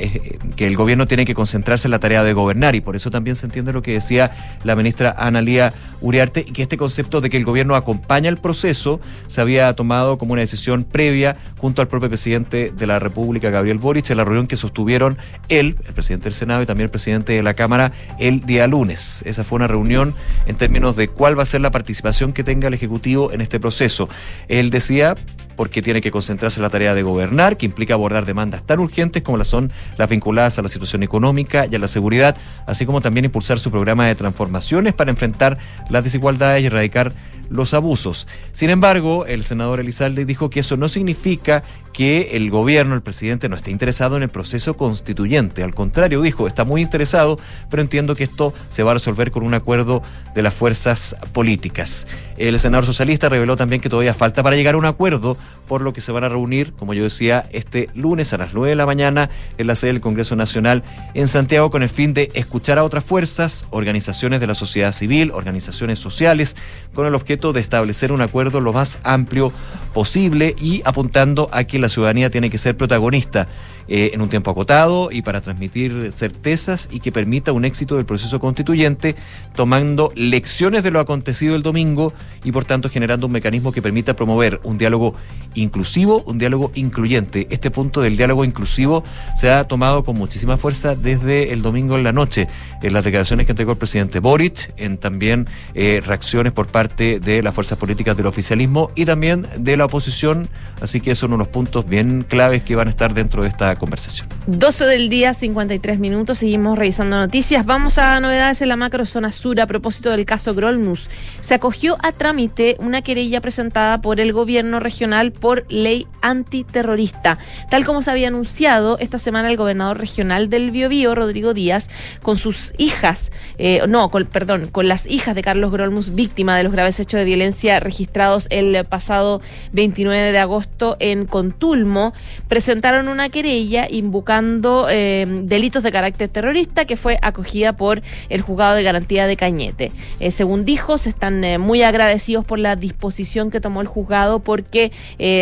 que 0.55 0.67
el 0.67 0.75
gobierno 0.75 1.05
tiene 1.05 1.25
que 1.25 1.33
concentrarse 1.33 1.87
en 1.87 1.91
la 1.91 1.99
tarea 1.99 2.23
de 2.23 2.33
gobernar 2.33 2.75
y 2.75 2.81
por 2.81 2.95
eso 2.95 3.11
también 3.11 3.35
se 3.35 3.45
entiende 3.45 3.73
lo 3.73 3.81
que 3.81 3.93
decía 3.93 4.59
la 4.63 4.75
ministra 4.75 5.15
Analía 5.17 5.73
Uriarte 6.01 6.45
y 6.47 6.51
que 6.51 6.61
este 6.61 6.77
concepto 6.77 7.21
de 7.21 7.29
que 7.29 7.37
el 7.37 7.45
gobierno 7.45 7.75
acompaña 7.75 8.29
el 8.29 8.37
proceso 8.37 8.99
se 9.27 9.41
había 9.41 9.73
tomado 9.73 10.17
como 10.17 10.33
una 10.33 10.41
decisión 10.41 10.83
previa 10.83 11.37
junto 11.57 11.81
al 11.81 11.87
propio 11.87 12.09
presidente 12.09 12.71
de 12.75 12.87
la 12.87 12.99
República, 12.99 13.49
Gabriel 13.49 13.77
Boric, 13.77 14.09
en 14.09 14.17
la 14.17 14.25
reunión 14.25 14.47
que 14.47 14.57
sostuvieron 14.57 15.17
él, 15.49 15.75
el 15.87 15.93
presidente 15.93 16.25
del 16.25 16.33
Senado, 16.33 16.61
y 16.61 16.65
también 16.65 16.85
el 16.85 16.91
presidente 16.91 17.33
de 17.33 17.43
la 17.43 17.53
Cámara 17.53 17.91
el 18.19 18.41
día 18.41 18.67
lunes. 18.67 19.23
Esa 19.25 19.43
fue 19.43 19.57
una 19.57 19.67
reunión 19.67 20.13
en 20.45 20.55
términos 20.55 20.95
de 20.95 21.07
cuál 21.07 21.37
va 21.37 21.43
a 21.43 21.45
ser 21.45 21.61
la 21.61 21.71
participación 21.71 22.33
que 22.33 22.43
tenga 22.43 22.67
el 22.67 22.73
Ejecutivo 22.73 23.31
en 23.31 23.41
este 23.41 23.59
proceso. 23.59 24.09
Él 24.47 24.69
decía 24.69 25.15
porque 25.57 25.81
tiene 25.81 25.99
que 25.99 26.11
concentrarse 26.11 26.59
en 26.59 26.63
la 26.63 26.69
tarea 26.69 26.93
de 26.93 27.03
gobernar, 27.03 27.57
que 27.57 27.65
implica 27.65 27.95
abordar 27.95 28.25
demandas 28.25 28.63
tan 28.63 28.79
urgentes 28.79 29.23
como 29.23 29.37
las 29.37 29.49
son 29.49 29.73
las 29.97 30.07
vinculadas 30.07 30.57
a 30.59 30.61
la 30.61 30.69
situación 30.69 31.03
económica 31.03 31.65
y 31.69 31.75
a 31.75 31.79
la 31.79 31.89
seguridad, 31.89 32.37
así 32.65 32.85
como 32.85 33.01
también 33.01 33.25
impulsar 33.25 33.59
su 33.59 33.71
programa 33.71 34.07
de 34.07 34.15
transformaciones 34.15 34.93
para 34.93 35.11
enfrentar 35.11 35.57
las 35.89 36.05
desigualdades 36.05 36.63
y 36.63 36.67
erradicar 36.67 37.11
los 37.49 37.73
abusos. 37.73 38.27
Sin 38.53 38.69
embargo, 38.69 39.25
el 39.25 39.43
senador 39.43 39.79
Elizalde 39.79 40.25
dijo 40.25 40.49
que 40.49 40.61
eso 40.61 40.77
no 40.77 40.89
significa 40.89 41.63
que 41.97 42.29
el 42.33 42.51
gobierno, 42.51 42.93
el 42.93 43.01
presidente, 43.01 43.49
no 43.49 43.55
esté 43.55 43.71
interesado 43.71 44.17
en 44.17 44.23
el 44.23 44.29
proceso 44.29 44.75
constituyente. 44.75 45.63
Al 45.63 45.73
contrario, 45.73 46.21
dijo, 46.21 46.47
está 46.47 46.63
muy 46.63 46.81
interesado, 46.81 47.39
pero 47.71 47.81
entiendo 47.81 48.15
que 48.15 48.23
esto 48.23 48.53
se 48.69 48.83
va 48.83 48.91
a 48.91 48.93
resolver 48.93 49.31
con 49.31 49.43
un 49.43 49.55
acuerdo 49.55 50.03
de 50.35 50.43
las 50.43 50.53
fuerzas 50.53 51.15
políticas. 51.33 52.07
El 52.37 52.59
senador 52.59 52.85
socialista 52.85 53.29
reveló 53.29 53.55
también 53.55 53.81
que 53.81 53.89
todavía 53.89 54.13
falta 54.13 54.43
para 54.43 54.55
llegar 54.55 54.75
a 54.75 54.77
un 54.77 54.85
acuerdo, 54.85 55.37
por 55.67 55.81
lo 55.81 55.91
que 55.91 56.01
se 56.01 56.11
van 56.11 56.23
a 56.23 56.29
reunir, 56.29 56.73
como 56.73 56.93
yo 56.93 57.03
decía, 57.03 57.45
este 57.51 57.89
lunes 57.93 58.31
a 58.31 58.37
las 58.37 58.53
9 58.53 58.69
de 58.69 58.75
la 58.75 58.85
mañana 58.85 59.29
en 59.57 59.67
la 59.67 59.75
sede 59.75 59.93
del 59.93 60.01
Congreso 60.01 60.35
Nacional 60.35 60.83
en 61.13 61.27
Santiago 61.27 61.69
con 61.71 61.83
el 61.83 61.89
fin 61.89 62.13
de 62.13 62.29
escuchar 62.35 62.77
a 62.77 62.83
otras 62.83 63.03
fuerzas, 63.03 63.65
organizaciones 63.71 64.39
de 64.39 64.47
la 64.47 64.55
sociedad 64.55 64.91
civil, 64.91 65.31
organizaciones 65.31 65.99
sociales, 65.99 66.55
con 66.93 67.05
el 67.05 67.15
objeto 67.15 67.36
de 67.37 67.59
establecer 67.59 68.11
un 68.11 68.21
acuerdo 68.21 68.59
lo 68.59 68.73
más 68.73 68.99
amplio 69.03 69.51
posible 69.93 70.55
y 70.59 70.81
apuntando 70.85 71.49
a 71.51 71.63
que 71.63 71.79
la 71.79 71.89
ciudadanía 71.89 72.29
tiene 72.29 72.49
que 72.49 72.57
ser 72.57 72.75
protagonista 72.75 73.47
eh, 73.87 74.11
en 74.13 74.21
un 74.21 74.29
tiempo 74.29 74.51
acotado 74.51 75.09
y 75.11 75.21
para 75.21 75.41
transmitir 75.41 76.11
certezas 76.11 76.89
y 76.91 76.99
que 76.99 77.11
permita 77.11 77.51
un 77.51 77.65
éxito 77.65 77.95
del 77.95 78.05
proceso 78.05 78.39
constituyente, 78.39 79.15
tomando 79.55 80.11
lecciones 80.15 80.83
de 80.83 80.91
lo 80.91 80.99
acontecido 80.99 81.55
el 81.55 81.63
domingo 81.63 82.13
y 82.43 82.51
por 82.51 82.65
tanto 82.65 82.89
generando 82.89 83.27
un 83.27 83.33
mecanismo 83.33 83.71
que 83.71 83.81
permita 83.81 84.15
promover 84.15 84.59
un 84.63 84.77
diálogo 84.77 85.15
inclusivo, 85.55 86.23
un 86.25 86.37
diálogo 86.37 86.71
incluyente. 86.75 87.47
Este 87.49 87.71
punto 87.71 88.01
del 88.01 88.17
diálogo 88.17 88.43
inclusivo 88.43 89.03
se 89.35 89.51
ha 89.51 89.63
tomado 89.63 90.03
con 90.03 90.17
muchísima 90.17 90.57
fuerza 90.57 90.95
desde 90.95 91.53
el 91.53 91.61
domingo 91.61 91.95
en 91.95 92.03
la 92.03 92.11
noche, 92.11 92.47
en 92.81 92.93
las 92.93 93.03
declaraciones 93.03 93.45
que 93.45 93.53
entregó 93.53 93.71
el 93.71 93.77
presidente 93.77 94.19
Boric, 94.19 94.73
en 94.77 94.97
también 94.97 95.47
eh, 95.73 96.01
reacciones 96.05 96.53
por 96.53 96.67
parte 96.67 97.19
de 97.19 97.41
las 97.41 97.53
fuerzas 97.53 97.77
políticas 97.77 98.17
del 98.17 98.27
oficialismo 98.27 98.91
y 98.95 99.05
también 99.05 99.47
de 99.57 99.77
la 99.77 99.85
oposición, 99.85 100.49
así 100.81 101.01
que 101.01 101.15
son 101.15 101.33
unos 101.33 101.47
puntos 101.47 101.87
bien 101.87 102.23
claves 102.27 102.63
que 102.63 102.75
van 102.75 102.87
a 102.87 102.91
estar 102.91 103.13
dentro 103.13 103.43
de 103.43 103.49
esta 103.49 103.75
conversación. 103.77 104.27
12 104.47 104.85
del 104.85 105.09
día, 105.09 105.33
53 105.33 105.99
minutos, 105.99 106.39
seguimos 106.39 106.77
revisando 106.77 107.17
noticias. 107.17 107.65
Vamos 107.65 107.97
a 107.97 108.19
novedades 108.19 108.61
en 108.61 108.69
la 108.69 108.75
macrozona 108.75 109.31
sur 109.31 109.59
a 109.59 109.67
propósito 109.67 110.09
del 110.09 110.25
caso 110.25 110.53
Grolmus. 110.53 111.09
Se 111.41 111.53
acogió 111.53 111.97
a 112.01 112.11
trámite 112.11 112.75
una 112.79 113.01
querella 113.01 113.41
presentada 113.41 114.01
por 114.01 114.19
el 114.19 114.33
gobierno 114.33 114.79
regional 114.79 115.31
por 115.31 115.65
ley 115.69 116.07
antiterrorista. 116.21 117.37
Tal 117.69 117.85
como 117.85 118.01
se 118.01 118.11
había 118.11 118.29
anunciado, 118.29 118.97
esta 118.99 119.19
semana 119.19 119.49
el 119.49 119.57
gobernador 119.57 119.97
regional 119.97 120.49
del 120.49 120.71
Biobío, 120.71 121.15
Rodrigo 121.15 121.53
Díaz, 121.53 121.89
con 122.21 122.37
sus 122.37 122.73
hijas, 122.77 123.31
eh, 123.57 123.81
no, 123.87 124.09
con, 124.09 124.25
perdón, 124.25 124.67
con 124.71 124.87
las 124.87 125.05
hijas 125.05 125.35
de 125.35 125.43
Carlos 125.43 125.71
Grolmus, 125.71 126.15
víctima 126.15 126.55
de 126.55 126.63
los 126.63 126.71
graves 126.71 126.99
hechos 126.99 127.19
de 127.19 127.25
violencia 127.25 127.79
registrados 127.79 128.47
el 128.49 128.83
pasado 128.85 129.41
29 129.73 130.31
de 130.31 130.39
agosto 130.39 130.97
en 130.99 131.25
Contulmo, 131.25 132.13
presentaron 132.47 133.07
una 133.07 133.29
querella 133.29 133.66
invocando 133.89 134.87
eh, 134.89 135.25
delitos 135.43 135.83
de 135.83 135.91
carácter 135.91 136.29
terrorista 136.29 136.85
que 136.85 136.97
fue 136.97 137.19
acogida 137.21 137.73
por 137.73 138.01
el 138.29 138.41
juzgado 138.41 138.75
de 138.75 138.83
garantía 138.83 139.27
de 139.27 139.35
Cañete. 139.35 139.91
Eh, 140.19 140.31
según 140.31 140.65
dijo, 140.65 140.97
se 140.97 141.09
están 141.09 141.43
eh, 141.43 141.57
muy 141.57 141.83
agradecidos 141.83 142.45
por 142.45 142.59
la 142.59 142.75
disposición 142.75 143.51
que 143.51 143.59
tomó 143.59 143.81
el 143.81 143.87
juzgado 143.87 144.39
porque 144.39 144.91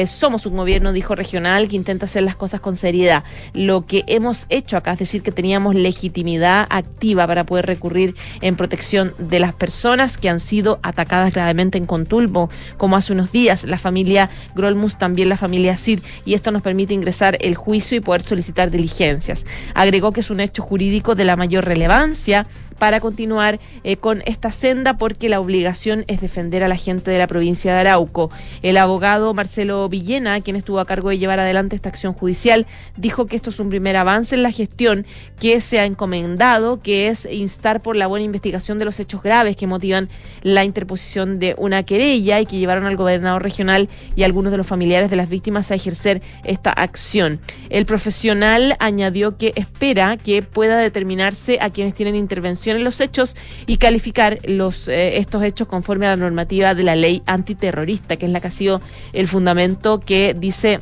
somos 0.07 0.45
un 0.45 0.57
gobierno, 0.57 0.93
dijo 0.93 1.15
regional, 1.15 1.67
que 1.67 1.75
intenta 1.75 2.05
hacer 2.05 2.23
las 2.23 2.35
cosas 2.35 2.61
con 2.61 2.75
seriedad. 2.75 3.23
Lo 3.53 3.85
que 3.85 4.03
hemos 4.07 4.45
hecho 4.49 4.77
acá 4.77 4.93
es 4.93 4.99
decir 4.99 5.21
que 5.21 5.31
teníamos 5.31 5.75
legitimidad 5.75 6.67
activa 6.69 7.27
para 7.27 7.45
poder 7.45 7.65
recurrir 7.65 8.15
en 8.41 8.55
protección 8.55 9.13
de 9.17 9.39
las 9.39 9.53
personas 9.53 10.17
que 10.17 10.29
han 10.29 10.39
sido 10.39 10.79
atacadas 10.81 11.33
gravemente 11.33 11.77
en 11.77 11.85
Contulmo, 11.85 12.49
como 12.77 12.95
hace 12.95 13.13
unos 13.13 13.31
días 13.31 13.63
la 13.63 13.77
familia 13.77 14.29
Grolmus, 14.55 14.97
también 14.97 15.29
la 15.29 15.37
familia 15.37 15.77
Cid, 15.77 15.99
y 16.25 16.33
esto 16.33 16.51
nos 16.51 16.61
permite 16.61 16.93
ingresar 16.93 17.37
el 17.41 17.55
juicio 17.55 17.97
y 17.97 18.01
poder 18.01 18.14
solicitar 18.21 18.71
diligencias. 18.71 19.45
Agregó 19.73 20.11
que 20.11 20.21
es 20.21 20.29
un 20.29 20.39
hecho 20.39 20.63
jurídico 20.63 21.15
de 21.15 21.25
la 21.25 21.35
mayor 21.35 21.65
relevancia 21.65 22.47
para 22.77 22.99
continuar 22.99 23.59
eh, 23.83 23.97
con 23.97 24.21
esta 24.25 24.51
senda 24.51 24.97
porque 24.97 25.29
la 25.29 25.39
obligación 25.39 26.05
es 26.07 26.21
defender 26.21 26.63
a 26.63 26.67
la 26.67 26.75
gente 26.75 27.11
de 27.11 27.17
la 27.17 27.27
provincia 27.27 27.73
de 27.73 27.79
Arauco. 27.79 28.29
El 28.61 28.77
abogado 28.77 29.33
Marcelo 29.33 29.87
Villena, 29.89 30.41
quien 30.41 30.55
estuvo 30.55 30.79
a 30.79 30.85
cargo 30.85 31.09
de 31.09 31.17
llevar 31.17 31.39
adelante 31.39 31.75
esta 31.75 31.89
acción 31.89 32.13
judicial, 32.13 32.65
dijo 32.97 33.27
que 33.27 33.35
esto 33.35 33.49
es 33.49 33.59
un 33.59 33.69
primer 33.69 33.95
avance 33.97 34.35
en 34.35 34.43
la 34.43 34.51
gestión 34.51 35.05
que 35.39 35.61
se 35.61 35.79
ha 35.79 35.85
encomendado, 35.85 36.81
que 36.81 37.07
es 37.07 37.25
instar 37.25 37.81
por 37.81 37.95
la 37.95 38.07
buena 38.07 38.25
investigación 38.25 38.79
de 38.79 38.85
los 38.85 38.99
hechos 38.99 39.23
graves 39.23 39.55
que 39.55 39.67
motivan 39.67 40.09
la 40.41 40.63
interposición 40.63 41.39
de 41.39 41.55
una 41.57 41.83
querella 41.83 42.39
y 42.39 42.45
que 42.45 42.57
llevaron 42.57 42.85
al 42.85 42.97
gobernador 42.97 43.43
regional 43.43 43.89
y 44.15 44.23
a 44.23 44.25
algunos 44.25 44.51
de 44.51 44.57
los 44.57 44.67
familiares 44.67 45.09
de 45.09 45.15
las 45.15 45.29
víctimas 45.29 45.71
a 45.71 45.75
ejercer 45.75 46.21
esta 46.43 46.71
acción. 46.71 47.39
El 47.69 47.85
profesional 47.85 48.75
añadió 48.79 49.37
que 49.37 49.53
espera 49.55 50.17
que 50.17 50.41
pueda 50.41 50.77
determinarse 50.77 51.57
a 51.61 51.69
quienes 51.69 51.93
tienen 51.93 52.15
intervención 52.15 52.64
en 52.71 52.83
los 52.83 53.01
hechos 53.01 53.35
y 53.67 53.77
calificar 53.77 54.39
los 54.43 54.87
eh, 54.87 55.17
estos 55.17 55.43
hechos 55.43 55.67
conforme 55.67 56.07
a 56.07 56.11
la 56.11 56.15
normativa 56.15 56.73
de 56.75 56.83
la 56.83 56.95
ley 56.95 57.21
antiterrorista, 57.25 58.17
que 58.17 58.25
es 58.25 58.31
la 58.31 58.39
que 58.39 58.47
ha 58.47 58.51
sido 58.51 58.81
el 59.13 59.27
fundamento 59.27 59.99
que 59.99 60.35
dice 60.37 60.79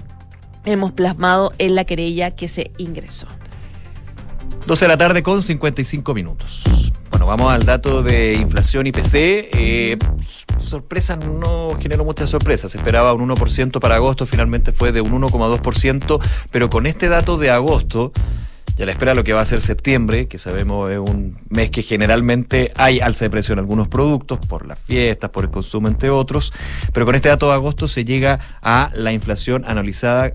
hemos 0.66 0.92
plasmado 0.92 1.52
en 1.58 1.76
la 1.76 1.84
querella 1.84 2.32
que 2.32 2.48
se 2.48 2.72
ingresó. 2.78 3.28
12 4.66 4.86
de 4.86 4.90
la 4.90 4.98
tarde 4.98 5.24
con 5.24 5.42
55 5.42 6.14
minutos. 6.14 6.64
Bueno, 7.10 7.26
vamos 7.28 7.52
al 7.52 7.66
dato 7.66 8.02
de 8.02 8.34
inflación 8.34 8.88
IPC. 8.88 9.14
Eh, 9.14 9.98
sorpresa 10.60 11.16
no 11.16 11.78
generó 11.80 12.06
muchas 12.06 12.30
sorpresas. 12.30 12.72
Se 12.72 12.78
esperaba 12.78 13.14
un 13.14 13.30
1% 13.30 13.80
para 13.80 13.96
agosto, 13.96 14.26
finalmente 14.26 14.72
fue 14.72 14.92
de 14.92 15.02
un 15.02 15.22
1,2%, 15.22 16.20
pero 16.50 16.70
con 16.70 16.88
este 16.88 17.10
dato 17.10 17.38
de 17.38 17.52
agosto 17.52 18.14
ya 18.76 18.86
la 18.86 18.92
espera 18.92 19.14
lo 19.14 19.24
que 19.24 19.34
va 19.34 19.42
a 19.42 19.46
ser 19.46 19.62
septiembre, 19.62 20.28
que 20.28 20.38
sabemos 20.38 20.92
es 20.92 20.98
un 20.98 21.38
mes 21.50 21.70
que 21.70 21.84
generalmente 21.84 22.72
hay 22.76 23.00
alza 23.00 23.26
de 23.26 23.30
precio 23.30 23.54
en 23.54 23.60
algunos 23.60 23.88
productos, 23.88 24.40
por 24.46 24.66
las 24.68 24.80
fiestas, 24.80 25.30
por 25.30 25.44
el 25.44 25.52
consumo, 25.52 25.88
entre 25.88 26.10
otros, 26.10 26.54
pero 26.92 27.06
con 27.06 27.16
este 27.16 27.30
dato 27.30 27.48
de 27.48 27.54
agosto 27.54 27.88
se 27.88 28.04
llega 28.04 28.40
a 28.62 28.90
la 28.94 29.12
inflación 29.12 29.64
analizada 29.68 30.34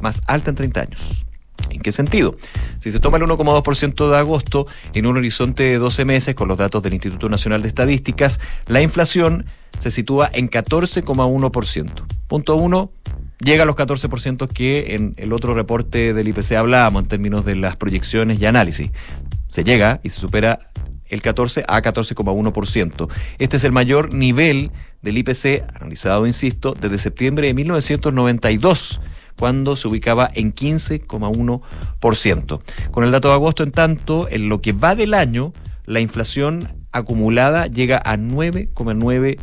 más 0.00 0.22
alta 0.26 0.50
en 0.50 0.56
30 0.56 0.80
años. 0.80 1.26
¿En 1.70 1.80
qué 1.80 1.92
sentido? 1.92 2.36
Si 2.78 2.90
se 2.90 3.00
toma 3.00 3.16
el 3.16 3.24
1,2% 3.24 4.10
de 4.10 4.16
agosto 4.16 4.66
en 4.92 5.06
un 5.06 5.16
horizonte 5.16 5.62
de 5.62 5.78
12 5.78 6.04
meses 6.04 6.34
con 6.34 6.48
los 6.48 6.58
datos 6.58 6.82
del 6.82 6.92
Instituto 6.92 7.28
Nacional 7.28 7.62
de 7.62 7.68
Estadísticas, 7.68 8.40
la 8.66 8.82
inflación 8.82 9.46
se 9.78 9.90
sitúa 9.90 10.28
en 10.32 10.50
14,1%. 10.50 12.04
Punto 12.26 12.56
1, 12.56 12.90
llega 13.44 13.64
a 13.64 13.66
los 13.66 13.76
14% 13.76 14.48
que 14.48 14.94
en 14.94 15.12
el 15.16 15.32
otro 15.32 15.54
reporte 15.54 16.14
del 16.14 16.28
IPC 16.28 16.52
hablábamos 16.52 17.02
en 17.02 17.08
términos 17.08 17.44
de 17.44 17.56
las 17.56 17.76
proyecciones 17.76 18.40
y 18.40 18.46
análisis. 18.46 18.92
Se 19.48 19.64
llega 19.64 19.98
y 20.02 20.10
se 20.10 20.20
supera 20.20 20.70
el 21.08 21.20
14 21.20 21.64
a 21.68 21.82
14,1%. 21.82 23.08
Este 23.38 23.56
es 23.56 23.64
el 23.64 23.72
mayor 23.72 24.14
nivel 24.14 24.70
del 25.02 25.18
IPC, 25.18 25.64
analizado, 25.74 26.26
insisto, 26.26 26.74
desde 26.80 26.96
septiembre 26.98 27.48
de 27.48 27.54
1992 27.54 29.00
cuando 29.38 29.76
se 29.76 29.88
ubicaba 29.88 30.30
en 30.34 30.54
15,1%. 30.54 32.60
Con 32.90 33.04
el 33.04 33.10
dato 33.10 33.28
de 33.28 33.34
agosto, 33.34 33.62
en 33.62 33.72
tanto, 33.72 34.26
en 34.30 34.48
lo 34.48 34.62
que 34.62 34.72
va 34.72 34.94
del 34.94 35.12
año, 35.14 35.52
la 35.84 36.00
inflación 36.00 36.68
acumulada 36.92 37.66
llega 37.66 38.00
a 38.04 38.16
9,9%. 38.16 39.38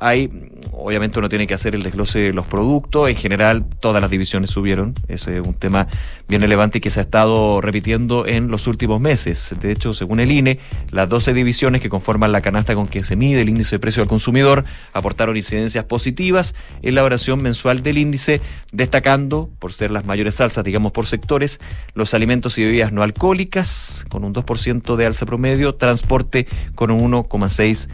Hay, 0.00 0.28
obviamente 0.72 1.20
uno 1.20 1.28
tiene 1.28 1.46
que 1.46 1.54
hacer 1.54 1.76
el 1.76 1.84
desglose 1.84 2.18
de 2.18 2.32
los 2.32 2.48
productos, 2.48 3.08
en 3.08 3.14
general 3.14 3.64
todas 3.78 4.00
las 4.00 4.10
divisiones 4.10 4.50
subieron, 4.50 4.92
ese 5.06 5.38
es 5.38 5.46
un 5.46 5.54
tema 5.54 5.86
bien 6.26 6.40
relevante 6.40 6.78
y 6.78 6.80
que 6.80 6.90
se 6.90 6.98
ha 6.98 7.04
estado 7.04 7.60
repitiendo 7.60 8.26
en 8.26 8.48
los 8.48 8.66
últimos 8.66 9.00
meses. 9.00 9.54
De 9.60 9.70
hecho, 9.70 9.94
según 9.94 10.18
el 10.18 10.32
INE, 10.32 10.58
las 10.90 11.08
12 11.08 11.32
divisiones 11.32 11.80
que 11.80 11.88
conforman 11.88 12.32
la 12.32 12.40
canasta 12.40 12.74
con 12.74 12.88
que 12.88 13.04
se 13.04 13.14
mide 13.14 13.42
el 13.42 13.48
índice 13.48 13.76
de 13.76 13.78
precio 13.78 14.02
al 14.02 14.08
consumidor 14.08 14.64
aportaron 14.92 15.36
incidencias 15.36 15.84
positivas 15.84 16.56
en 16.82 16.96
la 16.96 17.04
oración 17.04 17.40
mensual 17.40 17.84
del 17.84 17.98
índice, 17.98 18.40
destacando, 18.72 19.48
por 19.60 19.72
ser 19.72 19.92
las 19.92 20.04
mayores 20.04 20.40
alzas, 20.40 20.64
digamos 20.64 20.90
por 20.90 21.06
sectores, 21.06 21.60
los 21.94 22.14
alimentos 22.14 22.58
y 22.58 22.64
bebidas 22.64 22.92
no 22.92 23.04
alcohólicas, 23.04 24.06
con 24.08 24.24
un 24.24 24.34
2% 24.34 24.96
de 24.96 25.06
alza 25.06 25.24
promedio, 25.24 25.76
transporte 25.76 26.48
con 26.74 26.90
un 26.90 27.12
1,6%. 27.12 27.88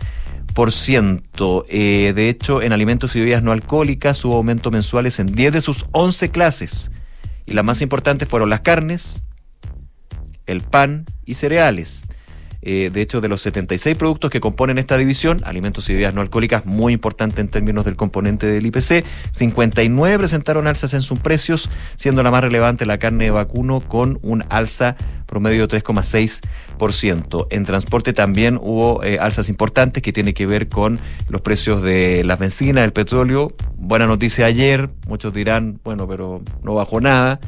Eh, 1.69 2.13
de 2.15 2.29
hecho, 2.29 2.63
en 2.63 2.73
alimentos 2.73 3.15
y 3.17 3.21
bebidas 3.21 3.43
no 3.43 3.53
alcohólicas 3.53 4.25
hubo 4.25 4.37
aumentos 4.37 4.73
mensuales 4.73 5.19
en 5.19 5.27
10 5.27 5.53
de 5.53 5.61
sus 5.61 5.87
11 5.93 6.31
clases. 6.31 6.91
Y 7.47 7.55
las 7.55 7.65
más 7.65 7.83
importantes 7.83 8.29
fueron 8.29 8.51
las 8.51 8.61
carnes, 8.61 9.23
el 10.47 10.61
pan 10.61 11.05
y 11.25 11.35
cereales. 11.35 12.05
Eh, 12.63 12.91
de 12.93 13.01
hecho, 13.01 13.21
de 13.21 13.29
los 13.29 13.41
76 13.43 13.97
productos 13.97 14.31
que 14.31 14.41
componen 14.41 14.79
esta 14.79 14.97
división, 14.99 15.41
alimentos 15.45 15.89
y 15.89 15.95
bebidas 15.95 16.15
no 16.15 16.21
alcohólicas, 16.21 16.67
muy 16.67 16.93
importante 16.93 17.41
en 17.41 17.49
términos 17.49 17.85
del 17.85 17.97
componente 17.97 18.47
del 18.47 18.67
IPC, 18.67 19.05
59 19.33 20.19
presentaron 20.19 20.67
alzas 20.67 20.95
en 20.95 21.03
sus 21.03 21.19
precios, 21.19 21.71
siendo 21.97 22.23
la 22.23 22.31
más 22.31 22.43
relevante 22.43 22.87
la 22.87 22.99
carne 22.99 23.25
de 23.25 23.31
vacuno 23.31 23.81
con 23.81 24.19
un 24.23 24.45
alza 24.51 24.97
promedio 25.27 25.67
de 25.67 25.83
3,6%. 25.83 27.47
En 27.51 27.65
transporte 27.65 28.13
también 28.13 28.59
hubo 28.61 29.03
eh, 29.05 29.19
alzas 29.21 29.49
importantes 29.49 30.03
que 30.03 30.13
tiene 30.13 30.35
que 30.35 30.47
ver 30.47 30.69
con 30.69 31.01
los 31.29 31.41
precios 31.41 31.83
de 31.83 32.25
las 32.25 32.39
bencinas, 32.39 32.83
del 32.83 32.93
petróleo. 32.93 33.53
Buena 33.77 34.07
noticia 34.07 34.47
ayer, 34.47 34.91
muchos 35.07 35.33
dirán, 35.33 35.81
bueno, 35.85 36.09
pero 36.09 36.43
no 36.63 36.75
bajó 36.75 37.01
nada. 37.01 37.41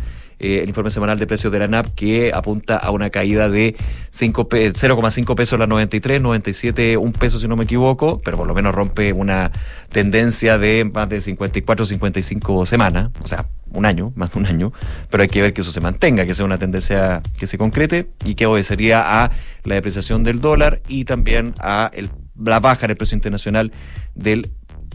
Eh, 0.42 0.60
el 0.60 0.68
informe 0.68 0.90
semanal 0.90 1.20
de 1.20 1.26
precios 1.28 1.52
de 1.52 1.60
la 1.60 1.68
NAP 1.68 1.94
que 1.94 2.32
apunta 2.34 2.76
a 2.76 2.90
una 2.90 3.10
caída 3.10 3.48
de 3.48 3.76
0,5 4.10 5.34
pesos 5.36 5.56
la 5.56 5.68
93, 5.68 6.20
97 6.20 6.96
un 6.96 7.12
peso 7.12 7.38
si 7.38 7.46
no 7.46 7.54
me 7.54 7.62
equivoco, 7.62 8.20
pero 8.24 8.36
por 8.36 8.48
lo 8.48 8.54
menos 8.54 8.74
rompe 8.74 9.12
una 9.12 9.52
tendencia 9.92 10.58
de 10.58 10.84
más 10.84 11.08
de 11.08 11.20
54, 11.20 11.86
55 11.86 12.66
semanas, 12.66 13.10
o 13.22 13.28
sea, 13.28 13.46
un 13.70 13.86
año, 13.86 14.12
más 14.16 14.32
de 14.32 14.40
un 14.40 14.46
año, 14.46 14.72
pero 15.10 15.22
hay 15.22 15.28
que 15.28 15.40
ver 15.40 15.54
que 15.54 15.60
eso 15.60 15.70
se 15.70 15.80
mantenga, 15.80 16.26
que 16.26 16.34
sea 16.34 16.44
una 16.44 16.58
tendencia 16.58 17.22
que 17.38 17.46
se 17.46 17.56
concrete 17.56 18.10
y 18.24 18.34
que 18.34 18.46
obedecería 18.46 19.22
a 19.22 19.30
la 19.62 19.74
depreciación 19.76 20.24
del 20.24 20.40
dólar 20.40 20.82
y 20.88 21.04
también 21.04 21.54
a 21.60 21.92
la 22.36 22.58
baja 22.58 22.86
en 22.86 22.90
el 22.90 22.96
precio 22.96 23.14
internacional 23.14 23.70
del 24.16 24.50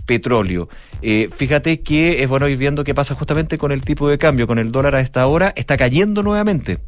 petróleo. 0.07 0.69
Eh, 1.03 1.29
fíjate 1.31 1.81
que 1.81 2.23
es 2.23 2.29
bueno 2.29 2.47
ir 2.47 2.57
viendo 2.57 2.83
qué 2.83 2.95
pasa 2.95 3.13
justamente 3.13 3.59
con 3.59 3.71
el 3.71 3.81
tipo 3.83 4.09
de 4.09 4.17
cambio, 4.17 4.47
con 4.47 4.57
el 4.57 4.71
dólar 4.71 4.95
a 4.95 5.01
esta 5.01 5.27
hora, 5.27 5.53
está 5.55 5.77
cayendo 5.77 6.23
nuevamente. 6.23 6.79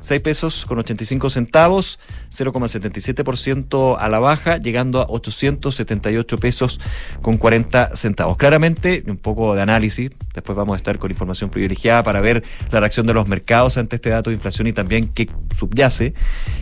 6 0.00 0.20
pesos 0.20 0.64
con 0.64 0.78
85 0.78 1.30
centavos, 1.30 1.98
0,77% 2.30 3.96
a 3.98 4.08
la 4.08 4.18
baja, 4.18 4.58
llegando 4.58 5.00
a 5.00 5.06
878 5.08 6.38
pesos 6.38 6.80
con 7.22 7.36
40 7.38 7.96
centavos. 7.96 8.36
Claramente, 8.36 9.02
un 9.06 9.16
poco 9.16 9.54
de 9.54 9.62
análisis, 9.62 10.10
después 10.34 10.56
vamos 10.56 10.74
a 10.74 10.76
estar 10.76 10.98
con 10.98 11.10
información 11.10 11.50
privilegiada 11.50 12.02
para 12.02 12.20
ver 12.20 12.44
la 12.70 12.80
reacción 12.80 13.06
de 13.06 13.14
los 13.14 13.28
mercados 13.28 13.78
ante 13.78 13.96
este 13.96 14.10
dato 14.10 14.30
de 14.30 14.34
inflación 14.34 14.66
y 14.66 14.72
también 14.72 15.08
qué 15.08 15.28
subyace. 15.56 16.14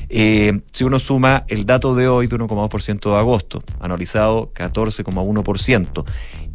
Eh, 0.08 0.60
si 0.72 0.84
uno 0.84 0.98
suma 0.98 1.44
el 1.48 1.66
dato 1.66 1.94
de 1.94 2.08
hoy 2.08 2.26
de 2.26 2.36
1,2% 2.36 3.10
de 3.10 3.16
agosto, 3.16 3.62
anualizado 3.80 4.52
14,1%, 4.54 6.04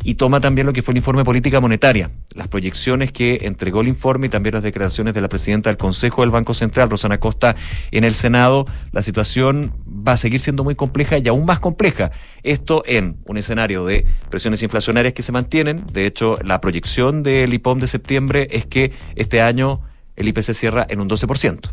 y 0.04 0.16
toma 0.16 0.42
también 0.42 0.68
lo 0.68 0.74
que 0.74 0.82
fue 0.82 0.94
el 0.94 0.98
informe 0.98 1.24
política 1.24 1.60
monetaria, 1.60 2.12
las 2.34 2.48
proyecciones 2.48 3.12
que 3.12 3.40
entregó 3.42 3.82
el 3.82 3.88
informe 3.88 4.28
y 4.28 4.30
también 4.30 4.54
las 4.54 4.64
declaraciones 4.64 5.14
de 5.14 5.22
la 5.22 5.30
presidenta 5.30 5.70
del 5.70 5.78
Consejo 5.78 6.22
del 6.22 6.32
Banco 6.32 6.54
Central, 6.54 6.90
Rosana 6.90 7.20
Costa, 7.20 7.56
en 7.92 8.04
el 8.04 8.14
Senado, 8.14 8.66
la 8.92 9.02
situación 9.02 9.74
va 9.88 10.14
a 10.14 10.18
seguir 10.18 10.40
siendo 10.40 10.64
muy 10.64 10.76
compleja 10.76 11.18
y 11.18 11.28
aún 11.28 11.46
más 11.46 11.60
compleja. 11.60 12.12
Esto 12.44 12.84
en 12.86 13.18
un 13.26 13.38
escenario 13.38 13.86
de 13.86 14.06
presiones 14.30 14.64
inflacionarias 14.64 15.14
que 15.14 15.24
se 15.24 15.32
mantienen. 15.32 15.84
De 15.92 16.06
hecho, 16.06 16.38
la 16.44 16.62
proyección 16.62 17.24
del 17.24 17.54
IPOM 17.54 17.80
de 17.80 17.88
septiembre 17.88 18.48
es 18.52 18.66
que 18.66 18.92
este 19.16 19.42
año 19.42 19.82
el 20.16 20.28
IPC 20.28 20.54
cierra 20.54 20.86
en 20.90 21.02
un 21.02 21.10
12%. 21.10 21.72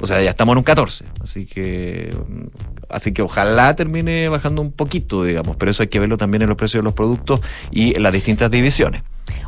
O 0.00 0.06
sea, 0.06 0.22
ya 0.22 0.30
estamos 0.30 0.54
en 0.54 0.58
un 0.58 0.64
14. 0.64 1.04
Así 1.22 1.46
que, 1.46 2.10
así 2.88 3.12
que 3.12 3.22
ojalá 3.22 3.76
termine 3.76 4.28
bajando 4.28 4.62
un 4.62 4.72
poquito, 4.72 5.24
digamos. 5.24 5.56
Pero 5.56 5.70
eso 5.70 5.82
hay 5.82 5.88
que 5.88 6.00
verlo 6.00 6.16
también 6.16 6.42
en 6.42 6.48
los 6.48 6.56
precios 6.56 6.82
de 6.82 6.84
los 6.84 6.94
productos 6.94 7.40
y 7.70 7.96
en 7.96 8.02
las 8.02 8.12
distintas 8.12 8.50
divisiones. 8.50 9.02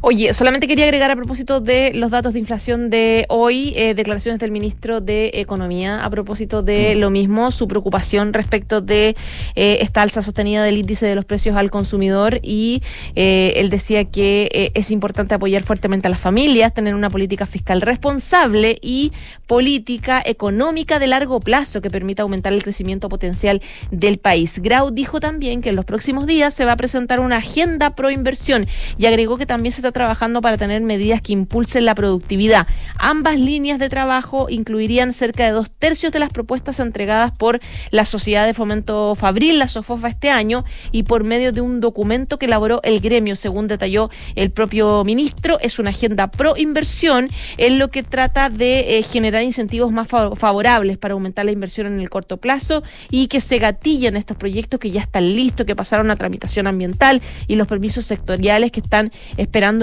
Oye, 0.07 0.35
solamente 0.35 0.68
quería 0.68 0.85
agregar 0.85 1.11
a 1.11 1.16
propósito 1.16 1.61
de 1.61 1.93
los 1.95 2.11
datos 2.11 2.35
de 2.35 2.39
inflación 2.39 2.91
de 2.91 3.25
hoy, 3.31 3.72
eh, 3.75 3.95
declaraciones 3.95 4.39
del 4.39 4.51
ministro 4.51 5.01
de 5.01 5.31
Economía 5.33 6.05
a 6.05 6.11
propósito 6.11 6.62
de 6.62 6.95
lo 6.95 7.09
mismo, 7.09 7.51
su 7.51 7.66
preocupación 7.68 8.35
respecto 8.35 8.83
de 8.83 9.16
eh, 9.55 9.79
esta 9.81 10.03
alza 10.03 10.20
sostenida 10.20 10.62
del 10.62 10.77
índice 10.77 11.07
de 11.07 11.14
los 11.14 11.25
precios 11.25 11.57
al 11.57 11.70
consumidor 11.70 12.39
y 12.43 12.83
eh, 13.14 13.55
él 13.57 13.70
decía 13.70 14.05
que 14.05 14.72
es 14.75 14.91
importante 14.91 15.35
apoyar 15.35 15.62
fuertemente 15.62 16.07
a 16.09 16.11
las 16.11 16.20
familias, 16.20 16.75
tener 16.75 16.95
una 16.95 17.09
política 17.09 17.47
fiscal 17.47 17.81
responsable 17.81 18.79
y 18.83 19.11
política 19.47 20.22
económica 20.25 20.99
de 20.99 21.07
largo 21.07 21.41
plazo 21.41 21.81
que 21.81 21.91
permita 21.91 22.22
aumentar 22.25 22.53
el 22.53 22.62
crecimiento 22.62 23.09
potencial 23.09 23.62
del 23.91 24.18
país. 24.18 24.59
Grau 24.61 24.91
dijo 24.91 25.18
también 25.18 25.62
que 25.62 25.70
en 25.70 25.77
los 25.77 25.87
próximos 25.87 26.27
días 26.27 26.53
se 26.53 26.66
va 26.66 26.72
a 26.72 26.77
presentar 26.77 27.20
una 27.20 27.39
agenda 27.39 27.95
pro 27.95 28.11
inversión 28.11 28.66
y 28.99 29.07
agregó 29.07 29.39
que 29.39 29.47
también 29.47 29.64
se 29.71 29.81
está 29.81 29.93
trabajando 29.93 30.41
para 30.41 30.57
tener 30.57 30.81
medidas 30.83 31.23
que 31.23 31.33
impulsen 31.33 31.85
la 31.85 31.95
productividad. 31.95 32.67
Ambas 32.99 33.39
líneas 33.39 33.79
de 33.79 33.89
trabajo 33.89 34.47
incluirían 34.49 35.12
cerca 35.12 35.45
de 35.45 35.51
dos 35.51 35.71
tercios 35.71 36.12
de 36.12 36.19
las 36.19 36.31
propuestas 36.31 36.81
entregadas 36.81 37.33
por 37.33 37.61
la 37.91 38.05
Sociedad 38.05 38.47
de 38.47 38.55
Fomento 38.55 39.15
Fabril, 39.15 39.59
la 39.59 39.69
SOFOFA, 39.69 40.09
este 40.09 40.31
año 40.31 40.65
y 40.93 41.05
por 41.05 41.25
medio 41.25 41.53
de 41.53 41.61
un 41.61 41.81
documento 41.81 42.39
que 42.39 42.47
elaboró 42.47 42.81
el 42.83 43.01
gremio, 43.01 43.37
según 43.37 43.69
detalló 43.69 44.11
el 44.35 44.51
propio 44.51 45.05
ministro. 45.05 45.59
Es 45.61 45.79
una 45.79 45.91
agenda 45.91 46.31
pro 46.31 46.57
inversión 46.57 47.29
en 47.57 47.79
lo 47.79 47.89
que 47.91 48.03
trata 48.03 48.51
de 48.51 48.99
eh, 48.99 49.03
generar 49.03 49.43
incentivos 49.43 49.93
más 49.93 50.09
fa- 50.09 50.35
favorables 50.37 50.99
para 50.99 51.15
aumentar 51.15 51.45
la 51.45 51.53
inversión 51.53 51.87
en 51.87 52.01
el 52.01 52.11
corto 52.11 52.37
plazo 52.39 52.83
y 53.11 53.27
que 53.29 53.41
se 53.41 53.59
gatillen 53.59 54.17
estos 54.17 54.37
proyectos 54.37 54.81
que 54.81 54.91
ya 54.91 55.01
están 55.01 55.35
listos, 55.35 55.67
que 55.67 55.77
pasaron 55.77 56.11
a 56.11 56.17
tramitación 56.17 56.67
ambiental 56.67 57.23
y 57.47 57.57
los 57.57 57.67
permisos 57.67 58.07
sectoriales 58.07 58.73
que 58.73 58.81
están 58.81 59.12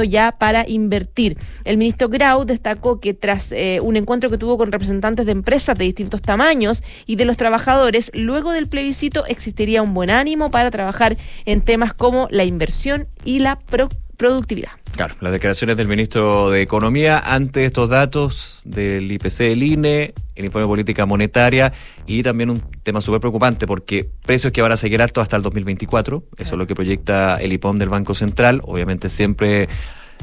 ya 0.04 0.34
para 0.34 0.68
invertir. 0.68 1.38
El 1.64 1.78
ministro 1.78 2.10
Grau 2.10 2.46
destacó 2.46 3.00
que 3.00 3.14
tras 3.14 3.52
eh, 3.52 3.80
un 3.82 3.96
encuentro 3.96 4.30
que 4.30 4.38
tuvo 4.38 4.58
con 4.58 4.72
representantes 4.72 5.26
de 5.26 5.32
empresas 5.32 5.78
de 5.78 5.86
distintos 5.86 6.22
tamaños 6.22 6.84
y 7.06 7.16
de 7.16 7.26
los 7.26 7.38
trabajadores, 7.38 8.12
luego 8.14 8.52
del 8.52 8.68
plebiscito 8.68 9.26
existiría 9.26 9.82
un 9.82 9.94
buen 9.94 10.10
ánimo 10.10 10.52
para 10.52 10.72
trabajar 10.72 11.18
en 11.46 11.62
temas 11.62 11.94
como 11.94 12.28
la 12.32 12.44
inversión 12.44 13.08
y 13.24 13.40
la 13.40 13.60
productividad. 14.22 14.70
Claro, 14.96 15.16
las 15.20 15.32
declaraciones 15.32 15.78
del 15.78 15.88
ministro 15.88 16.52
de 16.52 16.62
Economía 16.62 17.18
ante 17.18 17.66
estos 17.66 17.90
datos 17.90 18.62
del 18.66 19.12
IPC 19.12 19.38
del 19.40 19.64
INE, 19.64 20.14
el 20.36 20.46
informe 20.46 20.66
de 20.66 20.70
política 20.70 21.08
monetaria 21.08 21.74
y 22.06 22.22
también 22.22 22.52
un 22.52 22.62
tema 22.84 23.02
súper 23.02 23.20
preocupante 23.20 23.66
porque 23.66 24.08
precios 24.24 24.54
que 24.54 24.62
van 24.62 24.74
a 24.74 24.78
seguir 24.78 25.02
altos 25.02 25.24
hasta 25.24 25.38
el 25.38 25.42
2024, 25.42 26.24
eso 26.38 26.52
es 26.52 26.58
lo 26.58 26.68
que 26.68 26.76
proyecta 26.76 27.38
el 27.38 27.52
IPOM 27.54 27.80
del 27.80 27.90
Banco 27.90 28.14
Central, 28.14 28.62
obviamente 28.64 29.10
siempre 29.10 29.68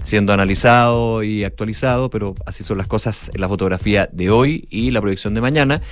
siendo 0.03 0.33
analizado 0.33 1.25
y 1.25 1.43
actualizado, 1.43 2.09
pero 2.09 2.37
así 2.47 2.63
son 2.63 2.79
las 2.79 2.87
cosas 2.87 3.33
en 3.35 3.41
la 3.41 3.49
fotografía 3.49 4.09
de 4.13 4.31
hoy 4.31 4.69
y 4.71 4.93
la 4.93 5.01
proyección 5.01 5.35
de 5.35 5.41
mañana. 5.41 5.83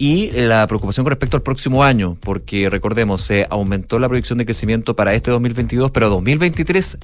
Y 0.00 0.30
la 0.30 0.64
preocupación 0.68 1.02
con 1.02 1.10
respecto 1.10 1.36
al 1.36 1.42
próximo 1.42 1.82
año, 1.82 2.16
porque 2.20 2.70
recordemos, 2.70 3.20
se 3.20 3.48
aumentó 3.50 3.98
la 3.98 4.06
proyección 4.06 4.38
de 4.38 4.44
crecimiento 4.44 4.94
para 4.94 5.12
este 5.12 5.32
2022, 5.32 5.90
pero 5.90 6.08
2023 6.08 6.98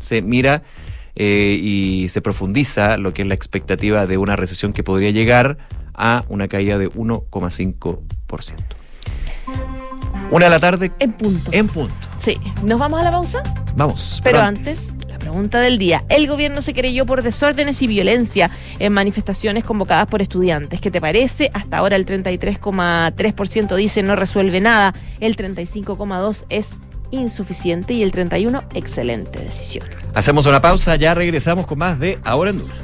se 0.00 0.22
mira 0.22 0.62
eh, 1.14 1.58
y 1.60 2.08
se 2.08 2.20
profundiza 2.20 2.96
lo 2.96 3.14
que 3.14 3.22
es 3.22 3.28
la 3.28 3.34
expectativa 3.34 4.06
de 4.06 4.18
una 4.18 4.36
recesión 4.36 4.72
que 4.72 4.82
podría 4.82 5.10
llegar 5.10 5.58
a 5.94 6.24
una 6.28 6.48
caída 6.48 6.78
de 6.78 6.88
1,5%. 6.90 8.00
Una 10.30 10.44
de 10.44 10.50
la 10.50 10.60
tarde. 10.60 10.92
En 11.00 11.12
punto. 11.12 11.50
En 11.52 11.68
punto. 11.68 11.94
Sí. 12.16 12.38
¿Nos 12.62 12.78
vamos 12.78 13.00
a 13.00 13.04
la 13.04 13.10
pausa? 13.10 13.42
Vamos. 13.76 14.20
Pero 14.22 14.38
antes, 14.40 14.94
la 15.08 15.18
pregunta 15.18 15.60
del 15.60 15.76
día. 15.76 16.04
El 16.08 16.28
gobierno 16.28 16.62
se 16.62 16.72
creyó 16.72 17.04
por 17.04 17.22
desórdenes 17.22 17.82
y 17.82 17.88
violencia 17.88 18.50
en 18.78 18.92
manifestaciones 18.92 19.64
convocadas 19.64 20.06
por 20.06 20.22
estudiantes. 20.22 20.80
¿Qué 20.80 20.90
te 20.90 21.00
parece? 21.00 21.50
Hasta 21.52 21.78
ahora 21.78 21.96
el 21.96 22.06
33,3% 22.06 23.74
dice 23.74 24.02
no 24.04 24.14
resuelve 24.14 24.60
nada, 24.60 24.94
el 25.18 25.36
35,2% 25.36 26.44
es 26.48 26.76
insuficiente 27.10 27.94
y 27.94 28.02
el 28.02 28.12
31% 28.12 28.64
excelente 28.74 29.38
decisión. 29.38 29.86
Hacemos 30.14 30.46
una 30.46 30.60
pausa, 30.60 30.96
ya 30.96 31.14
regresamos 31.14 31.66
con 31.66 31.78
más 31.78 31.98
de 31.98 32.18
Ahora 32.24 32.50
en 32.50 32.58
Dura. 32.58 32.74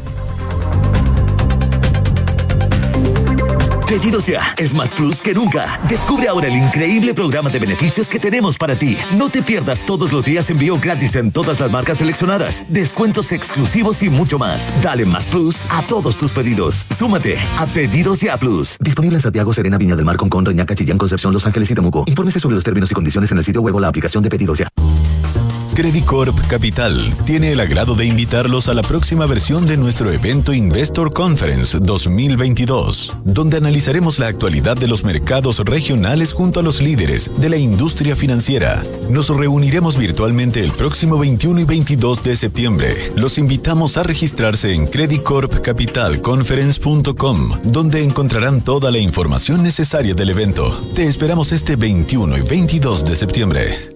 Pedidos 3.86 4.26
ya 4.26 4.40
es 4.58 4.74
más 4.74 4.92
plus 4.92 5.22
que 5.22 5.32
nunca. 5.32 5.80
Descubre 5.88 6.26
ahora 6.26 6.48
el 6.48 6.56
increíble 6.56 7.14
programa 7.14 7.50
de 7.50 7.60
beneficios 7.60 8.08
que 8.08 8.18
tenemos 8.18 8.58
para 8.58 8.74
ti. 8.74 8.98
No 9.16 9.28
te 9.28 9.42
pierdas 9.42 9.82
todos 9.86 10.12
los 10.12 10.24
días 10.24 10.50
envío 10.50 10.76
gratis 10.80 11.14
en 11.14 11.30
todas 11.30 11.60
las 11.60 11.70
marcas 11.70 11.98
seleccionadas, 11.98 12.64
descuentos 12.68 13.30
exclusivos 13.30 14.02
y 14.02 14.10
mucho 14.10 14.40
más. 14.40 14.72
Dale 14.82 15.06
más 15.06 15.26
plus 15.26 15.66
a 15.70 15.82
todos 15.82 16.16
tus 16.16 16.32
pedidos. 16.32 16.84
Súmate 16.98 17.38
a 17.58 17.66
Pedidos 17.66 18.20
ya 18.20 18.36
Plus. 18.36 18.76
Disponible 18.80 19.18
en 19.18 19.22
Santiago, 19.22 19.54
Serena, 19.54 19.78
Viña 19.78 19.94
del 19.94 20.04
Mar, 20.04 20.16
Concón, 20.16 20.44
Reñaca, 20.44 20.74
Chillán, 20.74 20.98
Concepción, 20.98 21.32
Los 21.32 21.46
Ángeles 21.46 21.70
y 21.70 21.74
Temuco. 21.76 22.04
Infórmese 22.06 22.40
sobre 22.40 22.56
los 22.56 22.64
términos 22.64 22.90
y 22.90 22.94
condiciones 22.94 23.30
en 23.30 23.38
el 23.38 23.44
sitio 23.44 23.62
web 23.62 23.76
o 23.76 23.80
la 23.80 23.88
aplicación 23.88 24.20
de 24.24 24.30
Pedidos 24.30 24.58
ya. 24.58 24.68
Credicorp 25.76 26.34
Capital 26.48 26.98
tiene 27.26 27.52
el 27.52 27.60
agrado 27.60 27.94
de 27.94 28.06
invitarlos 28.06 28.70
a 28.70 28.74
la 28.74 28.80
próxima 28.80 29.26
versión 29.26 29.66
de 29.66 29.76
nuestro 29.76 30.10
evento 30.10 30.54
Investor 30.54 31.12
Conference 31.12 31.78
2022, 31.78 33.18
donde 33.24 33.58
analizaremos 33.58 34.18
la 34.18 34.28
actualidad 34.28 34.76
de 34.76 34.88
los 34.88 35.04
mercados 35.04 35.58
regionales 35.58 36.32
junto 36.32 36.60
a 36.60 36.62
los 36.62 36.80
líderes 36.80 37.42
de 37.42 37.50
la 37.50 37.58
industria 37.58 38.16
financiera. 38.16 38.82
Nos 39.10 39.28
reuniremos 39.28 39.98
virtualmente 39.98 40.64
el 40.64 40.72
próximo 40.72 41.18
21 41.18 41.60
y 41.60 41.64
22 41.64 42.24
de 42.24 42.36
septiembre. 42.36 42.94
Los 43.14 43.36
invitamos 43.36 43.98
a 43.98 44.02
registrarse 44.02 44.72
en 44.72 44.86
creditcorpcapitalconference.com, 44.86 47.60
donde 47.64 48.02
encontrarán 48.02 48.62
toda 48.62 48.90
la 48.90 48.98
información 48.98 49.62
necesaria 49.62 50.14
del 50.14 50.30
evento. 50.30 50.74
Te 50.94 51.04
esperamos 51.04 51.52
este 51.52 51.76
21 51.76 52.38
y 52.38 52.40
22 52.40 53.04
de 53.04 53.14
septiembre. 53.14 53.95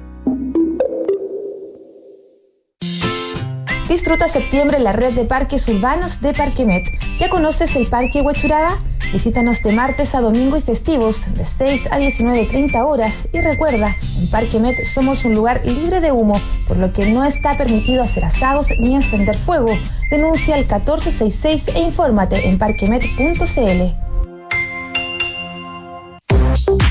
Disfruta 3.91 4.29
septiembre 4.29 4.77
en 4.77 4.85
la 4.85 4.93
red 4.93 5.11
de 5.11 5.25
parques 5.25 5.67
urbanos 5.67 6.21
de 6.21 6.33
Parquemet. 6.33 6.85
¿Ya 7.19 7.27
conoces 7.27 7.75
el 7.75 7.87
Parque 7.87 8.21
Huachuraba? 8.21 8.79
Visítanos 9.11 9.61
de 9.63 9.73
martes 9.73 10.15
a 10.15 10.21
domingo 10.21 10.55
y 10.55 10.61
festivos, 10.61 11.25
de 11.35 11.43
6 11.43 11.87
a 11.91 11.99
19.30 11.99 12.85
horas. 12.85 13.27
Y 13.33 13.41
recuerda, 13.41 13.97
en 14.17 14.29
Parquemet 14.29 14.85
somos 14.85 15.25
un 15.25 15.35
lugar 15.35 15.59
libre 15.65 15.99
de 15.99 16.13
humo, 16.13 16.39
por 16.69 16.77
lo 16.77 16.93
que 16.93 17.11
no 17.11 17.25
está 17.25 17.57
permitido 17.57 18.01
hacer 18.01 18.23
asados 18.23 18.67
ni 18.79 18.95
encender 18.95 19.37
fuego. 19.37 19.77
Denuncia 20.09 20.55
al 20.55 20.61
1466 20.61 21.75
e 21.75 21.81
infórmate 21.81 22.47
en 22.47 22.57
parquemet.cl. 22.57 24.00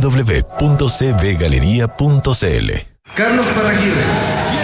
www.cbgalería.cl. 0.00 2.70
Carlos 3.14 3.46
Paraguirre. 3.54 4.54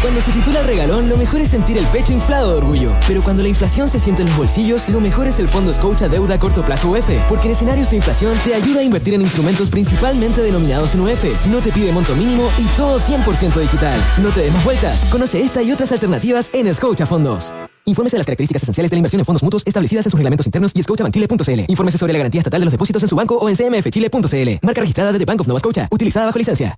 Cuando 0.00 0.20
se 0.20 0.30
titula 0.30 0.60
el 0.60 0.66
regalón, 0.66 1.08
lo 1.08 1.16
mejor 1.16 1.40
es 1.40 1.48
sentir 1.48 1.76
el 1.76 1.84
pecho 1.88 2.12
inflado 2.12 2.52
de 2.52 2.58
orgullo. 2.58 2.96
Pero 3.08 3.22
cuando 3.22 3.42
la 3.42 3.48
inflación 3.48 3.88
se 3.88 3.98
siente 3.98 4.22
en 4.22 4.28
los 4.28 4.36
bolsillos, 4.36 4.88
lo 4.88 5.00
mejor 5.00 5.26
es 5.26 5.40
el 5.40 5.48
Fondo 5.48 5.74
Scotia 5.74 6.08
Deuda 6.08 6.36
a 6.36 6.40
Corto 6.40 6.64
Plazo 6.64 6.90
UF, 6.90 7.10
porque 7.28 7.46
en 7.46 7.52
escenarios 7.52 7.90
de 7.90 7.96
inflación 7.96 8.38
te 8.44 8.54
ayuda 8.54 8.80
a 8.80 8.84
invertir 8.84 9.14
en 9.14 9.22
instrumentos 9.22 9.70
principalmente 9.70 10.40
denominados 10.40 10.94
en 10.94 11.00
UF. 11.00 11.24
No 11.46 11.60
te 11.60 11.72
pide 11.72 11.90
monto 11.90 12.14
mínimo 12.14 12.48
y 12.58 12.66
todo 12.76 13.00
100% 13.00 13.58
digital. 13.58 14.00
No 14.22 14.30
te 14.30 14.42
des 14.42 14.52
más 14.52 14.64
vueltas. 14.64 15.04
Conoce 15.06 15.42
esta 15.42 15.62
y 15.62 15.72
otras 15.72 15.90
alternativas 15.90 16.48
en 16.54 16.72
Scotia 16.72 17.04
Fondos. 17.04 17.52
Infórmese 17.88 18.16
de 18.16 18.18
las 18.18 18.26
características 18.26 18.62
esenciales 18.62 18.90
de 18.90 18.96
la 18.96 18.98
inversión 18.98 19.20
en 19.20 19.24
fondos 19.24 19.42
mutuos 19.42 19.62
establecidas 19.64 20.04
en 20.04 20.10
sus 20.10 20.18
reglamentos 20.18 20.46
internos 20.46 20.72
y 20.74 20.82
scotiabankchile.cl. 20.82 21.60
Infórmese 21.68 21.96
sobre 21.96 22.12
la 22.12 22.18
garantía 22.18 22.40
estatal 22.40 22.60
de 22.60 22.66
los 22.66 22.72
depósitos 22.72 23.02
en 23.02 23.08
su 23.08 23.16
banco 23.16 23.36
o 23.36 23.48
en 23.48 23.56
cmfchile.cl. 23.56 24.66
Marca 24.66 24.80
registrada 24.82 25.12
de 25.12 25.18
The 25.18 25.24
Bank 25.24 25.40
of 25.40 25.48
Nova 25.48 25.58
Scotia. 25.58 25.88
Utilizada 25.90 26.26
bajo 26.26 26.38
licencia. 26.38 26.76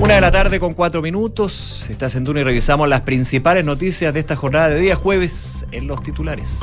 Una 0.00 0.14
de 0.14 0.20
la 0.22 0.32
tarde 0.32 0.58
con 0.58 0.72
cuatro 0.72 1.02
minutos. 1.02 1.86
Estás 1.90 2.16
en 2.16 2.24
Duna 2.24 2.40
y 2.40 2.44
revisamos 2.44 2.88
las 2.88 3.02
principales 3.02 3.64
noticias 3.64 4.14
de 4.14 4.20
esta 4.20 4.36
jornada 4.36 4.70
de 4.70 4.80
día 4.80 4.96
jueves 4.96 5.66
en 5.70 5.86
los 5.86 6.02
titulares. 6.02 6.60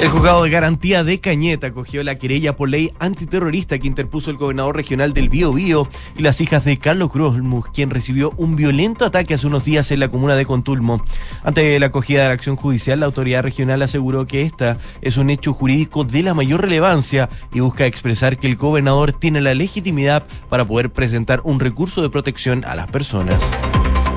El 0.00 0.08
juzgado 0.08 0.44
de 0.44 0.50
garantía 0.50 1.04
de 1.04 1.20
Cañeta 1.20 1.66
acogió 1.66 2.02
la 2.02 2.14
querella 2.14 2.56
por 2.56 2.70
ley 2.70 2.90
antiterrorista 3.00 3.78
que 3.78 3.86
interpuso 3.86 4.30
el 4.30 4.38
gobernador 4.38 4.74
regional 4.74 5.12
del 5.12 5.28
Bío 5.28 5.52
Bío 5.52 5.86
y 6.16 6.22
las 6.22 6.40
hijas 6.40 6.64
de 6.64 6.78
Carlos 6.78 7.12
Cruzmus, 7.12 7.66
quien 7.66 7.90
recibió 7.90 8.32
un 8.38 8.56
violento 8.56 9.04
ataque 9.04 9.34
hace 9.34 9.46
unos 9.46 9.66
días 9.66 9.90
en 9.90 10.00
la 10.00 10.08
comuna 10.08 10.36
de 10.36 10.46
Contulmo. 10.46 11.04
Ante 11.44 11.78
la 11.78 11.86
acogida 11.86 12.22
de 12.22 12.28
la 12.28 12.34
acción 12.34 12.56
judicial, 12.56 13.00
la 13.00 13.06
autoridad 13.06 13.42
regional 13.42 13.82
aseguró 13.82 14.26
que 14.26 14.40
esta 14.40 14.78
es 15.02 15.18
un 15.18 15.28
hecho 15.28 15.52
jurídico 15.52 16.04
de 16.04 16.22
la 16.22 16.32
mayor 16.32 16.62
relevancia 16.62 17.28
y 17.52 17.60
busca 17.60 17.84
expresar 17.84 18.38
que 18.38 18.46
el 18.46 18.56
gobernador 18.56 19.12
tiene 19.12 19.42
la 19.42 19.52
legitimidad 19.52 20.26
para 20.48 20.66
poder 20.66 20.88
presentar 20.88 21.42
un 21.44 21.60
recurso 21.60 22.00
de 22.00 22.08
protección 22.08 22.64
a 22.64 22.74
las 22.74 22.90
personas. 22.90 23.38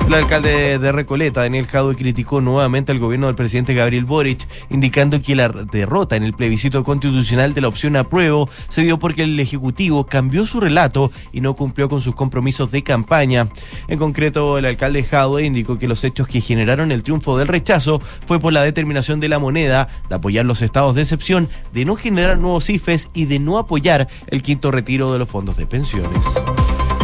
El 0.06 0.12
alcalde 0.12 0.78
de 0.78 0.92
Recoleta, 0.92 1.40
Daniel 1.40 1.66
Jadwe, 1.66 1.96
criticó 1.96 2.40
nuevamente 2.40 2.92
al 2.92 2.98
gobierno 2.98 3.26
del 3.26 3.34
presidente 3.34 3.74
Gabriel 3.74 4.04
Boric, 4.04 4.46
indicando 4.68 5.20
que 5.20 5.34
la 5.34 5.48
derrota 5.48 6.14
en 6.14 6.22
el 6.22 6.34
plebiscito 6.34 6.84
constitucional 6.84 7.54
de 7.54 7.62
la 7.62 7.68
opción 7.68 7.96
apruebo 7.96 8.48
se 8.68 8.82
dio 8.82 8.98
porque 8.98 9.22
el 9.22 9.40
Ejecutivo 9.40 10.04
cambió 10.04 10.44
su 10.44 10.60
relato 10.60 11.10
y 11.32 11.40
no 11.40 11.54
cumplió 11.54 11.88
con 11.88 12.02
sus 12.02 12.14
compromisos 12.14 12.70
de 12.70 12.82
campaña. 12.82 13.48
En 13.88 13.98
concreto, 13.98 14.58
el 14.58 14.66
alcalde 14.66 15.02
Jadwe 15.02 15.46
indicó 15.46 15.78
que 15.78 15.88
los 15.88 16.04
hechos 16.04 16.28
que 16.28 16.42
generaron 16.42 16.92
el 16.92 17.02
triunfo 17.02 17.38
del 17.38 17.48
rechazo 17.48 18.00
fue 18.26 18.38
por 18.38 18.52
la 18.52 18.62
determinación 18.62 19.20
de 19.20 19.30
la 19.30 19.38
moneda 19.38 19.88
de 20.08 20.14
apoyar 20.14 20.44
los 20.44 20.60
estados 20.60 20.94
de 20.94 21.02
excepción, 21.02 21.48
de 21.72 21.86
no 21.86 21.96
generar 21.96 22.38
nuevos 22.38 22.68
IFES 22.68 23.10
y 23.14 23.24
de 23.24 23.38
no 23.38 23.58
apoyar 23.58 24.08
el 24.26 24.42
quinto 24.42 24.70
retiro 24.70 25.12
de 25.12 25.18
los 25.18 25.28
fondos 25.28 25.56
de 25.56 25.66
pensiones. 25.66 26.24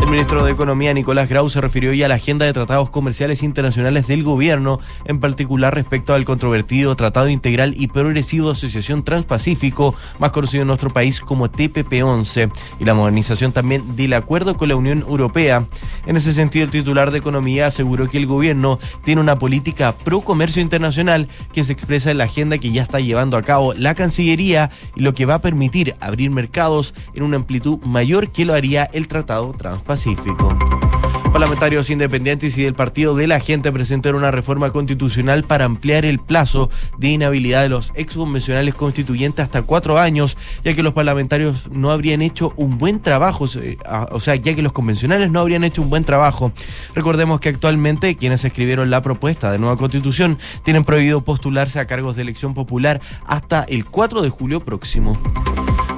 El 0.00 0.08
ministro 0.08 0.42
de 0.42 0.50
Economía, 0.50 0.94
Nicolás 0.94 1.28
Grau, 1.28 1.48
se 1.50 1.60
refirió 1.60 1.92
ya 1.92 2.06
a 2.06 2.08
la 2.08 2.14
agenda 2.14 2.46
de 2.46 2.54
tratados 2.54 2.88
comerciales 2.88 3.42
internacionales 3.42 4.06
del 4.06 4.24
gobierno, 4.24 4.80
en 5.04 5.20
particular 5.20 5.74
respecto 5.74 6.14
al 6.14 6.24
controvertido 6.24 6.96
Tratado 6.96 7.28
Integral 7.28 7.74
y 7.76 7.86
Progresivo 7.86 8.50
Asociación 8.50 9.04
Transpacífico, 9.04 9.94
más 10.18 10.32
conocido 10.32 10.62
en 10.62 10.68
nuestro 10.68 10.90
país 10.90 11.20
como 11.20 11.48
TPP-11, 11.50 12.50
y 12.80 12.84
la 12.84 12.94
modernización 12.94 13.52
también 13.52 13.94
del 13.94 14.14
acuerdo 14.14 14.56
con 14.56 14.70
la 14.70 14.76
Unión 14.76 15.04
Europea. 15.06 15.66
En 16.06 16.16
ese 16.16 16.32
sentido, 16.32 16.64
el 16.64 16.70
titular 16.70 17.10
de 17.10 17.18
Economía 17.18 17.66
aseguró 17.66 18.08
que 18.08 18.18
el 18.18 18.26
gobierno 18.26 18.80
tiene 19.04 19.20
una 19.20 19.38
política 19.38 19.92
pro 19.92 20.22
comercio 20.22 20.62
internacional 20.62 21.28
que 21.52 21.62
se 21.62 21.74
expresa 21.74 22.10
en 22.10 22.18
la 22.18 22.24
agenda 22.24 22.56
que 22.56 22.72
ya 22.72 22.82
está 22.82 23.00
llevando 23.00 23.36
a 23.36 23.42
cabo 23.42 23.74
la 23.74 23.94
Cancillería 23.94 24.70
y 24.96 25.02
lo 25.02 25.14
que 25.14 25.26
va 25.26 25.34
a 25.34 25.42
permitir 25.42 25.94
abrir 26.00 26.30
mercados 26.30 26.94
en 27.14 27.22
una 27.22 27.36
amplitud 27.36 27.78
mayor 27.82 28.30
que 28.30 28.46
lo 28.46 28.54
haría 28.54 28.84
el 28.94 29.06
Tratado 29.06 29.52
Transpacífico. 29.52 29.89
Pacífico. 29.90 30.56
Parlamentarios 31.32 31.90
independientes 31.90 32.56
y 32.56 32.62
del 32.62 32.74
Partido 32.74 33.16
de 33.16 33.26
la 33.26 33.40
Gente 33.40 33.72
presentaron 33.72 34.20
una 34.20 34.30
reforma 34.30 34.70
constitucional 34.70 35.42
para 35.42 35.64
ampliar 35.64 36.04
el 36.04 36.20
plazo 36.20 36.70
de 36.96 37.08
inhabilidad 37.08 37.62
de 37.62 37.70
los 37.70 37.90
exconvencionales 37.96 38.76
constituyentes 38.76 39.42
hasta 39.42 39.62
cuatro 39.62 39.98
años, 39.98 40.36
ya 40.64 40.74
que 40.74 40.84
los 40.84 40.92
parlamentarios 40.92 41.68
no 41.72 41.90
habrían 41.90 42.22
hecho 42.22 42.52
un 42.56 42.78
buen 42.78 43.00
trabajo, 43.00 43.48
o 44.12 44.20
sea, 44.20 44.36
ya 44.36 44.54
que 44.54 44.62
los 44.62 44.72
convencionales 44.72 45.32
no 45.32 45.40
habrían 45.40 45.64
hecho 45.64 45.82
un 45.82 45.90
buen 45.90 46.04
trabajo. 46.04 46.52
Recordemos 46.94 47.40
que 47.40 47.48
actualmente 47.48 48.14
quienes 48.14 48.44
escribieron 48.44 48.90
la 48.90 49.02
propuesta 49.02 49.50
de 49.50 49.58
nueva 49.58 49.76
constitución 49.76 50.38
tienen 50.62 50.84
prohibido 50.84 51.22
postularse 51.22 51.80
a 51.80 51.86
cargos 51.88 52.14
de 52.14 52.22
elección 52.22 52.54
popular 52.54 53.00
hasta 53.26 53.64
el 53.64 53.86
4 53.86 54.22
de 54.22 54.28
julio 54.28 54.60
próximo. 54.60 55.18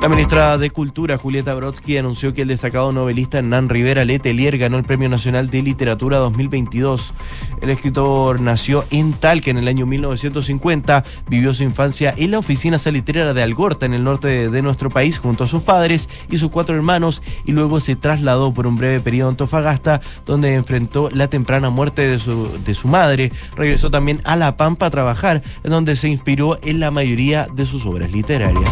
La 0.02 0.08
ministra 0.08 0.58
de 0.58 0.70
Cultura, 0.70 1.16
Julieta 1.16 1.54
Brodsky, 1.54 1.96
anunció 1.96 2.34
que 2.34 2.42
el 2.42 2.48
destacado 2.48 2.90
novelista 2.90 3.38
Hernán 3.38 3.68
Rivera 3.68 4.04
Letelier 4.04 4.58
ganó 4.58 4.76
el 4.76 4.82
Premio 4.82 5.08
Nacional 5.08 5.48
de 5.48 5.62
Literatura 5.62 6.18
2022. 6.18 7.14
El 7.60 7.70
escritor 7.70 8.40
nació 8.40 8.84
en 8.90 9.12
Talca 9.12 9.52
en 9.52 9.58
el 9.58 9.68
año 9.68 9.86
1950, 9.86 11.04
vivió 11.28 11.54
su 11.54 11.62
infancia 11.62 12.12
en 12.16 12.32
la 12.32 12.40
oficina 12.40 12.80
salitrera 12.80 13.32
de 13.32 13.44
Algorta, 13.44 13.86
en 13.86 13.94
el 13.94 14.02
norte 14.02 14.50
de, 14.50 14.62
nuestro 14.62 14.90
país, 14.90 15.20
junto 15.20 15.44
a 15.44 15.48
sus 15.48 15.62
padres 15.62 16.08
y 16.28 16.38
sus 16.38 16.50
cuatro 16.50 16.74
hermanos, 16.74 17.22
y 17.46 17.52
luego 17.52 17.78
se 17.78 17.94
trasladó 17.94 18.52
por 18.52 18.66
un 18.66 18.76
breve 18.76 18.98
periodo 18.98 19.28
a 19.28 19.30
Antofagasta, 19.30 20.00
donde 20.26 20.54
enfrentó 20.54 21.10
la 21.10 21.28
temprana 21.28 21.70
muerte 21.70 22.08
de 22.08 22.18
su, 22.18 22.48
de 22.66 22.74
su 22.74 22.88
madre. 22.88 23.30
Regresó 23.54 23.88
también 23.88 24.18
a 24.24 24.34
La 24.34 24.56
Pampa 24.56 24.86
a 24.86 24.90
trabajar, 24.90 25.44
donde 25.62 25.94
se 25.94 26.08
inspiró 26.08 26.58
en 26.64 26.80
la 26.80 26.90
mayoría 26.90 27.46
de 27.54 27.66
sus 27.66 27.86
obras 27.86 28.10
literarias. 28.10 28.68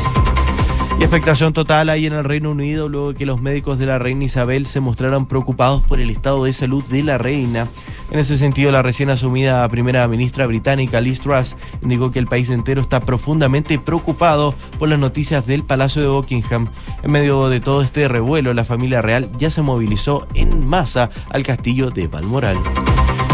Y 1.01 1.03
expectación 1.03 1.55
total 1.55 1.89
ahí 1.89 2.05
en 2.05 2.13
el 2.13 2.25
Reino 2.25 2.51
Unido 2.51 2.91
luego 2.91 3.15
que 3.15 3.25
los 3.25 3.41
médicos 3.41 3.79
de 3.79 3.87
la 3.87 3.99
reina 3.99 4.25
Isabel 4.25 4.67
se 4.67 4.81
mostraran 4.81 5.25
preocupados 5.25 5.81
por 5.81 5.99
el 5.99 6.11
estado 6.11 6.45
de 6.45 6.53
salud 6.53 6.85
de 6.85 7.03
la 7.03 7.17
reina. 7.17 7.69
En 8.11 8.19
ese 8.19 8.37
sentido, 8.37 8.71
la 8.71 8.83
recién 8.83 9.09
asumida 9.09 9.67
primera 9.71 10.07
ministra 10.09 10.47
británica 10.47 11.01
Liz 11.01 11.21
Truss 11.21 11.57
indicó 11.81 12.11
que 12.11 12.19
el 12.19 12.27
país 12.27 12.51
entero 12.51 12.83
está 12.83 13.01
profundamente 13.01 13.79
preocupado 13.79 14.55
por 14.79 14.91
las 14.91 14.99
noticias 14.99 15.47
del 15.47 15.65
Palacio 15.65 16.03
de 16.03 16.09
Buckingham. 16.09 16.69
En 17.03 17.13
medio 17.13 17.49
de 17.49 17.61
todo 17.61 17.81
este 17.81 18.07
revuelo, 18.07 18.53
la 18.53 18.65
familia 18.65 19.01
real 19.01 19.31
ya 19.39 19.49
se 19.49 19.63
movilizó 19.63 20.29
en 20.35 20.67
masa 20.67 21.09
al 21.31 21.45
castillo 21.45 21.89
de 21.91 22.09
Balmoral. 22.09 22.59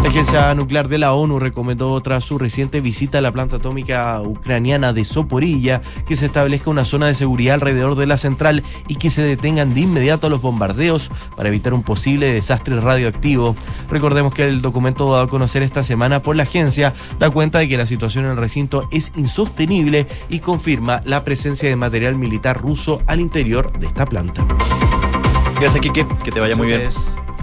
La 0.07 0.13
Agencia 0.13 0.55
Nuclear 0.55 0.87
de 0.87 0.99
la 0.99 1.15
ONU 1.15 1.41
recomendó 1.41 2.01
tras 2.01 2.23
su 2.23 2.39
reciente 2.39 2.81
visita 2.81 3.19
a 3.19 3.21
la 3.21 3.33
planta 3.33 3.57
atómica 3.57 4.23
ucraniana 4.23 4.93
de 4.93 5.05
Soporilla 5.05 5.83
que 6.07 6.15
se 6.15 6.27
establezca 6.27 6.71
una 6.71 6.85
zona 6.85 7.09
de 7.09 7.17
seguridad 7.17 7.55
alrededor 7.55 7.97
de 7.97 8.07
la 8.07 8.17
central 8.17 8.63
y 8.87 8.95
que 8.95 9.11
se 9.11 9.23
detengan 9.23 9.75
de 9.75 9.81
inmediato 9.81 10.29
los 10.29 10.41
bombardeos 10.41 11.11
para 11.35 11.49
evitar 11.49 11.75
un 11.75 11.83
posible 11.83 12.33
desastre 12.33 12.81
radioactivo. 12.81 13.57
Recordemos 13.91 14.33
que 14.33 14.45
el 14.45 14.63
documento 14.63 15.11
dado 15.11 15.25
a 15.25 15.29
conocer 15.29 15.65
esta 15.65 15.83
semana 15.83 16.23
por 16.23 16.37
la 16.37 16.45
agencia 16.45 16.95
da 17.19 17.29
cuenta 17.31 17.59
de 17.59 17.69
que 17.69 17.77
la 17.77 17.89
situación 17.89 18.27
en 18.27 18.31
el 18.31 18.37
recinto 18.37 18.89
es 18.93 19.11
insostenible 19.17 20.07
y 20.29 20.39
confirma 20.39 21.03
la 21.05 21.25
presencia 21.25 21.69
de 21.69 21.75
material 21.75 22.15
militar 22.15 22.63
ruso 22.63 23.03
al 23.09 23.19
interior 23.19 23.77
de 23.77 23.89
esta 23.89 24.07
planta. 24.07 24.47
Gracias, 25.59 25.81
Kike. 25.81 26.07
Que 26.23 26.31
te 26.31 26.39
vaya 26.39 26.55
muy 26.55 26.69
bien. 26.69 26.91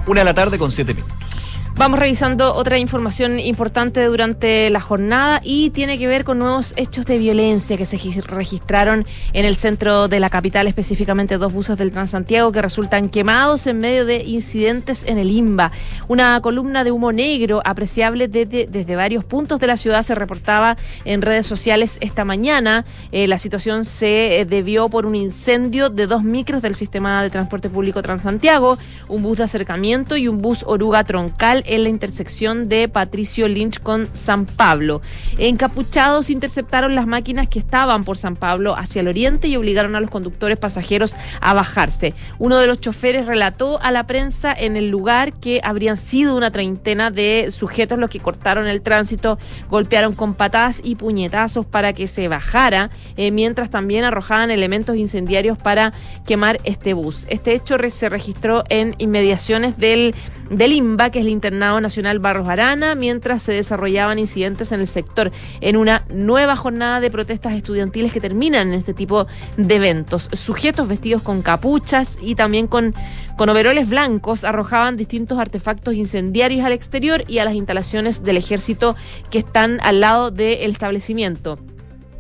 Una 0.08 0.22
de 0.22 0.26
la 0.26 0.34
tarde 0.34 0.58
con 0.58 0.72
siete 0.72 0.94
minutos. 0.94 1.33
Vamos 1.76 2.00
revisando 2.00 2.54
otra 2.54 2.78
información 2.78 3.40
importante 3.40 4.06
durante 4.06 4.70
la 4.70 4.80
jornada 4.80 5.42
y 5.44 5.72
tiene 5.72 5.98
que 5.98 6.06
ver 6.06 6.24
con 6.24 6.38
nuevos 6.38 6.72
hechos 6.76 7.04
de 7.08 7.18
violencia 7.18 7.78
que 7.78 7.86
se 7.86 7.98
registraron 8.22 9.08
en 9.34 9.46
el 9.46 9.56
centro 9.56 10.08
de 10.08 10.20
la 10.20 10.30
capital, 10.30 10.68
específicamente 10.68 11.40
dos 11.40 11.52
buses 11.52 11.76
del 11.76 11.90
Transantiago 11.90 12.52
que 12.52 12.62
resultan 12.62 13.10
quemados 13.10 13.66
en 13.66 13.80
medio 13.80 14.06
de 14.06 14.24
incidentes 14.24 15.04
en 15.08 15.18
el 15.18 15.32
IMBA. 15.32 15.72
Una 16.08 16.40
columna 16.42 16.84
de 16.84 16.92
humo 16.92 17.12
negro 17.12 17.64
apreciable 17.66 18.28
desde, 18.28 18.68
desde 18.68 18.96
varios 18.96 19.26
puntos 19.26 19.60
de 19.60 19.66
la 19.66 19.76
ciudad 19.76 20.04
se 20.04 20.14
reportaba 20.14 20.78
en 21.06 21.24
redes 21.24 21.48
sociales 21.48 21.98
esta 22.02 22.24
mañana. 22.24 22.86
Eh, 23.12 23.28
la 23.28 23.40
situación 23.40 23.84
se 23.84 24.42
eh, 24.42 24.46
debió 24.46 24.90
por 24.90 25.08
un 25.08 25.16
incendio 25.16 25.90
de 25.90 26.06
dos 26.06 26.24
micros 26.24 26.62
del 26.62 26.76
sistema 26.76 27.24
de 27.24 27.32
transporte 27.32 27.72
público 27.72 28.04
Transantiago, 28.04 28.78
un 29.08 29.24
bus 29.24 29.40
de 29.40 29.46
acercamiento 29.46 30.18
y 30.18 30.28
un 30.28 30.38
bus 30.38 30.64
oruga 30.68 31.04
troncal 31.04 31.63
en 31.66 31.84
la 31.84 31.90
intersección 31.90 32.70
de 32.70 32.88
Patricio 32.88 33.48
Lynch 33.48 33.80
con 33.80 34.10
San 34.14 34.46
Pablo. 34.46 35.02
Encapuchados 35.38 36.30
interceptaron 36.30 36.96
las 36.96 37.08
máquinas 37.08 37.48
que 37.48 37.60
estaban 37.60 38.04
por 38.04 38.18
San 38.18 38.36
Pablo 38.36 38.76
hacia 38.78 39.02
el 39.02 39.08
oriente 39.08 39.48
y 39.48 39.56
obligaron 39.56 39.96
a 39.96 40.00
los 40.00 40.10
conductores 40.10 40.58
pasajeros 40.58 41.16
a 41.42 41.54
bajarse. 41.54 42.14
Uno 42.40 42.58
de 42.58 42.68
los 42.68 42.80
choferes 42.80 43.26
relató 43.26 43.80
a 43.82 43.92
la 43.92 44.08
prensa 44.08 44.54
en 44.54 44.78
el 44.78 44.90
lugar 44.90 45.34
que 45.34 45.62
habrían 45.64 45.98
sido 45.98 46.36
una 46.36 46.52
treintena 46.52 47.12
de 47.12 47.50
sujetos 47.52 48.00
los 48.00 48.10
que 48.10 48.20
cortaron 48.20 48.68
el 48.68 48.82
tránsito, 48.82 49.38
golpearon 49.70 50.14
con 50.16 50.34
patadas 50.34 50.82
y 50.84 50.96
puñetazos 50.96 51.66
para 51.66 51.94
que 51.94 52.08
se 52.08 52.28
bajara, 52.28 52.90
eh, 53.18 53.32
mientras 53.32 53.70
también 53.70 54.04
arrojaban 54.04 54.52
elementos 54.52 54.96
incendiarios 54.96 55.58
para 55.58 55.94
quemar 56.26 56.60
este 56.64 56.94
bus. 56.94 57.26
Este 57.30 57.54
hecho 57.54 57.78
se 57.90 58.10
registró 58.10 58.64
en 58.70 58.96
inmediaciones 58.98 59.78
del 59.78 60.16
del 60.58 60.74
INBA, 60.74 61.10
que 61.10 61.20
es 61.20 61.26
el 61.26 61.32
Internado 61.32 61.82
Nacional 61.82 62.20
Barros 62.20 62.48
Arana, 62.48 62.96
mientras 62.96 63.44
se 63.44 63.54
desarrollaban 63.54 64.20
incidentes 64.20 64.72
en 64.72 64.80
el 64.80 64.88
sector, 64.88 65.32
en 65.62 65.78
una 65.78 66.06
nueva 66.10 66.56
jornada 66.56 67.00
de 67.00 67.12
protestas 67.12 67.54
estudiantiles 67.54 68.14
que 68.14 68.22
terminan 68.22 68.70
en 68.70 68.74
este 68.76 68.94
tipo 68.94 69.28
de 69.58 69.76
eventos. 69.76 70.30
Sujetos 70.34 70.88
vestidos 70.88 71.22
con 71.22 71.42
capuchas 71.42 72.18
y 72.22 72.36
también 72.36 72.68
con, 72.68 72.94
con 73.38 73.50
overoles 73.50 73.90
blancos 73.90 74.44
arrojaban 74.44 74.98
distintos 74.98 75.40
artefactos 75.40 75.96
incendiarios 75.96 76.66
al 76.66 76.72
exterior 76.72 77.24
y 77.28 77.40
a 77.40 77.46
las 77.46 77.54
instalaciones 77.54 78.24
del 78.24 78.38
ejército 78.38 78.96
que 79.30 79.40
están 79.40 79.80
al 79.82 80.02
lado 80.02 80.32
del 80.32 80.72
establecimiento 80.72 81.58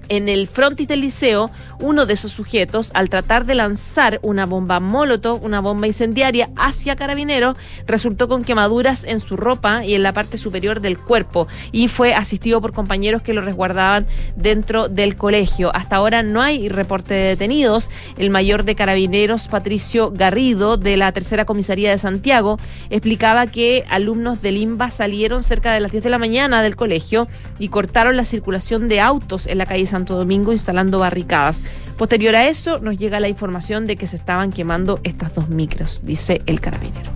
en 0.09 0.30
el 0.30 0.47
frontis 0.47 0.88
del 0.88 1.01
liceo, 1.01 1.51
uno 1.80 2.05
de 2.05 2.13
esos 2.13 2.31
sujetos, 2.31 2.91
al 2.93 3.09
tratar 3.09 3.45
de 3.45 3.55
lanzar 3.55 4.19
una 4.21 4.45
bomba 4.45 4.80
molotov, 4.80 5.43
una 5.43 5.59
bomba 5.59 5.88
incendiaria 5.88 6.49
hacia 6.55 6.95
carabineros, 6.95 7.55
resultó 7.88 8.27
con 8.27 8.43
quemaduras 8.43 9.03
en 9.03 9.19
su 9.19 9.38
ropa 9.38 9.85
y 9.85 9.95
en 9.95 10.03
la 10.03 10.13
parte 10.13 10.38
superior 10.38 10.81
del 10.81 10.97
cuerpo 10.97 11.47
y 11.71 11.88
fue 11.88 12.13
asistido 12.13 12.61
por 12.61 12.73
compañeros 12.73 13.21
que 13.21 13.34
lo 13.34 13.41
resguardaban 13.41 14.07
dentro 14.35 14.89
del 14.89 15.15
colegio. 15.15 15.75
Hasta 15.75 15.95
ahora 15.95 16.23
no 16.23 16.41
hay 16.41 16.69
reporte 16.69 17.13
de 17.13 17.30
detenidos. 17.30 17.89
El 18.17 18.30
mayor 18.30 18.63
de 18.63 18.75
carabineros, 18.75 19.47
Patricio 19.47 20.11
Garrido, 20.11 20.77
de 20.77 20.97
la 20.97 21.11
tercera 21.11 21.45
comisaría 21.45 21.91
de 21.91 21.97
Santiago, 21.97 22.59
explicaba 22.89 23.47
que 23.47 23.85
alumnos 23.89 24.41
del 24.41 24.57
IMBA 24.57 24.89
salieron 24.89 25.43
cerca 25.43 25.73
de 25.73 25.80
las 25.80 25.91
10 25.91 26.03
de 26.03 26.09
la 26.09 26.17
mañana 26.17 26.61
del 26.61 26.75
colegio 26.75 27.27
y 27.59 27.69
cortaron 27.69 28.17
la 28.17 28.25
circulación 28.25 28.88
de 28.88 29.01
autos 29.01 29.47
en 29.47 29.57
la 29.57 29.65
calle 29.65 29.85
Santo 29.93 30.15
Domingo 30.15 30.51
instalando 30.51 30.97
barricadas. 30.97 31.61
Posterior 31.99 32.35
a 32.35 32.47
eso 32.47 32.79
nos 32.79 32.97
llega 32.97 33.19
la 33.19 33.29
información 33.29 33.85
de 33.85 33.95
que 33.95 34.07
se 34.07 34.15
estaban 34.15 34.51
quemando 34.51 34.99
estas 35.03 35.35
dos 35.35 35.49
micros, 35.49 36.01
dice 36.03 36.41
el 36.47 36.59
carabinero. 36.59 37.11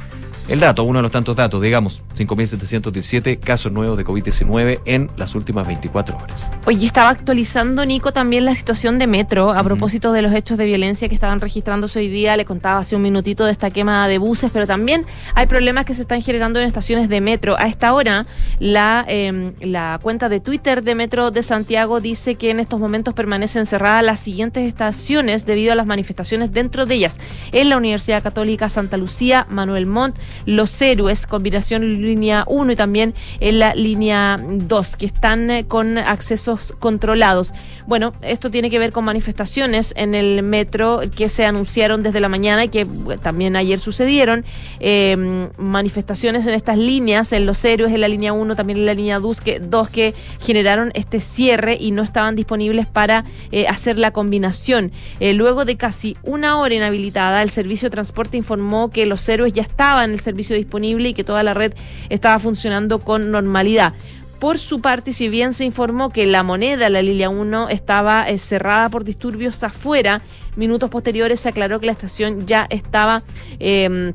el 0.48 0.60
dato, 0.60 0.84
uno 0.84 0.98
de 0.98 1.02
los 1.02 1.12
tantos 1.12 1.36
datos, 1.36 1.62
digamos, 1.62 2.02
5.717 2.16 3.38
casos 3.38 3.70
nuevos 3.70 3.96
de 3.96 4.04
COVID-19 4.04 4.80
en 4.84 5.08
las 5.16 5.34
últimas 5.34 5.66
24 5.66 6.16
horas. 6.16 6.50
Oye, 6.66 6.86
estaba 6.86 7.10
actualizando, 7.10 7.84
Nico, 7.86 8.12
también 8.12 8.44
la 8.44 8.54
situación 8.54 8.98
de 8.98 9.06
Metro 9.06 9.52
a 9.52 9.62
propósito 9.62 10.12
de 10.12 10.22
los 10.22 10.32
hechos 10.32 10.58
de 10.58 10.64
violencia 10.64 11.08
que 11.08 11.14
estaban 11.14 11.40
registrándose 11.40 12.00
hoy 12.00 12.08
día. 12.08 12.36
Le 12.36 12.44
contaba 12.44 12.80
hace 12.80 12.96
un 12.96 13.02
minutito 13.02 13.44
de 13.44 13.52
esta 13.52 13.70
quema 13.70 14.08
de 14.08 14.18
buses, 14.18 14.50
pero 14.52 14.66
también 14.66 15.06
hay 15.34 15.46
problemas 15.46 15.86
que 15.86 15.94
se 15.94 16.02
están 16.02 16.22
generando 16.22 16.60
en 16.60 16.66
estaciones 16.66 17.08
de 17.08 17.20
Metro. 17.20 17.56
A 17.58 17.68
esta 17.68 17.92
hora, 17.92 18.26
la, 18.58 19.04
em, 19.08 19.52
la 19.60 19.98
cuenta 20.02 20.28
de 20.28 20.40
Twitter 20.40 20.82
de 20.82 20.94
Metro 20.94 21.30
de 21.30 21.42
Santiago 21.42 22.00
dice 22.00 22.34
que 22.34 22.50
en 22.50 22.60
estos 22.60 22.80
momentos 22.80 23.14
permanecen 23.14 23.64
cerradas 23.66 24.04
las 24.04 24.20
siguientes 24.20 24.66
estaciones 24.66 25.46
debido 25.46 25.72
a 25.72 25.76
las 25.76 25.86
manifestaciones 25.86 26.52
dentro 26.52 26.86
de 26.86 26.94
ellas. 26.96 27.18
En 27.52 27.68
la 27.68 27.76
Universidad 27.76 28.22
Católica 28.22 28.68
Santa 28.68 28.96
Lucía, 28.96 29.46
Manuel 29.48 29.86
Montt, 29.86 30.16
los 30.46 30.80
héroes, 30.80 31.26
combinación 31.26 32.02
línea 32.02 32.44
1 32.46 32.72
y 32.72 32.76
también 32.76 33.14
en 33.40 33.58
la 33.58 33.74
línea 33.74 34.38
2, 34.40 34.96
que 34.96 35.06
están 35.06 35.50
eh, 35.50 35.64
con 35.66 35.98
accesos 35.98 36.74
controlados. 36.78 37.52
Bueno, 37.86 38.12
esto 38.22 38.50
tiene 38.50 38.70
que 38.70 38.78
ver 38.78 38.92
con 38.92 39.04
manifestaciones 39.04 39.92
en 39.96 40.14
el 40.14 40.42
metro 40.42 41.00
que 41.14 41.28
se 41.28 41.44
anunciaron 41.44 42.02
desde 42.02 42.20
la 42.20 42.28
mañana 42.28 42.64
y 42.64 42.68
que 42.68 42.86
también 43.22 43.56
ayer 43.56 43.78
sucedieron. 43.78 44.44
Eh, 44.80 45.48
manifestaciones 45.56 46.46
en 46.46 46.54
estas 46.54 46.78
líneas, 46.78 47.32
en 47.32 47.46
los 47.46 47.64
héroes, 47.64 47.92
en 47.92 48.00
la 48.00 48.08
línea 48.08 48.32
1, 48.32 48.54
también 48.54 48.78
en 48.78 48.86
la 48.86 48.94
línea 48.94 49.18
2 49.18 49.40
que, 49.40 49.60
que 49.92 50.14
generaron 50.40 50.92
este 50.94 51.20
cierre 51.20 51.76
y 51.80 51.90
no 51.90 52.02
estaban 52.02 52.36
disponibles 52.36 52.86
para 52.86 53.24
eh, 53.50 53.66
hacer 53.66 53.98
la 53.98 54.12
combinación. 54.12 54.92
luego 55.20 55.64
de 55.64 55.76
casi 55.76 56.16
una 56.22 56.58
hora 56.58 56.74
inhabilitada, 56.74 57.42
el 57.42 57.50
servicio 57.50 57.88
de 57.88 57.94
transporte 57.94 58.36
informó 58.36 58.90
que 58.90 59.06
los 59.06 59.28
héroes 59.28 59.52
ya 59.52 59.62
estaban 59.62 60.18
servicio 60.22 60.56
disponible 60.56 61.10
y 61.10 61.14
que 61.14 61.24
toda 61.24 61.42
la 61.42 61.54
red 61.54 61.74
estaba 62.08 62.38
funcionando 62.38 62.98
con 62.98 63.30
normalidad. 63.30 63.92
Por 64.38 64.58
su 64.58 64.80
parte, 64.80 65.12
si 65.12 65.28
bien 65.28 65.52
se 65.52 65.64
informó 65.64 66.10
que 66.10 66.26
la 66.26 66.42
moneda, 66.42 66.88
la 66.88 67.00
Lilia 67.00 67.28
1, 67.28 67.68
estaba 67.68 68.28
eh, 68.28 68.38
cerrada 68.38 68.88
por 68.88 69.04
disturbios 69.04 69.62
afuera, 69.62 70.22
minutos 70.56 70.90
posteriores 70.90 71.38
se 71.38 71.48
aclaró 71.48 71.78
que 71.78 71.86
la 71.86 71.92
estación 71.92 72.46
ya 72.46 72.66
estaba... 72.70 73.22
Eh, 73.60 74.12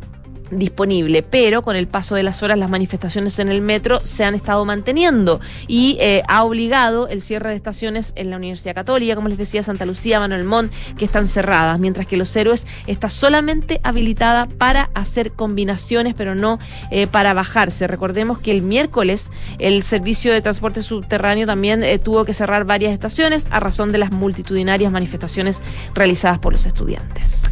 disponible, 0.52 1.24
pero 1.24 1.61
con 1.61 1.76
el 1.76 1.88
paso 1.88 2.15
de 2.15 2.24
las 2.24 2.44
horas 2.44 2.57
las 2.57 2.69
manifestaciones 2.69 3.40
en 3.40 3.49
el 3.49 3.61
metro 3.61 3.99
se 4.02 4.24
han 4.24 4.36
estado 4.36 4.65
manteniendo 4.65 5.40
y 5.68 5.98
eh, 5.99 6.24
ha 6.28 6.44
obligado 6.44 7.07
el 7.07 7.22
cierre 7.22 7.49
de 7.49 7.56
estaciones 7.56 8.14
en 8.15 8.30
la 8.30 8.38
Universidad 8.38 8.76
Católica, 8.76 9.15
como 9.15 9.28
les 9.28 9.38
decía, 9.38 9.64
Santa 9.64 9.86
Lucía, 9.86 10.19
Manuel 10.19 10.44
Montt, 10.44 10.72
que 10.98 11.06
están 11.06 11.28
cerradas, 11.28 11.80
mientras 11.80 12.07
que 12.07 12.18
Los 12.18 12.36
Héroes 12.36 12.65
está 12.88 13.10
solamente 13.10 13.80
habilitada 13.84 14.48
para 14.48 14.90
hacer 14.94 15.32
combinaciones, 15.32 16.14
pero 16.15 16.36
no 16.36 16.60
eh, 16.91 17.07
para 17.07 17.34
bajarse. 17.34 17.88
Recordemos 17.88 18.40
que 18.40 18.52
el 18.52 18.61
miércoles 18.61 19.32
el 19.60 19.84
servicio 19.84 20.34
de 20.34 20.41
transporte 20.41 20.82
subterráneo 20.82 21.45
también 21.45 21.84
eh, 21.84 21.99
tuvo 21.99 22.26
que 22.26 22.34
cerrar 22.34 22.65
varias 22.65 22.94
estaciones 22.94 23.48
a 23.49 23.60
razón 23.60 23.91
de 23.91 23.98
las 23.98 24.11
multitudinarias 24.11 24.91
manifestaciones 24.91 25.61
realizadas 25.94 26.40
por 26.40 26.53
los 26.53 26.65
estudiantes. 26.65 27.52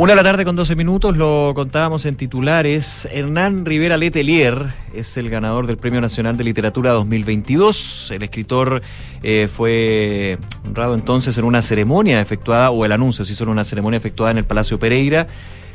Una 0.00 0.12
de 0.12 0.16
la 0.16 0.22
tarde 0.22 0.46
con 0.46 0.56
12 0.56 0.76
minutos, 0.76 1.14
lo 1.18 1.52
contábamos 1.54 2.06
en 2.06 2.16
titulares. 2.16 3.06
Hernán 3.12 3.66
Rivera 3.66 3.98
Letelier 3.98 4.72
es 4.94 5.18
el 5.18 5.28
ganador 5.28 5.66
del 5.66 5.76
Premio 5.76 6.00
Nacional 6.00 6.38
de 6.38 6.44
Literatura 6.44 6.92
2022. 6.92 8.10
El 8.12 8.22
escritor 8.22 8.80
eh, 9.22 9.50
fue 9.54 10.38
honrado 10.66 10.94
entonces 10.94 11.36
en 11.36 11.44
una 11.44 11.60
ceremonia 11.60 12.18
efectuada, 12.18 12.70
o 12.70 12.86
el 12.86 12.92
anuncio 12.92 13.26
se 13.26 13.34
hizo 13.34 13.44
en 13.44 13.50
una 13.50 13.66
ceremonia 13.66 13.98
efectuada 13.98 14.30
en 14.30 14.38
el 14.38 14.44
Palacio 14.44 14.78
Pereira. 14.78 15.26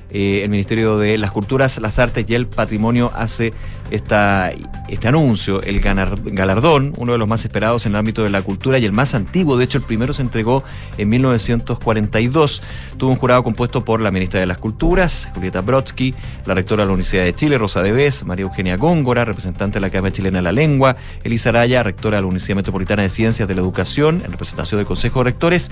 Eh, 0.09 0.41
el 0.43 0.49
Ministerio 0.49 0.97
de 0.97 1.19
las 1.19 1.29
Culturas, 1.29 1.79
las 1.79 1.99
Artes 1.99 2.25
y 2.27 2.33
el 2.33 2.47
Patrimonio 2.47 3.11
hace 3.13 3.53
este 3.91 5.07
anuncio, 5.07 5.61
el 5.61 5.79
galardón, 5.79 6.93
uno 6.97 7.11
de 7.11 7.17
los 7.17 7.27
más 7.27 7.45
esperados 7.45 7.85
en 7.85 7.93
el 7.93 7.97
ámbito 7.97 8.23
de 8.23 8.29
la 8.29 8.41
cultura 8.41 8.79
y 8.79 8.85
el 8.85 8.91
más 8.91 9.13
antiguo, 9.13 9.57
de 9.57 9.65
hecho 9.65 9.77
el 9.77 9.83
primero 9.83 10.13
se 10.13 10.21
entregó 10.21 10.63
en 10.97 11.09
1942, 11.09 12.61
tuvo 12.97 13.11
un 13.11 13.17
jurado 13.17 13.43
compuesto 13.43 13.85
por 13.85 14.01
la 14.01 14.11
ministra 14.11 14.39
de 14.39 14.45
las 14.45 14.57
Culturas, 14.57 15.29
Julieta 15.33 15.61
Brodsky, 15.61 16.13
la 16.45 16.55
rectora 16.55 16.83
de 16.83 16.87
la 16.87 16.93
Universidad 16.93 17.23
de 17.23 17.35
Chile, 17.35 17.57
Rosa 17.57 17.81
Debes, 17.81 18.25
María 18.25 18.43
Eugenia 18.43 18.77
Góngora, 18.77 19.25
representante 19.25 19.75
de 19.75 19.81
la 19.81 19.87
Academia 19.87 20.11
Chilena 20.11 20.39
de 20.39 20.43
la 20.43 20.51
Lengua, 20.51 20.97
Elisa 21.23 21.49
Araya, 21.49 21.83
rectora 21.83 22.17
de 22.17 22.21
la 22.21 22.27
Universidad 22.27 22.55
Metropolitana 22.55 23.03
de 23.03 23.09
Ciencias 23.09 23.47
de 23.47 23.55
la 23.55 23.61
Educación, 23.61 24.21
en 24.25 24.31
representación 24.31 24.79
del 24.79 24.87
Consejo 24.87 25.19
de 25.19 25.25
Rectores, 25.25 25.71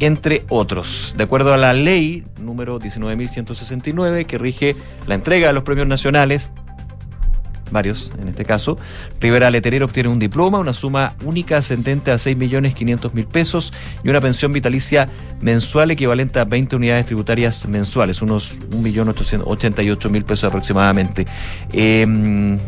entre 0.00 0.44
otros. 0.48 1.14
De 1.16 1.24
acuerdo 1.24 1.52
a 1.52 1.58
la 1.58 1.74
ley 1.74 2.24
número 2.40 2.80
19.169 2.80 4.26
que 4.26 4.38
rige 4.38 4.74
la 5.06 5.14
entrega 5.14 5.48
de 5.48 5.52
los 5.52 5.62
premios 5.62 5.86
nacionales, 5.86 6.52
varios 7.70 8.12
en 8.20 8.28
este 8.28 8.44
caso, 8.44 8.78
Rivera 9.20 9.50
Letelier 9.50 9.82
obtiene 9.82 10.08
un 10.08 10.18
diploma, 10.18 10.58
una 10.58 10.72
suma 10.72 11.14
única 11.24 11.58
ascendente 11.58 12.10
a 12.10 12.14
6.500.000 12.14 13.26
pesos 13.26 13.72
y 14.04 14.08
una 14.08 14.20
pensión 14.20 14.52
vitalicia 14.52 15.08
mensual 15.40 15.90
equivalente 15.90 16.38
a 16.40 16.44
20 16.44 16.76
unidades 16.76 17.06
tributarias 17.06 17.66
mensuales, 17.66 18.22
unos 18.22 18.58
1.888.000 18.70 20.24
pesos 20.24 20.44
aproximadamente. 20.44 21.26
Eh, 21.72 22.58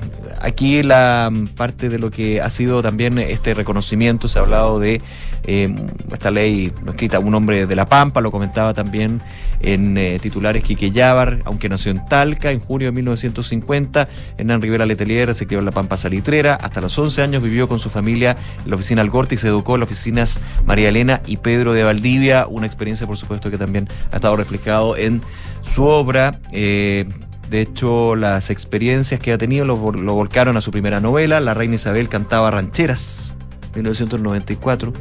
aquí 0.42 0.82
la 0.82 1.30
mm, 1.32 1.48
parte 1.48 1.88
de 1.88 1.98
lo 1.98 2.10
que 2.10 2.40
ha 2.40 2.50
sido 2.50 2.82
también 2.82 3.18
este 3.18 3.54
reconocimiento, 3.54 4.28
se 4.28 4.38
ha 4.38 4.42
hablado 4.42 4.78
de 4.78 5.00
eh, 5.44 5.74
esta 6.12 6.30
ley 6.30 6.72
no 6.84 6.92
escrita, 6.92 7.18
un 7.18 7.34
hombre 7.34 7.66
de 7.66 7.76
La 7.76 7.86
Pampa, 7.86 8.20
lo 8.20 8.30
comentaba 8.30 8.74
también 8.74 9.22
en 9.60 9.96
eh, 9.96 10.18
titulares 10.20 10.62
Quique 10.62 10.90
Llávar, 10.90 11.40
aunque 11.44 11.68
nació 11.68 11.92
en 11.92 12.04
Talca 12.06 12.50
en 12.50 12.60
junio 12.60 12.88
de 12.88 12.92
1950, 12.92 14.08
Hernán 14.36 14.60
Rivera 14.60 14.86
Letelier 14.86 15.34
se 15.34 15.46
crió 15.46 15.60
en 15.60 15.64
La 15.64 15.72
Pampa 15.72 15.96
Salitrera, 15.96 16.54
hasta 16.54 16.80
los 16.80 16.98
11 16.98 17.22
años 17.22 17.42
vivió 17.42 17.68
con 17.68 17.78
su 17.78 17.90
familia 17.90 18.36
en 18.64 18.70
la 18.70 18.76
oficina 18.76 19.02
Algorte 19.02 19.36
y 19.36 19.38
se 19.38 19.48
educó 19.48 19.74
en 19.74 19.80
las 19.80 19.88
oficinas 19.88 20.40
María 20.66 20.88
Elena 20.88 21.22
y 21.26 21.38
Pedro 21.38 21.72
de 21.72 21.84
Valdivia, 21.84 22.46
una 22.48 22.66
experiencia 22.66 23.06
por 23.06 23.16
supuesto 23.16 23.50
que 23.50 23.58
también 23.58 23.88
ha 24.10 24.16
estado 24.16 24.36
reflejado 24.36 24.96
en 24.96 25.22
su 25.62 25.84
obra. 25.84 26.38
eh, 26.52 27.06
de 27.52 27.60
hecho, 27.60 28.16
las 28.16 28.50
experiencias 28.50 29.20
que 29.20 29.32
ha 29.32 29.38
tenido 29.38 29.64
lo, 29.64 29.76
vol- 29.78 30.00
lo 30.00 30.14
volcaron 30.14 30.56
a 30.56 30.60
su 30.60 30.70
primera 30.72 30.98
novela, 31.00 31.38
La 31.38 31.54
Reina 31.54 31.74
Isabel 31.76 32.08
cantaba 32.08 32.50
rancheras, 32.50 33.34
1994. 33.74 34.92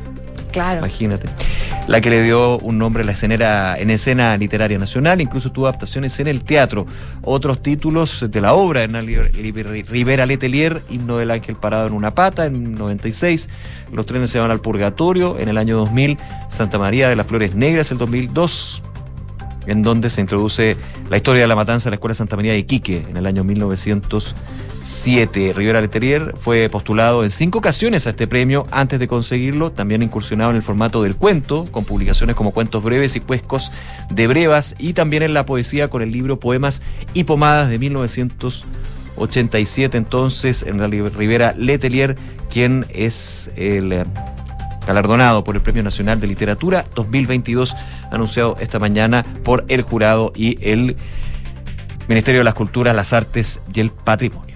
Claro. 0.51 0.79
Imagínate. 0.79 1.27
La 1.87 2.01
que 2.01 2.09
le 2.09 2.21
dio 2.23 2.57
un 2.59 2.77
nombre 2.77 3.03
a 3.03 3.05
la 3.05 3.13
escenera, 3.13 3.77
en 3.79 3.89
escena 3.89 4.35
literaria 4.35 4.77
nacional, 4.77 5.21
incluso 5.21 5.49
tuvo 5.53 5.67
adaptaciones 5.67 6.19
en 6.19 6.27
el 6.27 6.43
teatro. 6.43 6.85
Otros 7.21 7.63
títulos 7.63 8.25
de 8.29 8.41
la 8.41 8.53
obra, 8.53 8.83
Hernán 8.83 9.07
Rivera 9.07 10.25
Letelier, 10.25 10.81
Himno 10.89 11.17
del 11.17 11.31
Ángel 11.31 11.55
Parado 11.55 11.87
en 11.87 11.93
una 11.93 12.13
Pata, 12.13 12.45
en 12.47 12.75
96. 12.75 13.47
Los 13.93 14.05
trenes 14.05 14.29
se 14.29 14.39
van 14.39 14.51
al 14.51 14.59
purgatorio, 14.59 15.39
en 15.39 15.47
el 15.47 15.57
año 15.57 15.77
2000. 15.77 16.17
Santa 16.49 16.77
María 16.77 17.07
de 17.07 17.15
las 17.15 17.27
Flores 17.27 17.55
Negras, 17.55 17.89
el 17.93 17.97
2002 17.97 18.83
en 19.67 19.83
donde 19.83 20.09
se 20.09 20.21
introduce 20.21 20.77
la 21.09 21.17
historia 21.17 21.43
de 21.43 21.47
la 21.47 21.55
matanza 21.55 21.85
de 21.85 21.91
la 21.91 21.95
Escuela 21.95 22.13
Santa 22.13 22.35
María 22.35 22.51
de 22.53 22.59
Iquique 22.59 23.05
en 23.07 23.17
el 23.17 23.25
año 23.25 23.43
1907. 23.43 25.53
Rivera 25.55 25.81
Letelier 25.81 26.35
fue 26.38 26.69
postulado 26.69 27.23
en 27.23 27.31
cinco 27.31 27.57
ocasiones 27.59 28.07
a 28.07 28.09
este 28.11 28.27
premio 28.27 28.65
antes 28.71 28.99
de 28.99 29.07
conseguirlo, 29.07 29.71
también 29.71 30.01
incursionado 30.01 30.49
en 30.51 30.57
el 30.57 30.63
formato 30.63 31.03
del 31.03 31.15
cuento, 31.15 31.65
con 31.71 31.85
publicaciones 31.85 32.35
como 32.35 32.51
Cuentos 32.51 32.83
Breves 32.83 33.15
y 33.15 33.19
Cuescos 33.19 33.71
de 34.09 34.27
Brevas, 34.27 34.75
y 34.79 34.93
también 34.93 35.23
en 35.23 35.33
la 35.33 35.45
poesía 35.45 35.89
con 35.89 36.01
el 36.01 36.11
libro 36.11 36.39
Poemas 36.39 36.81
y 37.13 37.25
Pomadas 37.25 37.69
de 37.69 37.79
1987. 37.79 39.97
Entonces, 39.97 40.63
en 40.63 40.79
realidad, 40.79 41.11
Rivera 41.15 41.53
Letelier, 41.55 42.17
quien 42.49 42.85
es 42.89 43.51
el 43.55 43.93
eh, 43.93 44.03
galardonado 44.85 45.43
por 45.43 45.55
el 45.55 45.61
Premio 45.61 45.83
Nacional 45.83 46.19
de 46.19 46.27
Literatura 46.27 46.85
2022, 46.95 47.75
anunciado 48.11 48.57
esta 48.59 48.79
mañana 48.79 49.23
por 49.43 49.65
el 49.67 49.81
jurado 49.81 50.31
y 50.35 50.57
el 50.61 50.97
Ministerio 52.07 52.41
de 52.41 52.45
las 52.45 52.55
Culturas, 52.55 52.95
las 52.95 53.13
Artes 53.13 53.61
y 53.73 53.79
el 53.79 53.91
Patrimonio. 53.91 54.50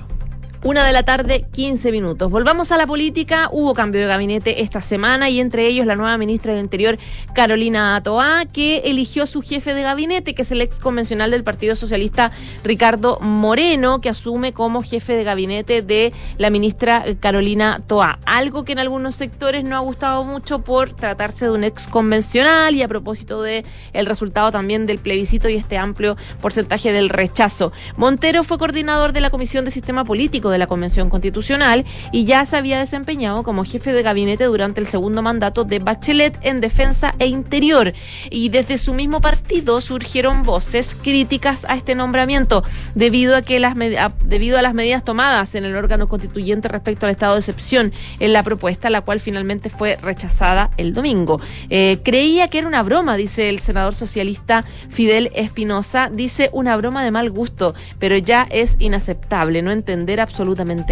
Una 0.65 0.83
de 0.83 0.93
la 0.93 1.03
tarde, 1.03 1.45
15 1.51 1.91
minutos. 1.91 2.31
Volvamos 2.31 2.71
a 2.71 2.77
la 2.77 2.87
política. 2.87 3.49
Hubo 3.51 3.75
cambio 3.75 4.01
de 4.01 4.07
gabinete 4.07 4.63
esta 4.63 4.81
semana 4.81 5.29
y 5.29 5.39
entre 5.39 5.67
ellos 5.67 5.85
la 5.85 5.95
nueva 5.95 6.17
ministra 6.17 6.53
del 6.53 6.63
Interior, 6.63 6.97
Carolina 7.35 8.01
Toá, 8.03 8.45
que 8.51 8.77
eligió 8.77 9.21
a 9.21 9.25
su 9.27 9.43
jefe 9.43 9.75
de 9.75 9.83
gabinete, 9.83 10.33
que 10.33 10.41
es 10.41 10.51
el 10.51 10.61
ex 10.61 10.77
convencional 10.77 11.29
del 11.29 11.43
Partido 11.43 11.75
Socialista, 11.75 12.31
Ricardo 12.63 13.19
Moreno, 13.19 14.01
que 14.01 14.09
asume 14.09 14.53
como 14.53 14.81
jefe 14.81 15.15
de 15.15 15.23
gabinete 15.23 15.83
de 15.83 16.13
la 16.39 16.49
ministra 16.49 17.05
Carolina 17.19 17.83
Toá. 17.85 18.17
Algo 18.25 18.65
que 18.65 18.71
en 18.71 18.79
algunos 18.79 19.13
sectores 19.13 19.65
no 19.65 19.75
ha 19.75 19.81
gustado 19.81 20.23
mucho 20.23 20.63
por 20.63 20.93
tratarse 20.93 21.45
de 21.45 21.51
un 21.51 21.63
ex 21.63 21.87
convencional 21.87 22.73
y 22.73 22.81
a 22.81 22.87
propósito 22.87 23.43
de 23.43 23.65
el 23.93 24.07
resultado 24.07 24.51
también 24.51 24.87
del 24.87 24.97
plebiscito 24.97 25.47
y 25.47 25.57
este 25.57 25.77
amplio 25.77 26.17
porcentaje 26.41 26.91
del 26.91 27.09
rechazo. 27.09 27.71
Montero 27.97 28.43
fue 28.43 28.57
coordinador 28.57 29.13
de 29.13 29.21
la 29.21 29.29
Comisión 29.29 29.63
de 29.63 29.69
Sistema 29.69 30.03
Político 30.03 30.54
de 30.55 30.59
la 30.59 30.67
Convención 30.67 31.09
Constitucional 31.09 31.85
y 32.11 32.25
ya 32.25 32.45
se 32.45 32.57
había 32.57 32.79
desempeñado 32.79 33.43
como 33.43 33.65
jefe 33.65 33.93
de 33.93 34.01
gabinete 34.01 34.45
durante 34.45 34.81
el 34.81 34.87
segundo 34.87 35.21
mandato 35.21 35.63
de 35.63 35.79
Bachelet 35.79 36.37
en 36.41 36.61
Defensa 36.61 37.13
e 37.19 37.27
Interior. 37.27 37.93
Y 38.29 38.49
desde 38.49 38.77
su 38.77 38.93
mismo 38.93 39.21
partido 39.21 39.81
surgieron 39.81 40.43
voces 40.43 40.95
críticas 40.95 41.65
a 41.67 41.75
este 41.75 41.95
nombramiento 41.95 42.63
debido 42.95 43.35
a 43.35 43.41
que 43.41 43.59
las 43.59 43.75
debido 44.23 44.57
a 44.57 44.61
las 44.61 44.73
medidas 44.73 45.03
tomadas 45.03 45.55
en 45.55 45.65
el 45.65 45.75
órgano 45.75 46.07
constituyente 46.07 46.67
respecto 46.67 47.05
al 47.05 47.11
estado 47.11 47.33
de 47.33 47.39
excepción 47.39 47.93
en 48.19 48.33
la 48.33 48.43
propuesta, 48.43 48.89
la 48.89 49.01
cual 49.01 49.19
finalmente 49.19 49.69
fue 49.69 49.97
rechazada 50.01 50.71
el 50.77 50.93
domingo. 50.93 51.41
Eh, 51.69 51.99
creía 52.03 52.47
que 52.47 52.59
era 52.59 52.67
una 52.67 52.83
broma, 52.83 53.17
dice 53.17 53.49
el 53.49 53.59
senador 53.59 53.93
socialista 53.93 54.65
Fidel 54.89 55.31
Espinosa, 55.35 56.09
dice 56.11 56.49
una 56.53 56.77
broma 56.77 57.03
de 57.03 57.11
mal 57.11 57.29
gusto, 57.29 57.75
pero 57.99 58.17
ya 58.17 58.47
es 58.49 58.77
inaceptable 58.79 59.61
no 59.61 59.71
entender 59.71 60.19
absolutamente 60.19 60.44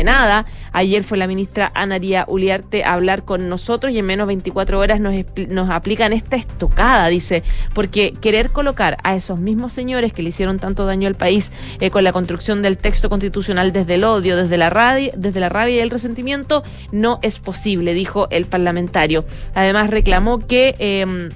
nada. 0.03 0.45
Ayer 0.71 1.03
fue 1.03 1.17
la 1.17 1.27
ministra 1.27 1.71
Anaría 1.75 2.25
Uliarte 2.27 2.84
a 2.84 2.93
hablar 2.93 3.23
con 3.23 3.49
nosotros 3.49 3.93
y 3.93 3.99
en 3.99 4.05
menos 4.05 4.27
24 4.27 4.80
horas 4.80 4.99
nos, 4.99 5.13
nos 5.49 5.69
aplican 5.69 6.13
esta 6.13 6.35
estocada, 6.35 7.07
dice, 7.07 7.43
porque 7.73 8.13
querer 8.19 8.49
colocar 8.49 8.97
a 9.03 9.15
esos 9.15 9.39
mismos 9.39 9.73
señores 9.73 10.13
que 10.13 10.23
le 10.23 10.30
hicieron 10.30 10.59
tanto 10.59 10.85
daño 10.85 11.07
al 11.07 11.15
país 11.15 11.51
eh, 11.80 11.91
con 11.91 12.03
la 12.03 12.13
construcción 12.13 12.61
del 12.61 12.77
texto 12.77 13.09
constitucional 13.09 13.71
desde 13.71 13.95
el 13.95 14.03
odio, 14.03 14.35
desde 14.35 14.57
la, 14.57 14.69
rabia, 14.69 15.11
desde 15.15 15.39
la 15.39 15.49
rabia 15.49 15.75
y 15.75 15.80
el 15.80 15.89
resentimiento, 15.89 16.63
no 16.91 17.19
es 17.21 17.39
posible, 17.39 17.93
dijo 17.93 18.27
el 18.31 18.45
parlamentario. 18.45 19.25
Además 19.53 19.89
reclamó 19.89 20.39
que... 20.39 20.75
em, 20.80 21.30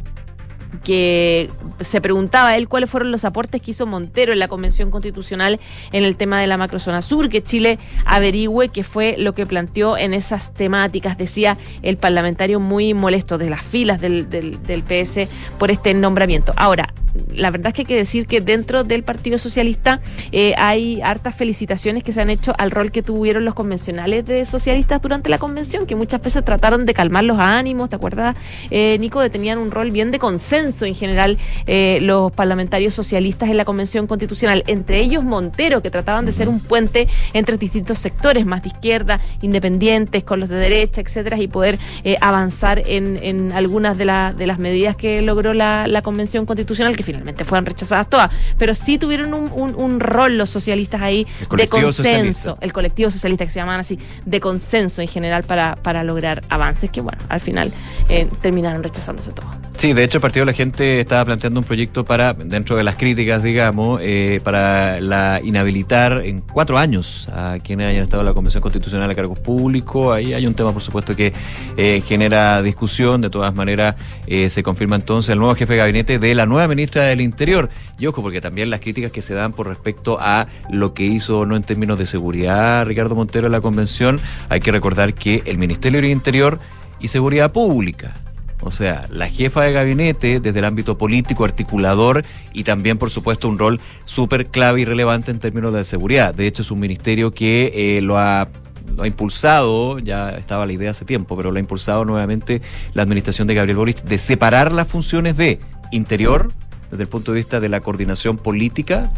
que 0.84 1.50
se 1.80 2.02
preguntaba 2.02 2.56
él 2.58 2.68
cuáles 2.68 2.90
fueron 2.90 3.12
los 3.12 3.26
aportes 3.26 3.62
que 3.62 3.72
hizo 3.72 3.86
Montero 3.86 4.34
en 4.34 4.40
la 4.40 4.48
Convención 4.48 4.92
Constitucional 4.92 5.60
en 5.92 6.04
el 6.04 6.16
tema 6.16 6.40
de 6.40 6.48
la 6.48 6.58
macrozona 6.58 7.02
sur, 7.02 7.30
que 7.30 7.44
Chile 7.44 7.80
averigüe 8.06 8.70
qué 8.70 8.84
fue 8.84 9.16
lo 9.18 9.34
que 9.34 9.46
planteó 9.46 9.98
en 9.98 10.14
esas 10.14 10.54
temáticas, 10.54 11.18
decía 11.18 11.58
el 11.82 11.98
parlamentario 11.98 12.60
muy 12.60 12.94
molesto 12.94 13.38
de 13.38 13.50
las 13.50 13.66
filas 13.66 14.02
del, 14.02 14.30
del, 14.30 14.84
PS 14.84 15.28
por 15.58 15.72
este 15.72 15.94
nombramiento. 15.94 16.54
Ahora, 16.56 16.94
la 17.34 17.50
verdad 17.50 17.68
es 17.68 17.74
que 17.74 17.82
hay 17.82 17.86
que 17.86 17.96
decir 17.96 18.28
que 18.28 18.42
dentro 18.42 18.84
del 18.84 19.04
Partido 19.04 19.38
Socialista 19.38 20.02
eh, 20.32 20.54
hay 20.58 21.02
hartas 21.02 21.36
felicitaciones 21.36 22.04
que 22.04 22.12
se 22.12 22.22
han 22.22 22.30
hecho 22.30 22.54
al 22.58 22.70
rol 22.70 22.92
que 22.92 23.02
tuvieron 23.02 23.44
los 23.44 23.56
convencionales 23.56 24.26
de 24.26 24.46
socialistas 24.46 25.02
durante 25.02 25.30
la 25.30 25.40
convención, 25.40 25.88
que 25.88 25.96
muchas 25.96 26.22
veces 26.22 26.46
trataron 26.46 26.86
de 26.86 26.94
calmar 26.94 27.24
los 27.24 27.40
ánimos, 27.40 27.90
¿te 27.90 27.96
acuerdas, 27.96 28.36
eh, 28.70 28.98
Nico? 29.00 29.20
De 29.20 29.30
tenían 29.30 29.58
un 29.58 29.72
rol 29.72 29.92
bien 29.92 30.12
de 30.12 30.20
consenso 30.20 30.57
en 30.58 30.96
general 30.96 31.38
eh, 31.68 32.00
los 32.02 32.32
parlamentarios 32.32 32.96
socialistas 32.96 33.50
en 33.50 33.58
la 33.58 33.66
convención 33.66 34.08
constitucional, 34.08 34.64
entre 34.68 35.00
ellos 35.00 35.24
Montero, 35.24 35.82
que 35.82 35.90
trataban 35.92 36.26
de 36.26 36.32
ser 36.32 36.50
un 36.50 36.60
puente 36.60 37.08
entre 37.34 37.58
distintos 37.58 38.00
sectores, 38.00 38.46
más 38.46 38.64
de 38.64 38.70
izquierda, 38.70 39.20
independientes, 39.42 40.24
con 40.24 40.40
los 40.40 40.50
de 40.50 40.56
derecha, 40.56 41.02
etcétera, 41.02 41.38
y 41.38 41.48
poder 41.48 41.78
eh, 42.04 42.18
avanzar 42.22 42.82
en, 42.86 43.18
en 43.22 43.52
algunas 43.52 43.98
de, 43.98 44.06
la- 44.06 44.34
de 44.34 44.48
las 44.48 44.60
medidas 44.60 44.96
que 44.96 45.22
logró 45.22 45.54
la, 45.54 45.88
la 45.88 46.02
convención 46.02 46.46
constitucional, 46.46 46.96
que 46.96 47.04
finalmente 47.04 47.44
fueron 47.46 47.66
rechazadas 47.66 48.10
todas, 48.10 48.32
pero 48.58 48.74
sí 48.74 48.98
tuvieron 48.98 49.34
un, 49.34 49.52
un- 49.54 49.76
un 49.76 50.00
rol 50.00 50.38
los 50.38 50.50
socialistas 50.50 51.02
ahí 51.02 51.26
de 51.56 51.68
consenso, 51.68 51.94
socialista. 51.94 52.56
el 52.62 52.74
colectivo 52.74 53.12
socialista 53.12 53.46
que 53.46 53.52
se 53.52 53.60
llamaban 53.60 53.80
así, 53.82 54.00
de 54.26 54.40
consenso 54.40 55.02
en 55.02 55.08
general 55.08 55.44
para, 55.44 55.76
para 55.76 56.04
lograr 56.04 56.44
avances 56.50 56.90
que, 56.90 57.02
bueno, 57.02 57.20
al 57.30 57.40
final 57.42 57.72
eh, 58.10 58.28
terminaron 58.42 58.82
rechazándose 58.84 59.32
todo. 59.32 59.46
Sí, 59.78 59.94
de 59.94 60.04
hecho 60.04 60.18
el 60.18 60.22
Partido 60.22 60.46
la 60.48 60.54
Gente 60.54 61.00
estaba 61.00 61.26
planteando 61.26 61.60
un 61.60 61.66
proyecto 61.66 62.06
para, 62.06 62.34
dentro 62.34 62.76
de 62.76 62.84
las 62.84 62.96
críticas, 62.96 63.44
digamos, 63.44 64.00
eh, 64.02 64.40
para 64.44 65.00
la 65.02 65.42
inhabilitar 65.44 66.24
en 66.26 66.42
cuatro 66.42 66.78
años 66.78 67.28
a 67.32 67.58
quienes 67.64 67.88
hayan 67.88 68.04
estado 68.04 68.22
en 68.22 68.28
la 68.28 68.34
Convención 68.34 68.62
Constitucional 68.62 69.12
a 69.12 69.14
cargos 69.14 69.38
públicos. 69.38 70.16
Ahí 70.16 70.34
hay 70.34 70.48
un 70.48 70.56
tema, 70.56 70.74
por 70.74 70.82
supuesto, 70.82 71.16
que 71.16 71.34
eh, 71.76 72.02
genera 72.08 72.62
discusión. 72.64 73.22
De 73.22 73.30
todas 73.30 73.54
maneras, 73.54 73.96
eh, 74.26 74.50
se 74.50 74.64
confirma 74.64 74.96
entonces 74.96 75.34
el 75.34 75.40
nuevo 75.40 75.54
jefe 75.54 75.74
de 75.74 75.80
gabinete 75.80 76.18
de 76.18 76.34
la 76.34 76.46
nueva 76.46 76.68
ministra 76.68 77.04
del 77.04 77.22
Interior. 77.22 77.70
Y 78.00 78.08
ojo, 78.08 78.22
porque 78.22 78.42
también 78.42 78.70
las 78.70 78.80
críticas 78.80 79.12
que 79.12 79.22
se 79.22 79.34
dan 79.34 79.54
por 79.54 79.68
respecto 79.68 80.18
a 80.20 80.48
lo 80.72 80.94
que 80.94 81.04
hizo 81.04 81.46
no 81.46 81.56
en 81.56 81.64
términos 81.64 82.00
de 82.00 82.06
seguridad 82.06 82.86
Ricardo 82.86 83.16
Montero 83.16 83.48
en 83.48 83.52
la 83.52 83.62
convención, 83.62 84.20
hay 84.50 84.62
que 84.62 84.72
recordar 84.72 85.14
que 85.14 85.44
el 85.46 85.58
Ministerio 85.58 86.02
del 86.02 86.10
Interior 86.10 86.60
y 87.00 87.10
Seguridad 87.10 87.52
Pública 87.52 88.16
o 88.62 88.72
sea, 88.72 89.06
la 89.10 89.30
jefa 89.30 89.64
de 89.64 89.74
gabinete 89.74 90.40
desde 90.40 90.60
el 90.60 90.66
ámbito 90.66 90.98
político, 90.98 91.46
articulador 91.46 92.26
y 92.54 92.64
también, 92.64 92.98
por 92.98 93.10
supuesto, 93.10 93.48
un 93.48 93.60
rol 93.60 93.80
súper 94.06 94.48
clave 94.48 94.82
y 94.82 94.86
relevante 94.86 95.32
en 95.32 95.40
términos 95.40 95.74
de 95.74 95.86
seguridad. 95.86 96.34
De 96.34 96.48
hecho, 96.48 96.64
es 96.64 96.72
un 96.72 96.80
ministerio 96.80 97.32
que 97.32 97.98
eh, 97.98 98.02
lo 98.02 98.18
ha 98.18 98.50
lo 98.96 99.04
ha 99.04 99.08
impulsado, 99.08 100.00
ya 100.00 100.32
estaba 100.38 100.66
la 100.66 100.74
idea 100.74 100.92
hace 100.92 101.04
tiempo, 101.04 101.36
pero 101.36 101.52
lo 101.52 101.58
ha 101.58 101.60
impulsado 101.60 102.06
nuevamente 102.06 102.62
la 102.94 103.04
administración 103.04 103.46
de 103.48 103.54
Gabriel 103.54 103.78
Boric 103.78 104.02
de 104.04 104.18
separar 104.18 104.72
las 104.72 104.88
funciones 104.88 105.36
de 105.36 105.60
interior, 105.92 106.52
desde 106.90 107.04
el 107.04 107.10
punto 107.10 107.34
de 107.34 107.40
vista 107.40 107.60
de 107.60 107.70
la 107.70 107.82
coordinación 107.82 108.38
política, 108.38 109.10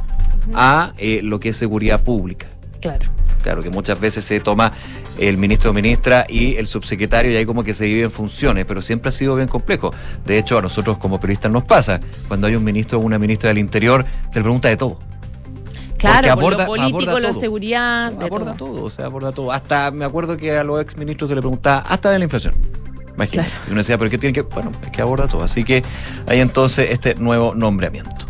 a 0.53 0.93
eh, 0.97 1.21
lo 1.23 1.39
que 1.39 1.49
es 1.49 1.55
seguridad 1.55 2.03
pública. 2.03 2.47
Claro. 2.81 3.07
Claro, 3.49 3.63
que 3.63 3.71
muchas 3.71 3.99
veces 3.99 4.23
se 4.25 4.39
toma 4.41 4.73
el 5.17 5.39
ministro 5.39 5.71
o 5.71 5.73
ministra 5.73 6.23
y 6.29 6.57
el 6.57 6.67
subsecretario 6.67 7.31
y 7.31 7.35
ahí 7.35 7.47
como 7.47 7.63
que 7.63 7.73
se 7.73 7.85
dividen 7.85 8.11
funciones, 8.11 8.63
pero 8.67 8.79
siempre 8.83 9.09
ha 9.09 9.11
sido 9.11 9.35
bien 9.35 9.47
complejo. 9.47 9.91
De 10.23 10.37
hecho, 10.37 10.59
a 10.59 10.61
nosotros 10.61 10.99
como 10.99 11.19
periodistas 11.19 11.51
nos 11.51 11.63
pasa. 11.63 11.99
Cuando 12.27 12.45
hay 12.45 12.55
un 12.55 12.63
ministro 12.63 12.99
o 12.99 13.01
una 13.01 13.17
ministra 13.17 13.47
del 13.47 13.57
Interior, 13.57 14.05
se 14.29 14.37
le 14.37 14.43
pregunta 14.43 14.69
de 14.69 14.77
todo. 14.77 14.99
Claro, 15.97 16.39
por 16.39 16.59
lo 16.59 16.65
político, 16.67 17.19
lo 17.19 17.33
de 17.33 17.39
seguridad. 17.39 18.11
De 18.11 18.25
aborda 18.25 18.53
todo. 18.53 18.83
o 18.83 18.89
sea, 18.91 19.07
aborda 19.07 19.31
todo. 19.31 19.51
Hasta 19.51 19.89
me 19.89 20.05
acuerdo 20.05 20.37
que 20.37 20.55
a 20.55 20.63
los 20.63 20.79
ex 20.79 20.95
ministros 20.95 21.31
se 21.31 21.35
le 21.35 21.41
preguntaba 21.41 21.79
hasta 21.79 22.11
de 22.11 22.19
la 22.19 22.25
inflación. 22.25 22.53
Imagínate. 23.15 23.49
Y 23.67 23.71
uno 23.71 23.79
decía, 23.79 23.97
¿pero 23.97 24.11
qué 24.11 24.19
tiene 24.19 24.31
que.? 24.31 24.43
Bueno, 24.43 24.69
es 24.83 24.91
que 24.91 25.01
aborda 25.01 25.27
todo. 25.27 25.43
Así 25.43 25.63
que 25.63 25.81
hay 26.27 26.39
entonces 26.39 26.91
este 26.91 27.15
nuevo 27.15 27.55
nombramiento. 27.55 28.28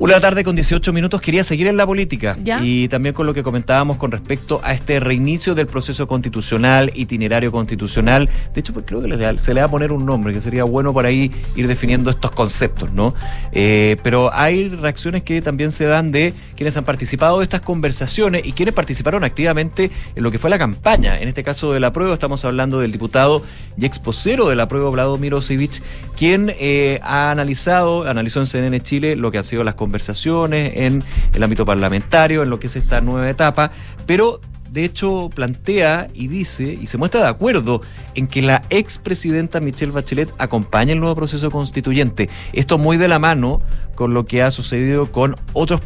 Una 0.00 0.18
tarde 0.18 0.44
con 0.44 0.56
18 0.56 0.94
minutos. 0.94 1.20
Quería 1.20 1.44
seguir 1.44 1.66
en 1.66 1.76
la 1.76 1.86
política 1.86 2.34
y 2.62 2.88
también 2.88 3.14
con 3.14 3.26
lo 3.26 3.34
que 3.34 3.42
comentábamos 3.42 3.98
con 3.98 4.10
respecto 4.10 4.58
a 4.64 4.72
este 4.72 4.98
reinicio 4.98 5.54
del 5.54 5.66
proceso 5.66 6.08
constitucional, 6.08 6.90
itinerario 6.94 7.52
constitucional. 7.52 8.30
De 8.54 8.60
hecho, 8.60 8.72
pues, 8.72 8.86
creo 8.86 9.02
que 9.02 9.38
se 9.38 9.52
le 9.52 9.60
va 9.60 9.66
a 9.66 9.70
poner 9.70 9.92
un 9.92 10.06
nombre 10.06 10.32
que 10.32 10.40
sería 10.40 10.64
bueno 10.64 10.94
para 10.94 11.08
ahí 11.08 11.30
ir 11.54 11.68
definiendo 11.68 12.08
estos 12.08 12.30
conceptos, 12.30 12.90
¿no? 12.94 13.14
Eh, 13.52 13.98
pero 14.02 14.32
hay 14.32 14.70
reacciones 14.70 15.22
que 15.22 15.42
también 15.42 15.70
se 15.70 15.84
dan 15.84 16.12
de 16.12 16.32
quienes 16.56 16.78
han 16.78 16.84
participado 16.84 17.40
de 17.40 17.44
estas 17.44 17.60
conversaciones 17.60 18.46
y 18.46 18.52
quienes 18.52 18.74
participaron 18.74 19.22
activamente 19.22 19.90
en 20.16 20.22
lo 20.22 20.30
que 20.30 20.38
fue 20.38 20.48
la 20.48 20.58
campaña. 20.58 21.20
En 21.20 21.28
este 21.28 21.42
caso 21.42 21.74
de 21.74 21.80
la 21.80 21.92
prueba, 21.92 22.14
estamos 22.14 22.42
hablando 22.46 22.80
del 22.80 22.90
diputado 22.90 23.42
y 23.76 23.84
exposero 23.84 24.48
de 24.48 24.56
la 24.56 24.66
prueba, 24.66 24.88
Vlado 24.88 25.18
Mirosevich, 25.18 25.82
quien 26.16 26.54
eh, 26.58 27.00
ha 27.02 27.30
analizado, 27.30 28.08
analizó 28.08 28.40
en 28.40 28.46
CNN 28.46 28.80
Chile 28.80 29.14
lo 29.14 29.30
que 29.30 29.36
han 29.36 29.44
sido 29.44 29.62
las 29.62 29.74
conversaciones 29.74 29.89
conversaciones 29.90 30.72
en 30.76 31.02
el 31.34 31.42
ámbito 31.42 31.66
parlamentario, 31.66 32.44
en 32.44 32.50
lo 32.50 32.60
que 32.60 32.68
es 32.68 32.76
esta 32.76 33.00
nueva 33.00 33.28
etapa, 33.28 33.72
pero 34.06 34.40
de 34.70 34.84
hecho 34.84 35.30
plantea 35.34 36.06
y 36.14 36.28
dice 36.28 36.78
y 36.80 36.86
se 36.86 36.96
muestra 36.96 37.22
de 37.22 37.26
acuerdo 37.26 37.82
en 38.14 38.28
que 38.28 38.40
la 38.40 38.62
expresidenta 38.70 39.58
Michelle 39.58 39.90
Bachelet 39.90 40.32
acompañe 40.38 40.92
el 40.92 41.00
nuevo 41.00 41.16
proceso 41.16 41.50
constituyente. 41.50 42.30
Esto 42.52 42.78
muy 42.78 42.98
de 42.98 43.08
la 43.08 43.18
mano 43.18 43.60
con 43.96 44.14
lo 44.14 44.26
que 44.26 44.44
ha 44.44 44.52
sucedido 44.52 45.10
con 45.10 45.34
otros 45.54 45.80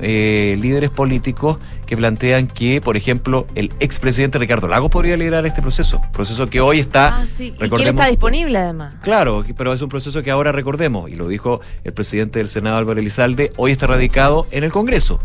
eh, 0.00 0.56
líderes 0.60 0.90
políticos 0.90 1.58
que 1.86 1.96
plantean 1.96 2.48
que, 2.48 2.80
por 2.80 2.96
ejemplo, 2.96 3.46
el 3.54 3.72
expresidente 3.80 4.38
Ricardo 4.38 4.68
Lagos 4.68 4.90
podría 4.90 5.16
liderar 5.16 5.46
este 5.46 5.62
proceso. 5.62 6.00
Proceso 6.12 6.46
que 6.46 6.60
hoy 6.60 6.80
está. 6.80 7.20
Ah, 7.20 7.26
sí. 7.26 7.54
Y 7.60 7.70
que 7.70 7.82
él 7.82 7.88
está 7.88 8.06
disponible, 8.06 8.58
además. 8.58 8.94
Claro, 9.02 9.44
pero 9.56 9.72
es 9.72 9.80
un 9.82 9.88
proceso 9.88 10.22
que 10.22 10.30
ahora 10.30 10.52
recordemos, 10.52 11.10
y 11.10 11.14
lo 11.14 11.28
dijo 11.28 11.60
el 11.84 11.92
presidente 11.92 12.40
del 12.40 12.48
Senado, 12.48 12.76
Álvaro 12.76 13.00
Elizalde, 13.00 13.52
hoy 13.56 13.72
está 13.72 13.86
radicado 13.86 14.46
en 14.50 14.64
el 14.64 14.72
Congreso. 14.72 15.20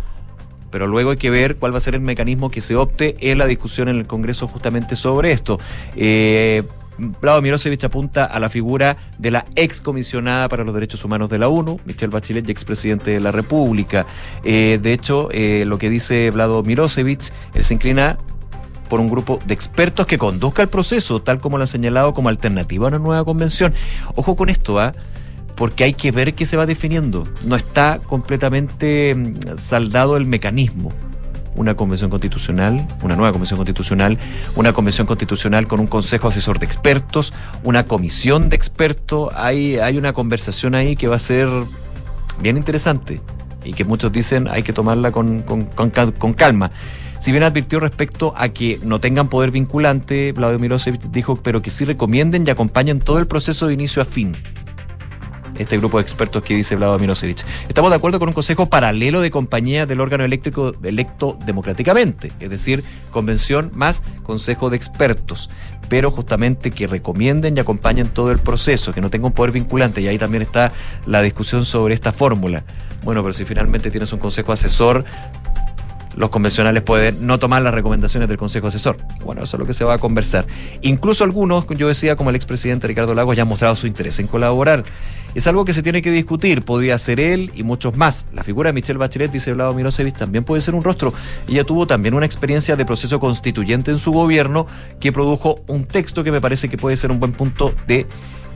Pero 0.69 0.87
luego 0.87 1.11
hay 1.11 1.17
que 1.17 1.29
ver 1.29 1.57
cuál 1.57 1.73
va 1.73 1.77
a 1.77 1.81
ser 1.81 1.95
el 1.95 2.01
mecanismo 2.01 2.49
que 2.49 2.61
se 2.61 2.75
opte 2.75 3.17
en 3.19 3.37
la 3.37 3.45
discusión 3.45 3.89
en 3.89 3.97
el 3.97 4.07
Congreso 4.07 4.47
justamente 4.47 4.95
sobre 4.95 5.33
esto. 5.33 5.59
Eh, 5.95 6.63
Vlado 6.97 7.41
Mirosevich 7.41 7.83
apunta 7.83 8.25
a 8.25 8.39
la 8.39 8.49
figura 8.49 8.97
de 9.17 9.31
la 9.31 9.45
excomisionada 9.55 10.49
para 10.49 10.63
los 10.63 10.73
derechos 10.73 11.03
humanos 11.03 11.29
de 11.29 11.39
la 11.39 11.47
ONU, 11.47 11.79
Michelle 11.85 12.11
Bachelet, 12.11 12.47
y 12.47 12.51
expresidente 12.51 13.11
de 13.11 13.19
la 13.19 13.31
República. 13.31 14.05
Eh, 14.43 14.79
de 14.81 14.93
hecho, 14.93 15.29
eh, 15.31 15.63
lo 15.65 15.77
que 15.77 15.89
dice 15.89 16.29
Vlado 16.31 16.63
Mirosevich, 16.63 17.31
él 17.53 17.63
se 17.63 17.73
inclina 17.73 18.17
por 18.89 18.99
un 18.99 19.09
grupo 19.09 19.39
de 19.45 19.53
expertos 19.53 20.05
que 20.05 20.17
conduzca 20.17 20.61
el 20.61 20.67
proceso, 20.67 21.21
tal 21.21 21.39
como 21.39 21.57
lo 21.57 21.63
han 21.63 21.67
señalado 21.67 22.13
como 22.13 22.29
alternativa 22.29 22.87
a 22.87 22.89
una 22.89 22.99
nueva 22.99 23.23
convención. 23.23 23.73
Ojo 24.15 24.35
con 24.35 24.49
esto, 24.49 24.79
¿ah? 24.79 24.93
porque 25.55 25.83
hay 25.85 25.93
que 25.93 26.11
ver 26.11 26.33
qué 26.33 26.45
se 26.45 26.57
va 26.57 26.65
definiendo. 26.65 27.23
No 27.45 27.55
está 27.55 27.99
completamente 27.99 29.15
mm, 29.15 29.57
saldado 29.57 30.17
el 30.17 30.25
mecanismo 30.25 30.91
una 31.55 31.75
convención 31.75 32.09
constitucional, 32.09 32.87
una 33.03 33.15
nueva 33.15 33.31
convención 33.31 33.57
constitucional, 33.57 34.17
una 34.55 34.73
convención 34.73 35.07
constitucional 35.07 35.67
con 35.67 35.79
un 35.79 35.87
consejo 35.87 36.29
asesor 36.29 36.59
de 36.59 36.65
expertos, 36.65 37.33
una 37.63 37.85
comisión 37.85 38.49
de 38.49 38.55
expertos. 38.55 39.33
Hay, 39.35 39.77
hay 39.77 39.97
una 39.97 40.13
conversación 40.13 40.75
ahí 40.75 40.95
que 40.95 41.07
va 41.07 41.17
a 41.17 41.19
ser 41.19 41.49
bien 42.41 42.57
interesante 42.57 43.21
y 43.63 43.73
que 43.73 43.83
muchos 43.83 44.11
dicen 44.11 44.47
hay 44.47 44.63
que 44.63 44.73
tomarla 44.73 45.11
con, 45.11 45.41
con, 45.41 45.65
con, 45.65 46.33
calma. 46.33 46.71
Si 47.19 47.31
bien 47.31 47.43
advirtió 47.43 47.79
respecto 47.79 48.33
a 48.35 48.49
que 48.49 48.79
no 48.83 48.99
tengan 48.99 49.27
poder 49.27 49.51
vinculante, 49.51 50.31
Vladimir 50.31 50.61
Mirosevich 50.61 51.01
dijo, 51.11 51.35
pero 51.35 51.61
que 51.61 51.69
sí 51.69 51.85
recomienden 51.85 52.43
y 52.47 52.49
acompañen 52.49 52.99
todo 52.99 53.19
el 53.19 53.27
proceso 53.27 53.67
de 53.67 53.75
inicio 53.75 54.01
a 54.01 54.05
fin 54.05 54.35
este 55.61 55.77
grupo 55.77 55.97
de 55.97 56.03
expertos 56.03 56.43
que 56.43 56.55
dice 56.55 56.75
Vlado 56.75 56.97
Mirosevich. 56.99 57.45
Estamos 57.67 57.91
de 57.91 57.97
acuerdo 57.97 58.19
con 58.19 58.29
un 58.29 58.33
consejo 58.33 58.65
paralelo 58.65 59.21
de 59.21 59.31
compañía 59.31 59.85
del 59.85 60.01
órgano 60.01 60.23
eléctrico 60.23 60.73
electo 60.83 61.37
democráticamente, 61.45 62.31
es 62.39 62.49
decir, 62.49 62.83
convención 63.11 63.71
más 63.73 64.03
consejo 64.23 64.69
de 64.69 64.77
expertos, 64.77 65.49
pero 65.89 66.11
justamente 66.11 66.71
que 66.71 66.87
recomienden 66.87 67.55
y 67.55 67.59
acompañen 67.59 68.07
todo 68.07 68.31
el 68.31 68.39
proceso, 68.39 68.93
que 68.93 69.01
no 69.01 69.09
tenga 69.09 69.27
un 69.27 69.33
poder 69.33 69.51
vinculante, 69.51 70.01
y 70.01 70.07
ahí 70.07 70.17
también 70.17 70.41
está 70.41 70.71
la 71.05 71.21
discusión 71.21 71.65
sobre 71.65 71.93
esta 71.93 72.11
fórmula. 72.11 72.63
Bueno, 73.03 73.23
pero 73.23 73.33
si 73.33 73.45
finalmente 73.45 73.89
tienes 73.89 74.13
un 74.13 74.19
consejo 74.19 74.51
asesor, 74.51 75.05
los 76.15 76.29
convencionales 76.29 76.83
pueden 76.83 77.25
no 77.25 77.39
tomar 77.39 77.61
las 77.61 77.73
recomendaciones 77.73 78.27
del 78.29 78.37
Consejo 78.37 78.67
Asesor. 78.67 78.97
Bueno, 79.23 79.43
eso 79.43 79.57
es 79.57 79.59
lo 79.59 79.65
que 79.65 79.73
se 79.73 79.83
va 79.83 79.95
a 79.95 79.97
conversar. 79.97 80.45
Incluso 80.81 81.23
algunos, 81.23 81.65
yo 81.69 81.87
decía, 81.87 82.15
como 82.15 82.29
el 82.29 82.35
expresidente 82.35 82.87
Ricardo 82.87 83.13
Lagos, 83.13 83.35
ya 83.35 83.43
han 83.43 83.49
mostrado 83.49 83.75
su 83.75 83.87
interés 83.87 84.19
en 84.19 84.27
colaborar. 84.27 84.83
Es 85.33 85.47
algo 85.47 85.63
que 85.63 85.73
se 85.73 85.81
tiene 85.81 86.01
que 86.01 86.11
discutir, 86.11 86.61
podría 86.63 86.97
ser 86.97 87.21
él 87.21 87.51
y 87.55 87.63
muchos 87.63 87.95
más. 87.95 88.25
La 88.33 88.43
figura 88.43 88.69
de 88.69 88.73
Michelle 88.73 88.99
Bachelet, 88.99 89.31
dice 89.31 89.53
Vlado 89.53 89.73
Mirosevich, 89.73 90.15
también 90.15 90.43
puede 90.43 90.61
ser 90.61 90.75
un 90.75 90.83
rostro. 90.83 91.13
Ella 91.47 91.63
tuvo 91.63 91.87
también 91.87 92.13
una 92.13 92.25
experiencia 92.25 92.75
de 92.75 92.85
proceso 92.85 93.19
constituyente 93.21 93.91
en 93.91 93.97
su 93.97 94.11
gobierno 94.11 94.67
que 94.99 95.13
produjo 95.13 95.61
un 95.67 95.85
texto 95.85 96.25
que 96.25 96.31
me 96.31 96.41
parece 96.41 96.67
que 96.67 96.77
puede 96.77 96.97
ser 96.97 97.11
un 97.11 97.21
buen 97.21 97.31
punto 97.31 97.73
de 97.87 98.07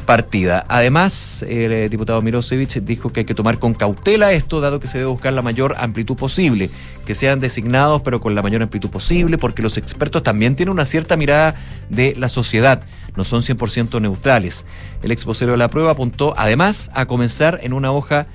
partida. 0.05 0.65
Además, 0.67 1.43
el 1.43 1.71
eh, 1.71 1.89
diputado 1.89 2.21
Mirosevich 2.21 2.81
dijo 2.81 3.11
que 3.11 3.21
hay 3.21 3.25
que 3.25 3.35
tomar 3.35 3.59
con 3.59 3.73
cautela 3.73 4.31
esto, 4.31 4.61
dado 4.61 4.79
que 4.79 4.87
se 4.87 4.99
debe 4.99 5.09
buscar 5.09 5.33
la 5.33 5.41
mayor 5.41 5.75
amplitud 5.77 6.15
posible, 6.15 6.69
que 7.05 7.15
sean 7.15 7.39
designados, 7.39 8.01
pero 8.01 8.21
con 8.21 8.35
la 8.35 8.41
mayor 8.41 8.61
amplitud 8.61 8.89
posible, 8.89 9.37
porque 9.37 9.61
los 9.61 9.77
expertos 9.77 10.23
también 10.23 10.55
tienen 10.55 10.71
una 10.71 10.85
cierta 10.85 11.15
mirada 11.15 11.55
de 11.89 12.15
la 12.15 12.29
sociedad, 12.29 12.83
no 13.15 13.23
son 13.23 13.41
100% 13.41 13.99
neutrales. 14.01 14.65
El 15.01 15.11
ex 15.11 15.25
de 15.25 15.57
la 15.57 15.69
prueba 15.69 15.91
apuntó, 15.91 16.33
además, 16.37 16.91
a 16.93 17.05
comenzar 17.05 17.59
en 17.63 17.73
una 17.73 17.91
hoja 17.91 18.27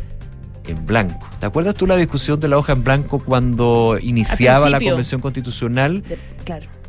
en 0.66 0.84
blanco. 0.86 1.26
¿Te 1.38 1.47
acuerdas 1.47 1.74
tú 1.74 1.86
la 1.86 1.97
discusión 1.97 2.38
de 2.40 2.48
la 2.48 2.59
hoja 2.59 2.72
en 2.72 2.84
blanco 2.84 3.18
cuando 3.18 3.98
iniciaba 4.01 4.68
la 4.68 4.78
Convención 4.78 5.20
Constitucional? 5.20 6.02
claro 6.44 6.80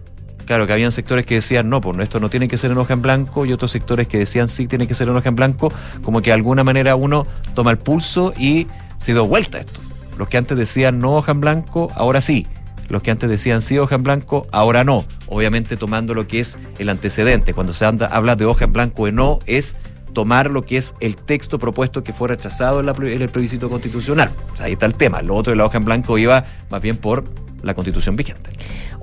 Claro, 0.51 0.67
que 0.67 0.73
habían 0.73 0.91
sectores 0.91 1.25
que 1.25 1.35
decían, 1.35 1.69
no, 1.69 1.79
pues 1.79 1.97
esto 1.99 2.19
no 2.19 2.29
tiene 2.29 2.49
que 2.49 2.57
ser 2.57 2.71
en 2.71 2.77
hoja 2.77 2.91
en 2.91 3.01
blanco, 3.01 3.45
y 3.45 3.53
otros 3.53 3.71
sectores 3.71 4.09
que 4.09 4.17
decían, 4.17 4.49
sí, 4.49 4.67
tiene 4.67 4.85
que 4.85 4.93
ser 4.93 5.07
en 5.07 5.15
hoja 5.15 5.29
en 5.29 5.37
blanco, 5.37 5.71
como 6.01 6.21
que 6.21 6.31
de 6.31 6.33
alguna 6.33 6.61
manera 6.65 6.97
uno 6.97 7.25
toma 7.53 7.71
el 7.71 7.77
pulso 7.77 8.33
y 8.37 8.67
se 8.97 9.13
dio 9.13 9.25
vuelta 9.25 9.59
esto. 9.59 9.79
Los 10.17 10.27
que 10.27 10.37
antes 10.37 10.57
decían 10.57 10.99
no 10.99 11.15
hoja 11.15 11.31
en 11.31 11.39
blanco, 11.39 11.89
ahora 11.95 12.19
sí. 12.19 12.47
Los 12.89 13.01
que 13.01 13.11
antes 13.11 13.29
decían 13.29 13.61
sí 13.61 13.79
hoja 13.79 13.95
en 13.95 14.03
blanco, 14.03 14.45
ahora 14.51 14.83
no. 14.83 15.05
Obviamente 15.27 15.77
tomando 15.77 16.13
lo 16.13 16.27
que 16.27 16.41
es 16.41 16.59
el 16.79 16.89
antecedente. 16.89 17.53
Cuando 17.53 17.73
se 17.73 17.85
anda, 17.85 18.07
habla 18.07 18.35
de 18.35 18.43
hoja 18.43 18.65
en 18.65 18.73
blanco 18.73 19.03
o 19.03 19.11
no, 19.13 19.39
es 19.45 19.77
tomar 20.13 20.51
lo 20.51 20.63
que 20.65 20.75
es 20.75 20.95
el 20.99 21.15
texto 21.15 21.59
propuesto 21.59 22.03
que 22.03 22.11
fue 22.11 22.27
rechazado 22.27 22.81
en, 22.81 23.21
el 23.21 23.29
plebiscito 23.29 23.69
constitucional. 23.69 24.29
ahí 24.59 24.73
está 24.73 24.85
el 24.85 24.95
tema. 24.95 25.21
Lo 25.21 25.35
otro 25.35 25.51
de 25.51 25.55
la 25.55 25.63
hoja 25.63 25.77
en 25.77 25.85
blanco 25.85 26.17
iba 26.17 26.43
más 26.69 26.81
bien 26.81 26.97
por 26.97 27.23
la 27.63 27.73
constitución 27.73 28.15
vigente. 28.15 28.51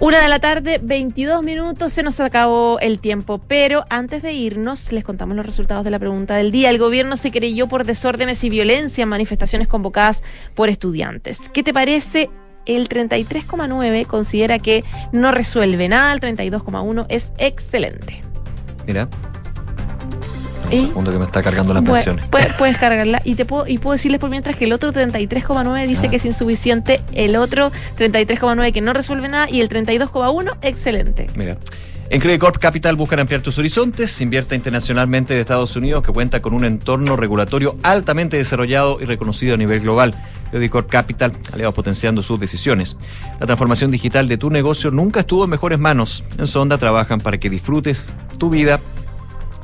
Una 0.00 0.20
de 0.20 0.28
la 0.28 0.38
tarde, 0.38 0.80
22 0.82 1.42
minutos, 1.42 1.92
se 1.92 2.02
nos 2.02 2.20
acabó 2.20 2.78
el 2.80 2.98
tiempo, 3.00 3.38
pero 3.38 3.84
antes 3.90 4.22
de 4.22 4.32
irnos 4.32 4.92
les 4.92 5.04
contamos 5.04 5.36
los 5.36 5.46
resultados 5.46 5.84
de 5.84 5.90
la 5.90 5.98
pregunta 5.98 6.36
del 6.36 6.50
día. 6.50 6.70
El 6.70 6.78
gobierno 6.78 7.16
se 7.16 7.30
creyó 7.30 7.66
por 7.66 7.84
desórdenes 7.84 8.44
y 8.44 8.50
violencia 8.50 9.02
en 9.02 9.08
manifestaciones 9.08 9.68
convocadas 9.68 10.22
por 10.54 10.68
estudiantes. 10.68 11.48
¿Qué 11.52 11.62
te 11.62 11.72
parece? 11.72 12.30
El 12.66 12.88
33,9 12.88 14.06
considera 14.06 14.58
que 14.58 14.84
no 15.12 15.32
resuelve 15.32 15.88
nada, 15.88 16.12
el 16.12 16.20
32,1 16.20 17.06
es 17.08 17.32
excelente. 17.38 18.22
Mira. 18.86 19.08
Segundo 20.70 21.10
que 21.12 21.18
me 21.18 21.24
está 21.24 21.42
cargando 21.42 21.72
las 21.74 21.82
Bueno, 21.82 21.94
pensiones. 21.94 22.26
puedes, 22.30 22.52
puedes 22.54 22.76
cargarla 22.78 23.20
y 23.24 23.34
te 23.34 23.44
puedo 23.44 23.66
y 23.66 23.78
puedo 23.78 23.92
decirles 23.92 24.20
por 24.20 24.30
mientras 24.30 24.56
que 24.56 24.64
el 24.66 24.72
otro 24.72 24.92
33,9 24.92 25.86
dice 25.86 26.06
Ah. 26.06 26.10
que 26.10 26.16
es 26.16 26.24
insuficiente, 26.24 27.00
el 27.14 27.36
otro 27.36 27.70
33,9 27.96 28.72
que 28.72 28.80
no 28.80 28.92
resuelve 28.92 29.28
nada 29.28 29.48
y 29.50 29.60
el 29.60 29.68
32,1 29.68 30.56
excelente. 30.62 31.28
Mira. 31.36 31.56
En 32.10 32.22
Credit 32.22 32.40
Corp 32.40 32.56
Capital 32.56 32.96
buscan 32.96 33.20
ampliar 33.20 33.42
tus 33.42 33.58
horizontes, 33.58 34.18
invierte 34.22 34.54
internacionalmente 34.54 35.34
de 35.34 35.40
Estados 35.40 35.76
Unidos 35.76 36.02
que 36.02 36.10
cuenta 36.10 36.40
con 36.40 36.54
un 36.54 36.64
entorno 36.64 37.16
regulatorio 37.16 37.76
altamente 37.82 38.38
desarrollado 38.38 38.98
y 38.98 39.04
reconocido 39.04 39.52
a 39.52 39.56
nivel 39.58 39.80
global. 39.80 40.14
Credit 40.50 40.70
Corp 40.70 40.88
Capital, 40.90 41.32
aliados 41.52 41.74
potenciando 41.74 42.22
sus 42.22 42.40
decisiones. 42.40 42.96
La 43.38 43.44
transformación 43.44 43.90
digital 43.90 44.26
de 44.26 44.38
tu 44.38 44.48
negocio 44.48 44.90
nunca 44.90 45.20
estuvo 45.20 45.44
en 45.44 45.50
mejores 45.50 45.78
manos. 45.78 46.24
En 46.38 46.46
Sonda 46.46 46.78
trabajan 46.78 47.20
para 47.20 47.36
que 47.36 47.50
disfrutes 47.50 48.10
tu 48.38 48.48
vida 48.48 48.80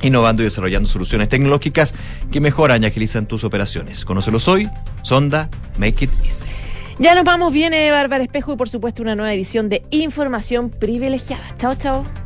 innovando 0.01 0.41
y 0.41 0.45
desarrollando 0.45 0.89
soluciones 0.89 1.29
tecnológicas 1.29 1.93
que 2.31 2.39
mejoran 2.39 2.83
y 2.83 2.87
agilizan 2.87 3.25
tus 3.27 3.43
operaciones. 3.43 4.05
Conócelos 4.05 4.47
hoy, 4.47 4.69
Sonda, 5.03 5.49
Make 5.77 6.05
It 6.05 6.11
Easy. 6.23 6.49
Ya 6.97 7.13
nos 7.13 7.25
vamos, 7.25 7.51
viene 7.51 7.91
Bárbara 7.91 8.23
Espejo 8.23 8.53
y 8.53 8.55
por 8.55 8.69
supuesto 8.69 9.01
una 9.01 9.15
nueva 9.15 9.33
edición 9.33 9.67
de 9.67 9.83
Información 9.91 10.69
Privilegiada. 10.69 11.43
Chao, 11.57 11.75
chao. 11.75 12.24